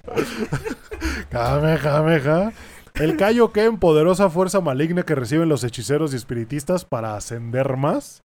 Kamehameha. 1.29 2.51
El 2.95 3.15
Kaioken, 3.15 3.77
poderosa 3.77 4.29
fuerza 4.29 4.59
maligna 4.59 5.03
que 5.03 5.15
reciben 5.15 5.47
los 5.47 5.63
hechiceros 5.63 6.11
y 6.11 6.17
espiritistas 6.17 6.83
para 6.83 7.15
ascender 7.15 7.77
más. 7.77 8.23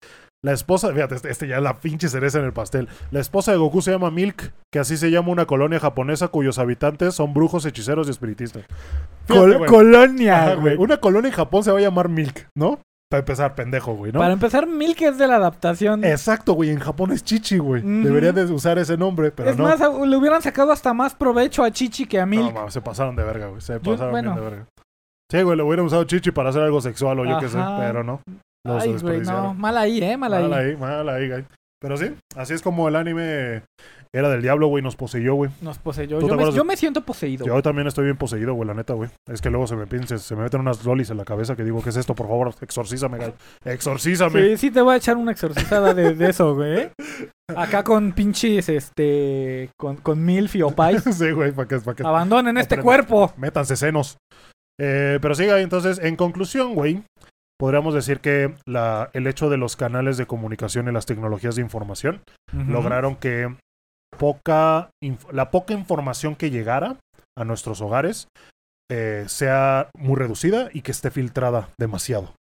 La 0.44 0.53
esposa, 0.53 0.92
fíjate, 0.92 1.14
este, 1.14 1.30
este 1.30 1.46
ya 1.46 1.59
es 1.59 1.62
la 1.62 1.78
pinche 1.78 2.09
cereza 2.09 2.40
en 2.40 2.46
el 2.46 2.53
pastel. 2.53 2.88
La 3.12 3.20
esposa 3.20 3.53
de 3.53 3.59
Goku 3.59 3.80
se 3.80 3.92
llama 3.92 4.11
Milk, 4.11 4.53
que 4.72 4.80
así 4.80 4.96
se 4.96 5.11
llama 5.12 5.30
una 5.30 5.46
colonia 5.46 5.78
japonesa 5.78 6.28
cuyos 6.28 6.59
habitantes 6.59 7.14
son 7.14 7.32
brujos, 7.32 7.64
hechiceros 7.64 8.09
y 8.09 8.11
espiritistas. 8.11 8.64
Fíjate, 9.26 9.38
Col- 9.40 9.59
güey. 9.59 9.70
colonia, 9.70 10.55
güey. 10.57 10.76
Una 10.76 10.96
colonia 10.99 11.28
en 11.28 11.34
Japón 11.36 11.62
se 11.62 11.70
va 11.70 11.78
a 11.78 11.82
llamar 11.82 12.09
Milk, 12.09 12.49
¿no? 12.57 12.80
Para 13.11 13.20
empezar, 13.20 13.54
pendejo, 13.54 13.94
güey, 13.94 14.12
¿no? 14.12 14.18
Para 14.18 14.32
empezar, 14.34 14.66
Milk 14.66 15.00
es 15.02 15.16
de 15.18 15.26
la 15.26 15.36
adaptación. 15.36 16.04
Exacto, 16.04 16.52
güey. 16.52 16.70
En 16.70 16.78
Japón 16.78 17.11
es 17.12 17.24
Chichi, 17.24 17.59
güey. 17.59 17.82
Ujú. 17.82 18.04
Deberían 18.06 18.34
de 18.34 18.44
usar 18.44 18.78
ese 18.78 18.96
nombre, 18.98 19.30
pero 19.30 19.48
es 19.50 19.56
no. 19.56 19.64
más, 19.64 19.80
le 19.80 20.16
hubieran 20.16 20.42
sacado 20.42 20.72
hasta 20.72 20.92
más 20.92 21.14
provecho 21.14 21.64
a 21.64 21.70
Chichi 21.70 22.04
que 22.06 22.18
a 22.18 22.26
No, 22.26 22.30
Milk. 22.30 22.54
mames, 22.54 22.74
se 22.74 22.80
pasaron 22.82 23.16
de 23.16 23.24
verga, 23.24 23.46
güey. 23.46 23.61
Se 23.62 23.74
Yo- 23.74 23.92
pasaron 23.92 24.11
bueno. 24.12 24.32
bien 24.34 24.44
de 24.44 24.50
verga. 24.50 24.66
Sí, 25.30 25.42
güey, 25.42 25.56
le 25.56 25.62
hubieran 25.62 25.86
usado 25.86 26.04
Chichi 26.04 26.30
para 26.30 26.50
hacer 26.50 26.62
algo 26.62 26.80
sexual 26.80 27.18
o 27.20 27.24
yo 27.24 27.38
qué 27.38 27.48
sé, 27.48 27.59
pero 27.78 28.02
no. 28.04 28.20
Los 28.66 28.82
Ay, 28.82 28.96
güey, 29.00 29.20
no. 29.20 29.54
Mal 29.54 29.76
ahí, 29.78 30.02
¿eh? 30.02 30.16
Mal 30.16 30.34
ahí. 30.34 30.42
Mal 30.48 30.52
ahí, 30.52 30.76
mal 30.76 31.09
ahí, 31.09 31.28
güey. 31.28 31.44
Pero 31.80 31.96
sí, 31.96 32.14
así 32.36 32.54
es 32.54 32.61
como 32.62 32.88
el 32.88 32.96
anime 32.96 33.62
era 34.12 34.28
del 34.28 34.42
diablo, 34.42 34.68
güey, 34.68 34.82
nos 34.82 34.96
poseyó, 34.96 35.34
güey. 35.34 35.50
Nos 35.61 35.78
poseyó. 35.78 36.18
¿Tú 36.18 36.26
te 36.26 36.30
Yo 36.32 36.64
me, 36.64 36.72
yo 36.74 36.76
siento 36.76 37.02
poseído. 37.02 37.46
Yo 37.46 37.62
también 37.62 37.86
estoy 37.86 38.04
bien 38.04 38.16
poseído, 38.16 38.54
güey, 38.54 38.66
la 38.66 38.74
neta, 38.74 38.94
güey. 38.94 39.11
Es 39.30 39.40
que 39.40 39.50
luego 39.50 39.66
se 39.66 39.76
me 39.76 39.86
pinche, 39.86 40.18
se 40.18 40.36
me 40.36 40.42
meten 40.42 40.61
unas 40.61 40.84
lolis 40.84 41.11
en 41.11 41.16
la 41.16 41.24
cabeza 41.24 41.56
que 41.56 41.64
digo, 41.64 41.82
¿qué 41.82 41.90
es 41.90 41.96
esto? 41.96 42.14
Por 42.14 42.26
favor, 42.26 42.54
exorcízame, 42.61 43.18
güey. 43.18 43.32
Exorcízame. 43.64 44.42
Sí, 44.42 44.56
sí 44.56 44.70
te 44.70 44.80
voy 44.80 44.94
a 44.94 44.96
echar 44.96 45.16
una 45.16 45.32
exorcizada 45.32 45.94
de, 45.94 46.14
de 46.14 46.30
eso, 46.30 46.54
güey. 46.54 46.78
¿eh? 46.78 46.92
Acá 47.56 47.82
con 47.84 48.12
pinches, 48.12 48.68
este, 48.68 49.70
con, 49.78 49.96
con 49.96 50.24
Milf 50.24 50.54
y 50.56 50.62
Opais. 50.62 51.02
Sí, 51.18 51.30
güey, 51.32 51.52
para 51.52 51.68
que, 51.68 51.80
que 51.80 52.06
Abandonen 52.06 52.56
este 52.59 52.74
Aprende. 52.76 52.84
cuerpo. 52.84 53.32
métanse 53.36 53.76
senos. 53.76 54.18
Eh, 54.80 55.18
pero 55.20 55.34
sí, 55.34 55.46
güey, 55.46 55.62
entonces, 55.62 55.98
en 55.98 56.16
conclusión, 56.16 56.74
güey, 56.74 57.02
podríamos 57.59 57.94
decir 57.94 58.20
que 58.20 58.54
la, 58.66 59.11
el 59.12 59.26
hecho 59.26 59.50
de 59.50 59.56
los 59.56 59.76
canales 59.76 60.16
de 60.16 60.26
comunicación 60.26 60.88
y 60.88 60.92
las 60.92 61.06
tecnologías 61.06 61.56
de 61.56 61.62
información 61.62 62.20
lograron 62.52 63.16
que 63.16 63.56
poca 64.19 64.91
la 65.33 65.51
poca 65.51 65.75
información 65.75 66.37
que 66.37 66.51
llegara 66.51 66.97
a 67.37 67.45
nuestros 67.45 67.81
hogares 67.81 68.29
eh, 68.91 69.25
sea 69.29 69.91
muy 69.97 70.16
reducida 70.16 70.71
y 70.73 70.83
que 70.83 70.93
esté 70.93 71.11
filtrada 71.11 71.71
demasiado. 71.79 72.35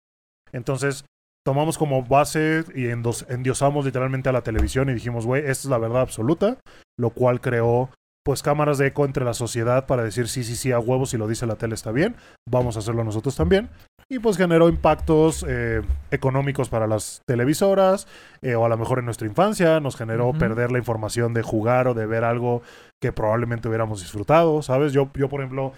Entonces, 0.52 1.04
tomamos 1.44 1.78
como 1.78 2.02
base 2.02 2.64
y 2.74 2.86
endiosamos 2.88 3.84
literalmente 3.84 4.28
a 4.28 4.32
la 4.32 4.42
televisión 4.42 4.88
y 4.88 4.94
dijimos, 4.94 5.26
güey, 5.26 5.42
esta 5.42 5.52
es 5.52 5.66
la 5.66 5.78
verdad 5.78 6.02
absoluta, 6.02 6.58
lo 6.98 7.10
cual 7.10 7.40
creó 7.40 7.90
pues 8.24 8.42
cámaras 8.42 8.78
de 8.78 8.88
eco 8.88 9.04
entre 9.04 9.24
la 9.24 9.34
sociedad 9.34 9.86
para 9.86 10.02
decir 10.02 10.28
sí, 10.28 10.42
sí, 10.42 10.56
sí, 10.56 10.72
a 10.72 10.80
huevos, 10.80 11.10
si 11.10 11.16
lo 11.16 11.28
dice 11.28 11.46
la 11.46 11.54
tele 11.54 11.76
está 11.76 11.92
bien, 11.92 12.16
vamos 12.50 12.74
a 12.74 12.80
hacerlo 12.80 13.04
nosotros 13.04 13.36
también. 13.36 13.68
Y 14.08 14.20
pues 14.20 14.36
generó 14.36 14.68
impactos 14.68 15.44
eh, 15.48 15.82
económicos 16.12 16.68
para 16.68 16.86
las 16.86 17.22
televisoras, 17.26 18.06
eh, 18.40 18.54
o 18.54 18.64
a 18.64 18.68
lo 18.68 18.76
mejor 18.78 19.00
en 19.00 19.04
nuestra 19.04 19.26
infancia, 19.26 19.80
nos 19.80 19.96
generó 19.96 20.32
perder 20.32 20.70
la 20.70 20.78
información 20.78 21.34
de 21.34 21.42
jugar 21.42 21.88
o 21.88 21.94
de 21.94 22.06
ver 22.06 22.22
algo 22.22 22.62
que 23.02 23.10
probablemente 23.12 23.66
hubiéramos 23.66 24.00
disfrutado, 24.00 24.62
¿sabes? 24.62 24.92
Yo, 24.92 25.10
yo 25.14 25.28
por 25.28 25.40
ejemplo, 25.40 25.72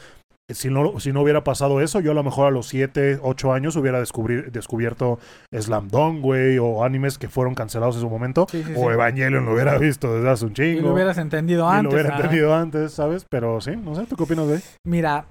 si 0.53 0.69
no, 0.69 1.01
si 1.01 1.11
no 1.13 1.23
hubiera 1.23 1.43
pasado 1.43 1.81
eso, 1.81 2.01
yo 2.01 2.11
a 2.11 2.15
lo 2.15 2.23
mejor 2.23 2.47
a 2.47 2.51
los 2.51 2.69
7, 2.69 3.19
8 3.23 3.53
años 3.55 3.77
hubiera 3.77 3.99
descubrir- 3.99 4.51
descubierto 4.51 5.19
Slam 5.51 5.89
Dunk, 5.89 6.21
güey, 6.21 6.59
o 6.59 6.85
animes 6.85 7.17
que 7.17 7.29
fueron 7.31 7.55
cancelados 7.55 7.95
en 7.97 8.03
su 8.03 8.11
momento, 8.11 8.47
Sí, 8.51 8.63
sí, 8.63 8.73
o 8.77 8.89
sí. 8.89 8.93
Evangelion 8.95 9.47
lo 9.47 9.55
hubiera 9.55 9.79
visto 9.79 10.15
desde 10.15 10.29
hace 10.29 10.45
un 10.45 10.51
Y 10.53 10.55
chingo. 10.55 10.83
lo 10.89 10.93
hubieras 10.93 11.17
entendido 11.17 11.65
y 11.65 11.73
antes. 11.73 11.85
lo 11.85 11.91
hubiera 11.93 12.09
ajá. 12.11 12.19
entendido 12.25 12.55
antes, 12.55 12.93
¿sabes? 12.93 13.25
Pero 13.31 13.59
sí, 13.63 13.71
no 13.75 13.95
sé, 13.95 14.05
¿tú 14.05 14.17
qué 14.17 14.25
opinas, 14.25 14.47
güey? 14.47 14.61
Mira, 14.87 15.25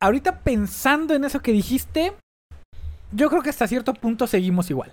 ahorita 0.00 0.40
pensando 0.40 1.14
en 1.14 1.24
eso 1.24 1.40
que 1.40 1.52
dijiste, 1.52 2.12
yo 3.12 3.28
creo 3.28 3.42
que 3.42 3.50
hasta 3.50 3.66
cierto 3.66 3.94
punto 3.94 4.26
seguimos 4.26 4.70
igual. 4.70 4.92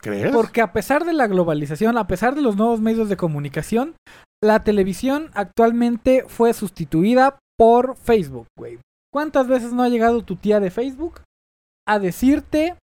¿Crees? 0.00 0.32
Porque 0.32 0.60
a 0.60 0.72
pesar 0.72 1.04
de 1.04 1.12
la 1.12 1.26
globalización, 1.26 1.96
a 1.98 2.06
pesar 2.06 2.34
de 2.34 2.42
los 2.42 2.56
nuevos 2.56 2.80
medios 2.80 3.08
de 3.08 3.16
comunicación, 3.16 3.96
la 4.42 4.62
televisión 4.62 5.30
actualmente 5.34 6.24
fue 6.28 6.52
sustituida 6.52 7.38
por 7.58 7.96
Facebook, 7.96 8.46
güey. 8.58 8.78
¿Cuántas 9.12 9.48
veces 9.48 9.72
no 9.72 9.82
ha 9.82 9.88
llegado 9.88 10.22
tu 10.22 10.36
tía 10.36 10.60
de 10.60 10.70
Facebook 10.70 11.22
a 11.88 11.98
decirte 11.98 12.76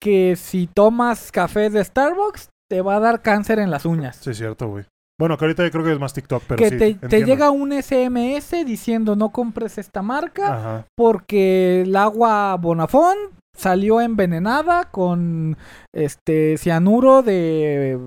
que 0.00 0.36
si 0.36 0.68
tomas 0.68 1.32
café 1.32 1.68
de 1.68 1.84
Starbucks 1.84 2.50
te 2.70 2.80
va 2.80 2.96
a 2.96 3.00
dar 3.00 3.22
cáncer 3.22 3.58
en 3.58 3.70
las 3.70 3.84
uñas? 3.84 4.16
Sí, 4.16 4.30
es 4.30 4.38
cierto, 4.38 4.68
güey. 4.68 4.84
Bueno, 5.18 5.36
que 5.36 5.44
ahorita 5.44 5.64
yo 5.64 5.70
creo 5.70 5.84
que 5.84 5.92
es 5.92 5.98
más 5.98 6.14
TikTok, 6.14 6.44
pero 6.46 6.58
que 6.58 6.70
sí, 6.70 6.78
te, 6.78 6.94
te 6.94 7.24
llega 7.24 7.50
un 7.50 7.72
SMS 7.72 8.64
diciendo 8.64 9.16
no 9.16 9.30
compres 9.30 9.76
esta 9.76 10.00
marca 10.00 10.54
Ajá. 10.54 10.86
porque 10.96 11.82
el 11.82 11.94
agua 11.94 12.56
Bonafón 12.56 13.16
salió 13.56 14.00
envenenada 14.00 14.84
con 14.90 15.56
este 15.94 16.56
cianuro 16.58 17.22
de 17.22 17.98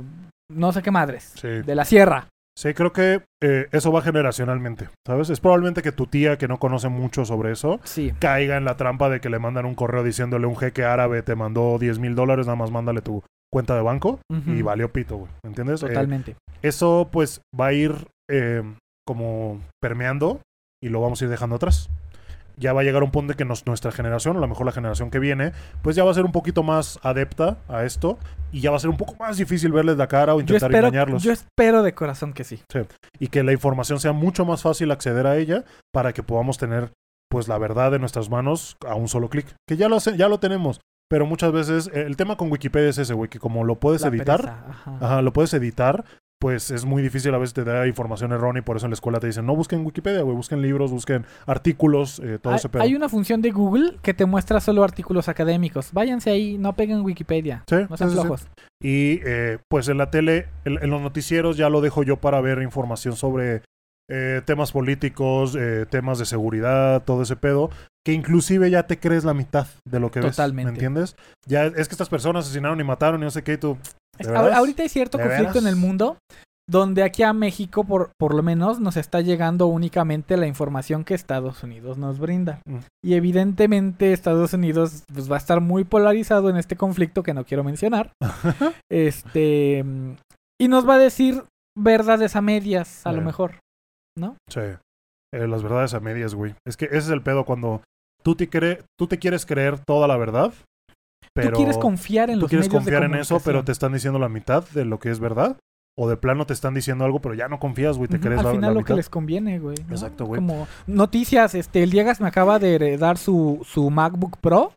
no 0.51 0.71
sé 0.71 0.81
qué 0.81 0.91
madres, 0.91 1.33
Sí. 1.35 1.47
de 1.47 1.75
la 1.75 1.85
sierra. 1.85 2.27
Sí, 2.55 2.75
creo 2.75 2.93
que 2.93 3.23
eh, 3.43 3.67
eso 3.71 3.91
va 3.91 4.03
generacionalmente, 4.03 4.87
¿sabes? 5.07 5.31
Es 5.31 5.39
probablemente 5.39 5.81
que 5.81 5.91
tu 5.91 6.05
tía, 6.05 6.37
que 6.37 6.47
no 6.47 6.59
conoce 6.59 6.87
mucho 6.87 7.25
sobre 7.25 7.51
eso, 7.51 7.79
Sí. 7.83 8.13
caiga 8.19 8.57
en 8.57 8.65
la 8.65 8.77
trampa 8.77 9.09
de 9.09 9.19
que 9.21 9.29
le 9.31 9.39
mandan 9.39 9.65
un 9.65 9.73
correo 9.73 10.03
diciéndole 10.03 10.45
un 10.45 10.55
jeque 10.55 10.83
árabe 10.85 11.23
te 11.23 11.35
mandó 11.35 11.79
10 11.79 11.97
mil 11.97 12.13
dólares, 12.13 12.45
nada 12.45 12.55
más 12.55 12.69
mándale 12.69 13.01
tu 13.01 13.23
cuenta 13.51 13.75
de 13.75 13.81
banco 13.81 14.19
y 14.47 14.61
valió 14.61 14.91
pito, 14.91 15.17
güey. 15.17 15.31
¿Entiendes? 15.43 15.81
Eh, 15.83 15.87
Totalmente. 15.87 16.35
eso 16.61 17.09
pues 17.11 17.41
va 17.59 17.67
a 17.67 17.73
ir 17.73 17.93
eh, 18.29 18.61
como 19.05 19.59
permeando 19.81 20.39
y 20.81 20.89
lo 20.89 21.01
vamos 21.01 21.21
a 21.21 21.25
ir 21.25 21.31
dejando 21.31 21.55
atrás. 21.55 21.89
Ya 22.63 22.73
va 22.73 22.81
a 22.81 22.83
llegar 22.83 23.03
un 23.03 23.11
punto 23.11 23.33
de 23.33 23.37
que 23.37 23.45
nos- 23.45 23.65
nuestra 23.67 23.91
generación, 23.91 24.35
o 24.35 24.39
a 24.39 24.41
lo 24.41 24.47
mejor 24.47 24.65
la 24.65 24.71
generación 24.71 25.11
que 25.11 25.19
viene, 25.19 25.51
pues 25.81 25.95
ya 25.95 26.03
va 26.03 26.11
a 26.11 26.13
ser 26.13 26.23
un 26.25 26.31
poquito 26.31 26.63
más 26.63 26.97
adepta 27.03 27.57
a 27.67 27.83
esto 27.83 28.17
y 28.51 28.61
ya 28.61 28.71
va 28.71 28.77
a 28.77 28.79
ser 28.79 28.89
un 28.89 28.97
poco 28.97 29.15
más 29.19 29.37
difícil 29.37 29.71
verles 29.71 29.97
la 29.97 30.07
cara 30.07 30.33
o 30.33 30.37
yo 30.37 30.41
intentar 30.41 30.71
espero, 30.71 30.87
engañarlos. 30.87 31.23
yo 31.23 31.31
espero 31.31 31.83
de 31.83 31.93
corazón 31.93 32.33
que 32.33 32.43
sí. 32.43 32.61
Y 33.19 33.27
que 33.27 33.43
la 33.43 33.51
información 33.51 33.99
sea 33.99 34.13
mucho 34.13 34.45
más 34.45 34.61
fácil 34.61 34.91
acceder 34.91 35.27
a 35.27 35.37
ella 35.37 35.63
para 35.93 36.13
que 36.13 36.23
podamos 36.23 36.57
tener 36.57 36.91
pues 37.29 37.47
la 37.47 37.57
verdad 37.57 37.93
en 37.95 38.01
nuestras 38.01 38.29
manos 38.29 38.77
a 38.87 38.95
un 38.95 39.07
solo 39.07 39.29
clic. 39.29 39.47
Que 39.67 39.75
ya 39.75 39.89
lo, 39.89 39.95
hace- 39.95 40.15
ya 40.17 40.27
lo 40.29 40.39
tenemos, 40.39 40.79
pero 41.09 41.25
muchas 41.25 41.51
veces 41.51 41.89
eh, 41.93 42.03
el 42.07 42.15
tema 42.15 42.37
con 42.37 42.51
Wikipedia 42.51 42.89
es 42.89 42.97
ese, 42.99 43.13
güey, 43.15 43.29
que 43.29 43.39
como 43.39 43.63
lo 43.63 43.75
puedes 43.79 44.03
La 44.03 44.09
editar, 44.09 44.47
ajá. 44.69 44.97
Ajá, 45.01 45.21
lo 45.21 45.33
puedes 45.33 45.53
editar, 45.55 46.05
pues 46.43 46.71
es 46.71 46.83
muy 46.83 47.01
difícil 47.01 47.33
a 47.33 47.37
veces 47.37 47.53
te 47.53 47.63
da 47.63 47.87
información 47.87 48.33
errónea 48.33 48.59
y 48.59 48.63
por 48.63 48.75
eso 48.75 48.85
en 48.85 48.89
la 48.91 48.95
escuela 48.95 49.19
te 49.21 49.27
dicen, 49.27 49.45
no 49.45 49.55
busquen 49.55 49.85
Wikipedia, 49.85 50.21
güey, 50.23 50.35
busquen 50.35 50.61
libros, 50.61 50.91
busquen 50.91 51.25
artículos, 51.45 52.19
eh, 52.19 52.37
todo 52.41 52.51
Hay, 52.53 52.57
ese 52.59 52.67
pedo. 52.67 52.83
hay 52.83 52.95
una 52.95 53.07
función 53.07 53.41
de 53.41 53.51
Google 53.51 53.97
que 54.01 54.13
te 54.13 54.25
muestra 54.25 54.59
solo 54.59 54.83
artículos 54.83 55.29
académicos. 55.29 55.93
Váyanse 55.93 56.31
ahí, 56.31 56.57
no 56.57 56.73
peguen 56.73 57.01
Wikipedia. 57.01 57.63
Sí, 57.69 57.77
No 57.89 57.95
sean 57.95 58.09
sí, 58.09 58.15
sí. 58.17 58.21
flojos. 58.21 58.47
Y 58.81 59.21
eh, 59.25 59.59
pues 59.69 59.87
en 59.87 59.97
la 59.97 60.11
tele, 60.11 60.47
en, 60.65 60.83
en 60.83 60.89
los 60.89 61.01
noticieros 61.01 61.55
ya 61.55 61.69
lo 61.69 61.79
dejo 61.79 62.03
yo 62.03 62.17
para 62.17 62.41
ver 62.41 62.61
información 62.61 63.15
sobre 63.15 63.61
eh, 64.09 64.41
temas 64.45 64.73
políticos, 64.73 65.55
eh, 65.57 65.85
temas 65.89 66.19
de 66.19 66.25
seguridad, 66.25 67.03
todo 67.05 67.21
ese 67.23 67.37
pedo, 67.37 67.69
que 68.05 68.11
inclusive 68.11 68.69
ya 68.69 68.83
te 68.85 68.99
crees 68.99 69.23
la 69.23 69.33
mitad 69.33 69.67
de 69.89 69.99
lo 70.01 70.11
que 70.11 70.19
Totalmente. 70.19 70.71
ves, 70.71 70.73
¿me 70.73 70.77
entiendes? 70.77 71.15
Ya 71.47 71.65
es 71.67 71.87
que 71.87 71.93
estas 71.93 72.09
personas 72.09 72.43
asesinaron 72.45 72.79
y 72.81 72.83
mataron 72.83 73.21
y 73.21 73.23
no 73.23 73.31
sé 73.31 73.43
qué, 73.43 73.53
y 73.53 73.57
tú, 73.57 73.77
Es- 73.81 73.95
¿De 73.95 74.02
ahor- 74.19 74.53
ahorita 74.53 74.83
hay 74.83 74.89
cierto 74.89 75.17
¿De 75.17 75.25
conflicto 75.25 75.59
en 75.59 75.67
el 75.67 75.75
mundo 75.75 76.17
donde 76.69 77.03
aquí 77.03 77.23
a 77.23 77.33
México, 77.33 77.83
por, 77.83 78.11
por 78.17 78.33
lo 78.33 78.41
menos, 78.41 78.79
nos 78.79 78.95
está 78.95 79.21
llegando 79.21 79.67
únicamente 79.67 80.37
la 80.37 80.47
información 80.47 81.03
que 81.03 81.13
Estados 81.13 81.61
Unidos 81.63 81.97
nos 81.97 82.19
brinda. 82.19 82.61
Mm. 82.65 82.77
Y 83.03 83.15
evidentemente 83.15 84.13
Estados 84.13 84.53
Unidos 84.53 85.03
pues, 85.13 85.29
va 85.29 85.35
a 85.35 85.39
estar 85.39 85.59
muy 85.59 85.83
polarizado 85.83 86.49
en 86.49 86.55
este 86.57 86.77
conflicto 86.77 87.21
que 87.21 87.33
no 87.33 87.43
quiero 87.43 87.63
mencionar. 87.63 88.13
este 88.89 89.83
Y 90.59 90.67
nos 90.67 90.87
va 90.87 90.95
a 90.95 90.99
decir 90.99 91.43
verdades 91.77 92.35
a 92.35 92.41
medias, 92.41 93.05
a 93.05 93.11
lo 93.11 93.21
mejor. 93.21 93.55
Sí. 94.49 94.61
Eh, 95.33 95.47
las 95.47 95.63
verdades 95.63 95.93
a 95.95 95.99
medias, 95.99 96.35
güey. 96.35 96.55
Es 96.65 96.77
que 96.77 96.85
ese 96.85 96.97
es 96.97 97.09
el 97.09 97.23
pedo 97.23 97.43
cuando 97.43 97.81
tú 98.21 98.35
te, 98.35 98.47
cree, 98.47 98.83
tú 98.97 99.07
te 99.07 99.17
quieres 99.17 99.45
creer 99.45 99.79
toda 99.79 100.07
la 100.07 100.15
verdad, 100.15 100.53
pero 101.35 101.51
Tú 101.51 101.57
quieres 101.57 101.77
confiar 101.77 102.29
en 102.29 102.35
tú 102.35 102.41
los 102.41 102.49
quieres 102.49 102.67
medios 102.69 102.85
de 102.85 102.91
confiar 102.91 103.03
en 103.11 103.15
eso, 103.19 103.39
pero 103.43 103.63
te 103.63 103.71
están 103.71 103.93
diciendo 103.93 104.19
la 104.19 104.29
mitad 104.29 104.63
de 104.69 104.85
lo 104.85 104.99
que 104.99 105.09
es 105.09 105.19
verdad. 105.19 105.57
O 105.95 106.09
de 106.09 106.17
plano 106.17 106.47
te 106.47 106.53
están 106.53 106.73
diciendo 106.73 107.05
algo, 107.05 107.19
pero 107.21 107.35
ya 107.35 107.47
no 107.47 107.59
confías, 107.59 107.97
güey, 107.97 108.07
te 108.09 108.15
Ujú, 108.15 108.23
crees 108.25 108.39
Al 108.39 108.45
la, 108.45 108.51
final 108.51 108.69
la 108.69 108.73
lo 108.73 108.79
mitad. 108.79 108.87
que 108.87 108.95
les 108.95 109.09
conviene, 109.09 109.59
güey. 109.59 109.75
¿no? 109.87 109.93
Exacto, 109.93 110.25
güey. 110.25 110.39
Como 110.41 110.67
noticias, 110.87 111.53
este, 111.53 111.83
el 111.83 111.91
Diegas 111.91 112.19
me 112.19 112.27
acaba 112.27 112.57
de 112.57 112.73
heredar 112.75 113.19
su, 113.19 113.61
su 113.63 113.89
MacBook 113.91 114.37
Pro. 114.39 114.73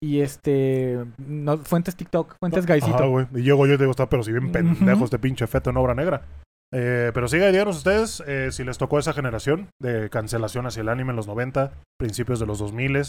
Y 0.00 0.20
este, 0.20 1.04
no, 1.18 1.58
fuentes 1.58 1.94
TikTok, 1.96 2.36
fuentes 2.40 2.66
Gaisito. 2.66 2.94
Ajá, 2.96 3.06
güey. 3.06 3.26
Y 3.34 3.42
llego 3.42 3.66
yo 3.66 3.74
y 3.74 3.76
digo, 3.76 3.90
está, 3.90 4.08
pero 4.08 4.22
si 4.24 4.32
bien 4.32 4.50
pendejo 4.52 4.96
Ujú. 4.96 5.04
este 5.04 5.18
pinche 5.20 5.46
feto 5.46 5.70
en 5.70 5.76
obra 5.76 5.94
negra. 5.94 6.22
Eh, 6.72 7.10
pero 7.14 7.28
siga, 7.28 7.46
díganos 7.50 7.78
ustedes 7.78 8.22
eh, 8.26 8.52
si 8.52 8.62
les 8.62 8.76
tocó 8.76 8.98
esa 8.98 9.12
generación 9.14 9.70
de 9.80 10.10
cancelación 10.10 10.66
hacia 10.66 10.82
el 10.82 10.88
anime 10.90 11.10
en 11.10 11.16
los 11.16 11.26
90, 11.26 11.72
principios 11.98 12.40
de 12.40 12.46
los 12.46 12.58
2000, 12.58 13.02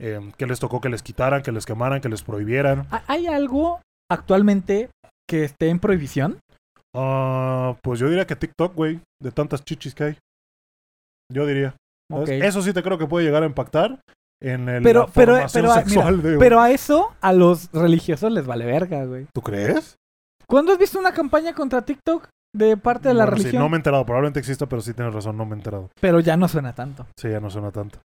eh, 0.00 0.32
que 0.38 0.46
les 0.46 0.58
tocó 0.58 0.80
que 0.80 0.88
les 0.88 1.02
quitaran, 1.02 1.42
que 1.42 1.52
les 1.52 1.66
quemaran, 1.66 2.00
que 2.00 2.08
les 2.08 2.22
prohibieran. 2.22 2.86
¿Ha- 2.90 3.04
¿Hay 3.06 3.26
algo 3.26 3.80
actualmente 4.10 4.88
que 5.28 5.44
esté 5.44 5.68
en 5.68 5.80
prohibición? 5.80 6.38
Ah, 6.96 7.76
pues 7.82 8.00
yo 8.00 8.08
diría 8.08 8.26
que 8.26 8.36
TikTok, 8.36 8.74
güey, 8.74 9.00
de 9.22 9.32
tantas 9.32 9.64
chichis 9.64 9.94
que 9.94 10.04
hay. 10.04 10.18
Yo 11.32 11.46
diría. 11.46 11.74
Eso 12.26 12.62
sí 12.62 12.72
te 12.72 12.82
creo 12.82 12.98
que 12.98 13.06
puede 13.06 13.24
llegar 13.26 13.42
a 13.42 13.46
impactar 13.46 14.00
en 14.42 14.68
el, 14.68 14.82
Pero- 14.82 15.00
la 15.00 15.06
pero- 15.12 15.46
pero, 15.52 15.72
sexual 15.74 16.22
de... 16.22 16.38
Pero 16.38 16.60
a 16.60 16.70
eso, 16.70 17.14
a 17.20 17.32
los 17.32 17.70
religiosos 17.72 18.30
les 18.32 18.46
vale 18.46 18.64
verga, 18.66 19.04
güey. 19.04 19.26
¿Tú 19.34 19.40
crees? 19.42 19.96
¿Cuándo 20.46 20.72
has 20.72 20.78
visto 20.78 20.98
una 20.98 21.12
campaña 21.12 21.54
contra 21.54 21.82
TikTok 21.82 22.28
de 22.54 22.76
parte 22.76 23.08
de 23.08 23.14
la 23.14 23.24
Bueno, 23.24 23.36
sí, 23.36 23.42
religión? 23.42 23.62
no 23.62 23.68
me 23.68 23.76
he 23.76 23.78
enterado, 23.80 24.06
probablemente 24.06 24.38
exista, 24.40 24.66
pero 24.66 24.80
sí 24.80 24.94
tienes 24.94 25.12
razón, 25.12 25.36
no 25.36 25.44
me 25.44 25.52
he 25.54 25.58
enterado. 25.58 25.90
Pero 26.00 26.20
ya 26.20 26.36
no 26.36 26.48
suena 26.48 26.74
tanto. 26.74 27.06
Sí, 27.18 27.28
ya 27.28 27.40
no 27.40 27.50
suena 27.50 27.70
tanto. 27.70 27.98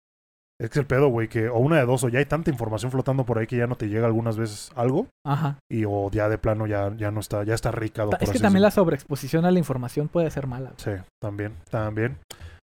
Es 0.59 0.71
que 0.71 0.79
el 0.79 0.87
pedo, 0.87 1.09
güey, 1.09 1.27
que 1.27 1.49
o 1.49 1.59
una 1.59 1.75
de 1.77 1.85
dos, 1.85 2.03
o 2.03 2.09
ya 2.09 2.17
hay 2.17 2.25
tanta 2.25 2.49
información 2.49 2.91
flotando 2.91 3.25
por 3.25 3.37
ahí 3.37 3.45
que 3.45 3.57
ya 3.57 3.67
no 3.67 3.75
te 3.75 3.89
llega 3.89 4.07
algunas 4.07 4.37
veces 4.37 4.71
algo, 4.75 5.05
Ajá. 5.23 5.59
y 5.69 5.83
o 5.85 6.09
ya 6.09 6.29
de 6.29 6.39
plano 6.39 6.65
ya, 6.65 6.91
ya 6.97 7.11
no 7.11 7.19
está, 7.19 7.43
ya 7.43 7.53
está 7.53 7.69
ricado. 7.71 8.09
Ta- 8.09 8.17
por 8.17 8.23
Es 8.23 8.31
que 8.31 8.37
así 8.37 8.43
también 8.43 8.63
la 8.63 8.71
sobreexposición 8.71 9.45
a 9.45 9.51
la 9.51 9.59
información 9.59 10.07
puede 10.07 10.31
ser 10.31 10.47
mala. 10.47 10.71
Sí, 10.77 10.91
también, 11.21 11.53
también. 11.69 12.17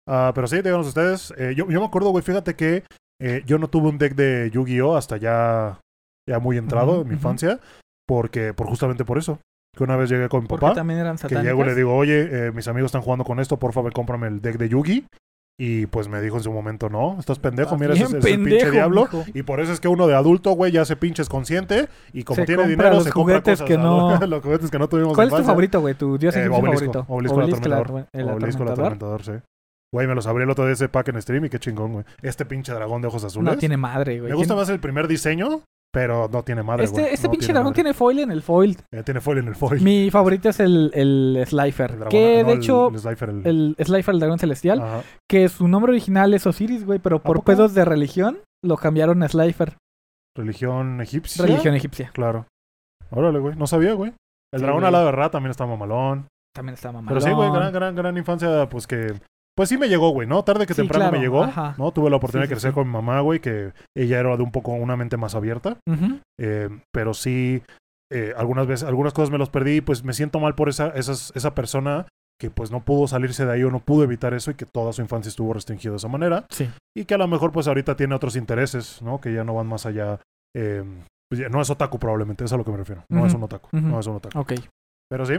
Ah, 0.08 0.32
pero 0.34 0.46
sí, 0.46 0.56
díganos 0.62 0.86
ustedes. 0.86 1.34
eh, 1.36 1.52
yo, 1.54 1.68
yo 1.68 1.80
me 1.80 1.86
acuerdo, 1.86 2.08
güey, 2.10 2.24
fíjate 2.24 2.54
que 2.54 2.82
eh, 3.20 3.42
yo 3.44 3.58
no 3.58 3.68
tuve 3.68 3.88
un 3.90 3.98
deck 3.98 4.14
de 4.14 4.50
Yu-Gi-Oh! 4.54 4.96
hasta 4.96 5.18
ya, 5.18 5.78
ya 6.26 6.38
muy 6.38 6.56
entrado 6.56 6.92
Ujú, 6.92 7.00
en 7.02 7.08
mi 7.08 7.14
ujú. 7.14 7.18
infancia, 7.18 7.60
porque, 8.08 8.54
por 8.54 8.68
justamente 8.68 9.04
por 9.04 9.18
eso. 9.18 9.38
Que 9.76 9.84
una 9.84 9.96
vez 9.96 10.10
llegué 10.10 10.28
con 10.28 10.42
mi 10.42 10.48
Porque 10.48 10.66
papá, 10.66 10.74
también 10.74 11.00
eran 11.00 11.16
que 11.16 11.34
llego 11.42 11.62
y 11.62 11.66
le 11.66 11.74
digo, 11.74 11.94
oye, 11.96 12.28
eh, 12.48 12.52
mis 12.52 12.68
amigos 12.68 12.88
están 12.88 13.00
jugando 13.02 13.24
con 13.24 13.40
esto, 13.40 13.58
por 13.58 13.72
favor, 13.72 13.92
cómprame 13.92 14.26
el 14.28 14.40
deck 14.42 14.58
de 14.58 14.68
Yugi. 14.68 15.06
Y 15.58 15.86
pues 15.86 16.08
me 16.08 16.20
dijo 16.20 16.38
en 16.38 16.42
su 16.42 16.50
momento, 16.50 16.88
no, 16.88 17.16
estás 17.20 17.38
pendejo, 17.38 17.74
Estás 17.76 17.80
mira, 17.80 17.92
ese 17.94 18.04
es, 18.04 18.12
el 18.12 18.20
pinche 18.20 18.36
pendejo, 18.38 18.70
diablo. 18.70 19.02
mijo. 19.12 19.24
Y 19.34 19.42
por 19.44 19.60
eso 19.60 19.72
es 19.72 19.80
que 19.80 19.88
uno 19.88 20.06
de 20.06 20.14
adulto, 20.14 20.52
güey, 20.52 20.72
ya 20.72 20.84
se 20.84 20.96
pinche 20.96 21.22
es 21.22 21.28
consciente. 21.28 21.88
Y 22.12 22.24
como 22.24 22.36
Se 22.36 22.44
tiene 22.46 22.62
compra 22.62 22.70
dinero, 22.76 22.94
los 22.96 23.04
se 23.04 23.12
compra 23.12 23.34
juguetes 23.36 23.60
cosas. 23.60 23.68
que 23.68 23.78
¿no? 23.78 24.18
no- 24.18 24.26
los 24.26 24.42
juguetes 24.42 24.70
que 24.70 24.78
no 24.78 24.88
tuvimos 24.88 25.14
¿Cuál 25.14 25.28
es 25.28 25.30
tu 25.30 25.36
infancia. 25.36 25.52
favorito, 25.52 25.80
güey? 25.80 25.94
Tu 25.94 26.18
dios 26.18 26.34
Eh, 26.36 26.40
egipcio 26.40 26.58
obelisco, 26.60 26.92
favorito. 26.92 27.12
obelisco 27.12 27.34
el 27.36 27.42
Obelisco, 27.44 27.58
atormentador. 27.66 27.86
ator- 28.02 28.08
el 28.12 28.28
Obelisco 28.30 28.62
el 28.62 28.68
atormentador. 28.70 28.92
atormentador, 28.92 29.22
sí. 29.24 29.32
Güey, 29.94 30.06
me 30.06 30.14
los 30.14 30.26
abrí 30.26 30.42
el 30.44 30.50
otro 30.50 30.64
día 30.64 30.72
ese 30.72 30.88
pack 30.88 31.08
en 31.08 31.22
stream 31.22 31.44
y 31.44 31.48
qué 31.50 31.58
chingón, 31.58 31.92
güey. 31.92 32.04
Este 32.22 32.44
pinche 32.46 32.72
dragón 32.72 33.02
de 33.02 33.08
ojos 33.08 33.22
azules. 33.24 33.52
No 33.52 33.58
tiene 33.58 33.76
madre, 33.76 34.18
güey. 34.20 34.30
me 34.32 34.36
gusta 34.36 34.54
más 34.54 34.68
el 34.70 34.80
primer 34.80 35.06
diseño, 35.06 35.60
pero 35.92 36.28
no 36.32 36.42
tiene 36.42 36.62
madre, 36.62 36.86
güey. 36.86 37.02
Este, 37.04 37.14
este 37.14 37.26
No 37.28 37.30
pinche 37.32 37.48
dragón 37.52 37.64
madre. 37.66 37.74
tiene 37.74 37.94
foil 37.94 38.18
en 38.20 38.30
el 38.32 38.42
foil. 38.42 38.78
Eh, 38.92 39.02
tiene 39.02 39.20
foil 39.20 39.38
en 39.38 39.48
el 39.48 39.54
foil. 39.54 39.80
Mi 39.82 40.10
favorito 40.10 40.48
es 40.48 40.58
el, 40.60 40.90
el 40.94 41.44
Slifer. 41.46 41.90
El 41.92 41.98
dragón- 42.00 42.08
que 42.10 42.42
no, 42.42 42.48
de 42.48 42.54
hecho, 42.54 42.88
el 42.88 42.98
Slifer, 42.98 43.28
el- 43.28 43.74
el 43.78 43.86
Slifer, 43.86 44.14
el 44.14 44.20
dragón 44.20 44.38
celestial, 44.38 44.80
Ajá. 44.80 45.02
que 45.28 45.48
su 45.48 45.68
nombre 45.68 45.92
original 45.92 46.32
es 46.34 46.46
Osiris, 46.46 46.84
güey, 46.86 46.98
pero 46.98 47.22
por 47.22 47.44
pedos 47.44 47.74
de 47.74 47.84
religión 47.84 48.38
lo 48.64 48.76
cambiaron 48.76 49.22
a 49.22 49.28
Slifer. 49.28 49.74
Religión 50.36 51.00
egipcia. 51.00 51.44
Religión 51.44 51.74
egipcia. 51.74 52.10
Claro. 52.14 52.46
Órale, 53.10 53.38
güey. 53.38 53.54
No 53.56 53.66
sabía, 53.66 53.92
güey. 53.92 54.12
El 54.52 54.60
Sí, 54.60 54.64
dragón 54.64 54.80
güey. 54.80 54.86
al 54.88 54.92
lado 54.92 55.06
de 55.06 55.12
Ra 55.12 55.30
también 55.30 55.50
está 55.50 55.66
mamalón. 55.66 56.26
También 56.54 56.74
está 56.74 56.88
mamalón. 56.92 57.08
Pero 57.08 57.20
sí, 57.20 57.30
güey, 57.32 57.50
gran, 57.52 57.72
gran, 57.72 57.94
gran 57.94 58.16
infancia, 58.16 58.68
pues 58.68 58.86
que... 58.86 59.14
Pues 59.56 59.68
sí 59.68 59.76
me 59.76 59.88
llegó, 59.88 60.10
güey, 60.10 60.26
¿no? 60.26 60.42
Tarde 60.44 60.66
que 60.66 60.72
Sí, 60.74 60.80
temprano 60.80 61.04
claro, 61.04 61.16
me 61.18 61.22
llegó, 61.22 61.44
ajá. 61.44 61.74
¿no? 61.78 61.92
Tuve 61.92 62.08
la 62.10 62.16
oportunidad 62.16 62.46
Sí, 62.46 62.48
de 62.50 62.54
crecer 62.54 62.70
sí. 62.70 62.74
con 62.74 62.86
mi 62.86 62.92
mamá, 62.92 63.20
güey, 63.20 63.40
que 63.40 63.72
ella 63.96 64.18
era 64.20 64.36
de 64.36 64.42
un 64.42 64.50
poco 64.52 64.72
una 64.72 64.96
mente 64.96 65.16
más 65.18 65.34
abierta. 65.34 65.76
Eh, 66.40 66.68
pero 66.92 67.12
sí, 67.12 67.62
eh, 68.10 68.32
algunas 68.36 68.66
veces, 68.66 68.88
algunas 68.88 69.12
cosas 69.12 69.30
me 69.30 69.38
los 69.38 69.50
perdí 69.50 69.76
y 69.76 69.80
pues 69.82 70.04
me 70.04 70.14
siento 70.14 70.40
mal 70.40 70.54
por 70.54 70.68
esa, 70.68 70.88
esas, 70.88 71.32
esa 71.34 71.54
persona 71.54 72.06
que 72.40 72.50
pues 72.50 72.70
no 72.70 72.80
pudo 72.80 73.06
salirse 73.06 73.44
de 73.46 73.52
ahí 73.52 73.62
o 73.62 73.70
no 73.70 73.80
pudo 73.80 74.02
evitar 74.04 74.34
eso 74.34 74.50
y 74.50 74.54
que 74.54 74.66
toda 74.66 74.92
su 74.92 75.00
infancia 75.02 75.28
estuvo 75.28 75.52
restringida 75.52 75.92
de 75.92 75.96
esa 75.98 76.08
manera. 76.08 76.46
Sí. 76.50 76.70
Y 76.96 77.04
que 77.04 77.14
a 77.14 77.18
lo 77.18 77.28
mejor 77.28 77.52
pues 77.52 77.68
ahorita 77.68 77.94
tiene 77.94 78.14
otros 78.14 78.36
intereses, 78.36 79.00
¿no? 79.02 79.20
Que 79.20 79.32
ya 79.34 79.44
no 79.44 79.54
van 79.54 79.66
más 79.66 79.84
allá. 79.86 80.18
eh, 80.56 80.82
pues, 81.30 81.40
ya 81.40 81.48
no 81.48 81.60
es 81.62 81.70
otaku 81.70 81.98
probablemente, 81.98 82.44
es 82.44 82.52
a 82.52 82.56
lo 82.56 82.64
que 82.64 82.70
me 82.72 82.76
refiero. 82.78 83.04
No 83.10 83.26
es 83.26 83.32
un 83.34 83.42
otaku, 83.42 83.68
no 83.72 84.00
es 84.00 84.06
un 84.06 84.16
otaku. 84.16 84.38
Ok. 84.38 84.52
Pero 85.10 85.24
sí. 85.24 85.34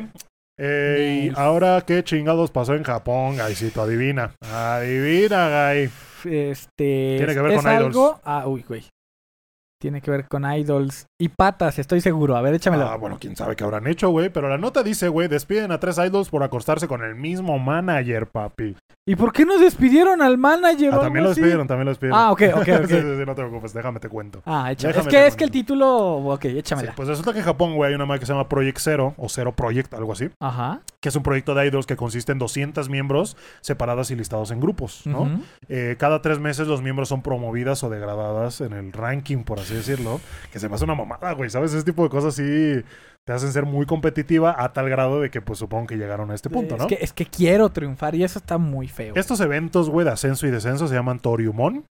Eh, 0.58 1.32
y 1.32 1.40
ahora, 1.40 1.84
¿qué 1.86 2.04
chingados 2.04 2.52
pasó 2.52 2.76
en 2.76 2.84
Japón, 2.84 3.38
Gaisito? 3.38 3.82
Adivina. 3.82 4.36
Adivina, 4.42 5.50
Gai. 5.50 5.90
Este. 6.26 7.16
Tiene 7.18 7.34
que 7.34 7.42
ver 7.42 7.56
con 7.56 7.72
idols. 7.72 7.86
algo. 7.86 8.22
Ah, 8.24 8.48
uy, 8.48 8.64
güey. 8.68 8.84
Tiene 9.82 10.02
que 10.02 10.12
ver 10.12 10.28
con 10.28 10.46
idols 10.50 11.08
y 11.24 11.30
patas, 11.30 11.80
estoy 11.80 12.02
seguro. 12.02 12.36
A 12.36 12.42
ver, 12.42 12.54
échamelo. 12.56 12.88
Ah, 12.88 12.98
bueno, 12.98 13.18
quién 13.20 13.36
sabe 13.36 13.56
qué 13.56 13.64
habrán 13.64 13.88
hecho, 13.88 14.10
güey. 14.10 14.30
Pero 14.30 14.50
la 14.50 14.58
nota 14.58 14.84
dice, 14.84 15.08
güey, 15.08 15.28
despiden 15.28 15.72
a 15.72 15.80
tres 15.80 15.98
idols 15.98 16.30
por 16.30 16.44
acostarse 16.44 16.88
con 16.88 17.04
el 17.04 17.16
mismo 17.16 17.58
manager, 17.60 18.28
papi. 18.28 18.76
¿Y 19.06 19.16
por 19.16 19.34
qué 19.34 19.46
nos 19.46 19.60
despidieron 19.60 20.22
al 20.22 20.38
manager? 20.38 20.94
Ah, 20.94 21.00
también 21.02 21.26
lo 21.26 21.32
así? 21.32 21.40
despidieron, 21.42 21.68
también 21.68 21.86
lo 21.86 21.92
despidieron. 21.92 22.20
Ah, 22.20 22.32
ok, 22.32 22.42
ok, 22.56 22.64
Sí, 22.66 22.72
ok. 22.72 22.86
sí, 22.88 22.96
sí, 22.96 23.24
no 23.26 23.36
te 23.36 23.42
preocupes, 23.42 23.74
déjame 23.74 24.00
te 24.00 24.08
cuento. 24.10 24.42
Ah, 24.46 24.72
échame. 24.72 24.94
Es 24.98 25.08
que 25.08 25.28
es 25.28 25.36
que 25.36 25.44
el 25.44 25.52
título. 25.52 25.88
Ok, 26.18 26.42
Sí, 26.44 26.58
échamela. 26.58 26.94
pues 26.96 27.08
resulta 27.08 27.32
que 27.34 27.40
en 27.40 27.46
Japón, 27.46 27.76
güey, 27.76 27.90
hay 27.90 27.96
una 27.96 28.06
madre 28.06 28.20
que 28.22 28.26
se 28.26 28.34
llama 28.34 28.48
Project 28.50 28.80
Zero 28.80 29.14
o 29.18 29.30
Zero 29.30 29.54
Project, 29.54 29.94
algo 29.94 30.12
así, 30.14 30.30
Ajá. 30.40 30.82
que 31.02 31.10
es 31.10 31.16
un 31.16 31.24
proyecto 31.24 31.54
de 31.56 31.68
idols 31.68 31.86
que 31.86 31.96
consiste 31.96 32.32
en 32.32 32.40
200 32.40 32.90
miembros 32.90 33.36
separadas 33.62 34.12
y 34.12 34.16
listados 34.16 34.52
en 34.52 34.60
grupos, 34.60 35.02
¿no? 35.06 35.40
Eh, 35.70 35.96
cada 36.00 36.22
tres 36.22 36.40
meses 36.40 36.68
los 36.68 36.82
miembros 36.82 37.10
son 37.10 37.22
promovidas 37.22 37.84
o 37.84 37.90
degradadas 37.90 38.62
en 38.62 38.74
el 38.74 38.92
ranking, 38.94 39.44
por 39.44 39.60
así 39.60 39.74
decirlo, 39.74 40.20
que 40.52 40.60
se 40.60 40.70
me 40.70 40.76
hace 40.76 40.84
una 40.86 40.96
mamada, 41.14 41.34
güey, 41.34 41.50
¿sabes? 41.50 41.74
Ese 41.74 41.84
tipo 41.84 42.04
de 42.04 42.10
cosas 42.10 42.36
sí 42.36 42.84
te 43.26 43.34
hacen 43.34 43.52
ser 43.54 43.66
muy 43.66 43.86
competitiva 43.86 44.56
a 44.58 44.74
tal 44.74 44.90
grado 44.90 45.22
de 45.22 45.30
que, 45.32 45.42
pues, 45.42 45.60
supongo 45.60 45.88
que 45.88 45.96
llegaron 45.98 46.30
a 46.32 46.36
este 46.36 46.50
punto, 46.50 46.76
¿no? 46.78 46.84
Es 46.84 46.90
que, 46.90 47.04
es 47.04 47.14
que 47.14 47.26
quiero 47.26 47.70
triunfar 47.70 48.16
y 48.16 48.24
eso 48.24 48.40
está 48.40 48.58
muy 48.58 48.88
feo. 48.88 49.14
Estos 49.16 49.40
eventos, 49.40 49.90
güey, 49.90 50.06
de 50.06 50.12
ascenso 50.12 50.46
y 50.46 50.52
descenso 50.52 50.88
se 50.88 50.96
llaman 50.96 51.20
Toriumon. 51.20 51.86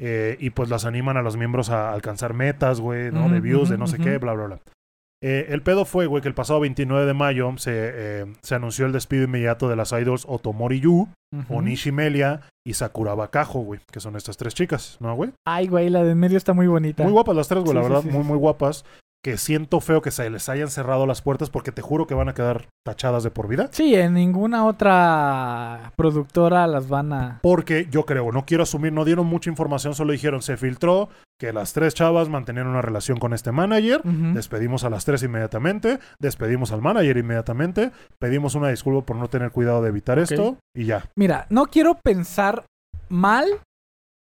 eh, 0.00 0.36
y 0.38 0.50
pues 0.50 0.68
las 0.70 0.84
animan 0.84 1.16
a 1.16 1.22
los 1.22 1.36
miembros 1.36 1.70
a 1.70 1.92
alcanzar 1.92 2.32
metas, 2.32 2.80
güey, 2.80 3.10
¿no? 3.10 3.28
de 3.28 3.40
views, 3.40 3.68
de 3.68 3.76
no 3.78 3.86
sé 3.88 3.98
qué, 3.98 4.18
bla, 4.18 4.32
bla, 4.32 4.46
bla. 4.46 4.60
Eh, 5.22 5.46
el 5.48 5.62
pedo 5.62 5.84
fue, 5.84 6.06
güey, 6.06 6.22
que 6.22 6.28
el 6.28 6.34
pasado 6.34 6.60
29 6.60 7.04
de 7.06 7.14
mayo 7.14 7.52
se, 7.56 7.72
eh, 7.74 8.26
se 8.40 8.54
anunció 8.54 8.86
el 8.86 8.92
despido 8.92 9.24
inmediato 9.24 9.68
de 9.68 9.74
las 9.76 9.90
idols 9.92 10.24
Otomori 10.28 10.80
Yu, 10.80 11.08
Ujú. 11.36 11.56
Onishi 11.56 11.90
Melia 11.92 12.42
y 12.66 12.74
Sakura 12.74 13.14
Bakajo, 13.14 13.60
güey, 13.60 13.80
que 13.90 14.00
son 14.00 14.14
estas 14.16 14.36
tres 14.36 14.54
chicas, 14.54 14.96
¿no, 15.00 15.14
güey? 15.16 15.32
Ay, 15.46 15.66
güey, 15.66 15.90
la 15.90 16.04
de 16.04 16.12
en 16.12 16.18
medio 16.18 16.36
está 16.36 16.52
muy 16.52 16.68
bonita. 16.68 17.02
Muy 17.02 17.12
guapas 17.12 17.34
las 17.36 17.48
tres, 17.48 17.64
güey, 17.64 17.72
Sí, 17.72 17.76
la 17.76 17.82
sí, 17.82 17.88
verdad, 17.88 18.02
sí, 18.02 18.10
muy, 18.16 18.24
muy 18.24 18.38
guapas. 18.38 18.84
Que 19.28 19.36
siento 19.36 19.80
feo 19.80 20.00
que 20.00 20.10
se 20.10 20.30
les 20.30 20.48
hayan 20.48 20.70
cerrado 20.70 21.04
las 21.04 21.20
puertas 21.20 21.50
porque 21.50 21.70
te 21.70 21.82
juro 21.82 22.06
que 22.06 22.14
van 22.14 22.30
a 22.30 22.32
quedar 22.32 22.70
tachadas 22.82 23.24
de 23.24 23.30
por 23.30 23.46
vida. 23.46 23.68
Sí, 23.72 23.94
en 23.94 24.14
ninguna 24.14 24.64
otra 24.64 25.92
productora 25.96 26.66
las 26.66 26.88
van 26.88 27.12
a. 27.12 27.38
Porque 27.42 27.88
yo 27.90 28.06
creo, 28.06 28.32
no 28.32 28.46
quiero 28.46 28.62
asumir, 28.62 28.90
no 28.94 29.04
dieron 29.04 29.26
mucha 29.26 29.50
información, 29.50 29.94
solo 29.94 30.12
dijeron, 30.12 30.40
se 30.40 30.56
filtró 30.56 31.10
que 31.38 31.52
las 31.52 31.74
tres 31.74 31.92
chavas 31.92 32.30
mantenían 32.30 32.68
una 32.68 32.80
relación 32.80 33.18
con 33.18 33.34
este 33.34 33.52
manager. 33.52 34.00
Despedimos 34.02 34.84
a 34.84 34.88
las 34.88 35.04
tres 35.04 35.22
inmediatamente, 35.22 35.98
despedimos 36.18 36.72
al 36.72 36.80
manager 36.80 37.18
inmediatamente, 37.18 37.90
pedimos 38.18 38.54
una 38.54 38.70
disculpa 38.70 39.04
por 39.04 39.16
no 39.16 39.28
tener 39.28 39.50
cuidado 39.50 39.82
de 39.82 39.90
evitar 39.90 40.18
esto 40.18 40.56
y 40.74 40.86
ya. 40.86 41.04
Mira, 41.16 41.44
no 41.50 41.66
quiero 41.66 41.98
pensar 42.02 42.64
mal 43.10 43.46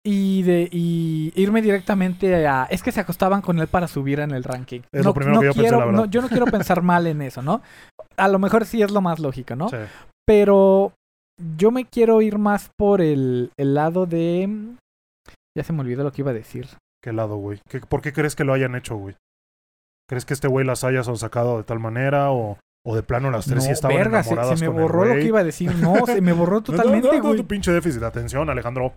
y 0.06 0.42
de 0.42 0.68
y 0.70 1.32
irme 1.34 1.62
directamente 1.62 2.46
a 2.46 2.64
es 2.64 2.82
que 2.82 2.92
se 2.92 3.00
acostaban 3.00 3.40
con 3.40 3.58
él 3.58 3.68
para 3.68 3.88
subir 3.88 4.20
en 4.20 4.32
el 4.32 4.44
ranking. 4.44 4.80
Es 4.92 5.02
no, 5.02 5.10
lo 5.10 5.14
primero 5.14 5.34
no 5.36 5.40
que 5.40 5.46
yo 5.46 5.52
pensé, 5.52 5.62
quiero, 5.62 5.78
la 5.80 5.86
verdad. 5.86 6.00
no, 6.00 6.06
yo 6.06 6.20
no 6.22 6.28
quiero 6.28 6.46
pensar 6.46 6.82
mal 6.82 7.06
en 7.06 7.22
eso, 7.22 7.40
¿no? 7.42 7.62
A 8.16 8.28
lo 8.28 8.38
mejor 8.38 8.66
sí 8.66 8.82
es 8.82 8.90
lo 8.90 9.00
más 9.00 9.18
lógico, 9.18 9.56
¿no? 9.56 9.68
Sí. 9.70 9.76
Pero 10.26 10.92
yo 11.58 11.70
me 11.70 11.84
quiero 11.86 12.20
ir 12.22 12.38
más 12.38 12.70
por 12.78 13.00
el, 13.00 13.50
el 13.58 13.74
lado 13.74 14.06
de 14.06 14.48
ya 15.56 15.64
se 15.64 15.72
me 15.72 15.80
olvidó 15.80 16.04
lo 16.04 16.12
que 16.12 16.22
iba 16.22 16.30
a 16.30 16.34
decir. 16.34 16.68
¿Qué 17.02 17.12
lado, 17.12 17.36
güey? 17.36 17.60
¿Qué- 17.68 17.80
¿Por 17.80 18.02
qué 18.02 18.12
crees 18.12 18.34
que 18.36 18.44
lo 18.44 18.52
hayan 18.52 18.74
hecho, 18.74 18.96
güey? 18.96 19.14
¿Crees 20.08 20.24
que 20.26 20.34
este 20.34 20.48
güey 20.48 20.66
las 20.66 20.84
haya 20.84 21.02
sacado 21.02 21.56
de 21.58 21.64
tal 21.64 21.78
manera 21.80 22.30
o, 22.30 22.58
o 22.86 22.94
de 22.96 23.02
plano 23.02 23.30
las 23.30 23.46
tres 23.46 23.62
sí 23.62 23.68
no, 23.70 23.74
estaban 23.74 23.96
verga, 23.96 24.22
se, 24.22 24.30
enamoradas 24.30 24.58
se 24.58 24.64
me 24.66 24.70
con 24.70 24.76
el 24.76 24.82
borró 24.82 25.04
lo 25.04 25.10
güey? 25.12 25.20
que 25.22 25.28
iba 25.28 25.40
a 25.40 25.44
decir. 25.44 25.74
No, 25.76 26.04
se 26.06 26.20
me 26.20 26.32
borró 26.32 26.56
No, 26.58 26.62
totalmente, 26.62 27.08
no, 27.08 27.14
no, 27.14 27.22
güey. 27.22 27.36
tu 27.38 27.46
pinche 27.46 27.72
déficit 27.72 28.00
de 28.00 28.06
atención, 28.06 28.48
Alejandro. 28.50 28.92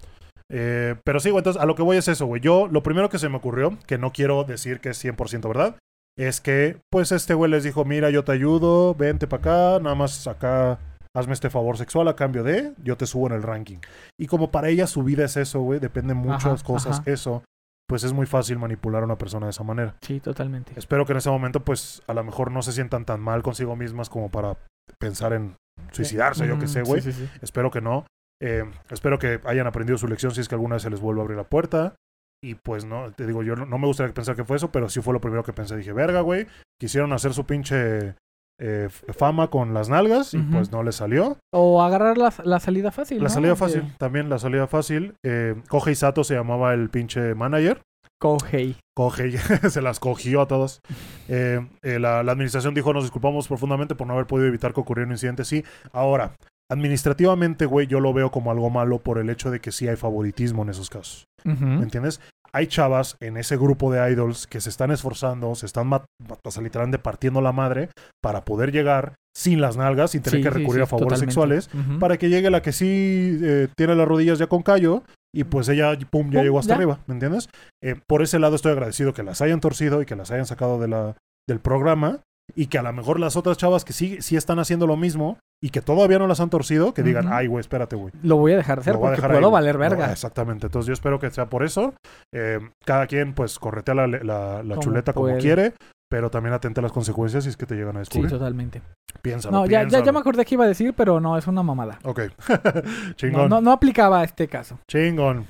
Eh, 0.51 0.95
pero 1.03 1.19
sí, 1.19 1.29
güey, 1.29 1.39
entonces 1.39 1.61
a 1.61 1.65
lo 1.65 1.75
que 1.75 1.83
voy 1.83 1.97
es 1.97 2.07
eso, 2.07 2.25
güey. 2.25 2.41
Yo, 2.41 2.67
lo 2.67 2.83
primero 2.83 3.09
que 3.09 3.19
se 3.19 3.29
me 3.29 3.37
ocurrió, 3.37 3.77
que 3.85 3.97
no 3.97 4.11
quiero 4.11 4.43
decir 4.43 4.79
que 4.79 4.89
es 4.89 5.03
100% 5.03 5.47
verdad, 5.47 5.75
es 6.17 6.41
que, 6.41 6.79
pues, 6.89 7.11
este 7.11 7.33
güey 7.33 7.51
les 7.51 7.63
dijo, 7.63 7.85
mira, 7.85 8.09
yo 8.09 8.23
te 8.23 8.31
ayudo, 8.31 8.95
vente 8.95 9.27
para 9.27 9.41
acá, 9.41 9.83
nada 9.83 9.95
más 9.95 10.25
acá, 10.27 10.79
hazme 11.15 11.33
este 11.33 11.49
favor 11.49 11.77
sexual 11.77 12.07
a 12.07 12.15
cambio 12.15 12.43
de, 12.43 12.73
yo 12.83 12.97
te 12.97 13.05
subo 13.05 13.27
en 13.27 13.33
el 13.33 13.43
ranking. 13.43 13.77
Y 14.19 14.27
como 14.27 14.49
para 14.49 14.69
ella 14.69 14.87
su 14.87 15.03
vida 15.03 15.25
es 15.25 15.37
eso, 15.37 15.61
güey, 15.61 15.79
depende 15.79 16.13
muchas 16.13 16.45
Ajá, 16.45 16.63
cosas 16.63 16.99
ajá. 16.99 17.11
eso, 17.11 17.43
pues 17.87 18.03
es 18.03 18.13
muy 18.13 18.25
fácil 18.25 18.57
manipular 18.57 19.03
a 19.03 19.05
una 19.05 19.17
persona 19.17 19.45
de 19.45 19.51
esa 19.51 19.63
manera. 19.63 19.95
Sí, 20.01 20.19
totalmente. 20.19 20.73
Espero 20.75 21.05
que 21.05 21.11
en 21.11 21.19
ese 21.19 21.29
momento, 21.29 21.59
pues, 21.59 22.01
a 22.07 22.13
lo 22.13 22.23
mejor 22.23 22.51
no 22.51 22.61
se 22.61 22.71
sientan 22.71 23.05
tan 23.05 23.19
mal 23.21 23.43
consigo 23.43 23.75
mismas 23.75 24.09
como 24.09 24.29
para 24.29 24.57
pensar 24.99 25.33
en 25.33 25.55
suicidarse, 25.91 26.47
yo 26.47 26.57
qué 26.57 26.67
sé, 26.67 26.81
güey. 26.81 27.01
Sí, 27.01 27.11
sí, 27.11 27.25
sí. 27.25 27.39
Espero 27.41 27.69
que 27.69 27.81
no. 27.81 28.05
Eh, 28.41 28.63
espero 28.89 29.19
que 29.19 29.39
hayan 29.45 29.67
aprendido 29.67 29.97
su 29.97 30.07
lección 30.07 30.31
si 30.31 30.41
es 30.41 30.47
que 30.47 30.55
alguna 30.55 30.75
vez 30.75 30.83
se 30.83 30.89
les 30.89 30.99
vuelve 30.99 31.21
a 31.21 31.23
abrir 31.23 31.37
la 31.37 31.49
puerta. 31.49 31.95
Y 32.43 32.55
pues 32.55 32.85
no, 32.85 33.11
te 33.13 33.25
digo, 33.25 33.41
yo 33.41 33.55
no, 33.55 33.65
no 33.65 33.77
me 33.77 33.87
gustaría 33.87 34.13
pensar 34.13 34.35
que 34.35 34.45
fue 34.45 34.57
eso, 34.57 34.71
pero 34.71 34.89
sí 34.89 35.01
fue 35.01 35.13
lo 35.13 35.21
primero 35.21 35.43
que 35.43 35.53
pensé. 35.53 35.75
Dije, 35.75 35.93
verga, 35.93 36.21
güey. 36.21 36.47
Quisieron 36.79 37.11
hacer 37.13 37.33
su 37.33 37.45
pinche 37.45 38.15
eh, 38.59 38.89
fama 38.89 39.49
con 39.49 39.73
las 39.73 39.89
nalgas 39.89 40.33
y 40.33 40.39
pues 40.39 40.71
no 40.71 40.83
les 40.83 40.95
salió. 40.95 41.37
O 41.53 41.81
agarrar 41.81 42.17
la, 42.17 42.33
la 42.43 42.59
salida 42.59 42.91
fácil. 42.91 43.17
La 43.17 43.25
¿no? 43.25 43.29
salida 43.29 43.55
fácil, 43.55 43.95
también 43.97 44.29
la 44.29 44.39
salida 44.39 44.67
fácil. 44.67 45.15
Eh, 45.23 45.55
Kohei 45.67 45.95
Sato 45.95 46.23
se 46.23 46.35
llamaba 46.35 46.73
el 46.73 46.89
pinche 46.89 47.33
manager. 47.35 47.81
Kohei. 48.19 48.77
Kohei 48.95 49.37
se 49.69 49.81
las 49.81 49.99
cogió 49.99 50.41
a 50.41 50.47
todas. 50.47 50.81
Eh, 51.27 51.65
eh, 51.83 51.99
la, 51.99 52.23
la 52.23 52.31
administración 52.31 52.73
dijo, 52.73 52.93
nos 52.93 53.03
disculpamos 53.03 53.47
profundamente 53.47 53.95
por 53.95 54.07
no 54.07 54.13
haber 54.13 54.25
podido 54.27 54.47
evitar 54.47 54.73
que 54.73 54.79
ocurriera 54.79 55.07
un 55.07 55.13
incidente 55.13 55.43
así. 55.43 55.63
Ahora, 55.91 56.35
administrativamente, 56.69 57.65
güey, 57.65 57.87
yo 57.87 57.99
lo 57.99 58.13
veo 58.13 58.31
como 58.31 58.51
algo 58.51 58.69
malo 58.69 58.99
por 58.99 59.17
el 59.17 59.29
hecho 59.29 59.51
de 59.51 59.59
que 59.59 59.71
sí 59.71 59.87
hay 59.87 59.95
favoritismo 59.95 60.63
en 60.63 60.69
esos 60.69 60.89
casos. 60.89 61.25
¿Me 61.43 61.83
entiendes? 61.83 62.19
Hay 62.53 62.67
chavas 62.67 63.15
en 63.21 63.37
ese 63.37 63.55
grupo 63.57 63.91
de 63.91 64.11
idols 64.11 64.47
que 64.47 64.59
se 64.61 64.69
están 64.69 64.91
esforzando, 64.91 65.53
se 65.55 65.65
están, 65.65 65.87
mat- 65.87 66.05
o 66.43 66.51
sea, 66.51 66.63
literalmente 66.63 66.97
partiendo 66.99 67.41
la 67.41 67.51
madre 67.51 67.89
para 68.21 68.43
poder 68.43 68.71
llegar 68.71 69.15
sin 69.35 69.61
las 69.61 69.77
nalgas, 69.77 70.11
sin 70.11 70.21
tener 70.23 70.39
Sí, 70.39 70.43
que 70.43 70.49
recurrir 70.49 70.81
sí, 70.81 70.83
a 70.83 70.87
favores 70.87 71.19
totalmente. 71.21 71.31
sexuales, 71.65 71.99
para 71.99 72.17
que 72.17 72.29
llegue 72.29 72.49
la 72.49 72.61
que 72.61 72.71
sí 72.71 73.37
eh, 73.41 73.67
tiene 73.77 73.95
las 73.95 74.07
rodillas 74.07 74.39
ya 74.39 74.47
con 74.47 74.63
callo 74.63 75.03
y 75.33 75.43
pues 75.43 75.69
ella, 75.69 75.91
pum, 76.09 76.31
ya 76.31 76.39
Pum, 76.39 76.43
llegó 76.43 76.59
hasta 76.59 76.73
ya. 76.73 76.75
arriba, 76.77 76.99
¿me 77.05 77.13
entiendes? 77.13 77.49
Eh, 77.83 77.95
por 78.07 78.21
ese 78.23 78.39
lado 78.39 78.55
estoy 78.55 78.71
agradecido 78.71 79.13
que 79.13 79.23
las 79.23 79.41
hayan 79.41 79.59
torcido 79.59 80.01
y 80.01 80.05
que 80.05 80.15
las 80.15 80.31
hayan 80.31 80.45
sacado 80.47 80.79
de 80.79 80.87
la, 80.87 81.15
del 81.47 81.59
programa 81.59 82.21
y 82.55 82.67
que 82.67 82.77
a 82.77 82.81
lo 82.83 82.93
mejor 82.93 83.19
las 83.19 83.35
otras 83.35 83.57
chavas 83.57 83.83
que 83.85 83.93
sí, 83.93 84.17
sí 84.21 84.35
están 84.37 84.59
haciendo 84.59 84.87
lo 84.87 84.97
mismo 84.97 85.37
y 85.61 85.69
que 85.71 85.81
todavía 85.81 86.19
no 86.19 86.27
las 86.27 86.39
han 86.39 86.49
torcido, 86.49 86.93
que 86.93 87.03
digan, 87.03 87.25
Ujú. 87.27 87.35
ay, 87.35 87.47
güey, 87.47 87.59
espérate, 87.61 87.95
güey. 87.95 88.13
Lo 88.23 88.37
voy 88.37 88.53
a 88.53 88.57
dejar 88.57 88.77
de 88.77 88.81
hacer 88.81 88.93
Lo 88.93 88.99
voy 88.99 89.07
a 89.07 89.09
porque 89.11 89.21
dejar 89.21 89.31
puedo 89.31 89.47
ahí, 89.47 89.53
valer 89.53 89.77
verga. 89.77 90.11
exactamente. 90.11 90.67
Entonces 90.67 90.87
yo 90.87 90.93
espero 90.93 91.19
que 91.19 91.29
sea 91.31 91.47
por 91.49 91.63
eso. 91.63 91.93
Eh, 92.33 92.59
cada 92.85 93.07
quien 93.07 93.33
pues 93.33 93.57
corretea 93.59 93.95
la, 93.95 94.07
la- 94.07 94.63
la 94.63 94.75
Como 94.75 94.81
chuleta 94.81 95.13
como 95.13 95.35
quiere, 95.37 95.73
pero 96.09 96.29
también 96.29 96.53
atente 96.53 96.79
a 96.79 96.83
las 96.83 96.91
consecuencias 96.91 97.43
si 97.43 97.49
es 97.49 97.57
que 97.57 97.65
te 97.65 97.75
llegan 97.75 97.97
a 97.97 98.05
Sí, 98.05 98.09
descubrir. 98.11 98.31
totalmente. 98.31 98.81
piénsalo, 99.21 99.57
No, 99.57 99.65
ya, 99.65 99.71
ya, 99.71 99.77
ya 99.83 99.87
piénsalo. 99.89 100.13
me 100.13 100.19
acordé 100.19 100.45
que 100.45 100.55
iba 100.55 100.63
a 100.63 100.67
decir, 100.67 100.93
pero 100.95 101.19
no, 101.19 101.37
es 101.37 101.47
una 101.47 101.63
mamada. 101.63 101.97
Ok. 102.03 102.19
No, 102.47 102.55
Chingón. 103.15 103.49
no, 103.49 103.61
no 103.61 103.71
aplicaba 103.71 104.21
a 104.21 104.23
este 104.23 104.47
caso. 104.47 104.79
Chingón. 104.87 105.47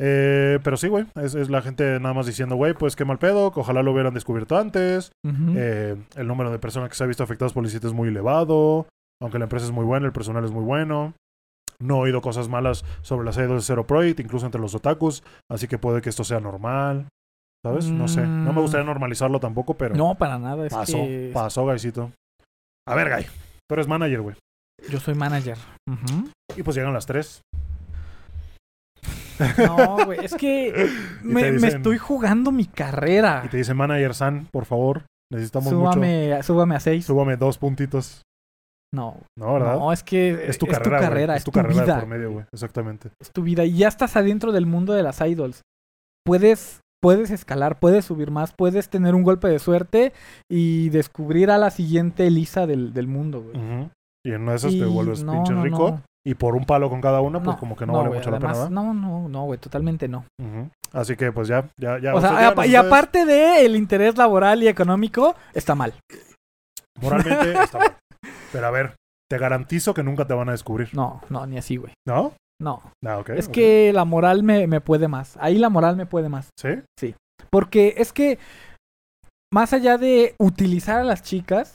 Eh, 0.00 0.58
pero 0.62 0.76
sí, 0.76 0.88
güey. 0.88 1.06
Es, 1.16 1.34
es 1.34 1.50
la 1.50 1.60
gente 1.62 1.98
nada 2.00 2.14
más 2.14 2.26
diciendo, 2.26 2.56
güey, 2.56 2.74
pues 2.74 2.94
qué 2.96 3.04
mal 3.04 3.18
pedo, 3.18 3.52
que 3.52 3.60
ojalá 3.60 3.82
lo 3.82 3.92
hubieran 3.92 4.14
descubierto 4.14 4.56
antes. 4.56 5.10
Eh, 5.24 5.96
el 6.16 6.26
número 6.26 6.50
de 6.50 6.58
personas 6.58 6.88
que 6.88 6.94
se 6.96 7.04
ha 7.04 7.06
visto 7.08 7.22
afectadas 7.24 7.52
por 7.52 7.64
el 7.64 7.70
sitio 7.70 7.88
es 7.88 7.94
muy 7.94 8.08
elevado. 8.08 8.86
Aunque 9.20 9.38
la 9.38 9.46
empresa 9.46 9.66
es 9.66 9.72
muy 9.72 9.84
buena, 9.84 10.06
el 10.06 10.12
personal 10.12 10.44
es 10.44 10.52
muy 10.52 10.62
bueno. 10.62 11.14
No 11.80 11.96
he 11.96 12.00
oído 12.00 12.20
cosas 12.20 12.48
malas 12.48 12.84
sobre 13.02 13.24
las 13.24 13.36
idols 13.36 13.62
de 13.62 13.66
Zero 13.66 13.86
Project, 13.86 14.20
incluso 14.20 14.46
entre 14.46 14.60
los 14.60 14.74
otakus. 14.74 15.22
Así 15.50 15.66
que 15.68 15.78
puede 15.78 16.00
que 16.00 16.08
esto 16.08 16.24
sea 16.24 16.40
normal. 16.40 17.06
¿Sabes? 17.64 17.90
No 17.90 18.06
sé. 18.06 18.20
No 18.24 18.52
me 18.52 18.60
Mm. 18.60 18.62
gustaría 18.62 18.86
normalizarlo 18.86 19.40
tampoco, 19.40 19.74
pero 19.74 19.96
no, 19.96 20.14
para 20.14 20.38
nada. 20.38 20.64
Es 20.66 20.72
pasó. 20.72 20.92
que 20.98 21.30
Pasó, 21.34 21.66
Gaisito. 21.66 22.12
A 22.86 22.94
ver, 22.94 23.12
Guy. 23.12 23.26
Tú 23.68 23.74
eres 23.74 23.88
manager, 23.88 24.20
güey. 24.22 24.36
yo 24.88 25.00
soy 25.00 25.14
manager. 25.14 25.58
Y 26.56 26.62
pues 26.62 26.76
llegan 26.76 26.92
las 26.94 27.04
tres. 27.06 27.42
No, 29.66 30.04
güey, 30.06 30.24
es 30.24 30.34
que 30.34 30.88
me, 31.22 31.48
estoy 31.48 31.98
jugando 31.98 32.52
mi 32.52 32.66
carrera. 32.66 33.42
Y 33.44 33.48
te 33.48 33.56
dice, 33.56 33.74
manager 33.74 34.14
San, 34.14 34.46
por 34.50 34.64
favor. 34.64 35.04
Necesitamos 35.32 35.72
mucho. 35.72 35.92
Súbame, 35.92 36.42
súbame 36.42 36.74
a 36.76 36.80
seis. 36.80 37.04
Súbame 37.04 37.36
dos 37.36 37.58
puntitos. 37.58 38.22
No, 38.94 39.16
No, 39.38 39.52
¿verdad? 39.54 39.78
no, 39.78 39.92
es 39.92 40.02
que 40.02 40.46
es 40.48 40.56
tu 40.56 40.66
carrera, 40.66 41.10
güey. 41.10 41.24
es, 41.24 41.36
Es 41.36 41.44
tu 41.44 41.50
tu 41.50 41.54
carrera 41.60 41.74
de 41.80 41.84
vida. 41.84 42.00
por 42.00 42.08
medio, 42.08 42.32
güey. 42.32 42.46
Exactamente. 42.52 43.10
Es 43.20 43.30
tu 43.32 43.42
vida. 43.42 43.64
Y 43.66 43.76
ya 43.76 43.88
estás 43.88 44.16
adentro 44.16 44.50
del 44.52 44.64
mundo 44.64 44.94
de 44.94 45.02
las 45.02 45.20
idols. 45.20 45.60
Puedes, 46.24 46.80
puedes 47.02 47.30
escalar, 47.30 47.78
puedes 47.80 48.06
subir 48.06 48.30
más, 48.30 48.54
puedes 48.56 48.88
tener 48.88 49.14
un 49.14 49.22
golpe 49.22 49.48
de 49.48 49.58
suerte 49.58 50.14
y 50.50 50.88
descubrir 50.88 51.50
a 51.50 51.58
la 51.58 51.70
siguiente 51.70 52.30
Lisa 52.30 52.66
del, 52.66 52.94
del 52.94 53.08
mundo, 53.08 53.42
güey. 53.42 53.90
Y 54.24 54.32
en 54.32 54.42
una 54.42 54.52
de 54.52 54.56
esas 54.56 54.72
te 54.72 54.84
vuelves 54.84 55.22
no, 55.22 55.32
pinche 55.32 55.52
no, 55.52 55.62
rico. 55.64 56.00
No. 56.28 56.32
Y 56.32 56.34
por 56.34 56.54
un 56.54 56.64
palo 56.64 56.90
con 56.90 57.00
cada 57.00 57.20
una, 57.20 57.38
pues 57.42 57.56
No, 57.56 57.60
como 57.60 57.76
que 57.76 57.86
no, 57.86 57.94
vale 57.94 58.08
güey, 58.08 58.20
mucho 58.20 58.30
la 58.30 58.38
pena, 58.38 58.52
¿verdad? 58.52 58.70
No, 58.70 58.94
no, 58.94 59.28
no, 59.28 59.44
güey, 59.44 59.58
totalmente 59.58 60.08
no. 60.08 60.24
Así 60.92 61.16
que 61.16 61.32
pues 61.32 61.48
ya, 61.48 61.68
ya, 61.76 61.98
ya. 61.98 62.14
o 62.14 62.20
sea, 62.20 62.54
y 62.66 62.74
aparte 62.74 63.24
de 63.24 63.64
el 63.64 63.76
interés 63.76 64.16
laboral 64.16 64.62
y 64.62 64.68
económico, 64.68 65.34
está 65.54 65.74
mal. 65.74 65.94
Moralmente 67.00 67.52
está 67.62 67.78
mal. 67.78 67.96
Pero 68.52 68.66
a 68.66 68.70
ver, 68.70 68.94
te 69.30 69.38
garantizo 69.38 69.94
que 69.94 70.02
nunca 70.02 70.26
te 70.26 70.34
van 70.34 70.48
a 70.48 70.52
descubrir. 70.52 70.88
No, 70.92 71.20
no, 71.28 71.46
ni 71.46 71.58
así, 71.58 71.76
güey. 71.76 71.92
¿No? 72.06 72.32
No. 72.60 72.82
Ah, 73.06 73.22
es 73.36 73.48
que 73.48 73.92
la 73.92 74.04
moral 74.04 74.42
me, 74.42 74.66
me 74.66 74.80
puede 74.80 75.06
más. 75.06 75.36
Ahí 75.40 75.58
la 75.58 75.68
moral 75.68 75.96
me 75.96 76.06
puede 76.06 76.28
más. 76.28 76.50
¿Sí? 76.58 77.14
Porque 77.50 77.94
es 77.98 78.12
que, 78.12 78.38
más 79.52 79.72
allá 79.72 79.96
de 79.96 80.34
utilizar 80.38 81.00
a 81.00 81.04
las 81.04 81.22
chicas, 81.22 81.74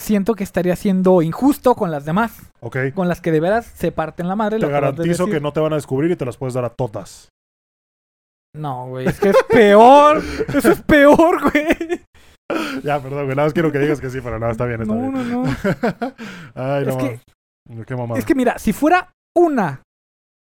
siento 0.00 0.34
que 0.34 0.44
estaría 0.44 0.76
siendo 0.76 1.22
injusto 1.22 1.74
con 1.74 1.90
las 1.90 2.04
demás. 2.04 2.36
Ok. 2.60 2.76
Con 2.94 3.08
las 3.08 3.20
que 3.20 3.32
de 3.32 3.40
veras 3.40 3.66
se 3.66 3.92
parten 3.92 4.28
la 4.28 4.36
madre. 4.36 4.58
Te 4.58 4.66
de 4.66 4.72
garantizo 4.72 5.26
que 5.26 5.40
no 5.40 5.52
te 5.52 5.60
van 5.60 5.72
a 5.72 5.76
descubrir 5.76 6.10
y 6.10 6.16
te 6.16 6.24
las 6.24 6.36
puedes 6.36 6.54
dar 6.54 6.64
a 6.64 6.70
todas. 6.70 7.28
No, 8.56 8.88
güey, 8.88 9.06
es 9.06 9.20
que 9.20 9.30
es 9.30 9.36
peor. 9.48 10.22
Eso 10.54 10.72
es 10.72 10.82
peor, 10.82 11.50
güey. 11.50 12.00
ya, 12.82 13.00
perdón, 13.00 13.24
güey. 13.24 13.36
Nada 13.36 13.46
más 13.46 13.52
quiero 13.52 13.70
que 13.70 13.78
digas 13.78 14.00
que 14.00 14.10
sí, 14.10 14.20
pero 14.22 14.38
no, 14.38 14.50
está 14.50 14.64
bien, 14.64 14.82
está 14.82 14.94
No, 14.94 15.00
bien. 15.12 15.30
no, 15.30 15.44
no. 15.44 15.56
Ay, 16.54 16.84
no. 16.86 16.90
Es 16.90 16.96
que-. 16.96 17.20
Qué 17.86 17.96
mamada. 17.96 18.18
Es 18.18 18.24
que 18.24 18.34
mira, 18.34 18.58
si 18.58 18.72
fuera 18.72 19.12
una, 19.36 19.82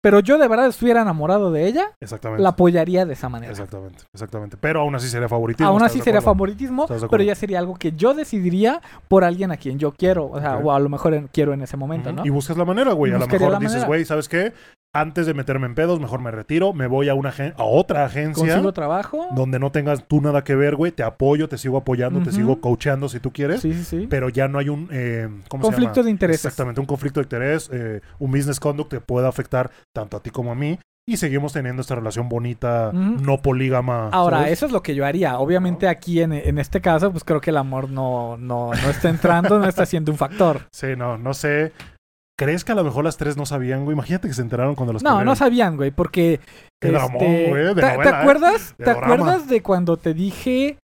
pero 0.06 0.20
yo 0.20 0.38
de 0.38 0.48
verdad 0.48 0.68
estuviera 0.68 1.02
enamorado 1.02 1.52
de 1.52 1.66
ella, 1.66 1.88
Exactamente. 2.00 2.44
la 2.44 2.50
apoyaría 2.50 3.08
de 3.08 3.14
esa 3.14 3.28
manera. 3.28 3.52
Exactamente, 3.52 4.04
exactamente. 4.14 4.56
Pero 4.56 4.82
aún 4.82 4.94
así 4.94 5.08
sería 5.08 5.28
favoritismo. 5.28 5.68
Aún 5.68 5.78
¿estás 5.78 5.94
así 5.94 6.02
sería 6.02 6.22
favoritismo, 6.22 6.84
¿Estás 6.84 7.02
de 7.02 7.08
pero 7.10 7.24
ya 7.24 7.34
sería 7.34 7.58
algo 7.58 7.74
que 7.74 7.92
yo 7.94 8.14
decidiría 8.14 8.84
por 9.08 9.24
alguien 9.24 9.52
a 9.52 9.58
quien 9.58 9.80
yo 9.80 9.94
quiero. 9.94 10.28
O 10.30 10.40
sea, 10.40 10.58
o 10.58 10.72
a 10.72 10.80
lo 10.80 10.90
mejor 10.90 11.16
en- 11.16 11.28
quiero 11.30 11.54
en 11.54 11.64
ese 11.64 11.76
momento. 11.76 12.12
¿no? 12.12 12.24
Y 12.24 12.30
buscas 12.30 12.56
la 12.56 12.66
manera, 12.66 12.94
güey. 12.94 13.14
A 13.14 13.18
lo 13.18 13.26
mejor 13.26 13.58
dices, 13.58 13.84
güey, 13.88 14.06
¿sabes 14.06 14.30
qué? 14.30 14.54
Antes 14.96 15.26
de 15.26 15.34
meterme 15.34 15.68
en 15.68 15.76
pedos, 15.76 16.00
mejor 16.00 16.22
me 16.22 16.32
retiro, 16.32 16.72
me 16.72 16.88
voy 16.88 17.10
a 17.10 17.14
una 17.14 17.34
a 17.58 17.64
otra 17.64 18.06
agencia 18.06 18.46
Consigo 18.46 18.72
trabajo. 18.72 19.28
donde 19.36 19.60
no 19.60 19.70
tengas 19.72 20.08
tú 20.08 20.22
nada 20.22 20.46
que 20.46 20.56
ver, 20.56 20.78
güey. 20.78 20.94
Te 20.94 21.04
apoyo, 21.04 21.50
te 21.50 21.58
sigo 21.58 21.78
apoyando, 21.78 22.22
te 22.22 22.32
sigo 22.32 22.62
coacheando 22.62 23.10
si 23.10 23.20
tú 23.20 23.34
quieres. 23.34 23.62
Sí, 23.62 23.74
sí, 23.74 23.84
sí. 23.84 24.08
Pero 24.10 24.30
ya 24.30 24.48
no 24.48 24.58
hay 24.58 24.70
un 24.70 24.88
eh, 24.92 25.28
¿cómo 25.50 25.64
se 25.64 25.68
Conflicto 25.68 25.96
llama? 25.96 26.06
de 26.06 26.12
intereses. 26.12 26.46
Exactamente, 26.46 26.80
un 26.80 26.88
conflicto 26.88 27.20
de 27.20 27.26
interés, 27.26 27.70
eh, 27.74 28.00
un 28.20 28.32
business 28.32 28.60
conduct 28.60 28.90
que 28.90 29.02
pueda 29.02 29.28
afectar 29.28 29.70
tanto 29.94 30.16
a 30.16 30.22
ti 30.22 30.30
como 30.30 30.52
a 30.52 30.56
mí. 30.56 30.80
Y 31.08 31.18
seguimos 31.18 31.54
teniendo 31.54 31.82
esta 31.82 31.94
relación 31.96 32.30
bonita, 32.30 32.92
no 32.92 33.40
polígama. 33.42 34.10
Ahora, 34.10 34.38
¿sabes? 34.38 34.54
eso 34.54 34.66
es 34.66 34.72
lo 34.72 34.82
que 34.82 34.96
yo 34.96 35.06
haría. 35.06 35.38
Obviamente 35.38 35.88
aquí 35.88 36.22
en, 36.22 36.34
en 36.34 36.58
este 36.58 36.82
caso, 36.82 37.12
pues 37.12 37.24
creo 37.24 37.42
que 37.42 37.52
el 37.52 37.58
amor 37.58 37.92
no, 37.92 38.38
no, 38.38 38.72
no 38.72 38.90
está 38.90 39.10
entrando, 39.10 39.60
no 39.60 39.68
está 39.68 39.86
siendo 39.86 40.12
un 40.12 40.18
factor. 40.18 40.62
Sí, 40.72 40.88
no, 40.98 41.18
no 41.20 41.36
sé. 41.36 41.74
¿Crees 42.38 42.66
que 42.66 42.72
a 42.74 42.76
lo 42.76 42.84
mejor 42.84 43.04
las 43.06 43.18
tres 43.18 43.38
no 43.38 43.46
sabían, 43.46 43.86
güey? 43.86 43.94
Imagínate 43.96 44.28
que 44.28 44.34
se 44.34 44.42
enteraron 44.42 44.76
cuando 44.76 44.94
las 44.94 45.04
No, 45.04 45.24
no 45.24 45.36
sabían, 45.36 45.78
güey, 45.78 45.92
porque... 45.92 46.40
Qué 46.82 46.90
dramón, 46.92 47.20
güey, 47.20 47.64
de 47.64 47.76
¿te, 47.76 47.82
novela, 47.82 48.04
te 48.04 48.10
¿eh? 48.10 48.12
acuerdas, 48.14 48.76
De 48.78 48.84
¿te 48.86 48.92
drama. 48.92 49.06
acuerdas 49.14 49.48
de 49.50 49.62
cuando 49.62 49.98
te 49.98 50.14
dije... 50.14 50.78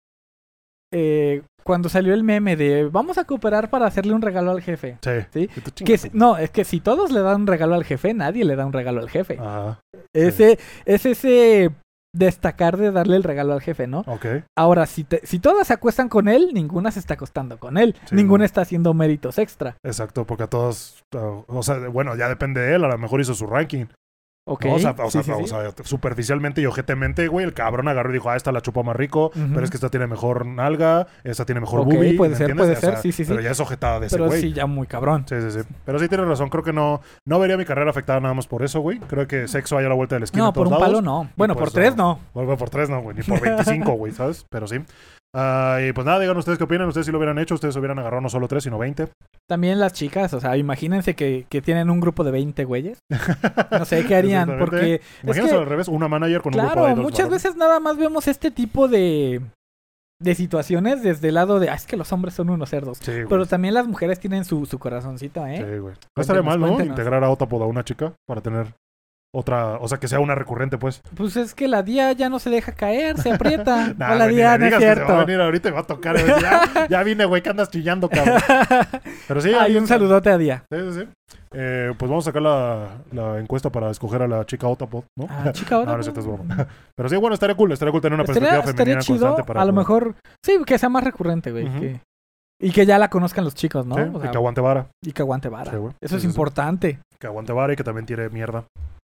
eh, 0.93 1.43
cuando 1.65 1.91
salió 1.91 2.15
el 2.15 2.25
meme 2.25 2.57
de 2.57 2.85
vamos 2.91 3.19
a 3.19 3.25
cooperar 3.25 3.69
para 3.69 3.85
hacerle 3.87 4.15
un 4.15 4.23
regalo 4.23 4.51
al 4.53 4.63
jefe? 4.63 4.97
Sí. 5.03 5.49
Sí. 5.75 5.85
Que 5.85 5.99
no, 6.15 6.39
es 6.39 6.51
que 6.51 6.65
si 6.65 6.81
todos 6.81 7.13
le 7.13 7.21
dan 7.21 7.43
un 7.43 7.47
regalo 7.47 7.75
al 7.75 7.85
jefe, 7.85 8.15
nadie 8.15 8.47
le 8.47 8.57
da 8.57 8.65
un 8.65 8.73
regalo 8.73 9.01
al 9.03 9.11
jefe. 9.11 9.39
Ajá. 9.39 9.79
Ese, 10.15 10.59
es 10.87 11.05
ese 11.05 11.71
destacar 12.15 12.77
de 12.77 12.91
darle 12.91 13.17
el 13.17 13.23
regalo 13.23 13.53
al 13.53 13.61
jefe, 13.61 13.87
¿no? 13.87 14.01
Ok. 14.07 14.27
Ahora, 14.57 14.87
si, 14.87 15.05
te- 15.05 15.21
si 15.27 15.39
todas 15.39 15.67
se 15.67 15.75
acuestan 15.75 16.09
con 16.09 16.29
él, 16.29 16.51
ninguna 16.53 16.91
se 16.91 17.01
está 17.01 17.15
acostando 17.15 17.59
con 17.59 17.77
él. 17.79 17.95
Sí, 18.07 18.15
ninguna 18.15 18.43
no. 18.43 18.45
está 18.47 18.63
haciendo 18.63 18.95
méritos 18.95 19.39
extra. 19.39 19.77
Exacto, 19.85 20.27
porque 20.27 20.45
a 20.45 20.49
todos, 20.49 21.05
o 21.47 21.63
sea, 21.63 21.89
bueno, 21.89 22.17
ya 22.17 22.29
depende 22.29 22.61
de 22.61 22.75
él, 22.77 22.85
a 22.85 22.89
lo 22.89 22.99
mejor 22.99 23.21
hizo 23.21 23.35
su 23.35 23.47
ranking. 23.47 23.87
Ok. 24.51 24.65
¿no? 24.65 24.75
O 24.75 24.79
sea, 24.79 24.95
o 24.99 25.11
sí, 25.11 25.23
sea, 25.23 25.23
sí, 25.23 25.31
o 25.33 25.39
sí. 25.39 25.47
sea, 25.49 25.73
superficialmente 25.85 26.61
y 26.63 26.67
ojetemente, 26.67 27.29
güey, 27.29 27.45
el 27.45 27.53
cabrón 27.53 27.87
agarró 27.89 28.11
y 28.11 28.15
dijo, 28.15 28.31
ah, 28.31 28.37
esta 28.37 28.51
la 28.51 28.63
chupa 28.63 28.83
más 28.83 28.97
rico, 28.97 29.31
pero 29.35 29.63
es 29.63 29.71
que 29.71 29.77
esta 29.77 29.91
tiene 29.91 30.07
mejor 30.07 30.47
nalga, 30.47 31.07
esta 31.25 31.45
tiene 31.45 31.61
mejor 31.61 31.81
Ok, 31.81 31.87
boobie. 31.93 32.17
puede 32.17 32.31
¿me 32.31 32.37
ser, 32.37 32.51
entiendes? 32.51 32.79
puede 32.79 32.93
ser, 32.95 33.01
sí, 33.03 33.13
sí, 33.13 33.25
sí. 33.25 33.29
Pero 33.31 33.43
ya 33.43 33.51
es 33.51 33.61
ojetada 33.61 34.01
de 34.01 34.07
ese 34.07 34.17
Pero 34.17 34.29
güey. 34.29 34.41
sí, 34.41 34.53
ya 34.53 34.67
muy 34.67 34.87
cabrón. 34.87 35.25
Sí, 35.29 35.35
sí, 35.41 35.51
sí. 35.51 35.69
Pero 35.85 35.99
sí 35.99 36.09
tienes 36.09 36.27
razón, 36.27 36.49
creo 36.49 36.63
que 36.65 36.73
no, 36.73 37.01
no 37.27 37.39
vería 37.39 37.57
mi 37.57 37.65
carrera 37.67 37.91
afectada 37.91 38.21
nada 38.21 38.35
más 38.35 38.47
por 38.47 38.63
eso, 38.63 38.81
güey. 38.81 38.99
Creo 39.01 39.27
que 39.29 39.49
sexo 39.49 39.77
hay 39.77 39.85
a 39.85 39.89
la 39.89 39.95
vuelta 39.95 40.15
de 40.17 40.21
la 40.21 40.25
esquina. 40.25 40.45
No, 40.45 40.53
por 40.53 40.67
un 40.67 40.79
palo 40.79 41.03
no. 41.03 41.29
Bueno, 41.37 41.55
pues, 41.55 41.65
por 41.65 41.73
tres 41.73 41.95
no. 41.97 42.19
Vuelve 42.33 42.57
por 42.57 42.71
tres, 42.71 42.89
no, 42.89 43.03
güey. 43.03 43.17
Ni 43.17 43.23
por 43.23 43.41
25, 43.43 43.93
güey, 43.93 44.13
¿sabes? 44.13 44.47
Pero 44.49 44.67
sí. 44.67 44.77
Ah, 45.35 45.79
y 45.87 45.93
pues 45.93 46.07
nada, 46.07 46.21
digan 46.21 46.37
ustedes 46.37 46.59
qué 46.59 46.65
opinan. 46.65 46.89
Ustedes 46.89 47.07
si 47.07 47.13
lo 47.13 47.19
hubieran 47.19 47.39
hecho, 47.39 47.55
ustedes 47.55 47.77
hubieran 47.77 47.99
agarrado 47.99 48.23
no 48.23 48.29
solo 48.29 48.49
tres, 48.49 48.65
sino 48.65 48.79
20. 48.79 49.09
También 49.49 49.79
las 49.81 49.93
chicas, 49.93 50.35
o 50.35 50.41
sea, 50.41 50.57
imagínense 50.57 51.15
que, 51.15 51.47
que 51.49 51.63
tienen 51.63 51.91
un 51.91 52.01
grupo 52.01 52.23
de 52.25 52.31
20 52.33 52.65
güeyes. 52.65 52.99
No 53.71 53.85
sé 53.85 54.05
qué 54.05 54.15
harían, 54.15 54.59
porque 54.59 54.95
es 54.97 55.01
Imagínense 55.23 55.55
que, 55.55 55.61
al 55.61 55.67
revés, 55.67 55.89
una 55.89 56.09
manager 56.09 56.43
con 56.43 56.55
un 56.55 56.61
grupo 56.61 56.75
de 56.81 56.87
claro, 56.87 57.03
muchas 57.03 57.19
varones. 57.27 57.43
veces 57.45 57.57
nada 57.57 57.81
más 57.81 57.97
vemos 57.97 58.29
este 58.29 58.51
tipo 58.51 58.89
de, 58.89 59.41
de 60.21 60.35
situaciones 60.35 61.03
desde 61.03 61.29
el 61.29 61.35
lado 61.35 61.61
de, 61.61 61.71
ah, 61.71 61.75
es 61.75 61.87
que 61.87 61.97
los 61.97 62.13
hombres 62.13 62.35
son 62.35 62.51
unos 62.51 62.69
cerdos. 62.69 62.99
Sí. 62.99 63.13
Pero 63.29 63.47
también 63.47 63.75
las 63.75 63.87
mujeres 63.87 64.21
tienen 64.21 64.45
su, 64.45 64.67
su 64.67 64.79
corazoncito, 64.79 65.47
¿eh? 65.47 65.57
Sí, 65.59 65.79
güey. 65.79 65.95
No 66.17 66.21
estaría 66.21 66.43
mal, 66.43 66.61
¿no? 66.61 66.81
Integrar 66.83 67.25
a 67.25 67.31
Otapod 67.31 67.63
a 67.63 67.67
una 67.67 67.85
chica 67.85 68.13
para 68.27 68.41
tener 68.41 68.75
otra, 69.35 69.77
o 69.79 69.87
sea, 69.89 69.99
que 69.99 70.09
sea 70.09 70.21
una 70.21 70.35
recurrente, 70.35 70.79
pues. 70.79 71.03
Pues 71.15 71.37
es 71.37 71.55
que 71.55 71.69
la 71.69 71.83
día 71.83 72.13
ya 72.13 72.29
no 72.31 72.39
se 72.39 72.49
deja 72.51 72.73
caer, 72.73 73.19
se 73.19 73.33
aprieta. 73.33 73.95
Nah, 73.99 74.27
día, 74.27 74.57
le 74.57 74.59
no 74.59 74.65
es 74.67 74.71
digas 74.71 74.79
que 74.79 74.79
se 74.81 74.87
va 74.87 74.93
a 74.93 74.95
cierto. 74.95 75.27
venir 75.27 75.41
ahorita 75.41 75.69
y 75.69 75.73
va 75.73 75.81
a 75.81 75.87
tocar. 75.87 76.17
ya, 76.41 76.87
ya 76.89 77.03
vine, 77.03 77.25
güey, 77.25 77.43
que 77.43 77.51
andas 77.51 77.71
chillando, 77.71 78.09
cabrón. 78.09 78.41
Pero 79.27 79.41
sí, 79.41 79.49
Ay, 79.51 79.73
ahí 79.73 79.77
un 79.77 79.85
está. 79.85 79.95
saludote 79.97 80.31
a 80.31 80.39
Día. 80.39 80.65
Sí, 80.73 80.79
sí, 80.93 81.01
sí. 81.01 81.09
Eh, 81.53 81.95
pues 81.99 82.09
vamos 82.11 82.25
a 82.27 82.31
sacar 82.31 82.43
la, 82.43 82.89
la 83.13 83.39
encuesta 83.39 83.71
para 83.71 83.91
escoger 83.91 84.23
a 84.23 84.29
la 84.29 84.45
chica 84.47 84.67
Otapod, 84.67 85.05
¿no? 85.17 85.27
Ah, 85.31 85.51
chica, 85.53 85.77
No, 85.85 85.97
no 85.97 86.03
cierto, 86.03 86.23
broma. 86.23 86.67
Pero 86.97 87.09
sí, 87.09 87.17
bueno, 87.17 87.35
estaría 87.35 87.57
cool, 87.57 87.73
estaría 87.73 87.93
cool 87.93 88.01
tener 88.03 88.15
una 88.15 88.25
Estaría, 88.25 88.41
perspectiva 88.49 88.71
estaría 88.71 88.85
femenina 88.95 89.01
chido, 89.03 89.27
constante 89.29 89.47
para 89.47 89.63
a 89.63 89.65
lo 89.65 89.73
mejor, 89.73 90.15
sí, 90.45 90.59
que 90.67 90.79
sea 90.79 90.89
más 90.89 91.05
recurrente, 91.05 91.51
güey. 91.53 91.69
Que- 91.71 92.01
y 92.61 92.73
que 92.73 92.85
ya 92.87 92.99
la 92.99 93.09
conozcan 93.09 93.45
los 93.45 93.55
chicos, 93.55 93.87
¿no? 93.87 93.95
Sí, 93.95 94.01
O 94.13 94.19
sea, 94.21 94.29
y 94.29 94.33
que 94.33 94.37
aguante 94.37 94.61
vara. 94.61 94.89
y 95.05 95.13
que 95.13 95.23
aguante 95.23 95.49
vara. 95.49 95.71
Sí. 95.71 95.77
Eso 96.01 96.15
Sí, 96.19 96.19
es 96.19 96.25
importante. 96.25 96.99
Que 97.21 97.27
aguante 97.29 97.53
vara 97.53 97.73
y 97.73 97.77
que 97.77 97.85
también 97.85 98.05
tire 98.05 98.29
mierda. 98.31 98.65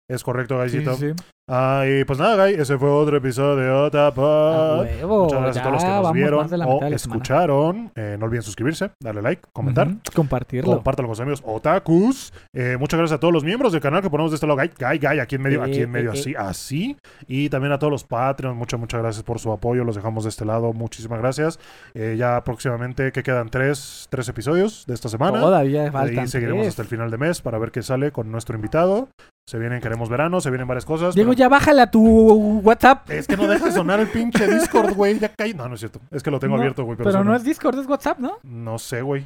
Es 0.09 0.23
correcto, 0.23 0.55
Sí, 0.67 0.77
Gaisito. 0.77 0.95
sí, 0.95 1.11
sí. 1.11 1.23
Ah, 1.47 1.83
y 1.87 2.03
pues 2.05 2.17
nada, 2.17 2.43
Guy, 2.47 2.55
ese 2.55 2.75
fue 2.79 2.89
otro 2.89 3.17
episodio 3.17 3.55
de 3.57 3.69
Otapa. 3.69 4.83
Muchas 5.05 5.41
gracias 5.41 5.57
a 5.57 5.69
todos 5.69 5.73
los 5.73 5.83
que 5.83 5.89
nos 5.89 6.13
vieron 6.13 6.63
o 6.65 6.83
escucharon. 6.85 7.91
Eh, 7.95 8.15
no 8.19 8.25
olviden 8.25 8.41
suscribirse, 8.41 8.89
darle 8.99 9.21
like, 9.21 9.43
comentar. 9.53 9.87
Ujú, 9.87 9.99
Compartirlo. 10.15 10.73
Compártanlo 10.73 11.09
con 11.09 11.15
sus 11.15 11.21
amigos 11.21 11.43
otakus. 11.45 12.33
Eh, 12.51 12.77
muchas 12.79 12.97
gracias 12.97 13.17
a 13.17 13.19
todos 13.19 13.31
los 13.31 13.43
miembros 13.43 13.71
del 13.73 13.81
canal 13.81 14.01
que 14.01 14.09
ponemos 14.09 14.31
de 14.31 14.35
este 14.35 14.47
lado. 14.47 14.57
Guy, 14.59 14.71
Guy, 14.79 14.97
Guy, 14.97 15.19
aquí 15.19 15.35
en 15.35 15.41
medio, 15.43 15.63
Eh, 15.63 15.69
aquí 15.69 15.81
en 15.81 15.91
medio, 15.91 16.13
así, 16.13 16.33
así. 16.35 16.97
Y 17.27 17.49
también 17.49 17.73
a 17.73 17.77
todos 17.77 17.91
los 17.91 18.03
Patreons. 18.03 18.57
Muchas, 18.57 18.79
muchas 18.79 19.01
gracias 19.01 19.23
por 19.23 19.37
su 19.37 19.51
apoyo. 19.51 19.83
Los 19.83 19.95
dejamos 19.95 20.23
de 20.23 20.31
este 20.31 20.45
lado. 20.45 20.73
Muchísimas 20.73 21.19
gracias. 21.19 21.59
Eh, 21.93 22.15
ya 22.17 22.43
próximamente, 22.43 23.11
que 23.11 23.21
quedan 23.21 23.49
tres, 23.49 24.07
tres 24.09 24.27
episodios 24.29 24.85
de 24.87 24.95
esta 24.95 25.09
semana. 25.09 25.39
Todavía 25.41 25.91
faltan 25.91 26.19
ahí 26.19 26.27
seguiremos 26.27 26.61
tres. 26.61 26.69
hasta 26.69 26.81
el 26.81 26.87
final 26.87 27.11
de 27.11 27.19
mes 27.19 27.41
para 27.41 27.59
ver 27.59 27.71
qué 27.71 27.83
sale 27.83 28.11
con 28.11 28.31
nuestro 28.31 28.55
invitado. 28.55 29.09
Se 29.47 29.59
vienen 29.59 29.79
Queremos 29.79 30.09
Verano, 30.09 30.41
se 30.41 30.49
vienen 30.49 30.67
varias 30.67 30.85
cosas. 30.85 31.13
Diego, 31.13 31.34
ya 31.35 31.47
bájale 31.49 31.81
a 31.81 31.91
tu 31.91 32.59
WhatsApp. 32.63 33.09
Es 33.11 33.27
que 33.27 33.37
no 33.37 33.47
deja 33.47 33.65
de 33.65 33.71
sonar 33.71 33.99
el 33.99 34.07
pinche 34.07 34.47
Discord, 34.53 34.93
güey. 34.95 35.19
Ya 35.19 35.29
caí. 35.29 35.53
No, 35.53 35.67
no 35.67 35.75
es 35.75 35.79
cierto. 35.81 35.99
Es 36.11 36.23
que 36.23 36.31
lo 36.31 36.39
tengo 36.39 36.55
No, 36.55 36.61
abierto, 36.61 36.83
güey. 36.83 36.97
Pero, 36.97 37.09
Pero, 37.11 37.23
no 37.23 37.35
es 37.35 37.43
Discord, 37.43 37.79
es 37.79 37.87
WhatsApp, 37.87 38.19
¿no? 38.19 38.37
No 38.43 38.79
sé, 38.79 39.01
güey. 39.01 39.25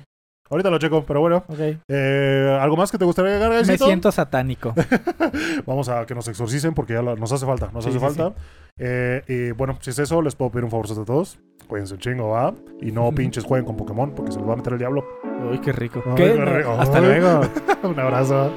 Ahorita 0.51 0.71
lo 0.71 0.79
checo, 0.79 1.03
pero 1.05 1.19
bueno. 1.21 1.43
Ok. 1.47 1.59
Eh, 1.87 2.57
¿Algo 2.59 2.75
más 2.75 2.91
que 2.91 2.97
te 2.97 3.05
gustaría 3.05 3.33
agregar, 3.33 3.51
Me 3.51 3.57
Gaisito? 3.57 3.85
siento 3.85 4.11
satánico. 4.11 4.73
Vamos 5.67 5.89
a 5.89 6.07
que 6.07 6.15
nos 6.15 6.27
exorcicen 6.27 6.73
porque 6.73 6.93
ya 6.93 7.03
lo- 7.03 7.15
nos 7.15 7.31
hace 7.31 7.45
falta. 7.45 7.69
Nos 7.71 7.83
Sí, 7.83 7.91
hace 7.91 7.99
sí, 7.99 8.03
falta. 8.05 8.33
Eh, 8.79 9.21
y 9.27 9.51
bueno, 9.51 9.77
si 9.79 9.91
es 9.91 9.99
eso, 9.99 10.23
les 10.23 10.35
puedo 10.35 10.49
pedir 10.49 10.63
un 10.65 10.71
favor 10.71 10.87
a 10.91 11.05
todos. 11.05 11.37
Cuídense 11.67 11.93
un 11.93 11.99
chingo, 11.99 12.29
¿va? 12.29 12.51
Y 12.81 12.91
no 12.91 13.11
pinches 13.15 13.43
jueguen 13.43 13.65
con 13.67 13.77
Pokémon 13.77 14.11
porque 14.15 14.31
se 14.31 14.39
los 14.39 14.49
va 14.49 14.53
a 14.53 14.55
meter 14.57 14.73
el 14.73 14.79
diablo. 14.79 15.05
Uy, 15.51 15.59
qué 15.59 15.71
rico. 15.71 16.01
Ay, 16.07 16.15
¿Qué? 16.15 16.33
qué 16.33 16.45
rico. 16.45 16.71
Hasta 16.79 16.97
Ay. 16.97 17.03
luego. 17.05 17.41
un 17.83 17.99
abrazo. 17.99 18.51